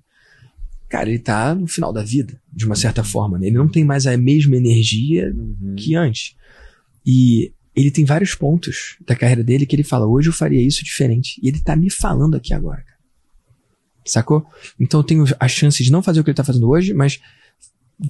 Cara, 0.88 1.08
ele 1.08 1.18
tá 1.18 1.54
no 1.54 1.66
final 1.66 1.92
da 1.92 2.02
vida, 2.02 2.40
de 2.52 2.64
uma 2.64 2.76
certa 2.76 3.00
uhum. 3.00 3.06
forma, 3.06 3.38
né? 3.38 3.48
Ele 3.48 3.58
não 3.58 3.68
tem 3.68 3.84
mais 3.84 4.06
a 4.06 4.16
mesma 4.16 4.56
energia 4.56 5.32
uhum. 5.34 5.74
que 5.76 5.96
antes. 5.96 6.36
E 7.04 7.52
ele 7.74 7.90
tem 7.90 8.04
vários 8.04 8.34
pontos 8.34 8.96
da 9.06 9.14
carreira 9.14 9.44
dele 9.44 9.66
que 9.66 9.76
ele 9.76 9.82
fala, 9.82 10.06
hoje 10.06 10.28
eu 10.28 10.32
faria 10.32 10.64
isso 10.64 10.82
diferente. 10.84 11.40
E 11.42 11.48
ele 11.48 11.60
tá 11.60 11.76
me 11.76 11.90
falando 11.90 12.36
aqui 12.36 12.54
agora, 12.54 12.82
cara. 12.82 12.95
Sacou? 14.06 14.46
Então 14.78 15.00
eu 15.00 15.04
tenho 15.04 15.24
a 15.38 15.48
chance 15.48 15.82
de 15.82 15.90
não 15.90 16.02
fazer 16.02 16.20
o 16.20 16.24
que 16.24 16.30
ele 16.30 16.36
tá 16.36 16.44
fazendo 16.44 16.68
hoje, 16.68 16.94
mas 16.94 17.20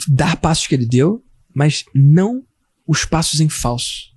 dar 0.09 0.37
passos 0.37 0.67
que 0.67 0.75
ele 0.75 0.87
deu, 0.87 1.25
mas 1.55 1.85
não 1.95 2.45
os 2.87 3.05
passos 3.05 3.41
em 3.41 3.49
falso. 3.49 4.15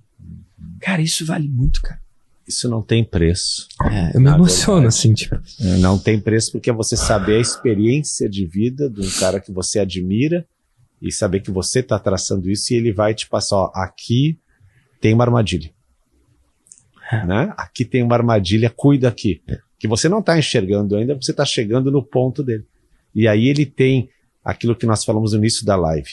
Cara, 0.80 1.02
isso 1.02 1.24
vale 1.24 1.48
muito, 1.48 1.80
cara. 1.80 2.00
Isso 2.46 2.68
não 2.68 2.82
tem 2.82 3.04
preço. 3.04 3.68
É, 3.84 4.16
eu 4.16 4.20
me 4.20 4.28
emociono, 4.28 4.80
verdade. 4.80 4.98
assim, 4.98 5.14
tipo. 5.14 5.40
Não 5.78 5.96
tem 5.98 6.20
preço 6.20 6.50
porque 6.50 6.68
é 6.68 6.72
você 6.72 6.96
saber 6.96 7.36
a 7.36 7.40
experiência 7.40 8.28
de 8.28 8.44
vida 8.44 8.90
de 8.90 9.00
um 9.00 9.10
cara 9.20 9.38
que 9.38 9.52
você 9.52 9.78
admira 9.78 10.44
e 11.00 11.12
saber 11.12 11.40
que 11.40 11.50
você 11.50 11.78
está 11.78 11.98
traçando 11.98 12.50
isso 12.50 12.72
e 12.72 12.76
ele 12.76 12.92
vai 12.92 13.14
te 13.14 13.28
passar, 13.28 13.56
ó, 13.56 13.70
aqui 13.74 14.38
tem 15.00 15.14
uma 15.14 15.24
armadilha. 15.24 15.72
É. 17.10 17.24
Né? 17.24 17.54
Aqui 17.56 17.84
tem 17.84 18.02
uma 18.02 18.16
armadilha, 18.16 18.68
cuida 18.68 19.08
aqui. 19.08 19.42
Que 19.80 19.88
você 19.88 20.08
não 20.08 20.20
está 20.20 20.38
enxergando 20.38 20.94
ainda, 20.94 21.14
você 21.20 21.32
está 21.32 21.44
chegando 21.44 21.90
no 21.90 22.02
ponto 22.02 22.42
dele. 22.44 22.64
E 23.14 23.26
aí 23.26 23.48
ele 23.48 23.66
tem 23.66 24.08
aquilo 24.44 24.76
que 24.76 24.86
nós 24.86 25.04
falamos 25.04 25.32
no 25.32 25.38
início 25.38 25.66
da 25.66 25.74
live. 25.74 26.10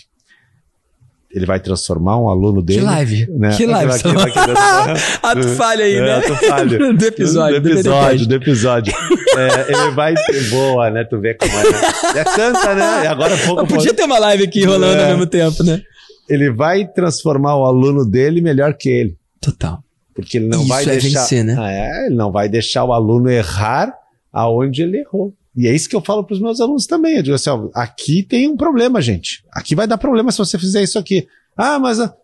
Ele 1.30 1.45
vai 1.45 1.59
transformar 1.59 2.18
um 2.18 2.30
aluno 2.30 2.61
dele. 2.61 2.80
Que 2.80 2.86
live. 2.86 3.28
né? 3.32 3.57
Que 3.57 3.65
live. 3.65 3.91
Aquilo- 3.91 4.20
aquilo- 4.22 4.39
aquilo- 4.57 5.20
Ato 5.22 5.47
falha 5.49 5.84
aí, 5.84 5.95
É, 5.95 6.01
né? 6.01 6.13
ato 6.15 6.36
falha. 6.47 6.78
do 6.95 7.05
episódio. 7.05 7.61
do 7.61 7.70
episódio, 7.70 8.28
do 8.28 8.36
episódio. 8.36 8.93
É, 9.38 9.72
ele 9.74 9.91
vai. 9.91 10.15
Boa, 10.49 10.89
né? 10.89 11.03
Tu 11.03 11.20
vê 11.20 11.34
como 11.34 11.51
é. 11.51 11.63
né? 11.63 11.80
É 12.15 12.24
tanta, 12.24 12.74
né? 12.74 13.03
E 13.03 13.07
agora 13.07 13.38
pouco. 13.45 13.61
Mas 13.63 13.72
podia 13.74 13.93
ter 13.93 14.03
uma 14.05 14.18
live 14.18 14.45
aqui 14.45 14.63
rolando 14.63 14.95
É. 14.95 15.03
ao 15.03 15.09
mesmo 15.09 15.28
tempo, 15.28 15.61
né? 15.63 15.82
Ele 16.30 16.49
vai 16.49 16.88
transformar 16.88 17.57
o 17.57 17.65
aluno 17.65 18.09
dele 18.09 18.39
melhor 18.41 18.74
que 18.74 18.88
ele. 18.89 19.18
Total. 19.41 19.84
Porque 20.18 20.38
ele 20.39 20.47
não 20.47 20.61
Isso 20.61 20.68
vai 20.68 20.84
é 20.84 20.86
deixar. 20.88 21.22
vencer, 21.22 21.45
né? 21.45 21.55
Ah, 21.59 21.72
é, 21.72 22.05
ele 22.07 22.15
não 22.15 22.32
vai 22.32 22.49
deixar 22.49 22.84
o 22.84 22.91
aluno 22.91 23.30
errar 23.30 23.93
aonde 24.34 24.82
ele 24.82 24.97
errou. 24.97 25.32
E 25.55 25.68
é 25.68 25.74
isso 25.76 25.88
que 25.88 25.95
eu 25.95 26.01
falo 26.01 26.24
para 26.24 26.34
os 26.34 26.41
meus 26.41 26.59
alunos 26.59 26.88
também. 26.88 27.18
Eu 27.18 27.24
digo 27.24 27.36
assim: 27.36 27.51
ó, 27.51 27.70
aqui 27.74 28.24
tem 28.24 28.47
um 28.47 28.57
problema, 28.57 28.99
gente. 28.99 29.43
Aqui 29.51 29.76
vai 29.76 29.86
dar 29.88 29.97
problema 29.99 30.32
se 30.32 30.39
você 30.39 30.57
fizer 30.57 30.82
isso 30.82 30.97
aqui. 30.97 31.28
Ah, 31.55 31.78
mas 31.78 31.99
ah, 31.99 32.15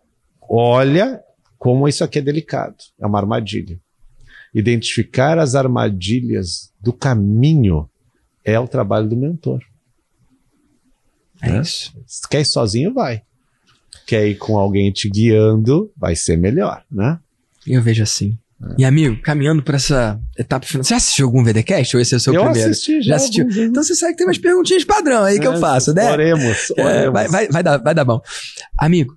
olha 0.50 1.20
como 1.56 1.86
isso 1.88 2.02
aqui 2.02 2.18
é 2.18 2.22
delicado. 2.22 2.74
É 3.00 3.06
uma 3.06 3.18
armadilha. 3.20 3.80
Identificar 4.52 5.38
as 5.38 5.54
armadilhas 5.54 6.72
do 6.80 6.92
caminho 6.92 7.88
é 8.44 8.58
o 8.58 8.66
trabalho 8.68 9.08
do 9.08 9.16
mentor. 9.16 9.60
É 11.40 11.50
É. 11.50 11.60
isso. 11.60 11.92
Se 12.06 12.28
quer 12.28 12.40
ir 12.40 12.44
sozinho, 12.44 12.92
vai. 12.92 13.22
Quer 14.04 14.26
ir 14.26 14.34
com 14.36 14.58
alguém 14.58 14.90
te 14.92 15.08
guiando, 15.08 15.92
vai 15.96 16.14
ser 16.16 16.36
melhor, 16.36 16.84
né? 16.90 17.18
Eu 17.66 17.82
vejo 17.82 18.02
assim. 18.02 18.38
É. 18.62 18.74
E 18.78 18.84
amigo, 18.84 19.20
caminhando 19.22 19.62
pra 19.62 19.76
essa 19.76 20.18
etapa 20.38 20.66
final. 20.66 20.84
Você 20.84 20.94
assistiu 20.94 21.26
algum 21.26 21.42
VDcast 21.42 21.96
ou 21.96 22.00
esse 22.00 22.14
é 22.14 22.16
o 22.16 22.20
seu 22.20 22.32
eu 22.34 22.42
primeiro? 22.44 22.70
assisti 22.70 23.02
já. 23.02 23.10
Já 23.10 23.16
assistiu? 23.16 23.46
Então 23.50 23.82
você 23.82 23.94
sabe 23.94 24.12
que 24.12 24.18
tem 24.18 24.26
umas 24.26 24.38
perguntinhas 24.38 24.84
padrão 24.84 25.24
aí 25.24 25.38
que 25.40 25.46
eu 25.46 25.54
É, 25.54 25.58
faço, 25.58 25.92
né? 25.92 26.10
Oremos, 26.10 26.70
É, 26.76 26.82
oremos. 26.84 27.12
vai, 27.12 27.28
vai, 27.28 27.48
vai, 27.48 27.62
dar, 27.62 27.78
vai 27.78 27.94
dar 27.94 28.04
bom. 28.04 28.20
Amigo, 28.78 29.16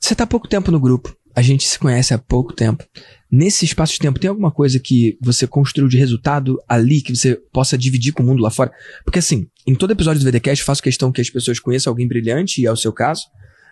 você 0.00 0.14
tá 0.14 0.24
há 0.24 0.26
pouco 0.26 0.48
tempo 0.48 0.70
no 0.70 0.80
grupo. 0.80 1.14
A 1.36 1.42
gente 1.42 1.66
se 1.66 1.78
conhece 1.78 2.14
há 2.14 2.18
pouco 2.18 2.52
tempo. 2.52 2.84
Nesse 3.30 3.64
espaço 3.64 3.94
de 3.94 3.98
tempo, 3.98 4.20
tem 4.20 4.28
alguma 4.30 4.52
coisa 4.52 4.78
que 4.78 5.18
você 5.20 5.46
construiu 5.46 5.88
de 5.88 5.96
resultado 5.98 6.62
ali 6.68 7.02
que 7.02 7.14
você 7.14 7.34
possa 7.52 7.76
dividir 7.76 8.12
com 8.12 8.22
o 8.22 8.26
mundo 8.26 8.40
lá 8.42 8.50
fora? 8.50 8.70
Porque 9.04 9.18
assim, 9.18 9.46
em 9.66 9.74
todo 9.74 9.90
episódio 9.90 10.20
do 10.22 10.24
VDcast, 10.30 10.60
eu 10.62 10.66
faço 10.66 10.82
questão 10.82 11.10
que 11.10 11.20
as 11.20 11.28
pessoas 11.28 11.58
conheçam 11.58 11.90
alguém 11.90 12.06
brilhante, 12.06 12.60
e 12.62 12.66
é 12.66 12.70
o 12.70 12.76
seu 12.76 12.92
caso. 12.92 13.24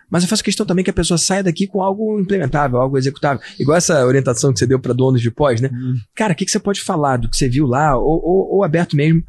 Mas 0.09 0.23
eu 0.23 0.29
faço 0.29 0.43
questão 0.43 0.65
também 0.65 0.83
que 0.83 0.91
a 0.91 0.93
pessoa 0.93 1.17
saia 1.17 1.43
daqui 1.43 1.65
com 1.65 1.81
algo 1.81 2.19
implementável, 2.19 2.79
algo 2.79 2.97
executável. 2.97 3.41
Igual 3.59 3.77
essa 3.77 4.05
orientação 4.05 4.53
que 4.53 4.59
você 4.59 4.67
deu 4.67 4.79
para 4.79 4.93
donos 4.93 5.21
de 5.21 5.31
pós, 5.31 5.59
né? 5.59 5.69
Hum. 5.73 5.95
Cara, 6.15 6.33
o 6.33 6.35
que, 6.35 6.45
que 6.45 6.51
você 6.51 6.59
pode 6.59 6.81
falar 6.81 7.17
do 7.17 7.29
que 7.29 7.35
você 7.35 7.49
viu 7.49 7.65
lá, 7.65 7.97
ou, 7.97 8.21
ou, 8.23 8.55
ou 8.55 8.63
aberto 8.63 8.95
mesmo, 8.95 9.23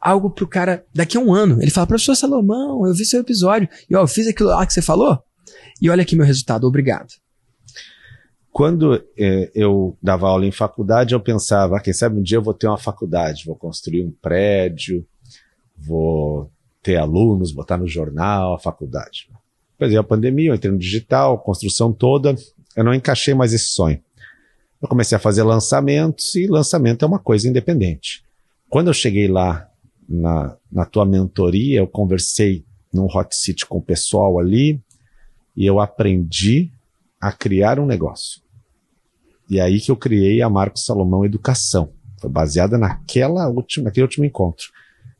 algo 0.00 0.30
pro 0.30 0.46
cara 0.46 0.84
daqui 0.94 1.16
a 1.16 1.20
um 1.20 1.32
ano. 1.32 1.60
Ele 1.60 1.70
fala, 1.70 1.86
professor 1.86 2.14
Salomão, 2.14 2.86
eu 2.86 2.94
vi 2.94 3.04
seu 3.04 3.20
episódio, 3.20 3.68
e 3.88 3.96
ó, 3.96 4.02
eu 4.02 4.08
fiz 4.08 4.26
aquilo 4.26 4.50
lá 4.50 4.64
que 4.66 4.72
você 4.72 4.82
falou, 4.82 5.22
e 5.80 5.90
olha 5.90 6.02
aqui 6.02 6.16
meu 6.16 6.26
resultado, 6.26 6.66
obrigado. 6.66 7.08
Quando 8.50 9.04
eh, 9.16 9.50
eu 9.54 9.96
dava 10.02 10.28
aula 10.28 10.44
em 10.44 10.50
faculdade, 10.50 11.14
eu 11.14 11.20
pensava, 11.20 11.76
ah, 11.76 11.80
quem 11.80 11.92
sabe 11.92 12.18
um 12.18 12.22
dia 12.22 12.38
eu 12.38 12.42
vou 12.42 12.54
ter 12.54 12.66
uma 12.66 12.78
faculdade, 12.78 13.44
vou 13.46 13.54
construir 13.54 14.04
um 14.04 14.10
prédio, 14.10 15.06
vou 15.76 16.50
ter 16.82 16.96
alunos, 16.96 17.52
botar 17.52 17.76
no 17.76 17.86
jornal 17.86 18.54
a 18.54 18.58
faculdade. 18.58 19.28
Veio 19.78 20.00
a 20.00 20.04
pandemia, 20.04 20.50
eu 20.50 20.54
entrei 20.54 20.72
no 20.72 20.78
digital, 20.78 21.38
construção 21.38 21.92
toda, 21.92 22.34
eu 22.76 22.84
não 22.84 22.92
encaixei 22.92 23.34
mais 23.34 23.52
esse 23.52 23.68
sonho. 23.68 24.00
Eu 24.80 24.88
comecei 24.88 25.16
a 25.16 25.20
fazer 25.20 25.42
lançamentos 25.42 26.34
e 26.34 26.46
lançamento 26.46 27.04
é 27.04 27.08
uma 27.08 27.18
coisa 27.18 27.48
independente. 27.48 28.24
Quando 28.68 28.88
eu 28.88 28.94
cheguei 28.94 29.28
lá 29.28 29.68
na, 30.08 30.56
na 30.70 30.84
tua 30.84 31.04
mentoria, 31.04 31.78
eu 31.80 31.86
conversei 31.86 32.64
num 32.92 33.06
hot 33.06 33.34
seat 33.34 33.66
com 33.66 33.78
o 33.78 33.82
pessoal 33.82 34.38
ali 34.38 34.80
e 35.56 35.66
eu 35.66 35.80
aprendi 35.80 36.70
a 37.20 37.32
criar 37.32 37.78
um 37.78 37.86
negócio. 37.86 38.40
E 39.50 39.58
é 39.58 39.62
aí 39.62 39.80
que 39.80 39.90
eu 39.90 39.96
criei 39.96 40.42
a 40.42 40.50
Marcos 40.50 40.84
Salomão 40.84 41.24
Educação. 41.24 41.90
Foi 42.20 42.28
baseada 42.28 42.76
naquela 42.76 43.48
última, 43.48 43.84
naquele 43.84 44.04
último 44.04 44.24
encontro. 44.24 44.66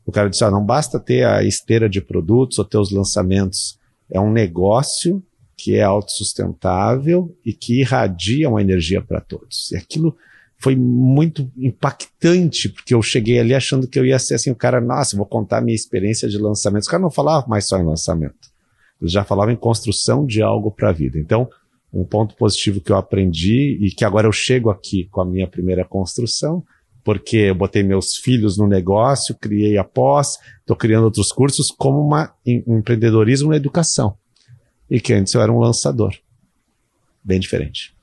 O 0.05 0.11
cara 0.11 0.29
disse: 0.29 0.43
ah, 0.43 0.51
não 0.51 0.63
basta 0.63 0.99
ter 0.99 1.25
a 1.25 1.43
esteira 1.43 1.89
de 1.89 2.01
produtos 2.01 2.59
ou 2.59 2.65
ter 2.65 2.77
os 2.77 2.91
lançamentos. 2.91 3.78
É 4.11 4.19
um 4.19 4.31
negócio 4.31 5.23
que 5.57 5.75
é 5.75 5.83
autossustentável 5.83 7.35
e 7.45 7.51
que 7.51 7.81
irradia 7.81 8.49
uma 8.49 8.61
energia 8.61 9.01
para 9.01 9.19
todos. 9.19 9.71
E 9.71 9.75
aquilo 9.77 10.15
foi 10.57 10.75
muito 10.75 11.49
impactante, 11.57 12.69
porque 12.69 12.93
eu 12.93 13.01
cheguei 13.01 13.39
ali 13.39 13.53
achando 13.53 13.87
que 13.87 13.97
eu 13.97 14.05
ia 14.05 14.19
ser 14.19 14.35
assim, 14.35 14.51
o 14.51 14.55
cara, 14.55 14.81
nossa, 14.81 15.15
vou 15.15 15.25
contar 15.25 15.57
a 15.57 15.61
minha 15.61 15.75
experiência 15.75 16.27
de 16.27 16.37
lançamento. 16.37 16.83
Os 16.83 16.87
caras 16.87 17.03
não 17.03 17.11
falavam 17.11 17.49
mais 17.49 17.67
só 17.67 17.77
em 17.77 17.85
lançamento. 17.85 18.49
Eles 19.01 19.11
já 19.11 19.23
falavam 19.23 19.53
em 19.53 19.57
construção 19.57 20.25
de 20.25 20.41
algo 20.41 20.71
para 20.71 20.89
a 20.89 20.93
vida. 20.93 21.17
Então, 21.17 21.49
um 21.91 22.03
ponto 22.03 22.35
positivo 22.35 22.81
que 22.81 22.91
eu 22.91 22.97
aprendi 22.97 23.77
e 23.81 23.89
que 23.91 24.05
agora 24.05 24.27
eu 24.27 24.31
chego 24.31 24.69
aqui 24.69 25.05
com 25.05 25.21
a 25.21 25.25
minha 25.25 25.47
primeira 25.47 25.85
construção, 25.85 26.63
porque 27.09 27.37
eu 27.37 27.55
botei 27.55 27.81
meus 27.81 28.17
filhos 28.17 28.55
no 28.55 28.67
negócio, 28.67 29.33
criei 29.33 29.79
a 29.79 29.83
pós, 29.83 30.37
estou 30.59 30.75
criando 30.75 31.05
outros 31.05 31.31
cursos 31.31 31.71
como 31.71 31.99
uma, 31.99 32.31
um 32.67 32.77
empreendedorismo 32.77 33.49
na 33.49 33.55
educação. 33.55 34.15
E 34.87 35.01
que 35.01 35.11
antes 35.11 35.33
eu 35.33 35.41
era 35.41 35.51
um 35.51 35.57
lançador. 35.57 36.13
Bem 37.23 37.39
diferente. 37.39 37.95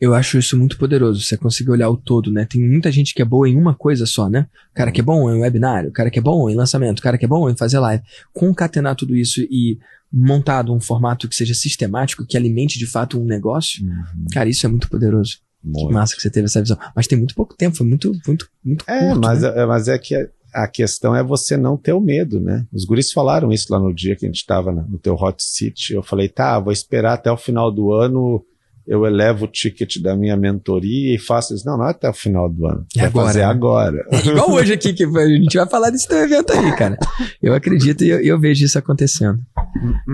Eu 0.00 0.12
acho 0.12 0.36
isso 0.38 0.58
muito 0.58 0.76
poderoso, 0.76 1.20
você 1.20 1.36
conseguir 1.36 1.70
olhar 1.70 1.88
o 1.88 1.96
todo, 1.96 2.32
né? 2.32 2.44
Tem 2.44 2.60
muita 2.60 2.90
gente 2.90 3.14
que 3.14 3.22
é 3.22 3.24
boa 3.24 3.48
em 3.48 3.56
uma 3.56 3.76
coisa 3.76 4.06
só, 4.06 4.28
né? 4.28 4.48
O 4.72 4.74
cara 4.74 4.90
que 4.90 5.00
é 5.00 5.04
bom 5.04 5.30
em 5.30 5.42
webinário, 5.42 5.90
o 5.90 5.92
cara 5.92 6.10
que 6.10 6.18
é 6.18 6.22
bom 6.22 6.50
em 6.50 6.56
lançamento, 6.56 6.98
o 6.98 7.02
cara 7.02 7.16
que 7.16 7.26
é 7.26 7.28
bom 7.28 7.48
em 7.48 7.56
fazer 7.56 7.78
live. 7.78 8.02
Concatenar 8.32 8.96
tudo 8.96 9.14
isso 9.14 9.40
e 9.42 9.78
montado 10.12 10.74
um 10.74 10.80
formato 10.80 11.28
que 11.28 11.36
seja 11.36 11.54
sistemático, 11.54 12.26
que 12.26 12.36
alimente 12.36 12.76
de 12.76 12.88
fato 12.88 13.20
um 13.20 13.24
negócio, 13.24 13.86
cara, 14.32 14.48
isso 14.48 14.66
é 14.66 14.68
muito 14.68 14.90
poderoso. 14.90 15.43
Muito. 15.64 15.88
Que 15.88 15.94
massa 15.94 16.14
que 16.14 16.20
você 16.22 16.30
teve 16.30 16.44
essa 16.44 16.60
visão. 16.60 16.78
Mas 16.94 17.06
tem 17.06 17.16
muito 17.16 17.34
pouco 17.34 17.56
tempo, 17.56 17.76
foi 17.76 17.86
muito, 17.86 18.12
muito, 18.26 18.48
muito 18.62 18.84
É, 18.86 19.08
curto, 19.08 19.20
mas, 19.20 19.42
né? 19.42 19.52
é, 19.56 19.66
mas 19.66 19.88
é 19.88 19.98
que 19.98 20.14
a, 20.14 20.28
a 20.64 20.68
questão 20.68 21.16
é 21.16 21.22
você 21.22 21.56
não 21.56 21.76
ter 21.76 21.92
o 21.92 22.00
medo, 22.00 22.38
né? 22.38 22.66
Os 22.72 22.84
guris 22.84 23.10
falaram 23.10 23.50
isso 23.50 23.72
lá 23.72 23.78
no 23.80 23.92
dia 23.94 24.14
que 24.14 24.26
a 24.26 24.28
gente 24.28 24.36
estava 24.36 24.70
no 24.70 24.98
teu 24.98 25.14
hot 25.14 25.42
seat. 25.42 25.92
Eu 25.92 26.02
falei, 26.02 26.28
tá, 26.28 26.58
vou 26.60 26.72
esperar 26.72 27.14
até 27.14 27.32
o 27.32 27.36
final 27.36 27.72
do 27.72 27.92
ano, 27.92 28.44
eu 28.86 29.06
elevo 29.06 29.46
o 29.46 29.48
ticket 29.48 29.98
da 30.00 30.14
minha 30.14 30.36
mentoria 30.36 31.14
e 31.14 31.18
faço 31.18 31.54
isso. 31.54 31.64
Não, 31.66 31.78
não 31.78 31.86
é 31.86 31.90
até 31.90 32.08
o 32.08 32.12
final 32.12 32.48
do 32.50 32.66
ano. 32.66 32.86
É 32.96 33.06
agora, 33.06 33.26
fazer 33.26 33.38
né? 33.38 33.44
agora. 33.46 34.06
É 34.10 34.28
igual 34.28 34.52
hoje 34.52 34.74
aqui, 34.74 34.92
que 34.92 35.04
a 35.04 35.28
gente 35.28 35.56
vai 35.56 35.68
falar 35.68 35.90
desse 35.90 36.06
teu 36.06 36.18
evento 36.18 36.52
aí, 36.52 36.76
cara. 36.76 36.98
Eu 37.42 37.54
acredito 37.54 38.04
e 38.04 38.10
eu, 38.10 38.20
eu 38.20 38.38
vejo 38.38 38.64
isso 38.64 38.78
acontecendo. 38.78 39.38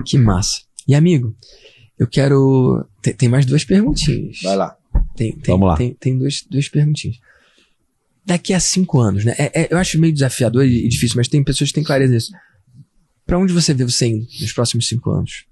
Que 0.05 0.17
massa. 0.17 0.61
E 0.87 0.95
amigo, 0.95 1.35
eu 1.99 2.07
quero. 2.07 2.87
Tem, 3.01 3.13
tem 3.13 3.29
mais 3.29 3.45
duas 3.45 3.65
perguntinhas. 3.65 4.37
Vai 4.41 4.55
lá. 4.55 4.75
Tem, 5.15 5.31
tem, 5.33 5.53
Vamos 5.53 5.67
lá. 5.67 5.77
Tem, 5.77 5.93
tem 5.93 6.17
duas, 6.17 6.43
duas 6.49 6.67
perguntinhas. 6.69 7.17
Daqui 8.25 8.53
a 8.53 8.59
cinco 8.59 8.99
anos, 8.99 9.25
né? 9.25 9.33
É- 9.37 9.61
é- 9.63 9.67
eu 9.71 9.77
acho 9.77 9.99
meio 9.99 10.13
desafiador 10.13 10.65
e, 10.65 10.87
difícil, 10.87 11.17
mas 11.17 11.27
tem 11.27 11.43
pessoas 11.43 11.69
que 11.69 11.75
têm 11.75 11.83
clareza 11.83 12.13
nisso. 12.13 12.31
Pra 13.25 13.37
onde 13.39 13.51
você 13.53 13.73
vê 13.73 13.83
você 13.83 14.07
indo 14.07 14.27
nos 14.39 14.53
próximos 14.53 14.87
cinco 14.87 15.09
anos? 15.11 15.45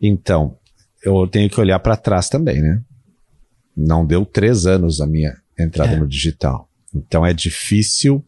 Então, 0.00 0.56
eu 1.04 1.26
tenho 1.26 1.48
que 1.50 1.60
olhar 1.60 1.78
para 1.78 1.96
trás 1.96 2.28
também, 2.28 2.60
né? 2.60 2.80
Não 3.76 4.04
deu 4.06 4.24
três 4.24 4.66
anos 4.66 5.00
a 5.00 5.06
minha 5.06 5.36
entrada 5.58 5.92
É. 5.92 5.96
no 5.98 6.06
digital. 6.06 6.68
Então 6.94 7.24
é 7.24 7.32
difícil 7.32 8.24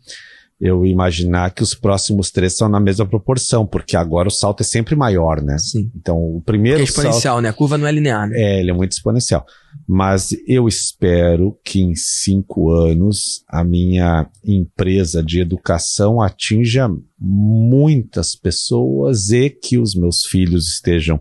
eu 0.60 0.86
imaginar 0.86 1.50
que 1.50 1.62
os 1.62 1.74
próximos 1.74 2.30
três 2.30 2.56
são 2.56 2.68
na 2.68 2.78
mesma 2.78 3.06
proporção, 3.06 3.66
porque 3.66 3.96
agora 3.96 4.28
o 4.28 4.30
salto 4.30 4.60
é 4.60 4.64
sempre 4.64 4.94
maior, 4.94 5.42
né? 5.42 5.58
Sim. 5.58 5.90
Então 5.94 6.16
o 6.16 6.38
É 6.38 6.42
primeiro 6.44 6.78
salto 6.86 6.90
exponencial, 6.90 7.40
né? 7.40 7.48
A 7.48 7.52
curva 7.52 7.76
não 7.76 7.86
é 7.86 7.92
linear, 7.92 8.28
né? 8.28 8.36
é, 8.40 8.60
ele 8.60 8.70
é 8.70 8.74
muito 8.74 8.92
exponencial. 8.92 9.44
Mas 9.86 10.34
eu 10.46 10.68
espero 10.68 11.58
que 11.64 11.80
em 11.80 11.94
cinco 11.94 12.70
anos 12.70 13.44
a 13.48 13.64
minha 13.64 14.28
empresa 14.44 15.22
de 15.22 15.40
educação 15.40 16.20
atinja 16.20 16.88
muitas 17.18 18.36
pessoas 18.36 19.30
e 19.30 19.50
que 19.50 19.76
os 19.76 19.94
meus 19.94 20.24
filhos 20.24 20.68
estejam 20.68 21.20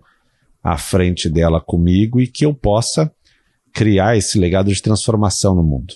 à 0.64 0.78
frente 0.78 1.30
dela 1.30 1.60
comigo 1.60 2.22
e 2.22 2.28
que 2.28 2.46
eu 2.46 2.54
possa 2.54 3.12
criar 3.74 4.16
esse 4.16 4.38
legado 4.38 4.72
de 4.72 4.82
transformação 4.82 5.56
no 5.56 5.64
mundo. 5.64 5.96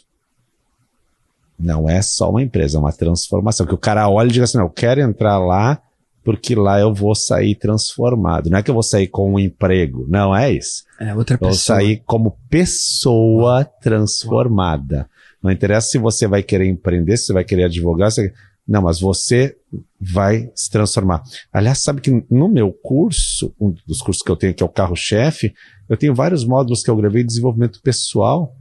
Não 1.59 1.89
é 1.89 2.01
só 2.01 2.29
uma 2.29 2.41
empresa, 2.41 2.77
é 2.77 2.79
uma 2.79 2.91
transformação. 2.93 3.65
Que 3.65 3.73
o 3.73 3.77
cara 3.79 4.09
olha 4.09 4.27
e 4.27 4.31
diga 4.31 4.45
assim: 4.45 4.57
não, 4.57 4.65
eu 4.65 4.69
quero 4.69 5.01
entrar 5.01 5.37
lá 5.39 5.81
porque 6.23 6.55
lá 6.55 6.77
eu 6.77 6.93
vou 6.93 7.15
sair 7.15 7.55
transformado. 7.55 8.49
Não 8.49 8.57
é 8.57 8.61
que 8.61 8.69
eu 8.69 8.73
vou 8.73 8.83
sair 8.83 9.07
com 9.07 9.33
um 9.33 9.39
emprego, 9.39 10.05
não 10.09 10.35
é 10.35 10.51
isso. 10.51 10.83
É 10.99 11.15
outra 11.15 11.35
Eu 11.35 11.39
vou 11.39 11.49
pessoa. 11.49 11.77
sair 11.77 12.03
como 12.05 12.37
pessoa 12.49 13.63
transformada. 13.63 15.09
Não 15.41 15.49
interessa 15.49 15.87
se 15.87 15.97
você 15.97 16.27
vai 16.27 16.43
querer 16.43 16.65
empreender, 16.67 17.15
se 17.15 17.27
você 17.27 17.33
vai 17.33 17.45
querer 17.45 17.63
advogar, 17.63 18.11
se... 18.11 18.33
não, 18.67 18.81
mas 18.81 18.99
você 18.99 19.55
vai 20.01 20.51
se 20.53 20.69
transformar. 20.69 21.23
Aliás, 21.53 21.79
sabe 21.79 22.01
que 22.01 22.25
no 22.29 22.49
meu 22.49 22.73
curso, 22.73 23.53
um 23.57 23.73
dos 23.87 24.01
cursos 24.01 24.21
que 24.21 24.29
eu 24.29 24.35
tenho, 24.35 24.53
que 24.53 24.61
é 24.61 24.65
o 24.65 24.69
carro-chefe, 24.69 25.53
eu 25.87 25.95
tenho 25.95 26.13
vários 26.13 26.43
módulos 26.43 26.83
que 26.83 26.89
eu 26.89 26.95
gravei 26.97 27.21
de 27.23 27.27
desenvolvimento 27.27 27.81
pessoal. 27.81 28.53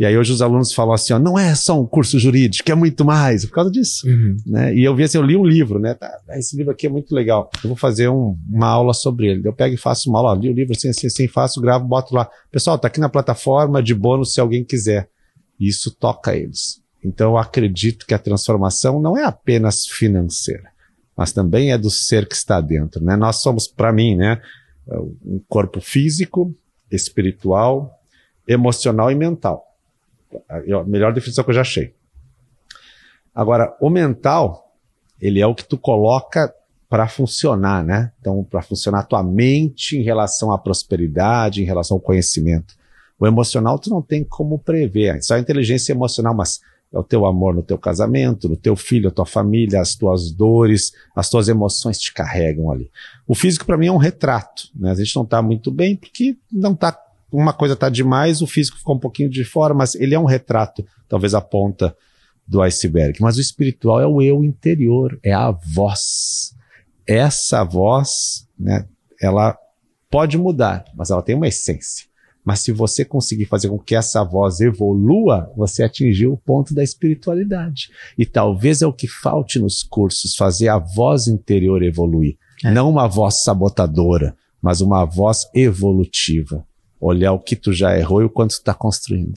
E 0.00 0.06
aí 0.06 0.16
hoje 0.16 0.32
os 0.32 0.40
alunos 0.40 0.72
falam 0.72 0.94
assim, 0.94 1.12
ó, 1.12 1.18
não 1.18 1.38
é 1.38 1.54
só 1.54 1.78
um 1.78 1.84
curso 1.86 2.18
jurídico, 2.18 2.72
é 2.72 2.74
muito 2.74 3.04
mais, 3.04 3.44
por 3.44 3.52
causa 3.52 3.70
disso. 3.70 4.08
Uhum. 4.08 4.34
Né? 4.46 4.74
E 4.74 4.82
eu 4.82 4.96
vi 4.96 5.02
assim, 5.02 5.18
eu 5.18 5.22
li 5.22 5.36
um 5.36 5.44
livro, 5.44 5.78
né? 5.78 5.92
Tá, 5.92 6.10
esse 6.30 6.56
livro 6.56 6.72
aqui 6.72 6.86
é 6.86 6.88
muito 6.88 7.14
legal. 7.14 7.50
Eu 7.62 7.68
vou 7.68 7.76
fazer 7.76 8.08
um- 8.08 8.34
uma 8.50 8.66
aula 8.66 8.94
sobre 8.94 9.26
ele. 9.26 9.46
Eu 9.46 9.52
pego 9.52 9.74
e 9.74 9.76
faço 9.76 10.08
uma 10.08 10.18
aula, 10.20 10.30
ó, 10.30 10.34
li 10.34 10.48
o 10.48 10.54
livro 10.54 10.72
assim, 10.74 10.88
assim, 10.88 11.06
assim, 11.06 11.28
faço, 11.28 11.60
gravo, 11.60 11.86
boto 11.86 12.14
lá. 12.14 12.26
Pessoal, 12.50 12.78
tá 12.78 12.88
aqui 12.88 12.98
na 12.98 13.10
plataforma 13.10 13.82
de 13.82 13.94
bônus 13.94 14.32
se 14.32 14.40
alguém 14.40 14.64
quiser. 14.64 15.06
E 15.60 15.68
isso 15.68 15.94
toca 15.94 16.34
eles. 16.34 16.80
Então 17.04 17.32
eu 17.32 17.36
acredito 17.36 18.06
que 18.06 18.14
a 18.14 18.18
transformação 18.18 19.02
não 19.02 19.18
é 19.18 19.24
apenas 19.24 19.84
financeira, 19.86 20.70
mas 21.14 21.30
também 21.30 21.72
é 21.72 21.76
do 21.78 21.90
ser 21.90 22.26
que 22.26 22.34
está 22.34 22.58
dentro, 22.62 23.04
né? 23.04 23.16
Nós 23.16 23.42
somos, 23.42 23.68
para 23.68 23.92
mim, 23.92 24.16
né, 24.16 24.40
um 25.22 25.42
corpo 25.46 25.78
físico, 25.78 26.54
espiritual, 26.90 27.90
emocional 28.48 29.10
e 29.10 29.14
mental. 29.14 29.66
A 30.48 30.84
melhor 30.84 31.12
definição 31.12 31.44
que 31.44 31.50
eu 31.50 31.54
já 31.54 31.60
achei. 31.62 31.94
Agora, 33.34 33.76
o 33.80 33.88
mental, 33.88 34.74
ele 35.20 35.40
é 35.40 35.46
o 35.46 35.54
que 35.54 35.64
tu 35.64 35.78
coloca 35.78 36.52
para 36.88 37.06
funcionar, 37.06 37.84
né? 37.84 38.12
Então, 38.20 38.42
para 38.42 38.62
funcionar 38.62 39.00
a 39.00 39.04
tua 39.04 39.22
mente 39.22 39.96
em 39.96 40.02
relação 40.02 40.52
à 40.52 40.58
prosperidade, 40.58 41.62
em 41.62 41.64
relação 41.64 41.96
ao 41.96 42.00
conhecimento. 42.00 42.74
O 43.18 43.26
emocional 43.26 43.78
tu 43.78 43.90
não 43.90 44.02
tem 44.02 44.24
como 44.24 44.58
prever, 44.58 45.22
só 45.22 45.34
a 45.34 45.38
inteligência 45.38 45.92
emocional, 45.92 46.34
mas 46.34 46.60
é 46.92 46.98
o 46.98 47.04
teu 47.04 47.24
amor 47.24 47.54
no 47.54 47.62
teu 47.62 47.78
casamento, 47.78 48.48
no 48.48 48.56
teu 48.56 48.74
filho, 48.74 49.08
a 49.08 49.12
tua 49.12 49.26
família, 49.26 49.80
as 49.80 49.94
tuas 49.94 50.32
dores, 50.32 50.92
as 51.14 51.30
tuas 51.30 51.48
emoções 51.48 51.98
te 51.98 52.12
carregam 52.12 52.72
ali. 52.72 52.90
O 53.28 53.34
físico 53.34 53.64
para 53.64 53.78
mim 53.78 53.86
é 53.86 53.92
um 53.92 53.96
retrato, 53.96 54.64
né? 54.74 54.90
A 54.90 54.94
gente 54.94 55.14
não 55.14 55.24
tá 55.24 55.40
muito 55.40 55.70
bem 55.70 55.94
porque 55.94 56.36
não 56.50 56.74
tá 56.74 56.98
uma 57.32 57.52
coisa 57.52 57.76
tá 57.76 57.88
demais, 57.88 58.42
o 58.42 58.46
físico 58.46 58.78
ficou 58.78 58.96
um 58.96 59.00
pouquinho 59.00 59.30
de 59.30 59.44
fora, 59.44 59.72
mas 59.74 59.94
ele 59.94 60.14
é 60.14 60.18
um 60.18 60.24
retrato, 60.24 60.84
talvez 61.08 61.34
a 61.34 61.40
ponta 61.40 61.94
do 62.46 62.60
iceberg. 62.62 63.20
Mas 63.20 63.36
o 63.36 63.40
espiritual 63.40 64.00
é 64.00 64.06
o 64.06 64.20
eu 64.20 64.44
interior, 64.44 65.18
é 65.22 65.32
a 65.32 65.50
voz. 65.50 66.52
Essa 67.06 67.64
voz, 67.64 68.46
né, 68.58 68.86
ela 69.20 69.56
pode 70.10 70.36
mudar, 70.36 70.84
mas 70.94 71.10
ela 71.10 71.22
tem 71.22 71.36
uma 71.36 71.48
essência. 71.48 72.10
Mas 72.44 72.60
se 72.60 72.72
você 72.72 73.04
conseguir 73.04 73.44
fazer 73.44 73.68
com 73.68 73.78
que 73.78 73.94
essa 73.94 74.24
voz 74.24 74.60
evolua, 74.60 75.52
você 75.56 75.82
atingiu 75.82 76.32
o 76.32 76.38
ponto 76.38 76.74
da 76.74 76.82
espiritualidade. 76.82 77.90
E 78.16 78.24
talvez 78.24 78.82
é 78.82 78.86
o 78.86 78.92
que 78.92 79.06
falte 79.06 79.58
nos 79.58 79.82
cursos, 79.82 80.34
fazer 80.34 80.68
a 80.68 80.78
voz 80.78 81.28
interior 81.28 81.82
evoluir. 81.82 82.36
É. 82.64 82.70
Não 82.70 82.90
uma 82.90 83.06
voz 83.06 83.42
sabotadora, 83.42 84.34
mas 84.60 84.80
uma 84.80 85.04
voz 85.04 85.48
evolutiva. 85.54 86.66
Olhar 87.00 87.32
o 87.32 87.38
que 87.40 87.56
tu 87.56 87.72
já 87.72 87.96
errou 87.98 88.20
e 88.22 88.24
o 88.26 88.30
quanto 88.30 88.50
tu 88.50 88.58
está 88.58 88.74
construindo. 88.74 89.34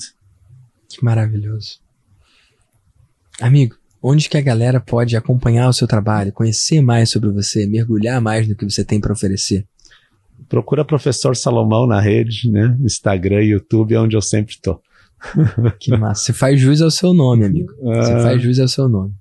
Que 0.89 1.03
maravilhoso. 1.03 1.79
Amigo, 3.41 3.75
onde 4.01 4.29
que 4.29 4.37
a 4.37 4.41
galera 4.41 4.79
pode 4.79 5.15
acompanhar 5.15 5.67
o 5.69 5.73
seu 5.73 5.87
trabalho, 5.87 6.31
conhecer 6.33 6.81
mais 6.81 7.09
sobre 7.09 7.29
você, 7.31 7.65
mergulhar 7.65 8.21
mais 8.21 8.47
no 8.47 8.55
que 8.55 8.69
você 8.69 8.83
tem 8.83 8.99
para 8.99 9.13
oferecer? 9.13 9.65
Procura 10.49 10.83
Professor 10.85 11.35
Salomão 11.35 11.87
na 11.87 11.99
rede, 12.01 12.49
né? 12.49 12.77
Instagram 12.81 13.41
YouTube, 13.43 13.93
é 13.95 13.99
onde 13.99 14.15
eu 14.15 14.21
sempre 14.21 14.57
tô. 14.61 14.79
Que 15.79 15.95
massa. 15.95 16.25
Você 16.25 16.33
faz 16.33 16.59
jus 16.59 16.81
ao 16.81 16.91
seu 16.91 17.13
nome, 17.13 17.45
amigo. 17.45 17.71
Você 17.81 18.11
Ah, 18.13 18.23
faz 18.23 18.41
jus 18.41 18.59
ao 18.59 18.67
seu 18.67 18.89
nome. 18.89 19.13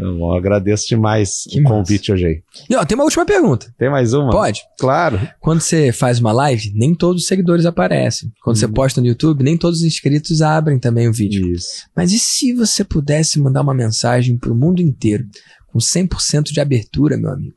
Tá 0.00 0.12
bom, 0.12 0.34
agradeço 0.34 0.88
demais 0.88 1.44
Que 1.48 1.60
o 1.60 1.62
massa. 1.62 1.74
convite 1.76 2.12
hoje 2.12 2.26
aí. 2.26 2.42
E 2.68 2.74
ó, 2.76 2.84
tem 2.84 2.94
uma 2.96 3.04
última 3.04 3.24
pergunta. 3.24 3.72
Tem 3.78 3.90
mais 3.90 4.12
uma? 4.12 4.30
Pode? 4.30 4.60
Claro. 4.78 5.20
Quando 5.40 5.60
você 5.60 5.92
faz 5.92 6.18
uma 6.18 6.32
live, 6.32 6.72
nem 6.74 6.94
todos 6.94 7.22
os 7.22 7.28
seguidores 7.28 7.64
aparecem. 7.66 8.32
Quando 8.42 8.56
você 8.56 8.66
Uhum. 8.66 8.72
posta 8.72 9.00
no 9.00 9.06
YouTube, 9.06 9.42
nem 9.44 9.56
todos 9.56 9.80
os 9.80 9.84
inscritos 9.84 10.42
abrem 10.42 10.78
também 10.78 11.08
o 11.08 11.12
vídeo. 11.12 11.46
Isso. 11.52 11.86
Mas 11.94 12.12
e 12.12 12.18
se 12.18 12.52
você 12.54 12.82
pudesse 12.84 13.38
mandar 13.38 13.60
uma 13.62 13.74
mensagem 13.74 14.36
pro 14.36 14.54
mundo 14.54 14.80
inteiro, 14.82 15.26
com 15.72 15.78
100% 15.78 16.52
de 16.52 16.60
abertura, 16.60 17.16
meu 17.16 17.30
amigo? 17.30 17.54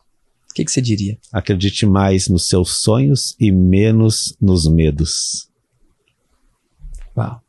O 0.50 0.54
que, 0.54 0.64
que 0.64 0.72
você 0.72 0.82
diria? 0.82 1.18
Acredite 1.32 1.86
mais 1.86 2.28
nos 2.28 2.48
seus 2.48 2.78
sonhos 2.84 3.36
e 3.40 3.52
menos 3.52 4.38
nos 4.40 4.68
medos. 4.72 5.50
Uau. 7.18 7.42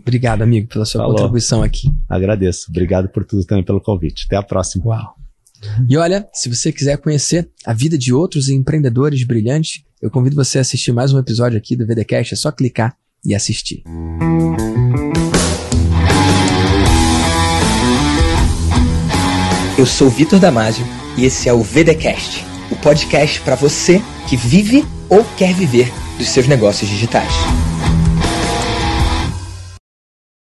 Obrigado, 0.00 0.42
amigo, 0.42 0.68
pela 0.68 0.84
sua 0.84 1.00
Falou. 1.00 1.16
contribuição 1.16 1.62
aqui. 1.62 1.90
Agradeço. 2.08 2.66
Obrigado 2.68 3.08
por 3.08 3.24
tudo 3.24 3.44
também 3.44 3.64
pelo 3.64 3.80
convite. 3.80 4.24
Até 4.26 4.36
a 4.36 4.42
próxima. 4.42 4.84
Uau. 4.86 5.14
E 5.88 5.96
olha, 5.96 6.28
se 6.32 6.48
você 6.48 6.70
quiser 6.70 6.98
conhecer 6.98 7.48
a 7.66 7.72
vida 7.72 7.98
de 7.98 8.12
outros 8.12 8.48
empreendedores 8.48 9.24
brilhantes, 9.24 9.82
eu 10.00 10.10
convido 10.10 10.36
você 10.36 10.58
a 10.58 10.60
assistir 10.60 10.92
mais 10.92 11.12
um 11.12 11.18
episódio 11.18 11.58
aqui 11.58 11.74
do 11.74 11.86
VDCast. 11.86 12.34
É 12.34 12.36
só 12.36 12.52
clicar 12.52 12.96
e 13.24 13.34
assistir. 13.34 13.82
Eu 19.76 19.86
sou 19.86 20.10
Vitor 20.10 20.40
Damasio 20.40 20.84
e 21.16 21.24
esse 21.24 21.48
é 21.48 21.52
o 21.52 21.62
VDcast, 21.62 22.44
o 22.70 22.76
podcast 22.76 23.40
para 23.40 23.54
você 23.54 24.02
que 24.28 24.36
vive 24.36 24.84
ou 25.08 25.24
quer 25.36 25.54
viver 25.54 25.92
dos 26.18 26.28
seus 26.28 26.48
negócios 26.48 26.90
digitais. 26.90 27.32